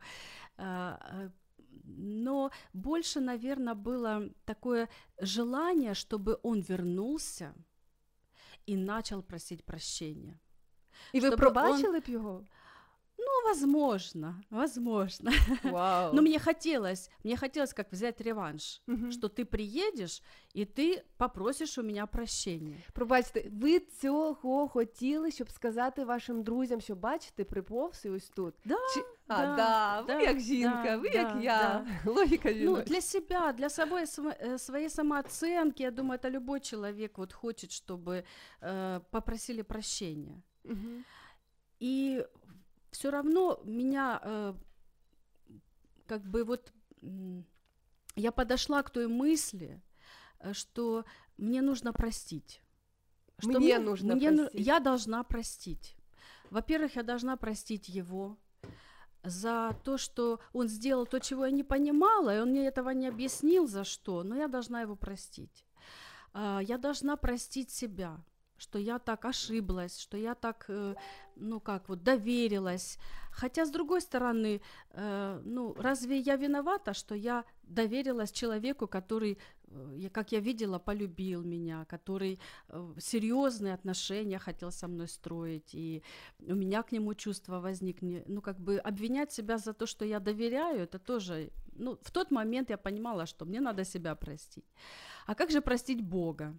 А, 0.57 0.99
а, 1.01 1.31
но 1.85 2.51
больше, 2.73 3.19
наверное, 3.19 3.73
было 3.73 4.29
такое 4.45 4.89
желание, 5.19 5.93
чтобы 5.93 6.39
он 6.43 6.61
вернулся 6.61 7.53
и 8.69 8.75
начал 8.77 9.21
просить 9.23 9.63
прощения. 9.65 10.39
І 11.13 11.19
ви 11.19 11.27
Щоб 11.27 11.39
пробачили 11.39 11.99
б 11.99 12.03
його? 12.07 12.45
Ну, 13.17 13.49
возможно, 13.49 14.41
возможно. 14.49 15.31
Вау. 15.63 16.13
Но 16.13 16.21
мне 16.21 16.39
хотелось, 16.39 17.09
мне 17.23 17.37
хотелось 17.37 17.73
как 17.73 17.91
взять 17.91 18.21
реванш, 18.21 18.81
Мгм. 18.87 19.11
что 19.11 19.27
ты 19.27 19.45
приедешь 19.45 20.21
и 20.55 20.65
ты 20.65 21.03
попросишь 21.17 21.77
у 21.77 21.83
меня 21.83 22.05
прощения. 22.07 22.77
Пробачте, 22.93 23.49
ви 23.51 23.79
цього 23.79 24.67
хотіли, 24.67 25.31
щоб 25.31 25.49
сказати 25.51 26.05
вашим 26.05 26.43
друзям, 26.43 26.81
що 26.81 26.95
бачите, 26.95 27.43
приповз 27.43 28.05
і 28.05 28.09
ось 28.09 28.29
тут. 28.29 28.53
Да, 28.65 28.75
Чи... 28.95 29.01
А, 29.30 29.46
да, 29.46 29.56
да, 29.56 30.00
ви 30.00 30.06
да, 30.06 30.20
як 30.20 30.40
жінка, 30.40 30.82
да, 30.84 30.96
ви 30.96 31.10
да, 31.10 31.18
як 31.18 31.42
я. 31.44 31.86
Логіка 32.06 32.48
Ну, 32.50 32.54
жіноча. 32.58 32.82
для 32.84 33.00
себя, 33.00 33.52
для 33.52 33.68
собой, 33.70 34.06
сама- 34.06 34.36
э, 34.42 34.58
своей 34.58 34.90
самооценки, 34.90 35.82
я 35.82 35.90
думаю, 35.90 36.18
это 36.18 36.30
любой 36.30 36.60
человек 36.60 37.18
вот 37.18 37.32
хочет, 37.32 37.70
чтобы 37.70 38.24
э, 38.62 39.00
попросили 39.10 39.62
прощения. 39.62 40.42
Мгм. 40.64 41.04
И 41.82 42.24
все 42.90 43.10
равно 43.10 43.60
меня 43.64 44.20
э, 44.24 44.54
как 46.06 46.22
бы 46.22 46.44
вот 46.44 46.72
м, 47.02 47.44
я 48.16 48.32
подошла 48.32 48.82
к 48.82 48.90
той 48.90 49.06
мысли, 49.08 49.80
э, 50.40 50.52
что 50.54 51.04
мне 51.38 51.62
нужно 51.62 51.92
простить. 51.92 52.62
Что 53.40 53.60
Мне 53.60 53.78
нужно 53.78 54.14
мне 54.14 54.30
ну- 54.30 54.36
простить. 54.48 54.66
Я 54.66 54.80
должна 54.80 55.22
простить. 55.22 55.96
Во-первых, 56.50 56.96
я 56.96 57.02
должна 57.02 57.36
простить 57.36 57.88
его 57.88 58.36
за 59.23 59.75
то, 59.83 59.97
что 59.97 60.39
он 60.53 60.67
сделал 60.67 61.05
то, 61.05 61.19
чего 61.19 61.45
я 61.45 61.51
не 61.51 61.63
понимала, 61.63 62.35
и 62.35 62.39
он 62.39 62.49
мне 62.49 62.67
этого 62.67 62.89
не 62.89 63.07
объяснил, 63.07 63.67
за 63.67 63.83
что, 63.83 64.23
но 64.23 64.35
я 64.35 64.47
должна 64.47 64.81
его 64.81 64.95
простить. 64.95 65.65
А, 66.33 66.59
Я 66.61 66.77
должна 66.77 67.15
простить 67.15 67.71
себя, 67.71 68.19
что 68.57 68.79
я 68.79 68.99
так 68.99 69.25
ошиблась, 69.25 69.99
что 69.99 70.17
я 70.17 70.35
так, 70.35 70.65
э, 70.69 70.95
ну 71.35 71.59
как 71.59 71.89
вот, 71.89 72.03
доверилась. 72.03 72.97
Хотя, 73.31 73.65
с 73.65 73.71
другой 73.71 74.01
стороны, 74.01 74.61
э, 74.91 75.41
ну, 75.43 75.73
разве 75.73 76.19
я 76.19 76.35
виновата, 76.35 76.93
что 76.93 77.15
я 77.15 77.43
доверилась 77.63 78.31
человеку, 78.31 78.87
который, 78.87 79.37
я- 79.95 80.09
как 80.09 80.31
я 80.31 80.39
видела, 80.39 80.79
полюбил 80.79 81.43
меня, 81.43 81.85
который 81.85 82.39
э, 82.69 82.93
серьезные 82.99 83.73
отношения 83.73 84.39
хотел 84.39 84.71
со 84.71 84.87
мной 84.87 85.07
строить, 85.07 85.75
и 85.75 86.01
у 86.39 86.55
меня 86.55 86.83
к 86.83 86.91
нему 86.91 87.13
чувство 87.15 87.59
возникли. 87.59 88.23
Ну, 88.27 88.41
как 88.41 88.59
бы 88.59 88.77
обвинять 88.77 89.31
себя 89.31 89.57
за 89.57 89.73
то, 89.73 89.85
что 89.85 90.05
я 90.05 90.19
доверяю, 90.19 90.81
это 90.81 90.99
тоже, 90.99 91.51
ну, 91.75 91.97
в 92.01 92.11
тот 92.11 92.31
момент 92.31 92.69
я 92.69 92.77
понимала, 92.77 93.25
что 93.25 93.45
мне 93.45 93.61
надо 93.61 93.85
себя 93.85 94.15
простить. 94.15 94.65
А 95.25 95.35
как 95.35 95.51
же 95.51 95.61
простить 95.61 96.01
Бога? 96.01 96.57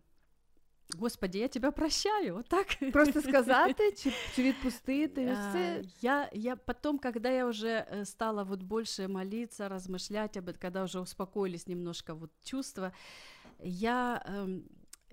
Господи, 0.92 1.38
я 1.38 1.48
тебя 1.48 1.70
прощаю, 1.70 2.34
вот 2.34 2.48
так. 2.48 2.66
Просто 2.92 3.22
сказати 3.22 3.92
чи, 3.96 4.12
чи 4.34 4.42
відпустити? 4.42 5.26
А, 5.26 5.48
Все 5.48 5.82
Я, 6.00 6.30
я 6.32 6.56
потом, 6.56 6.98
когда 6.98 7.30
я 7.30 7.46
уже 7.46 7.68
э, 7.68 8.04
стала 8.04 8.44
вот 8.44 8.62
больше 8.62 9.08
молиться, 9.08 9.68
размышлять 9.68 10.36
об 10.36 10.48
этом, 10.48 10.60
когда 10.60 10.82
уже 10.82 11.00
успокоились 11.00 11.66
немножко 11.66 12.14
вот 12.14 12.30
чувства, 12.42 12.92
я 13.62 14.22
эм, 14.26 14.62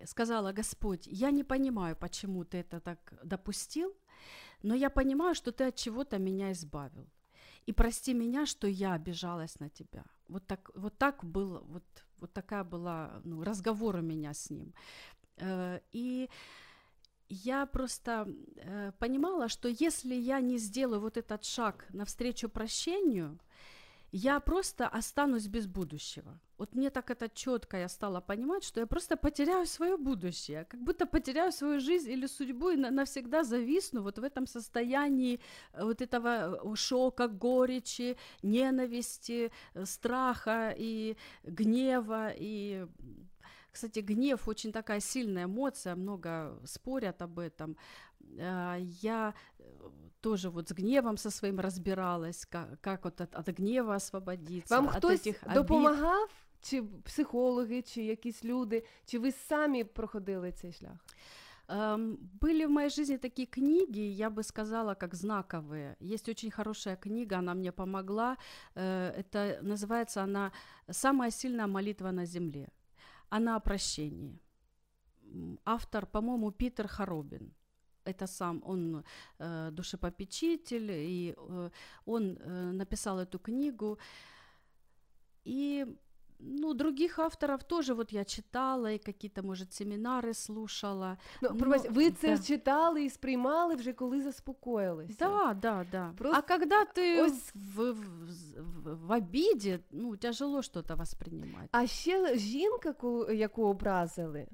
сказала, 0.05 0.51
Господь, 0.51 1.07
я 1.07 1.31
не 1.31 1.43
понимаю, 1.43 1.95
почему 1.95 2.43
ты 2.43 2.57
это 2.57 2.79
так 2.79 3.13
допустил, 3.23 3.93
но 4.63 4.75
я 4.75 4.89
понимаю, 4.89 5.35
что 5.35 5.51
ты 5.51 5.67
от 5.67 5.75
чего-то 5.75 6.19
меня 6.19 6.51
избавил. 6.51 7.07
И 7.67 7.73
прости 7.73 8.13
меня, 8.13 8.45
что 8.45 8.67
я 8.67 8.93
обижалась 8.93 9.59
на 9.59 9.69
тебя. 9.69 10.03
Вот 10.27 10.47
так, 10.47 10.71
вот 10.75 10.97
так 10.97 11.23
было, 11.23 11.59
вот, 11.59 11.83
вот 12.19 12.33
такая 12.33 12.63
была, 12.63 13.21
ну, 13.23 13.43
разговор 13.43 13.95
у 13.95 14.01
меня 14.01 14.33
с 14.33 14.49
ним. 14.49 14.73
Э, 15.37 15.79
И 15.91 16.29
я 17.29 17.65
просто 17.65 18.27
э, 18.57 18.91
понимала, 18.99 19.47
что 19.47 19.69
если 19.69 20.15
я 20.15 20.41
не 20.41 20.57
сделаю 20.57 20.99
вот 21.01 21.17
этот 21.17 21.45
шаг 21.45 21.85
навстречу 21.93 22.49
прощению, 22.49 23.39
я 24.13 24.39
просто 24.41 24.87
останусь 24.87 25.47
без 25.47 25.65
будущего. 25.67 26.39
Вот 26.57 26.75
мне 26.75 26.89
так 26.89 27.09
это 27.09 27.29
четко 27.29 27.77
я 27.77 27.87
стала 27.89 28.19
понимать, 28.21 28.63
что 28.65 28.81
я 28.81 28.85
просто 28.85 29.15
потеряю 29.15 29.65
свое 29.65 29.97
будущее, 29.97 30.65
как 30.65 30.81
будто 30.83 31.05
потеряю 31.05 31.51
свою 31.53 31.79
жизнь 31.79 32.11
или 32.11 32.27
судьбу 32.27 32.71
и 32.71 32.75
на- 32.75 32.91
навсегда 32.91 33.43
зависну 33.43 34.01
вот 34.03 34.19
в 34.19 34.23
этом 34.23 34.45
состоянии 34.47 35.39
э, 35.73 35.83
вот 35.85 36.01
этого 36.01 36.75
шока, 36.75 37.27
горечи, 37.29 38.17
ненависти, 38.43 39.51
страха 39.85 40.75
и 40.77 41.15
гнева 41.43 42.33
и 42.35 42.85
кстати, 43.71 43.99
гнев 43.99 44.47
очень 44.47 44.71
такая 44.71 44.99
сильная 44.99 45.45
эмоция, 45.45 45.95
много 45.95 46.59
спорят 46.65 47.21
об 47.21 47.39
этом. 47.39 47.77
А, 48.39 48.77
Я 49.01 49.33
э, 49.59 49.63
тоже 50.21 50.49
вот 50.49 50.69
с 50.69 50.73
гневом 50.73 51.17
со 51.17 51.29
своим 51.31 51.59
разбиралась, 51.59 52.45
как, 52.45 52.79
как 52.81 53.05
вот 53.05 53.21
от, 53.21 53.35
от 53.35 53.47
гнева 53.47 53.95
освободиться. 53.95 54.75
Вам 54.75 54.87
от 54.87 54.95
хтось 54.95 55.21
этих 55.21 55.43
обид. 55.43 55.53
допомагав? 55.53 56.29
Чи 56.63 56.83
психологи, 57.03 57.81
чи 57.81 58.03
якісь 58.03 58.45
люди, 58.45 58.83
чи 59.05 59.19
ви 59.19 59.31
самі 59.31 59.83
проходили 59.83 60.51
цей 60.51 60.71
шлях? 60.71 60.97
Были 62.41 62.65
в 62.65 62.69
моей 62.69 62.89
жизни 62.89 63.17
такие 63.17 63.45
книги, 63.47 64.01
я 64.01 64.29
бы 64.29 64.43
сказала, 64.43 64.93
как 64.93 65.13
знаковые. 65.15 65.95
Есть 66.01 66.27
очень 66.29 66.51
хорошая 66.51 66.97
книга, 66.97 67.37
она 67.37 67.53
мне 67.53 67.71
помогла. 67.71 68.37
Э, 68.75 69.13
Это 69.17 69.59
называется 69.61 70.21
она 70.23 70.51
«Самая 70.89 71.31
сильная 71.31 71.67
молитва 71.67 72.11
на 72.11 72.25
земле». 72.25 72.67
Она 73.31 73.55
о 73.55 73.59
прощении. 73.59 74.39
Автор, 75.63 76.05
по-моему, 76.05 76.51
Питер 76.51 76.87
Хоробин. 76.87 77.53
Это 78.03 78.27
сам, 78.27 78.61
он 78.65 79.03
э, 79.39 79.69
душепопечитель, 79.71 80.91
и 80.91 81.33
э, 81.37 81.69
он 82.05 82.37
э, 82.39 82.71
написал 82.71 83.19
эту 83.19 83.39
книгу. 83.39 83.97
И 85.45 85.85
ну, 86.43 86.73
других 86.73 87.19
авторов 87.19 87.63
тоже 87.63 87.93
вот 87.93 88.11
я 88.11 88.23
читала, 88.23 88.91
и 88.91 88.97
какие-то, 88.97 89.43
может, 89.43 89.73
семинары 89.73 90.33
слушала. 90.33 91.17
Ну, 91.41 91.49
Ну, 91.53 91.57
пробачте, 91.59 91.89
ви 91.89 92.11
це 92.11 92.35
да. 92.37 92.43
читали 92.43 93.03
і 93.03 93.09
сприймали 93.09 93.75
вже 93.75 93.93
коли 93.93 94.21
заспокоїлися. 94.21 95.15
Да, 95.19 95.53
да, 95.61 95.85
да. 95.91 96.13
Просто 96.17 96.37
А 96.47 96.57
когда 96.57 96.83
ты 96.95 97.25
ось- 97.25 97.51
в, 97.55 97.91
в, 97.91 97.95
в, 98.83 99.07
в 99.07 99.11
обиде, 99.17 99.79
ну, 99.91 100.17
тяжело 100.17 100.61
что-то 100.61 100.95
воспринимать. 100.95 101.69
А 101.71 101.87
ще 101.87 102.37
жінка, 102.37 102.93
яку 103.33 103.63
образили, 103.65 104.47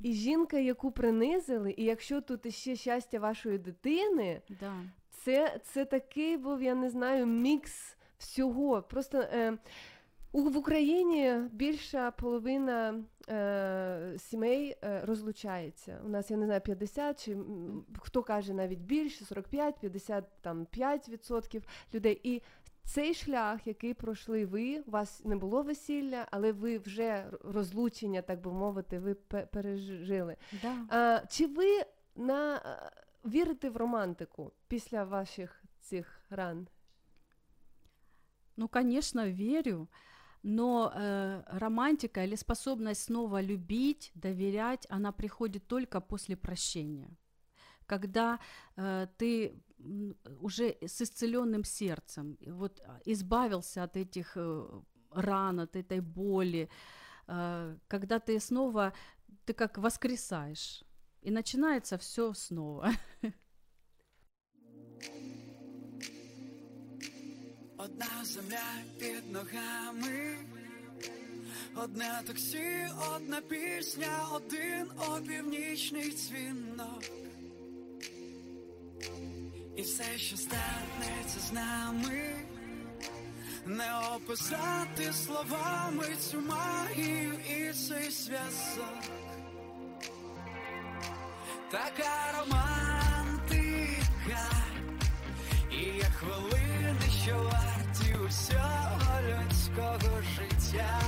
і 0.00 0.12
жінка, 0.12 0.58
яку 0.58 0.90
принизили, 0.90 1.74
і 1.76 1.84
якщо 1.84 2.20
тут 2.20 2.54
ще 2.54 2.76
щастя 2.76 3.18
вашої 3.20 3.58
дитини, 3.58 4.42
Да. 4.60 4.72
це, 5.10 5.60
це 5.64 5.84
такий 5.84 6.36
був, 6.36 6.62
я 6.62 6.74
не 6.74 6.90
знаю, 6.90 7.26
мікс 7.26 7.96
всього. 8.18 8.82
Просто 8.82 9.18
е, 9.18 9.58
в 10.32 10.56
Україні 10.56 11.34
більша 11.52 12.10
половина 12.10 13.04
е, 13.28 14.14
сімей 14.18 14.76
е, 14.84 15.00
розлучається. 15.04 16.00
У 16.04 16.08
нас, 16.08 16.30
я 16.30 16.36
не 16.36 16.44
знаю, 16.46 16.60
50 16.60 17.24
чи 17.24 17.36
хто 17.98 18.22
каже 18.22 18.54
навіть 18.54 18.78
більше, 18.78 19.24
45, 19.24 19.78
55 19.80 21.08
відсотків 21.08 21.62
людей. 21.94 22.20
І 22.22 22.42
цей 22.84 23.14
шлях, 23.14 23.66
який 23.66 23.94
пройшли 23.94 24.46
ви, 24.46 24.80
у 24.80 24.90
вас 24.90 25.24
не 25.24 25.36
було 25.36 25.62
весілля, 25.62 26.26
але 26.30 26.52
ви 26.52 26.78
вже 26.78 27.30
розлучення, 27.44 28.22
так 28.22 28.40
би 28.40 28.52
мовити, 28.52 28.98
ви 28.98 29.14
пе- 29.14 29.46
пережили. 29.52 30.36
Да. 30.62 30.74
А, 30.88 31.26
чи 31.26 31.46
ви 31.46 31.82
на, 32.16 32.60
вірите 33.24 33.70
в 33.70 33.76
романтику 33.76 34.52
після 34.68 35.04
ваших 35.04 35.62
цих 35.80 36.20
ран? 36.30 36.68
Ну, 38.56 38.68
конечно, 38.68 39.22
верю. 39.32 39.88
Но 40.42 40.92
э, 40.94 41.42
романтика 41.46 42.24
или 42.24 42.36
способность 42.36 43.04
снова 43.04 43.40
любить, 43.40 44.10
доверять, 44.14 44.86
она 44.88 45.12
приходит 45.12 45.66
только 45.66 46.00
после 46.00 46.36
прощения. 46.36 47.10
Когда 47.86 48.38
э, 48.76 49.06
ты 49.16 49.60
уже 50.40 50.76
с 50.80 51.00
исцеленным 51.02 51.64
сердцем, 51.64 52.36
вот 52.46 52.80
а, 52.80 53.00
избавился 53.04 53.84
от 53.84 53.96
этих 53.96 54.32
э, 54.36 54.80
ран, 55.10 55.60
от 55.60 55.76
этой 55.76 56.00
боли, 56.00 56.68
э, 57.26 57.76
когда 57.88 58.18
ты 58.18 58.40
снова, 58.40 58.92
ты 59.44 59.52
как 59.54 59.78
воскресаешь, 59.78 60.84
и 61.22 61.30
начинается 61.30 61.96
все 61.98 62.32
снова. 62.32 62.90
Одна 67.80 68.24
земля 68.24 68.66
під 68.98 69.32
ногами, 69.32 70.36
одне 71.74 72.22
таксі, 72.26 72.88
одна 73.14 73.40
пісня, 73.40 74.26
один 74.32 74.90
опівнічний 75.08 76.10
дзвінок. 76.10 77.02
І 79.76 79.82
все, 79.82 80.18
що 80.18 80.36
станеться 80.36 81.40
з 81.48 81.52
нами, 81.52 82.36
не 83.66 83.98
описати 84.14 85.12
словами 85.12 86.06
цю 86.30 86.40
магію 86.40 87.32
і 87.34 87.72
цей 87.72 88.10
зв'язок. 88.10 89.02
Така 91.70 92.32
романтика. 92.38 93.38
І 95.78 95.80
є 95.80 96.04
хвилини, 96.18 97.06
що 97.24 97.34
варті 97.36 98.14
усього 98.26 99.20
людського 99.28 100.22
життя, 100.36 101.00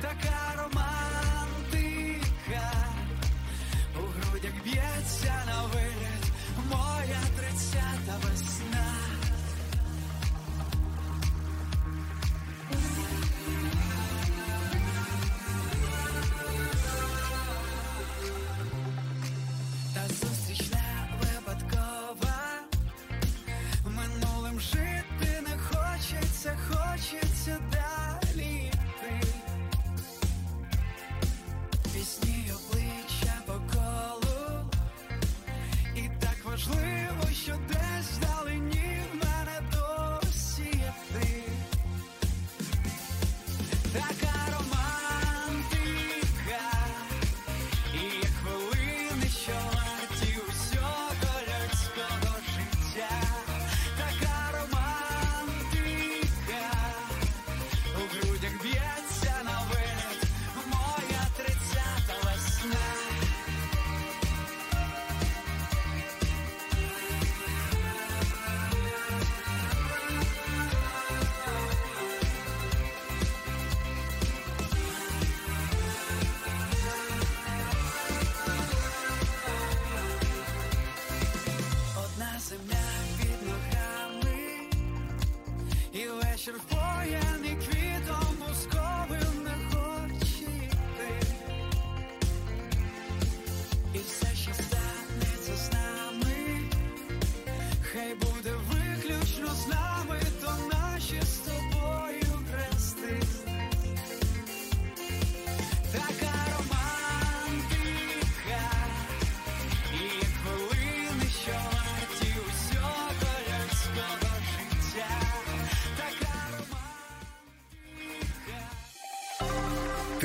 така 0.00 0.62
романтика, 0.62 1.82
у 3.96 4.00
грудях 4.00 4.54
б'ється 4.64 5.34
на 5.46 5.62
вигляд 5.62 6.24
моя 6.70 7.20
тридцята 7.36 8.14
весна. 8.24 8.49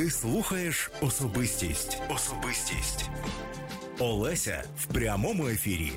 Ти 0.06 0.12
слухаєш 0.12 0.92
особистість. 1.02 1.98
Особистість. 2.10 3.10
Олеся 4.00 4.64
в 4.78 4.86
прямому 4.86 5.48
ефірі. 5.48 5.92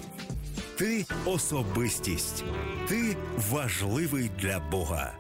Ти 0.79 1.07
особистість. 1.25 2.45
Ти 2.89 3.17
важливий 3.51 4.31
для 4.39 4.59
Бога. 4.59 5.13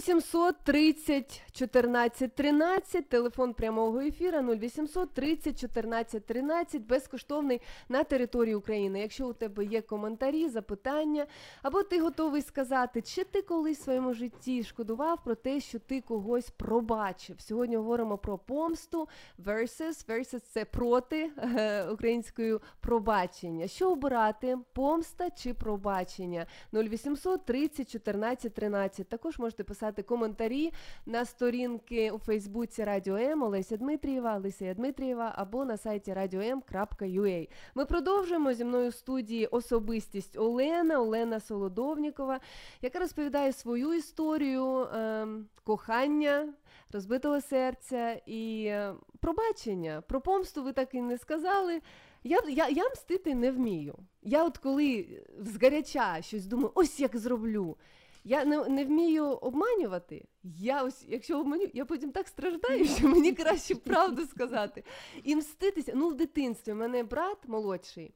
0800 0.00 0.56
30 0.64 1.42
14 1.52 2.34
13, 2.34 3.08
телефон 3.08 3.54
прямого 3.54 4.00
ефіра 4.00 4.42
0800 4.42 5.14
30 5.14 5.60
14 5.60 6.26
13, 6.26 6.82
безкоштовний 6.82 7.60
на 7.88 8.04
території 8.04 8.54
України. 8.54 9.00
Якщо 9.00 9.28
у 9.28 9.32
тебе 9.32 9.64
є 9.64 9.82
коментарі, 9.82 10.48
запитання, 10.48 11.26
або 11.62 11.82
ти 11.82 12.00
готовий 12.00 12.42
сказати, 12.42 13.02
чи 13.02 13.24
ти 13.24 13.42
колись 13.42 13.78
в 13.78 13.82
своєму 13.82 14.14
житті 14.14 14.64
шкодував 14.64 15.24
про 15.24 15.34
те, 15.34 15.60
що 15.60 15.78
ти 15.78 16.00
когось 16.00 16.50
пробачив. 16.50 17.40
Сьогодні 17.40 17.76
говоримо 17.76 18.18
про 18.18 18.38
помсту 18.38 19.08
versus, 19.44 20.06
versus– 20.06 20.40
це 20.52 20.64
проти 20.64 21.30
е, 21.38 21.88
українською 21.90 22.60
пробачення. 22.80 23.66
Що 23.66 23.92
обирати? 23.92 24.58
Помста 24.72 25.30
чи 25.30 25.54
пробачення? 25.54 26.46
0800 26.72 27.44
30 27.44 27.90
14 27.90 28.54
13. 28.54 29.08
Також 29.08 29.38
можете 29.38 29.64
писати 29.64 29.89
коментарі 29.92 30.72
на 31.06 31.24
сторінки 31.24 32.10
у 32.10 32.18
Фейсбуці 32.18 32.84
Радіо 32.84 33.16
М 33.16 33.42
Олеся 33.42 33.76
Дмитрієва, 33.76 34.36
Олесія 34.36 34.74
Дмитрієва 34.74 35.32
або 35.36 35.64
на 35.64 35.76
сайті 35.76 36.12
radio.m.ua. 36.12 37.48
Ми 37.74 37.84
продовжуємо 37.84 38.52
зі 38.52 38.64
мною 38.64 38.88
в 38.88 38.94
студії 38.94 39.46
особистість 39.46 40.38
Олена, 40.38 41.00
Олена 41.00 41.40
Солодовнікова, 41.40 42.40
яка 42.82 42.98
розповідає 42.98 43.52
свою 43.52 43.94
історію 43.94 44.88
ем, 44.94 45.46
кохання, 45.64 46.48
розбитого 46.92 47.40
серця 47.40 48.20
і 48.26 48.64
е, 48.64 48.94
пробачення. 49.20 50.02
Про 50.08 50.20
помсту 50.20 50.62
ви 50.62 50.72
так 50.72 50.94
і 50.94 51.00
не 51.00 51.18
сказали. 51.18 51.80
Я, 52.24 52.38
я, 52.48 52.68
я 52.68 52.88
мстити 52.88 53.34
не 53.34 53.50
вмію. 53.50 53.94
Я 54.22 54.44
от 54.44 54.58
коли 54.58 55.06
згаряча 55.38 56.22
щось 56.22 56.46
думаю, 56.46 56.70
ось 56.74 57.00
як 57.00 57.16
зроблю. 57.16 57.76
Я 58.24 58.44
не, 58.44 58.68
не 58.68 58.84
вмію 58.84 59.24
обманювати. 59.24 60.24
Я 60.42 60.82
ось, 60.82 61.04
якщо 61.08 61.40
обманю, 61.40 61.68
я 61.74 61.84
потім 61.84 62.12
так 62.12 62.28
страждаю, 62.28 62.84
що 62.84 63.08
мені 63.08 63.32
краще 63.32 63.74
правду 63.74 64.26
сказати. 64.26 64.84
І 65.24 65.36
мститися. 65.36 65.92
Ну, 65.94 66.08
в 66.08 66.14
дитинстві 66.14 66.72
в 66.72 66.76
мене 66.76 67.02
брат 67.02 67.38
молодший. 67.48 68.14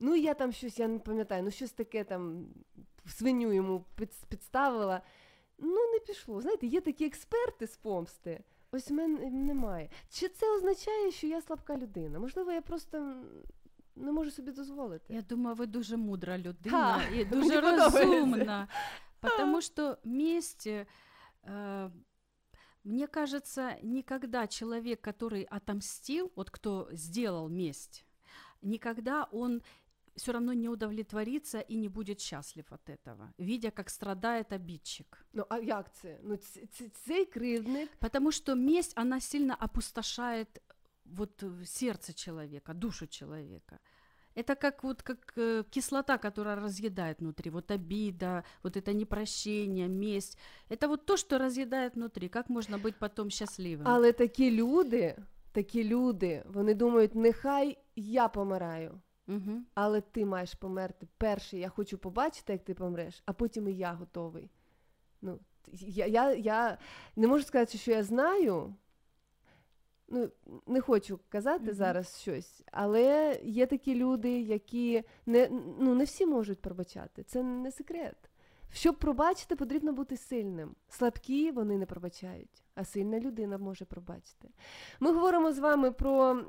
Ну, 0.00 0.16
я 0.16 0.34
там 0.34 0.52
щось, 0.52 0.78
я 0.78 0.88
не 0.88 0.98
пам'ятаю, 0.98 1.42
ну 1.42 1.50
щось 1.50 1.72
таке 1.72 2.04
там 2.04 2.46
свиню 3.06 3.52
йому 3.52 3.84
під, 3.96 4.10
підставила. 4.28 5.00
Ну, 5.58 5.92
не 5.92 5.98
пішло. 5.98 6.40
Знаєте, 6.40 6.66
є 6.66 6.80
такі 6.80 7.06
експерти 7.06 7.66
з 7.66 7.76
помсти. 7.76 8.40
Ось 8.72 8.90
мене 8.90 9.30
немає. 9.30 9.90
Чи 10.10 10.28
це 10.28 10.56
означає, 10.56 11.10
що 11.10 11.26
я 11.26 11.40
слабка 11.40 11.76
людина? 11.76 12.18
Можливо, 12.18 12.52
я 12.52 12.60
просто 12.60 13.14
не 13.96 14.12
можу 14.12 14.30
собі 14.30 14.52
дозволити. 14.52 15.14
Я 15.14 15.22
думаю, 15.22 15.56
ви 15.56 15.66
дуже 15.66 15.96
мудра 15.96 16.38
людина 16.38 16.98
Ха, 16.98 17.02
і 17.14 17.24
дуже 17.24 17.60
розумна. 17.60 18.68
Потому 19.30 19.60
что 19.60 19.98
месть, 20.04 20.66
э, 20.66 21.90
мне 22.84 23.06
кажется, 23.06 23.78
никогда 23.82 24.46
человек, 24.46 25.00
который 25.00 25.42
отомстил, 25.42 26.32
вот 26.36 26.50
кто 26.50 26.88
сделал 26.92 27.48
месть, 27.48 28.04
никогда 28.62 29.24
он 29.32 29.62
все 30.16 30.32
равно 30.32 30.52
не 30.52 30.68
удовлетворится 30.68 31.60
и 31.60 31.76
не 31.76 31.88
будет 31.88 32.20
счастлив 32.20 32.72
от 32.72 32.88
этого, 32.88 33.32
видя, 33.38 33.70
как 33.70 33.90
страдает 33.90 34.52
обидчик. 34.52 35.26
Ну, 35.32 35.46
а 35.48 35.58
як 35.58 35.94
це? 35.94 36.18
Ну, 36.22 36.36
цей 37.06 37.24
кривдник. 37.26 37.90
Потому 37.98 38.32
что 38.32 38.54
месть, 38.54 38.98
она 38.98 39.20
сильно 39.20 39.54
опустошает 39.54 40.62
вот 41.04 41.44
сердце 41.64 42.12
человека, 42.12 42.74
душу 42.74 43.06
человека. 43.06 43.78
Это 44.35 44.55
как 44.55 44.83
вот 44.83 45.01
как 45.01 45.33
э, 45.35 45.63
кислота, 45.69 46.17
которая 46.17 46.55
разъедает 46.55 47.19
внутри, 47.19 47.51
вот 47.51 47.71
обида, 47.71 48.43
вот 48.63 48.77
это 48.77 48.93
непрощение, 48.93 49.87
месть. 49.87 50.37
Это 50.69 50.87
вот 50.87 51.05
то, 51.05 51.17
что 51.17 51.37
разъедает 51.37 51.95
внутри. 51.95 52.29
Как 52.29 52.49
можно 52.49 52.77
быть 52.77 52.95
потом 52.99 53.29
счастливым? 53.29 53.83
Але 53.85 54.11
такі 54.11 54.51
люди, 54.51 55.15
такі 55.51 55.83
люди, 55.83 56.43
вони 56.45 56.73
думають, 56.73 57.15
нехай 57.15 57.77
я 57.95 58.27
помираю. 58.27 59.01
Угу. 59.27 59.61
Але 59.73 60.01
ти 60.01 60.25
маєш 60.25 60.53
померти 60.53 61.07
перший. 61.17 61.59
Я 61.59 61.69
хочу 61.69 61.97
побачити, 61.97 62.53
як 62.53 62.63
ти 62.63 62.73
помреш, 62.73 63.23
а 63.25 63.33
потім 63.33 63.67
і 63.67 63.73
я 63.73 63.93
готовий. 63.93 64.49
Ну, 65.21 65.39
я, 65.73 66.05
я, 66.05 66.33
я 66.33 66.77
не 67.15 67.27
можу 67.27 67.43
сказати, 67.43 67.77
що 67.77 67.91
я 67.91 68.03
знаю. 68.03 68.75
Ну, 70.08 70.30
не 70.66 70.80
хочу 70.80 71.20
казати 71.28 71.64
Мгм. 71.64 71.74
зараз 71.74 72.20
щось, 72.20 72.62
але 72.72 73.38
є 73.44 73.66
такі 73.66 73.94
люди, 73.94 74.40
які 74.40 75.02
не, 75.26 75.48
ну, 75.78 75.94
не 75.94 76.04
всі 76.04 76.26
можуть 76.26 76.60
пробачати. 76.60 77.22
Це 77.22 77.42
не 77.42 77.70
секрет. 77.72 78.16
Щоб 78.74 78.98
пробачити, 78.98 79.56
потрібно 79.56 79.92
бути 79.92 80.16
сильним. 80.16 80.74
Слабкі 80.88 81.50
вони 81.50 81.78
не 81.78 81.86
пробачають, 81.86 82.62
а 82.74 82.84
сильна 82.84 83.20
людина 83.20 83.58
може 83.58 83.84
пробачити. 83.84 84.48
Ми 85.00 85.12
говоримо 85.12 85.52
з 85.52 85.58
вами 85.58 85.92
про, 85.92 86.44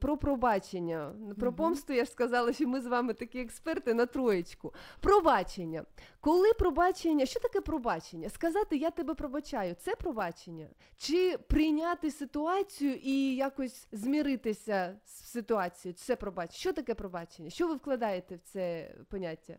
про 0.00 0.16
пробачення. 0.16 1.14
Про 1.40 1.52
помсту 1.52 1.92
я 1.92 2.04
ж 2.04 2.10
сказала, 2.10 2.52
що 2.52 2.68
ми 2.68 2.80
з 2.80 2.86
вами 2.86 3.14
такі 3.14 3.40
експерти 3.40 3.94
на 3.94 4.06
троєчку. 4.06 4.74
Пробачення. 5.00 5.84
Коли 6.20 6.52
пробачення, 6.52 7.26
що 7.26 7.40
таке 7.40 7.60
пробачення? 7.60 8.30
Сказати 8.30 8.76
я 8.76 8.90
тебе 8.90 9.14
пробачаю, 9.14 9.74
це 9.74 9.96
пробачення? 9.96 10.68
Чи 10.96 11.38
прийняти 11.38 12.10
ситуацію 12.10 12.94
і 13.02 13.36
якось 13.36 13.88
зміритися 13.92 14.96
з 15.04 15.10
ситуацією? 15.10 15.94
Це 15.94 16.16
пробачення. 16.16 16.58
Що 16.58 16.72
таке 16.72 16.94
пробачення? 16.94 17.50
Що 17.50 17.68
ви 17.68 17.74
вкладаєте 17.74 18.36
в 18.36 18.40
це 18.40 18.94
поняття? 19.08 19.56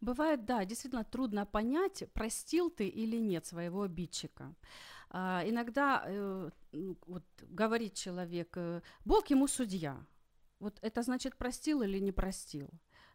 Бывает, 0.00 0.44
да, 0.44 0.64
действительно 0.64 1.04
трудно 1.04 1.46
понять, 1.46 2.04
простил 2.12 2.70
ты 2.70 2.86
или 2.86 3.16
нет 3.16 3.46
своего 3.46 3.82
обидчика. 3.82 4.54
А, 5.10 5.42
иногда 5.46 6.02
э, 6.06 6.50
ну, 6.72 6.98
вот, 7.06 7.24
говорит 7.42 7.94
человек, 7.94 8.56
э, 8.56 8.82
Бог 9.04 9.30
ему 9.30 9.46
судья. 9.46 10.04
Вот 10.58 10.78
это 10.82 11.02
значит 11.02 11.36
простил 11.36 11.82
или 11.82 11.98
не 11.98 12.12
простил? 12.12 12.68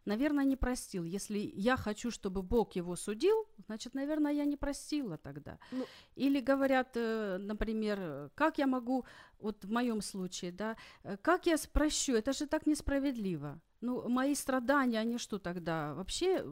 Наверное, 0.06 0.45
не 0.45 0.56
простил. 0.56 1.03
Если 1.03 1.52
я 1.56 1.78
хочу, 1.78 2.10
чтобы 2.11 2.41
Бог 2.41 2.76
его 2.76 2.95
судил, 2.95 3.45
значит, 3.68 3.95
наверное, 3.95 4.34
я 4.34 4.45
не 4.45 4.57
простила 4.57 5.18
тогда. 5.18 5.57
Ну- 5.72 5.86
Или 6.15 6.41
говорят, 6.41 6.98
э, 6.98 7.38
например, 7.40 8.30
как 8.36 8.57
я 8.57 8.68
могу, 8.68 9.06
вот 9.40 9.65
в 9.65 9.72
моем 9.72 10.02
случае, 10.02 10.52
да, 10.52 10.76
э, 11.03 11.18
как 11.22 11.45
я 11.48 11.56
прощу, 11.73 12.14
это 12.14 12.34
же 12.34 12.48
так 12.48 12.68
несправедливо. 12.68 13.60
Ну, 13.82 14.10
мои 14.10 14.36
страдания, 14.36 14.99
они 15.02 15.18
что 15.18 15.38
тогда, 15.40 15.94
вообще 15.94 16.38
э, 16.38 16.44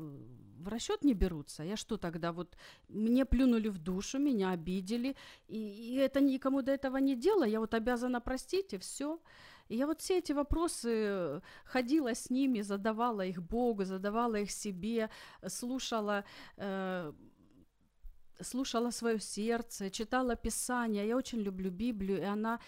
в 0.59 0.67
расчет 0.67 1.03
не 1.03 1.13
берутся. 1.13 1.63
Я 1.63 1.75
что 1.77 1.97
тогда 1.97 2.31
вот 2.31 2.57
мне 2.89 3.25
плюнули 3.25 3.69
в 3.69 3.77
душу, 3.77 4.19
меня 4.19 4.51
обидели, 4.51 5.15
и, 5.47 5.57
и 5.57 5.95
это 5.95 6.21
никому 6.21 6.61
до 6.61 6.71
этого 6.71 6.97
не 6.97 7.15
дело, 7.15 7.45
я 7.47 7.59
вот 7.59 7.73
обязана 7.73 8.21
простить 8.21 8.73
и 8.73 8.77
все. 8.77 9.19
И 9.69 9.75
я 9.77 9.85
вот 9.85 10.01
все 10.01 10.17
эти 10.17 10.33
вопросы 10.33 10.89
э, 10.89 11.41
ходила 11.65 12.13
с 12.13 12.29
ними, 12.29 12.61
задавала 12.61 13.25
их 13.25 13.41
Богу, 13.41 13.85
задавала 13.85 14.35
их 14.35 14.51
себе, 14.51 15.09
слушала. 15.47 16.23
Э, 16.57 17.13
слушала 18.41 18.91
свое 18.91 19.19
сердце, 19.19 19.89
читала 19.89 20.35
Писание. 20.35 21.07
Я 21.07 21.17
очень 21.17 21.41
люблю 21.41 21.71
Библию, 21.71 22.19
и 22.19 22.23
она 22.23 22.59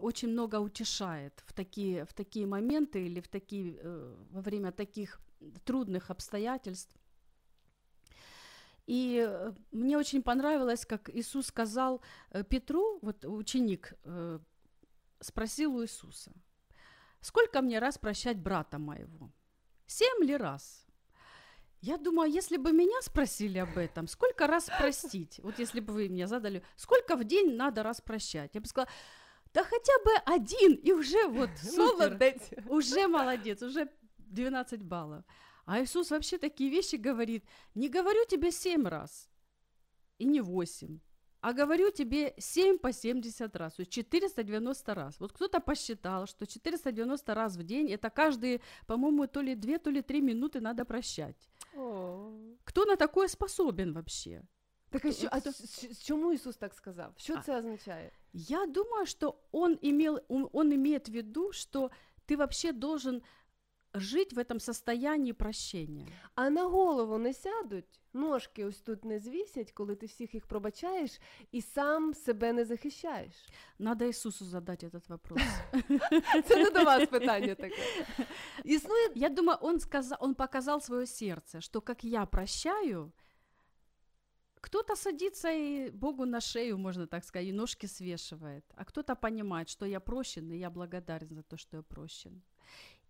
очень 0.00 0.28
много 0.28 0.60
утешает 0.60 1.42
в 1.46 1.52
такие, 1.52 2.04
в 2.04 2.12
такие 2.12 2.46
моменты 2.46 3.06
или 3.06 3.20
в 3.20 3.28
такие, 3.28 3.76
э, 3.82 4.14
во 4.30 4.40
время 4.40 4.72
таких 4.72 5.20
трудных 5.64 6.10
обстоятельств. 6.10 6.94
И 8.86 9.26
э, 9.28 9.52
мне 9.72 9.98
очень 9.98 10.22
понравилось, 10.22 10.86
как 10.86 11.10
Иисус 11.10 11.46
сказал 11.46 12.00
э, 12.30 12.44
Петру, 12.44 12.98
вот 13.02 13.24
ученик 13.24 13.94
спросил 15.20 15.74
у 15.74 15.82
Иисуса, 15.82 16.32
сколько 17.26 17.60
мне 17.60 17.78
раз 17.80 17.98
прощать 17.98 18.38
брата 18.38 18.78
моего? 18.78 19.32
Семь 19.86 20.24
ли 20.24 20.36
раз? 20.36 20.86
Я 21.80 21.98
думаю, 21.98 22.26
а 22.26 22.28
если 22.28 22.56
бы 22.56 22.72
меня 22.72 23.02
спросили 23.02 23.58
об 23.58 23.76
этом, 23.76 24.08
сколько 24.08 24.46
раз 24.46 24.70
простить? 24.78 25.40
Вот 25.42 25.58
если 25.58 25.80
бы 25.80 25.92
вы 25.92 26.08
мне 26.08 26.26
задали, 26.26 26.62
сколько 26.76 27.16
в 27.16 27.24
день 27.24 27.56
надо 27.56 27.82
раз 27.82 28.00
прощать? 28.00 28.54
Я 28.54 28.60
бы 28.60 28.66
сказала, 28.66 28.88
да 29.52 29.64
хотя 29.64 29.92
бы 30.04 30.10
один, 30.24 30.74
и 30.74 30.92
уже 30.92 31.26
вот 31.28 31.50
супер, 31.62 32.10
Молодець. 32.10 32.50
уже 32.68 33.08
молодец, 33.08 33.62
уже 33.62 33.88
12 34.18 34.82
баллов. 34.82 35.24
А 35.64 35.80
Иисус 35.80 36.10
вообще 36.10 36.38
такие 36.38 36.70
вещи 36.70 36.96
говорит, 36.96 37.44
не 37.74 37.88
говорю 37.88 38.24
тебе 38.26 38.52
семь 38.52 38.86
раз, 38.86 39.28
и 40.18 40.24
не 40.24 40.40
восемь, 40.40 41.00
а 41.48 41.52
говорю 41.52 41.90
тебе 41.90 42.34
7 42.38 42.78
по 42.78 42.92
70 42.92 43.56
раз, 43.56 43.74
то 43.74 43.82
есть 43.82 43.92
490 43.92 44.94
раз. 44.94 45.20
Вот 45.20 45.32
кто-то 45.32 45.60
посчитал, 45.60 46.26
что 46.26 46.44
490 46.46 47.34
раз 47.34 47.56
в 47.56 47.62
день, 47.62 47.86
это 47.92 48.10
каждые, 48.10 48.60
по-моему, 48.86 49.26
то 49.28 49.42
ли 49.42 49.54
2, 49.54 49.78
то 49.78 49.90
ли 49.90 50.02
3 50.02 50.20
минуты 50.22 50.60
надо 50.60 50.84
прощать. 50.84 51.48
Кто 52.64 52.84
на 52.84 52.96
такое 52.96 53.28
способен 53.28 53.92
вообще? 53.92 54.42
Так 54.90 55.04
а, 55.04 55.12
що, 55.12 55.28
а 55.30 55.40
Хто- 55.40 55.52
ч- 55.52 55.66
ч- 55.88 55.94
чому 55.94 56.32
Ісус 56.32 56.56
так 56.56 56.74
сказав? 56.74 57.12
Що 57.16 57.34
А. 57.34 57.42
це 57.42 57.58
означає? 57.58 58.10
Я 58.32 58.66
думаю, 58.66 59.06
что 59.06 59.34
он, 59.52 59.78
имел, 59.84 60.20
он, 60.28 60.48
он 60.52 60.72
имеет 60.72 61.08
в 61.08 61.12
виду, 61.12 61.52
что 61.52 61.90
ты 62.28 62.36
вообще 62.36 62.72
должен 62.72 63.22
жить 63.95 64.33
в 64.33 64.39
этом 64.39 64.59
состоянии 64.59 65.33
прощения. 65.33 66.07
А 66.35 66.49
на 66.49 66.63
голову 66.63 67.17
не 67.17 67.33
сядуть, 67.33 67.99
ножки 68.13 68.65
ось 68.65 68.81
тут 68.81 69.05
не 69.05 69.19
звісять, 69.19 69.71
коли 69.71 69.95
ти 69.95 70.05
всіх 70.05 70.33
їх 70.33 70.45
пробачаєш 70.45 71.19
і 71.51 71.61
сам 71.61 72.13
себе 72.13 72.53
не 72.53 72.65
захищаєш. 72.65 73.33
Надо 73.79 74.05
Иисусу 74.05 74.45
задать 74.45 74.83
этот 74.83 75.09
вопрос. 75.09 75.41
Це 76.45 76.63
не 76.63 76.69
до 76.69 76.83
вас 76.83 77.09
питання 77.09 77.55
таке. 77.55 78.05
Існує 78.63 79.09
Я 79.15 79.29
думаю, 79.29 79.57
он, 79.61 79.79
сказал, 79.79 80.17
он 80.21 80.35
показал 80.35 80.81
свое 80.81 81.05
сердце, 81.05 81.61
что 81.61 81.81
как 81.81 82.03
я 82.03 82.25
прощаю, 82.25 83.11
кто-то 84.61 84.95
садится 84.95 85.51
и 85.51 85.89
Богу 85.89 86.25
на 86.25 86.41
шею, 86.41 86.77
можно 86.77 87.07
так 87.07 87.25
сказать, 87.25 87.47
и 87.47 87.53
ножки 87.53 87.87
свешивает, 87.87 88.63
а 88.75 88.85
кто-то 88.85 89.15
понимает, 89.15 89.69
что 89.69 89.85
я 89.85 89.99
прощен, 89.99 90.51
и 90.51 90.57
я 90.57 90.69
благодарен 90.69 91.33
за 91.33 91.43
то, 91.43 91.57
что 91.57 91.77
я 91.77 91.83
прощен. 91.83 92.41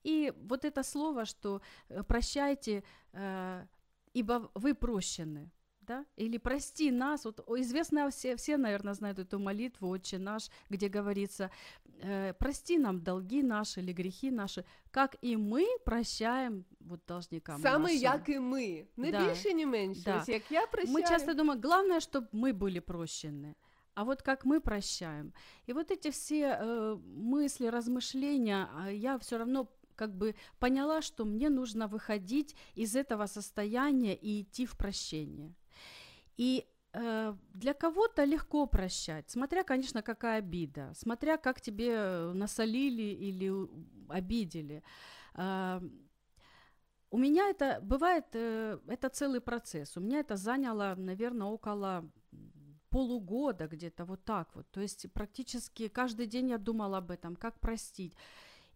И 0.05 0.33
вот 0.49 0.65
это 0.65 0.83
слово, 0.83 1.25
что 1.25 1.61
э, 1.89 2.03
прощайте, 2.03 2.83
э, 3.13 3.65
ибо 4.13 4.49
вы 4.55 4.73
прощены, 4.73 5.49
да? 5.81 6.05
Или 6.17 6.37
прости 6.37 6.91
нас. 6.91 7.25
Вот 7.25 7.41
о, 7.47 7.55
известно 7.59 8.09
все, 8.09 8.35
все, 8.35 8.57
наверное, 8.57 8.93
знают 8.93 9.19
эту 9.19 9.39
молитву 9.39 9.89
«Отче 9.89 10.17
наш», 10.17 10.49
где 10.69 10.89
говорится, 10.89 11.49
э, 12.03 12.33
прости 12.39 12.77
нам 12.79 12.99
долги 13.03 13.43
наши 13.43 13.79
или 13.81 13.93
грехи 13.93 14.31
наши, 14.31 14.63
как 14.91 15.15
и 15.23 15.35
мы 15.35 15.65
прощаем 15.85 16.65
вот 16.79 17.01
должникам 17.07 17.61
саме 17.61 17.83
нашим. 17.83 18.01
як 18.01 18.29
і 18.29 18.39
ми. 18.39 18.85
Не 18.97 19.11
Да. 19.11 19.27
більше, 19.27 19.53
ні 19.53 19.65
менше. 19.65 20.01
Да. 20.05 20.17
Ось 20.21 20.29
як 20.29 20.51
я 20.51 20.67
прощаю. 20.67 20.97
Мы 20.97 21.09
часто 21.09 21.33
думаем, 21.33 21.61
главное, 21.61 21.99
чтобы 21.99 22.27
мы 22.33 22.53
были 22.53 22.79
прощены. 22.79 23.55
А 23.93 24.03
вот 24.03 24.21
как 24.21 24.45
мы 24.45 24.59
прощаем. 24.61 25.33
И 25.67 25.73
вот 25.73 25.91
эти 25.91 26.09
все 26.11 26.57
э, 26.61 26.95
мысли, 27.17 27.67
размышления, 27.67 28.67
а 28.77 28.89
я 28.89 29.17
все 29.17 29.37
равно 29.37 29.67
как 29.96 30.14
бы 30.14 30.34
поняла, 30.58 31.02
что 31.02 31.24
мне 31.24 31.48
нужно 31.48 31.88
выходить 31.88 32.54
из 32.74 32.94
этого 32.94 33.26
состояния 33.26 34.14
и 34.14 34.42
идти 34.42 34.66
в 34.66 34.76
прощение. 34.76 35.54
И 36.36 36.66
э, 36.92 37.34
для 37.54 37.74
кого-то 37.74 38.24
легко 38.24 38.66
прощать, 38.66 39.30
смотря, 39.30 39.64
конечно, 39.64 40.02
какая 40.02 40.38
обида, 40.38 40.92
смотря 40.94 41.36
как 41.36 41.60
тебе 41.60 41.92
э, 41.92 42.32
насолили 42.32 43.02
или 43.02 43.52
обидели. 44.08 44.82
А, 45.34 45.82
у 47.10 47.18
меня 47.18 47.48
это 47.50 47.78
бывает, 47.82 48.26
э, 48.32 48.78
это 48.88 49.08
целый 49.08 49.40
процесс. 49.40 49.96
У 49.96 50.00
меня 50.00 50.20
это 50.20 50.36
заняло, 50.36 50.94
наверное, 50.96 51.46
около 51.46 52.10
полугода 52.90 53.66
где-то 53.66 54.04
вот 54.04 54.24
так 54.24 54.54
вот. 54.54 54.70
То 54.70 54.80
есть 54.80 55.12
практически 55.12 55.88
каждый 55.88 56.26
день 56.26 56.48
я 56.50 56.58
думала 56.58 56.98
об 56.98 57.10
этом, 57.10 57.36
как 57.36 57.60
простить. 57.60 58.14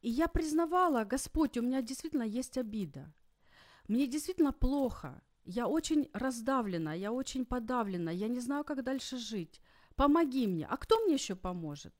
И 0.00 0.08
я 0.08 0.28
признавала, 0.28 1.04
Господь, 1.04 1.58
у 1.58 1.62
меня 1.62 1.82
действительно 1.82 2.22
есть 2.22 2.58
обида. 2.58 3.12
Мне 3.88 4.06
действительно 4.06 4.52
плохо. 4.52 5.22
Я 5.44 5.66
очень 5.68 6.08
раздавлена, 6.12 6.94
я 6.94 7.12
очень 7.12 7.44
подавлена, 7.44 8.10
я 8.10 8.28
не 8.28 8.40
знаю, 8.40 8.64
как 8.64 8.82
дальше 8.84 9.18
жить. 9.18 9.60
Помоги 9.96 10.46
мне. 10.46 10.66
А 10.66 10.76
кто 10.76 11.00
мне 11.00 11.14
еще 11.14 11.34
поможет? 11.34 11.94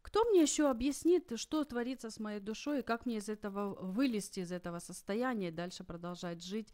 Кто 0.00 0.24
мне 0.24 0.40
еще 0.42 0.70
объяснит, 0.70 1.32
что 1.36 1.64
творится 1.64 2.08
с 2.08 2.18
моей 2.18 2.40
душой 2.40 2.78
и 2.78 2.82
как 2.82 3.04
мне 3.04 3.16
из 3.16 3.28
этого 3.28 3.74
вылезти 3.74 4.40
из 4.40 4.52
этого 4.52 4.78
состояния 4.78 5.48
и 5.48 5.52
дальше 5.52 5.84
продолжать 5.84 6.42
жить? 6.42 6.72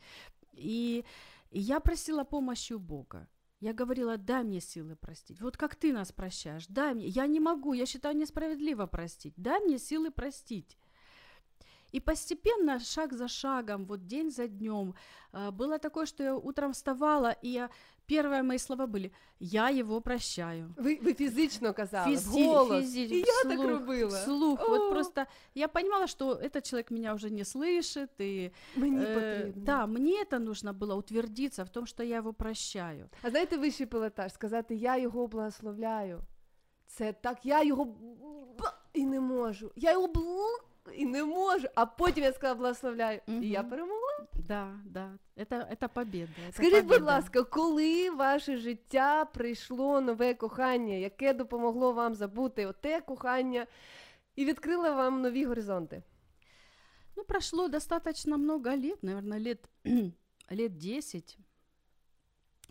И, 0.52 1.04
и 1.50 1.60
я 1.60 1.80
просила 1.80 2.22
помощи 2.24 2.74
у 2.74 2.78
Бога. 2.78 3.28
Я 3.59 3.73
говорила, 3.73 4.17
дай 4.17 4.43
мне 4.43 4.61
силы 4.61 4.95
простить. 4.95 5.41
Вот 5.41 5.57
как 5.57 5.75
ты 5.75 5.91
нас 5.91 6.11
прощаешь, 6.11 6.67
дай 6.67 6.93
мне. 6.93 7.07
Я 7.07 7.27
не 7.27 7.39
могу, 7.39 7.73
я 7.73 7.85
считаю 7.85 8.15
несправедливо 8.15 8.85
простить. 8.85 9.33
Дай 9.35 9.59
мне 9.59 9.77
силы 9.77 10.11
простить. 10.11 10.77
И 11.95 11.99
постепенно, 11.99 12.79
шаг 12.79 13.13
за 13.13 13.27
шагом, 13.27 13.85
вот 13.85 14.05
день 14.07 14.31
за 14.31 14.47
днем, 14.47 14.93
э, 15.33 15.51
было 15.51 15.79
такое, 15.79 16.05
что 16.05 16.23
я 16.23 16.35
утром 16.35 16.71
вставала, 16.71 17.35
и 17.43 17.49
я, 17.49 17.69
первые 18.07 18.43
мои 18.43 18.57
слова 18.59 18.85
были, 18.85 19.11
я 19.39 19.69
его 19.69 20.01
прощаю. 20.01 20.73
Ви, 20.77 20.99
ви 21.01 21.13
фізично 21.13 21.73
казали, 21.73 22.15
Физи- 22.15 22.29
вголос. 22.29 22.83
физи- 22.85 23.07
І 23.11 23.17
я 23.19 23.25
так 23.43 23.51
вслух, 23.53 23.65
робила. 23.69 24.21
Вслух. 24.21 24.59
О, 24.61 24.69
Вот 24.69 24.91
просто 24.91 25.25
я 25.55 25.67
понимала, 25.67 26.07
что 26.07 26.33
этот 26.35 26.61
человек 26.69 26.91
меня 26.91 27.13
уже 27.13 27.29
не 27.29 27.43
слышит. 27.43 28.09
И, 28.21 28.51
Мені 28.75 28.97
э, 28.99 29.13
потрібно. 29.13 29.63
да, 29.65 29.85
мне 29.85 30.23
это 30.31 30.39
нужно 30.39 30.73
было 30.73 30.93
утвердиться 30.95 31.63
в 31.63 31.69
том, 31.69 31.85
что 31.87 32.03
я 32.03 32.17
его 32.17 32.33
прощаю. 32.33 33.09
А 33.23 33.29
знаєте, 33.29 33.57
вищий 33.57 33.85
пілотаж, 33.85 34.33
сказати 34.33 34.75
я 34.75 34.97
його 34.97 35.27
благословляю. 35.27 36.19
Це 36.87 37.13
так, 37.13 37.45
я 37.45 37.63
його 37.63 37.85
б- 37.85 38.73
і 38.93 39.05
не 39.05 39.19
можу. 39.19 39.71
Я 39.75 39.91
його 39.91 40.07
бл- 40.07 40.63
і 40.95 41.05
не 41.05 41.23
можу. 41.23 41.67
А 41.75 41.85
потім 41.85 42.23
я 42.23 42.33
сказала 42.33 42.55
благословляю. 42.59 43.21
І 43.27 43.49
я 43.49 43.61
Мгм. 43.61 43.69
перемогла. 43.69 44.27
Да, 44.47 44.79
да, 44.85 45.17
это, 45.37 45.71
это 45.71 45.87
победа. 45.89 46.31
это 46.47 46.51
Скажіть, 46.53 46.73
будь 46.73 46.87
победа. 46.87 47.05
ласка, 47.05 47.43
коли 47.43 48.09
в 48.09 48.15
ваше 48.15 48.57
життя 48.57 49.25
прийшло 49.25 50.01
нове 50.01 50.33
кохання, 50.33 50.93
яке 50.93 51.33
допомогло 51.33 51.93
вам 51.93 52.15
забути 52.15 52.65
оте 52.65 53.01
кохання 53.01 53.67
і 54.35 54.45
відкрило 54.45 54.83
вам 54.93 55.21
нові 55.21 55.45
горизонти? 55.45 56.03
Ну, 57.17 57.23
прошло 57.23 57.67
достаточно 57.67 58.37
много 58.37 58.69
лет, 58.77 59.03
наверное, 59.03 59.39
лет, 59.39 59.59
лет 60.51 60.77
10 60.77 61.37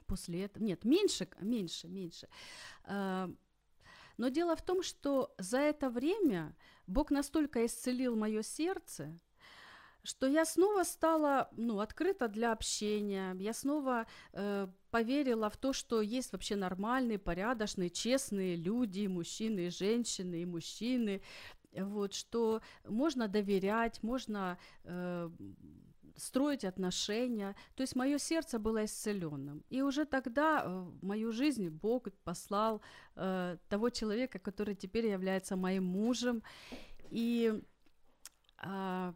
после 0.07 0.47
этого. 0.47 0.63
Нет, 0.63 0.85
меньше, 0.85 1.27
меньше, 1.43 1.89
меньше. 1.89 2.29
А, 2.85 3.29
Но 4.21 4.31
дело 4.31 4.55
в 4.57 4.63
том, 4.63 4.83
что 4.83 5.31
за 5.39 5.59
это 5.59 5.91
время 5.91 6.53
Бог 6.88 7.12
настолько 7.12 7.66
исцелил 7.66 8.16
мое 8.16 8.42
сердце, 8.42 9.20
что 10.04 10.28
я 10.28 10.46
снова 10.46 10.84
стала 10.84 11.50
ну, 11.54 11.80
открыта 11.80 12.28
для 12.28 12.52
общения, 12.52 13.36
я 13.40 13.54
снова 13.54 14.06
э, 14.34 14.68
поверила 14.92 15.50
в 15.50 15.58
то, 15.58 15.72
что 15.72 16.02
есть 16.02 16.34
вообще 16.34 16.56
нормальные, 16.56 17.20
порядочные, 17.20 17.90
честные 17.90 18.58
люди, 18.58 19.08
мужчины 19.08 19.68
и 19.68 19.70
женщины, 19.70 20.42
и 20.42 20.46
мужчины, 20.46 21.22
вот, 21.72 22.14
что 22.14 22.62
можно 22.86 23.28
доверять, 23.28 24.04
можно 24.04 24.58
э, 24.84 25.30
строить 26.16 26.66
отношения. 26.66 27.56
То 27.76 27.82
есть 27.84 27.96
мое 27.96 28.18
сердце 28.18 28.60
было 28.60 28.86
исцеленным. 28.86 29.64
И 29.70 29.82
уже 29.82 30.06
тогда 30.06 30.64
э, 30.64 30.70
в 30.70 31.04
мою 31.04 31.32
жизнь 31.32 31.70
Бог 31.70 32.08
послал 32.24 32.82
э, 33.16 33.58
того 33.70 33.90
человека, 33.90 34.40
который 34.40 34.76
теперь 34.76 35.08
является 35.08 35.56
моим 35.56 35.86
мужем. 35.86 36.44
И 37.10 37.62
а, 38.58 39.14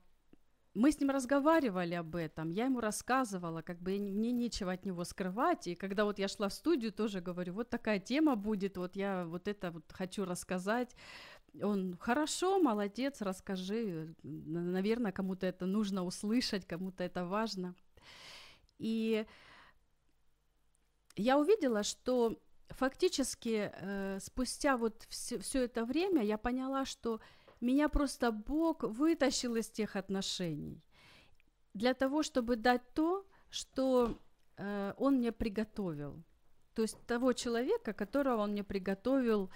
мы 0.77 0.91
с 0.91 0.99
ним 0.99 1.09
разговаривали 1.09 1.95
об 1.95 2.15
этом, 2.15 2.51
я 2.51 2.65
ему 2.65 2.79
рассказывала, 2.79 3.63
как 3.63 3.79
бы 3.81 3.97
мне 3.97 4.31
нечего 4.31 4.71
от 4.71 4.85
него 4.85 5.03
скрывать, 5.05 5.67
и 5.67 5.75
когда 5.75 6.05
вот 6.05 6.19
я 6.19 6.27
шла 6.27 6.49
в 6.49 6.53
студию, 6.53 6.91
тоже 6.91 7.19
говорю, 7.19 7.53
вот 7.53 7.69
такая 7.69 7.99
тема 7.99 8.35
будет, 8.35 8.77
вот 8.77 8.95
я 8.95 9.25
вот 9.25 9.47
это 9.47 9.71
вот 9.71 9.91
хочу 9.91 10.25
рассказать, 10.25 10.95
он, 11.61 11.97
хорошо, 11.99 12.59
молодец, 12.59 13.21
расскажи, 13.21 14.15
наверное, 14.23 15.11
кому-то 15.11 15.45
это 15.45 15.65
нужно 15.65 16.03
услышать, 16.03 16.65
кому-то 16.65 17.03
это 17.03 17.25
важно. 17.25 17.75
И 18.79 19.25
я 21.15 21.37
увидела, 21.37 21.83
что 21.83 22.39
фактически 22.69 23.71
э, 23.73 24.19
спустя 24.19 24.77
вот 24.77 25.05
все, 25.09 25.63
это 25.63 25.85
время 25.85 26.23
я 26.23 26.37
поняла, 26.37 26.85
что 26.85 27.19
меня 27.59 27.89
просто 27.89 28.31
Бог 28.31 28.83
вытащил 28.83 29.55
из 29.55 29.69
тех 29.69 29.95
отношений 29.95 30.83
для 31.73 31.93
того, 31.93 32.23
чтобы 32.23 32.55
дать 32.55 32.93
то, 32.93 33.25
что 33.49 34.19
э, 34.57 34.93
Он 34.97 35.15
мне 35.15 35.31
приготовил. 35.31 36.23
То 36.73 36.83
есть 36.83 36.97
того 37.07 37.33
человека, 37.33 37.93
которого 37.93 38.43
Он 38.43 38.51
мне 38.51 38.63
приготовил, 38.63 39.49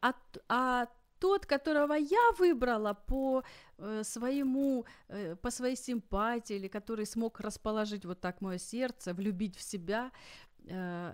а, 0.00 0.14
а 0.48 0.86
тот, 1.20 1.46
которого 1.46 1.94
я 1.94 2.32
выбрала 2.38 2.94
по 2.94 3.42
э, 3.78 4.04
своему, 4.04 4.84
э, 5.08 5.36
по 5.36 5.50
своей 5.50 5.76
симпатии, 5.76 6.56
или 6.56 6.68
который 6.68 7.06
смог 7.06 7.40
расположить 7.40 8.04
вот 8.04 8.20
так 8.20 8.40
мое 8.40 8.58
сердце, 8.58 9.14
влюбить 9.14 9.56
в 9.56 9.62
себя, 9.62 10.10
э, 10.68 11.12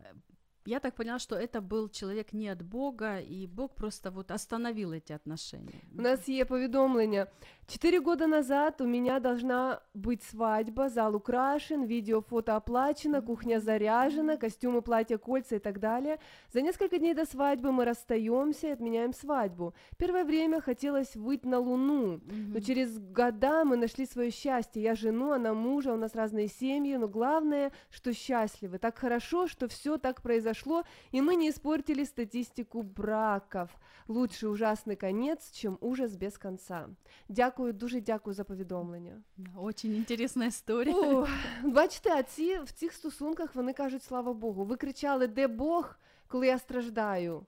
я 0.66 0.80
так 0.80 0.94
поняла, 0.94 1.18
что 1.18 1.36
это 1.36 1.60
был 1.60 1.88
человек 1.88 2.32
не 2.32 2.48
от 2.48 2.62
Бога, 2.62 3.20
и 3.20 3.46
Бог 3.46 3.74
просто 3.74 4.10
вот 4.10 4.30
остановил 4.30 4.92
эти 4.92 5.12
отношения. 5.12 5.80
У 5.98 6.02
нас 6.02 6.28
є 6.28 6.44
повідомлення. 6.44 7.26
Четыре 7.68 8.00
года 8.00 8.28
назад 8.28 8.80
у 8.80 8.86
меня 8.86 9.18
должна 9.18 9.80
быть 9.92 10.22
свадьба, 10.22 10.88
зал 10.88 11.16
украшен, 11.16 11.82
видео, 11.82 12.20
фото 12.20 12.54
оплачено, 12.54 13.20
кухня 13.20 13.58
заряжена, 13.58 14.36
костюмы, 14.36 14.82
платья, 14.82 15.18
кольца 15.18 15.56
и 15.56 15.58
так 15.58 15.80
далее. 15.80 16.20
За 16.52 16.60
несколько 16.60 17.00
дней 17.00 17.12
до 17.12 17.26
свадьбы 17.26 17.72
мы 17.72 17.84
расстаемся 17.84 18.68
и 18.68 18.70
отменяем 18.70 19.12
свадьбу. 19.12 19.74
Первое 19.96 20.24
время 20.24 20.60
хотелось 20.60 21.16
выйти 21.16 21.46
на 21.48 21.58
Луну, 21.58 22.20
но 22.54 22.60
через 22.60 23.00
года 23.00 23.64
мы 23.64 23.76
нашли 23.76 24.06
свое 24.06 24.30
счастье. 24.30 24.80
Я 24.80 24.94
жену, 24.94 25.32
она 25.32 25.52
мужа, 25.52 25.92
у 25.92 25.96
нас 25.96 26.14
разные 26.14 26.46
семьи, 26.46 26.94
но 26.94 27.08
главное, 27.08 27.72
что 27.90 28.12
счастливы. 28.12 28.78
Так 28.78 28.96
хорошо, 28.96 29.48
что 29.48 29.66
все 29.66 29.98
так 29.98 30.22
произошло, 30.22 30.84
и 31.10 31.20
мы 31.20 31.34
не 31.34 31.50
испортили 31.50 32.04
статистику 32.04 32.82
браков. 32.82 33.70
Лучше 34.06 34.48
ужасный 34.48 34.94
конец, 34.94 35.50
чем 35.50 35.78
ужас 35.80 36.16
без 36.16 36.38
конца. 36.38 36.88
Дякую, 37.28 37.55
дуже 37.58 38.00
дякую 38.00 38.34
за 38.34 38.44
повідомлення. 38.44 39.22
Очень 39.56 39.96
інтересна 39.96 40.46
історія. 40.46 40.96
О, 40.96 41.26
бачите, 41.64 42.10
а 42.10 42.22
ці 42.22 42.58
в 42.58 42.72
цих 42.72 42.92
стосунках 42.92 43.54
вони 43.54 43.72
кажуть, 43.72 44.02
слава 44.02 44.32
Богу. 44.32 44.64
Ви 44.64 44.76
кричали, 44.76 45.26
де 45.26 45.48
Бог, 45.48 45.96
коли 46.26 46.46
я 46.46 46.58
страждаю. 46.58 47.46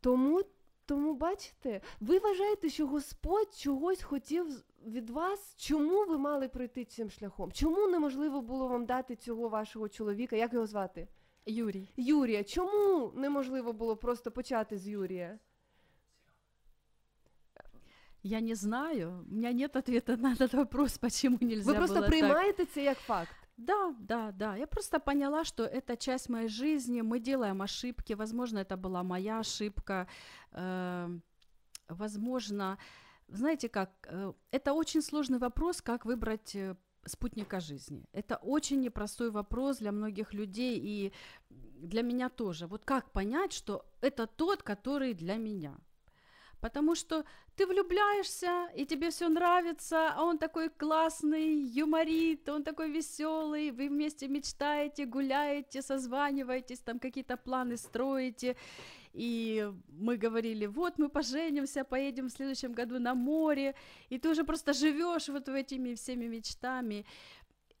Тому, 0.00 0.42
тому 0.86 1.14
бачите, 1.14 1.80
ви 2.00 2.18
вважаєте, 2.18 2.68
що 2.68 2.86
Господь 2.86 3.54
чогось 3.54 4.02
хотів 4.02 4.46
від 4.86 5.10
вас, 5.10 5.54
чому 5.56 6.04
ви 6.04 6.18
мали 6.18 6.48
пройти 6.48 6.84
цим 6.84 7.10
шляхом? 7.10 7.52
Чому 7.52 7.86
неможливо 7.86 8.40
було 8.42 8.68
вам 8.68 8.86
дати 8.86 9.16
цього 9.16 9.48
вашого 9.48 9.88
чоловіка? 9.88 10.36
Як 10.36 10.52
його 10.52 10.66
звати? 10.66 11.08
Юрій. 11.46 11.88
Юрія. 11.96 12.44
Чому 12.44 13.12
неможливо 13.14 13.72
було 13.72 13.96
просто 13.96 14.30
почати 14.30 14.78
з 14.78 14.88
Юрія? 14.88 15.38
Я 18.26 18.40
не 18.40 18.54
знаю, 18.54 19.24
у 19.30 19.34
меня 19.34 19.52
нет 19.52 19.76
ответа 19.76 20.16
на 20.22 20.32
этот 20.32 20.54
вопрос, 20.54 20.98
почему 20.98 21.38
нельзя 21.40 21.72
Ви 21.72 21.78
просто 21.78 22.02
приймаєте 22.02 22.64
це 22.64 22.82
як 22.82 22.98
факт. 22.98 23.36
Да, 23.56 23.94
да, 23.98 24.32
да. 24.32 24.56
Я 24.56 24.66
просто 24.66 25.00
поняла, 25.00 25.44
что 25.44 25.62
это 25.64 25.96
часть 25.96 26.28
моей 26.28 26.48
жизни. 26.48 27.02
Мы 27.02 27.20
делаем 27.20 27.62
ошибки. 27.62 28.14
Возможно, 28.14 28.58
это 28.58 28.76
была 28.76 29.02
моя 29.02 29.38
ошибка. 29.38 30.06
Э, 30.52 31.20
возможно, 31.88 32.78
знаете 33.28 33.68
как, 33.68 33.90
э, 34.06 34.32
это 34.50 34.72
очень 34.72 35.02
сложный 35.02 35.38
вопрос, 35.38 35.82
как 35.82 36.04
выбрать 36.04 36.56
э, 36.56 36.74
спутника 37.06 37.60
жизни. 37.60 38.04
Это 38.12 38.36
очень 38.42 38.80
непростой 38.80 39.30
вопрос 39.30 39.78
для 39.78 39.92
многих 39.92 40.34
людей 40.34 40.80
и 40.82 41.12
для 41.50 42.02
меня 42.02 42.28
тоже. 42.28 42.66
Вот 42.66 42.84
как 42.84 43.12
понять, 43.12 43.52
что 43.52 43.84
это 44.00 44.26
тот, 44.26 44.62
который 44.62 45.14
для 45.14 45.36
меня? 45.36 45.76
Потому 46.64 46.94
что 46.94 47.24
ты 47.56 47.66
влюбляешься, 47.66 48.70
и 48.74 48.86
тебе 48.86 49.10
все 49.10 49.28
нравится, 49.28 50.14
а 50.16 50.24
он 50.24 50.38
такой 50.38 50.70
классный, 50.70 51.52
юморит, 51.80 52.48
он 52.48 52.62
такой 52.62 52.90
веселый, 52.90 53.70
вы 53.70 53.88
вместе 53.88 54.28
мечтаете, 54.28 55.04
гуляете, 55.04 55.82
созваниваетесь, 55.82 56.78
там 56.78 56.98
какие-то 56.98 57.36
планы 57.36 57.76
строите. 57.76 58.56
И 59.12 59.70
мы 59.88 60.16
говорили, 60.16 60.64
вот 60.64 60.98
мы 60.98 61.10
поженимся, 61.10 61.84
поедем 61.84 62.28
в 62.28 62.32
следующем 62.32 62.72
году 62.72 62.98
на 62.98 63.14
море, 63.14 63.74
и 64.08 64.18
ты 64.18 64.30
уже 64.30 64.44
просто 64.44 64.72
живешь 64.72 65.28
вот 65.28 65.48
этими 65.48 65.94
всеми 65.94 66.28
мечтами. 66.28 67.04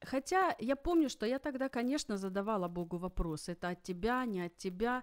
Хотя 0.02 0.54
я 0.58 0.76
помню, 0.76 1.08
что 1.08 1.26
я 1.26 1.38
тогда, 1.38 1.70
конечно, 1.70 2.18
задавала 2.18 2.68
Богу 2.68 2.98
вопрос, 2.98 3.48
это 3.48 3.68
от 3.70 3.82
тебя, 3.82 4.26
не 4.26 4.42
от 4.46 4.58
тебя, 4.58 5.02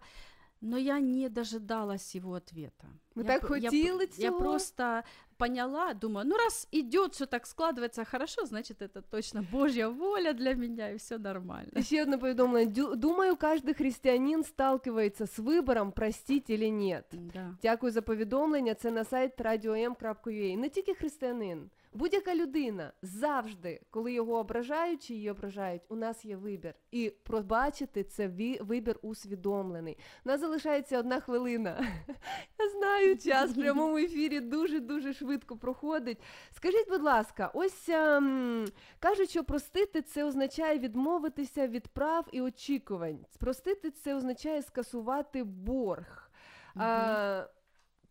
но 0.60 0.78
я 0.78 1.00
не 1.00 1.28
дожидалась 1.28 2.14
его 2.16 2.32
ответа. 2.32 2.86
Ви 3.14 3.22
Я 3.22 3.28
так 3.28 3.42
пр- 3.42 3.56
я 3.58 3.60
пр- 3.60 3.64
хотіли 3.70 4.08
Я 4.18 4.28
цього? 4.30 4.38
просто 4.40 5.00
поняла, 5.36 5.94
думаю, 5.94 6.26
ну 6.28 6.36
раз 6.36 6.68
идет, 6.72 7.12
все 7.12 7.26
так 7.26 7.46
складывается 7.46 8.10
хорошо, 8.10 8.46
значит, 8.46 8.82
это 8.82 9.02
точно 9.10 9.44
Божья 9.52 9.88
воля 9.88 10.32
для 10.32 10.54
меня, 10.54 10.90
и 10.90 10.96
все 10.96 11.18
нормально. 11.18 11.70
І 11.76 11.82
ще 11.82 12.02
одне 12.02 12.18
повідомлення. 12.18 12.70
Дю- 12.70 12.96
Думаю, 12.96 13.36
кожен 13.36 13.74
християнин 13.74 14.44
сталкивается 14.44 15.26
з 15.26 15.38
вибором, 15.38 15.92
простить 15.92 16.50
или 16.50 16.70
нет. 16.70 17.04
Да. 17.34 17.54
Дякую 17.62 17.92
за 17.92 18.02
повідомлення. 18.02 18.74
Це 18.74 18.90
на 18.90 19.04
сайт 19.04 19.40
radio.m.ua. 19.40 20.56
Не 20.56 20.68
тільки 20.68 20.94
християнин, 20.94 21.70
Будь-яка 21.93 22.35
людина 22.35 22.93
завжди, 23.01 23.81
коли 23.89 24.13
його 24.13 24.33
ображають 24.37 25.03
чи 25.03 25.13
її 25.13 25.31
ображають, 25.31 25.81
у 25.89 25.95
нас 25.95 26.25
є 26.25 26.35
вибір. 26.35 26.73
І 26.91 27.13
пробачити 27.23 28.03
це 28.03 28.27
вибір 28.61 28.99
усвідомлений. 29.01 29.97
У 30.25 30.29
нас 30.29 30.39
залишається 30.39 30.99
одна 30.99 31.19
хвилина. 31.19 31.87
Я 32.59 32.69
знаю, 32.69 33.17
час 33.17 33.51
в 33.51 33.55
прямому 33.55 33.97
ефірі 33.97 34.39
дуже 34.39 34.79
дуже 34.79 35.13
швидко 35.13 35.57
проходить. 35.57 36.17
Скажіть, 36.51 36.89
будь 36.89 37.03
ласка, 37.03 37.51
ось 37.53 37.89
ем, 37.89 38.65
кажуть, 38.99 39.29
що 39.29 39.43
простити 39.43 40.01
це 40.01 40.23
означає 40.23 40.79
відмовитися 40.79 41.67
від 41.67 41.87
прав 41.87 42.27
і 42.31 42.41
очікувань. 42.41 43.25
Простити 43.39 43.91
це 43.91 44.15
означає 44.15 44.61
скасувати 44.61 45.43
борг. 45.43 46.31
А, 46.75 47.47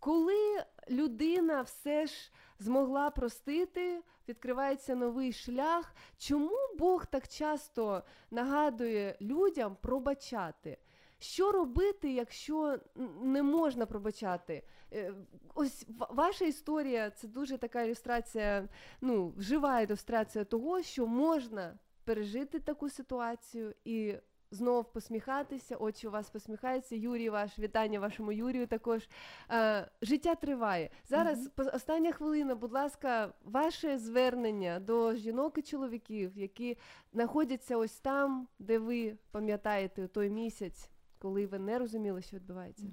коли 0.00 0.64
людина 0.90 1.62
все 1.62 2.06
ж 2.06 2.32
змогла 2.58 3.10
простити, 3.10 4.02
відкривається 4.28 4.94
новий 4.94 5.32
шлях. 5.32 5.94
Чому 6.18 6.56
Бог 6.78 7.06
так 7.06 7.28
часто 7.28 8.02
нагадує 8.30 9.16
людям 9.20 9.76
пробачати? 9.80 10.78
Що 11.18 11.52
робити, 11.52 12.12
якщо 12.12 12.78
не 13.22 13.42
можна 13.42 13.86
пробачати? 13.86 14.62
Е, 14.92 15.14
Ось 15.54 15.86
ваша 16.10 16.44
історія 16.44 17.10
це 17.10 17.28
дуже 17.28 17.58
така 17.58 17.82
ілюстрація, 17.82 18.68
ну, 19.00 19.34
жива 19.38 19.80
ілюстрація 19.80 20.44
того, 20.44 20.82
що 20.82 21.06
можна 21.06 21.78
пережити 22.04 22.58
таку 22.60 22.90
ситуацію 22.90 23.74
і 23.84 24.14
знов 24.51 24.91
посміхатися. 24.91 25.75
Очі 25.75 26.07
у 26.07 26.11
вас 26.11 26.29
посміхаються. 26.29 26.95
Юрій, 26.95 27.29
ваш 27.29 27.59
вітання 27.59 27.99
вашому 27.99 28.31
Юрію. 28.31 28.67
Також 28.67 29.09
е, 29.51 29.89
життя 30.01 30.35
триває. 30.35 30.89
Зараз 31.05 31.47
по- 31.55 31.63
остання 31.63 32.11
хвилина. 32.11 32.55
Будь 32.55 32.71
ласка, 32.71 33.33
ваше 33.43 33.97
звернення 33.97 34.79
до 34.79 35.15
жінок 35.15 35.57
і 35.57 35.61
чоловіків, 35.61 36.31
які 36.37 36.77
знаходяться 37.13 37.77
ось 37.77 37.99
там, 37.99 38.47
де 38.59 38.79
ви 38.79 39.17
пам'ятаєте 39.31 40.07
той 40.07 40.29
місяць, 40.29 40.89
коли 41.19 41.45
ви 41.45 41.59
не 41.59 41.79
розуміли, 41.79 42.21
що 42.21 42.35
відбувається. 42.35 42.85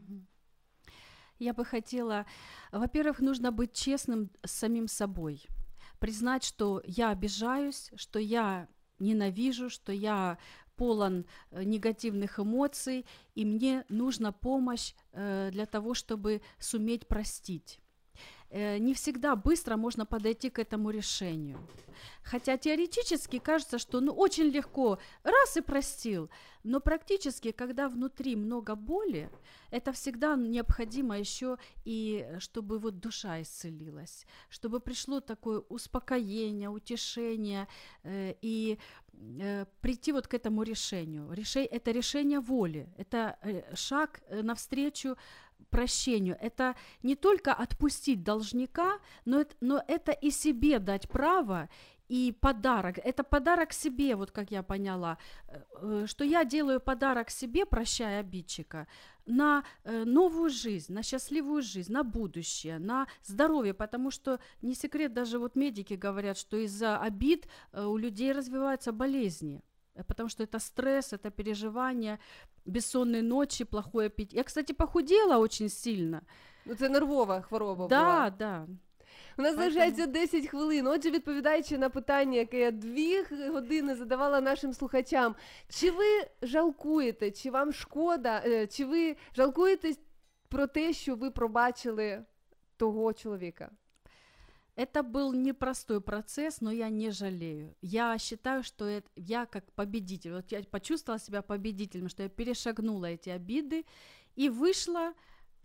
Я 1.39 1.53
бы 1.53 1.65
хотела, 1.65 2.25
во-первых, 2.73 3.21
нужно 3.21 3.51
быть 3.51 3.73
честным 3.73 4.29
с 4.45 4.53
самим 4.53 4.87
собой, 4.87 5.49
признать, 5.99 6.45
что 6.45 6.83
я 6.87 7.11
обижаюсь, 7.11 7.91
что 7.97 8.21
я 8.21 8.69
ненавижу, 9.01 9.69
что 9.69 9.93
я 9.93 10.39
полон 10.77 11.27
э, 11.51 11.63
негативных 11.65 12.39
эмоций, 12.39 13.07
и 13.35 13.45
мне 13.45 13.85
нужна 13.89 14.33
помощь 14.33 14.95
э, 15.13 15.51
для 15.53 15.67
того, 15.67 15.95
чтобы 15.95 16.43
суметь 16.59 17.07
простить. 17.07 17.79
Э, 18.50 18.78
Не 18.78 18.94
всегда 18.94 19.36
быстро 19.36 19.78
можно 19.78 20.06
подойти 20.06 20.50
к 20.50 20.60
этому 20.60 20.90
решению. 20.92 21.60
Хотя 22.24 22.58
теоретически 22.58 23.40
кажется, 23.40 23.80
что 23.80 24.02
ну, 24.02 24.14
очень 24.14 24.46
легко, 24.52 25.00
раз 25.24 25.58
и 25.58 25.62
простил. 25.62 26.30
Но 26.64 26.80
практически, 26.80 27.52
когда 27.52 27.88
внутри 27.88 28.36
много 28.36 28.76
боли, 28.76 29.30
это 29.72 29.92
всегда 29.92 30.36
необходимо 30.36 31.18
еще 31.18 31.58
и 31.86 32.26
э, 32.26 32.40
чтобы 32.40 32.80
вот 32.80 33.00
душа 33.00 33.42
исцелилась, 33.42 34.26
чтобы 34.50 34.80
пришло 34.80 35.20
такое 35.20 35.60
успокоение, 35.70 36.70
утешение 36.70 37.68
э, 38.04 38.34
и 38.42 38.78
э, 39.14 39.66
прийти 39.82 40.12
вот 40.12 40.28
к 40.28 40.34
этому 40.34 40.64
решению. 40.64 41.32
Реше... 41.34 41.60
Это 41.60 41.92
решение 41.92 42.40
воли, 42.40 42.88
это 42.98 43.38
э, 43.42 43.76
шаг 43.76 44.22
навстречу 44.30 45.18
прощению. 45.70 46.38
Это 46.42 46.76
не 47.04 47.16
только 47.16 47.54
отпустить 47.54 48.24
должника, 48.24 49.00
но 49.26 49.42
это, 49.42 49.56
но 49.62 49.84
это 49.88 50.12
и 50.12 50.32
себе 50.32 50.80
дать 50.80 51.10
право 51.10 51.70
и 52.10 52.32
подарок. 52.32 53.00
Это 53.04 53.24
подарок 53.24 53.74
себе, 53.74 54.16
вот 54.16 54.32
как 54.32 54.52
я 54.52 54.64
поняла, 54.64 55.18
э, 55.48 55.62
э, 55.82 56.06
что 56.08 56.24
я 56.24 56.46
делаю 56.46 56.80
подарок 56.80 57.30
себе, 57.30 57.66
прощая 57.66 58.22
обидчика, 58.22 58.88
на 59.26 59.64
э, 59.84 60.06
новую 60.06 60.50
жизнь, 60.50 60.94
на 60.94 61.04
счастливую 61.04 61.62
жизнь, 61.62 61.92
на 61.92 62.04
будущее, 62.04 62.80
на 62.80 63.08
здоровье, 63.24 63.74
потому 63.74 64.12
что 64.12 64.40
не 64.62 64.74
секрет, 64.74 65.14
даже 65.14 65.38
вот 65.38 65.56
медики 65.56 65.96
говорят, 65.96 66.38
что 66.38 66.58
из-за 66.58 66.98
обид 66.98 67.48
у 67.74 67.98
людей 67.98 68.32
развиваются 68.32 68.94
болезни, 68.94 69.62
потому 70.08 70.30
что 70.30 70.44
это 70.44 70.60
стресс, 70.60 71.12
это 71.12 71.30
переживание, 71.30 72.20
бессонные 72.68 73.22
ночи, 73.22 73.66
плохой 73.66 74.06
аппетит. 74.08 74.34
Я, 74.34 74.44
кстати, 74.44 74.74
похудела 74.74 75.38
очень 75.38 75.70
сильно. 75.70 76.22
Ну, 76.66 76.76
це 76.76 76.90
нервова 76.90 77.42
хвороба 77.42 77.88
Да, 77.88 78.00
була. 78.04 78.30
да. 78.30 78.68
У 79.38 79.42
нас 79.42 79.56
залишається 79.56 80.06
10 80.06 80.48
хвилин. 80.48 80.88
Отже, 80.88 81.12
відповідаючи 81.12 81.78
на 81.78 81.90
питання, 81.90 82.38
яке 82.38 82.60
я 82.60 82.72
дві 82.72 83.22
години 83.52 83.96
задавала 83.96 84.42
нашим 84.42 84.74
слухачам, 84.74 85.36
чи 85.70 85.92
ви 85.92 86.06
жалкуєте, 86.42 87.32
чи 87.32 87.52
вам 87.52 87.74
шкода, 87.74 88.42
е, 88.46 88.68
чи 88.68 88.86
ви 88.86 89.16
жалкуєте 89.36 89.94
про 90.50 90.68
те, 90.68 90.94
що 90.94 91.16
ви 91.16 91.32
пробачили 91.32 92.24
того 92.78 93.14
чоловіка? 93.14 93.70
Это 94.78 95.02
был 95.02 95.34
непростой 95.34 96.02
процесс, 96.02 96.62
но 96.62 96.70
я 96.70 96.90
не 96.90 97.10
жалею. 97.10 97.76
Я 97.82 98.16
считаю, 98.20 98.62
что 98.62 98.86
это, 98.86 99.10
я 99.16 99.48
как 99.48 99.72
победитель, 99.74 100.34
вот 100.34 100.52
я 100.52 100.62
почувствовала 100.62 101.20
себя 101.20 101.42
победителем, 101.42 102.10
что 102.10 102.22
я 102.22 102.30
перешагнула 102.30 103.08
эти 103.08 103.30
обиды 103.30 103.86
и 104.36 104.50
вышла 104.50 105.14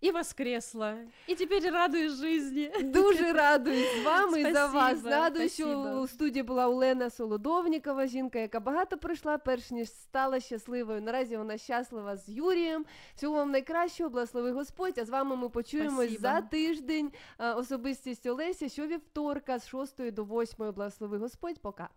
и 0.03 0.11
воскресла. 0.11 0.97
И 1.29 1.37
теперь 1.37 1.71
радуюсь 1.71 2.13
жизни. 2.13 2.73
Дуже 2.83 3.33
радуюсь 3.33 4.01
з 4.01 4.05
вами 4.05 4.41
і 4.41 4.53
за 4.53 4.67
вас. 4.67 5.05
Нагадую, 5.05 5.49
що 5.49 6.01
у 6.03 6.07
студії 6.07 6.43
була 6.43 6.69
Олена 6.69 7.11
Солодовнікова, 7.11 8.07
жінка, 8.07 8.39
яка 8.39 8.61
багато 8.61 8.99
пройшла, 8.99 9.39
перш 9.39 9.71
ніж 9.71 9.89
стала 9.89 10.41
щасливою. 10.41 11.03
Наразі 11.03 11.37
вона 11.37 11.59
щаслива 11.59 12.17
з 12.17 12.29
Юрієм. 12.29 12.85
Всього 13.15 13.35
вам 13.35 13.51
найкращого, 13.51 14.11
благослови 14.11 14.51
Господь. 14.51 14.99
А 14.99 15.05
з 15.05 15.11
вами 15.11 15.37
ми 15.37 15.49
почуємось 15.49 15.95
Спасибо. 15.95 16.23
за 16.23 16.41
тиждень. 16.41 17.13
Особистість 17.39 18.27
Олеся, 18.27 18.69
щовівторка 18.69 19.59
з 19.59 19.69
6 19.69 20.11
до 20.13 20.25
8. 20.25 20.73
Благослови 20.73 21.19
Господь. 21.19 21.59
Пока. 21.59 21.89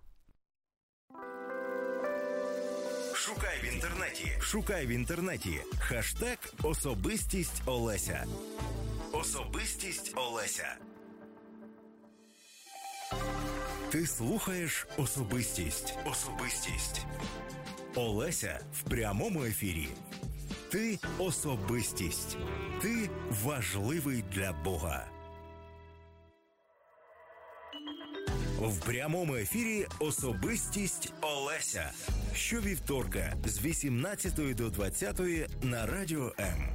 Шукай 3.25 3.59
в 3.63 3.73
інтернеті. 3.73 4.31
Шукай 4.41 4.85
в 4.85 4.89
інтернеті. 4.89 5.61
Хаштег 5.79 6.37
Особистість 6.63 7.61
Олеся. 7.65 8.25
Особистість 9.11 10.13
Олеся. 10.15 10.75
Ти 13.89 14.07
слухаєш 14.07 14.87
особистість. 14.97 15.93
Особистість. 16.05 17.05
Олеся 17.95 18.59
в 18.73 18.89
прямому 18.89 19.43
ефірі. 19.43 19.89
Ти 20.71 20.99
особистість. 21.17 22.37
Ти 22.81 23.09
важливий 23.43 24.23
для 24.31 24.53
Бога. 24.53 25.14
В 28.61 28.79
прямому 28.79 29.35
ефірі 29.35 29.85
Особистість 29.99 31.13
Олеся. 31.21 31.91
Щовівторка 32.35 33.33
з 33.45 33.61
18 33.65 34.55
до 34.55 34.69
20 34.69 35.19
на 35.63 35.85
радіо 35.85 36.31
М. 36.39 36.69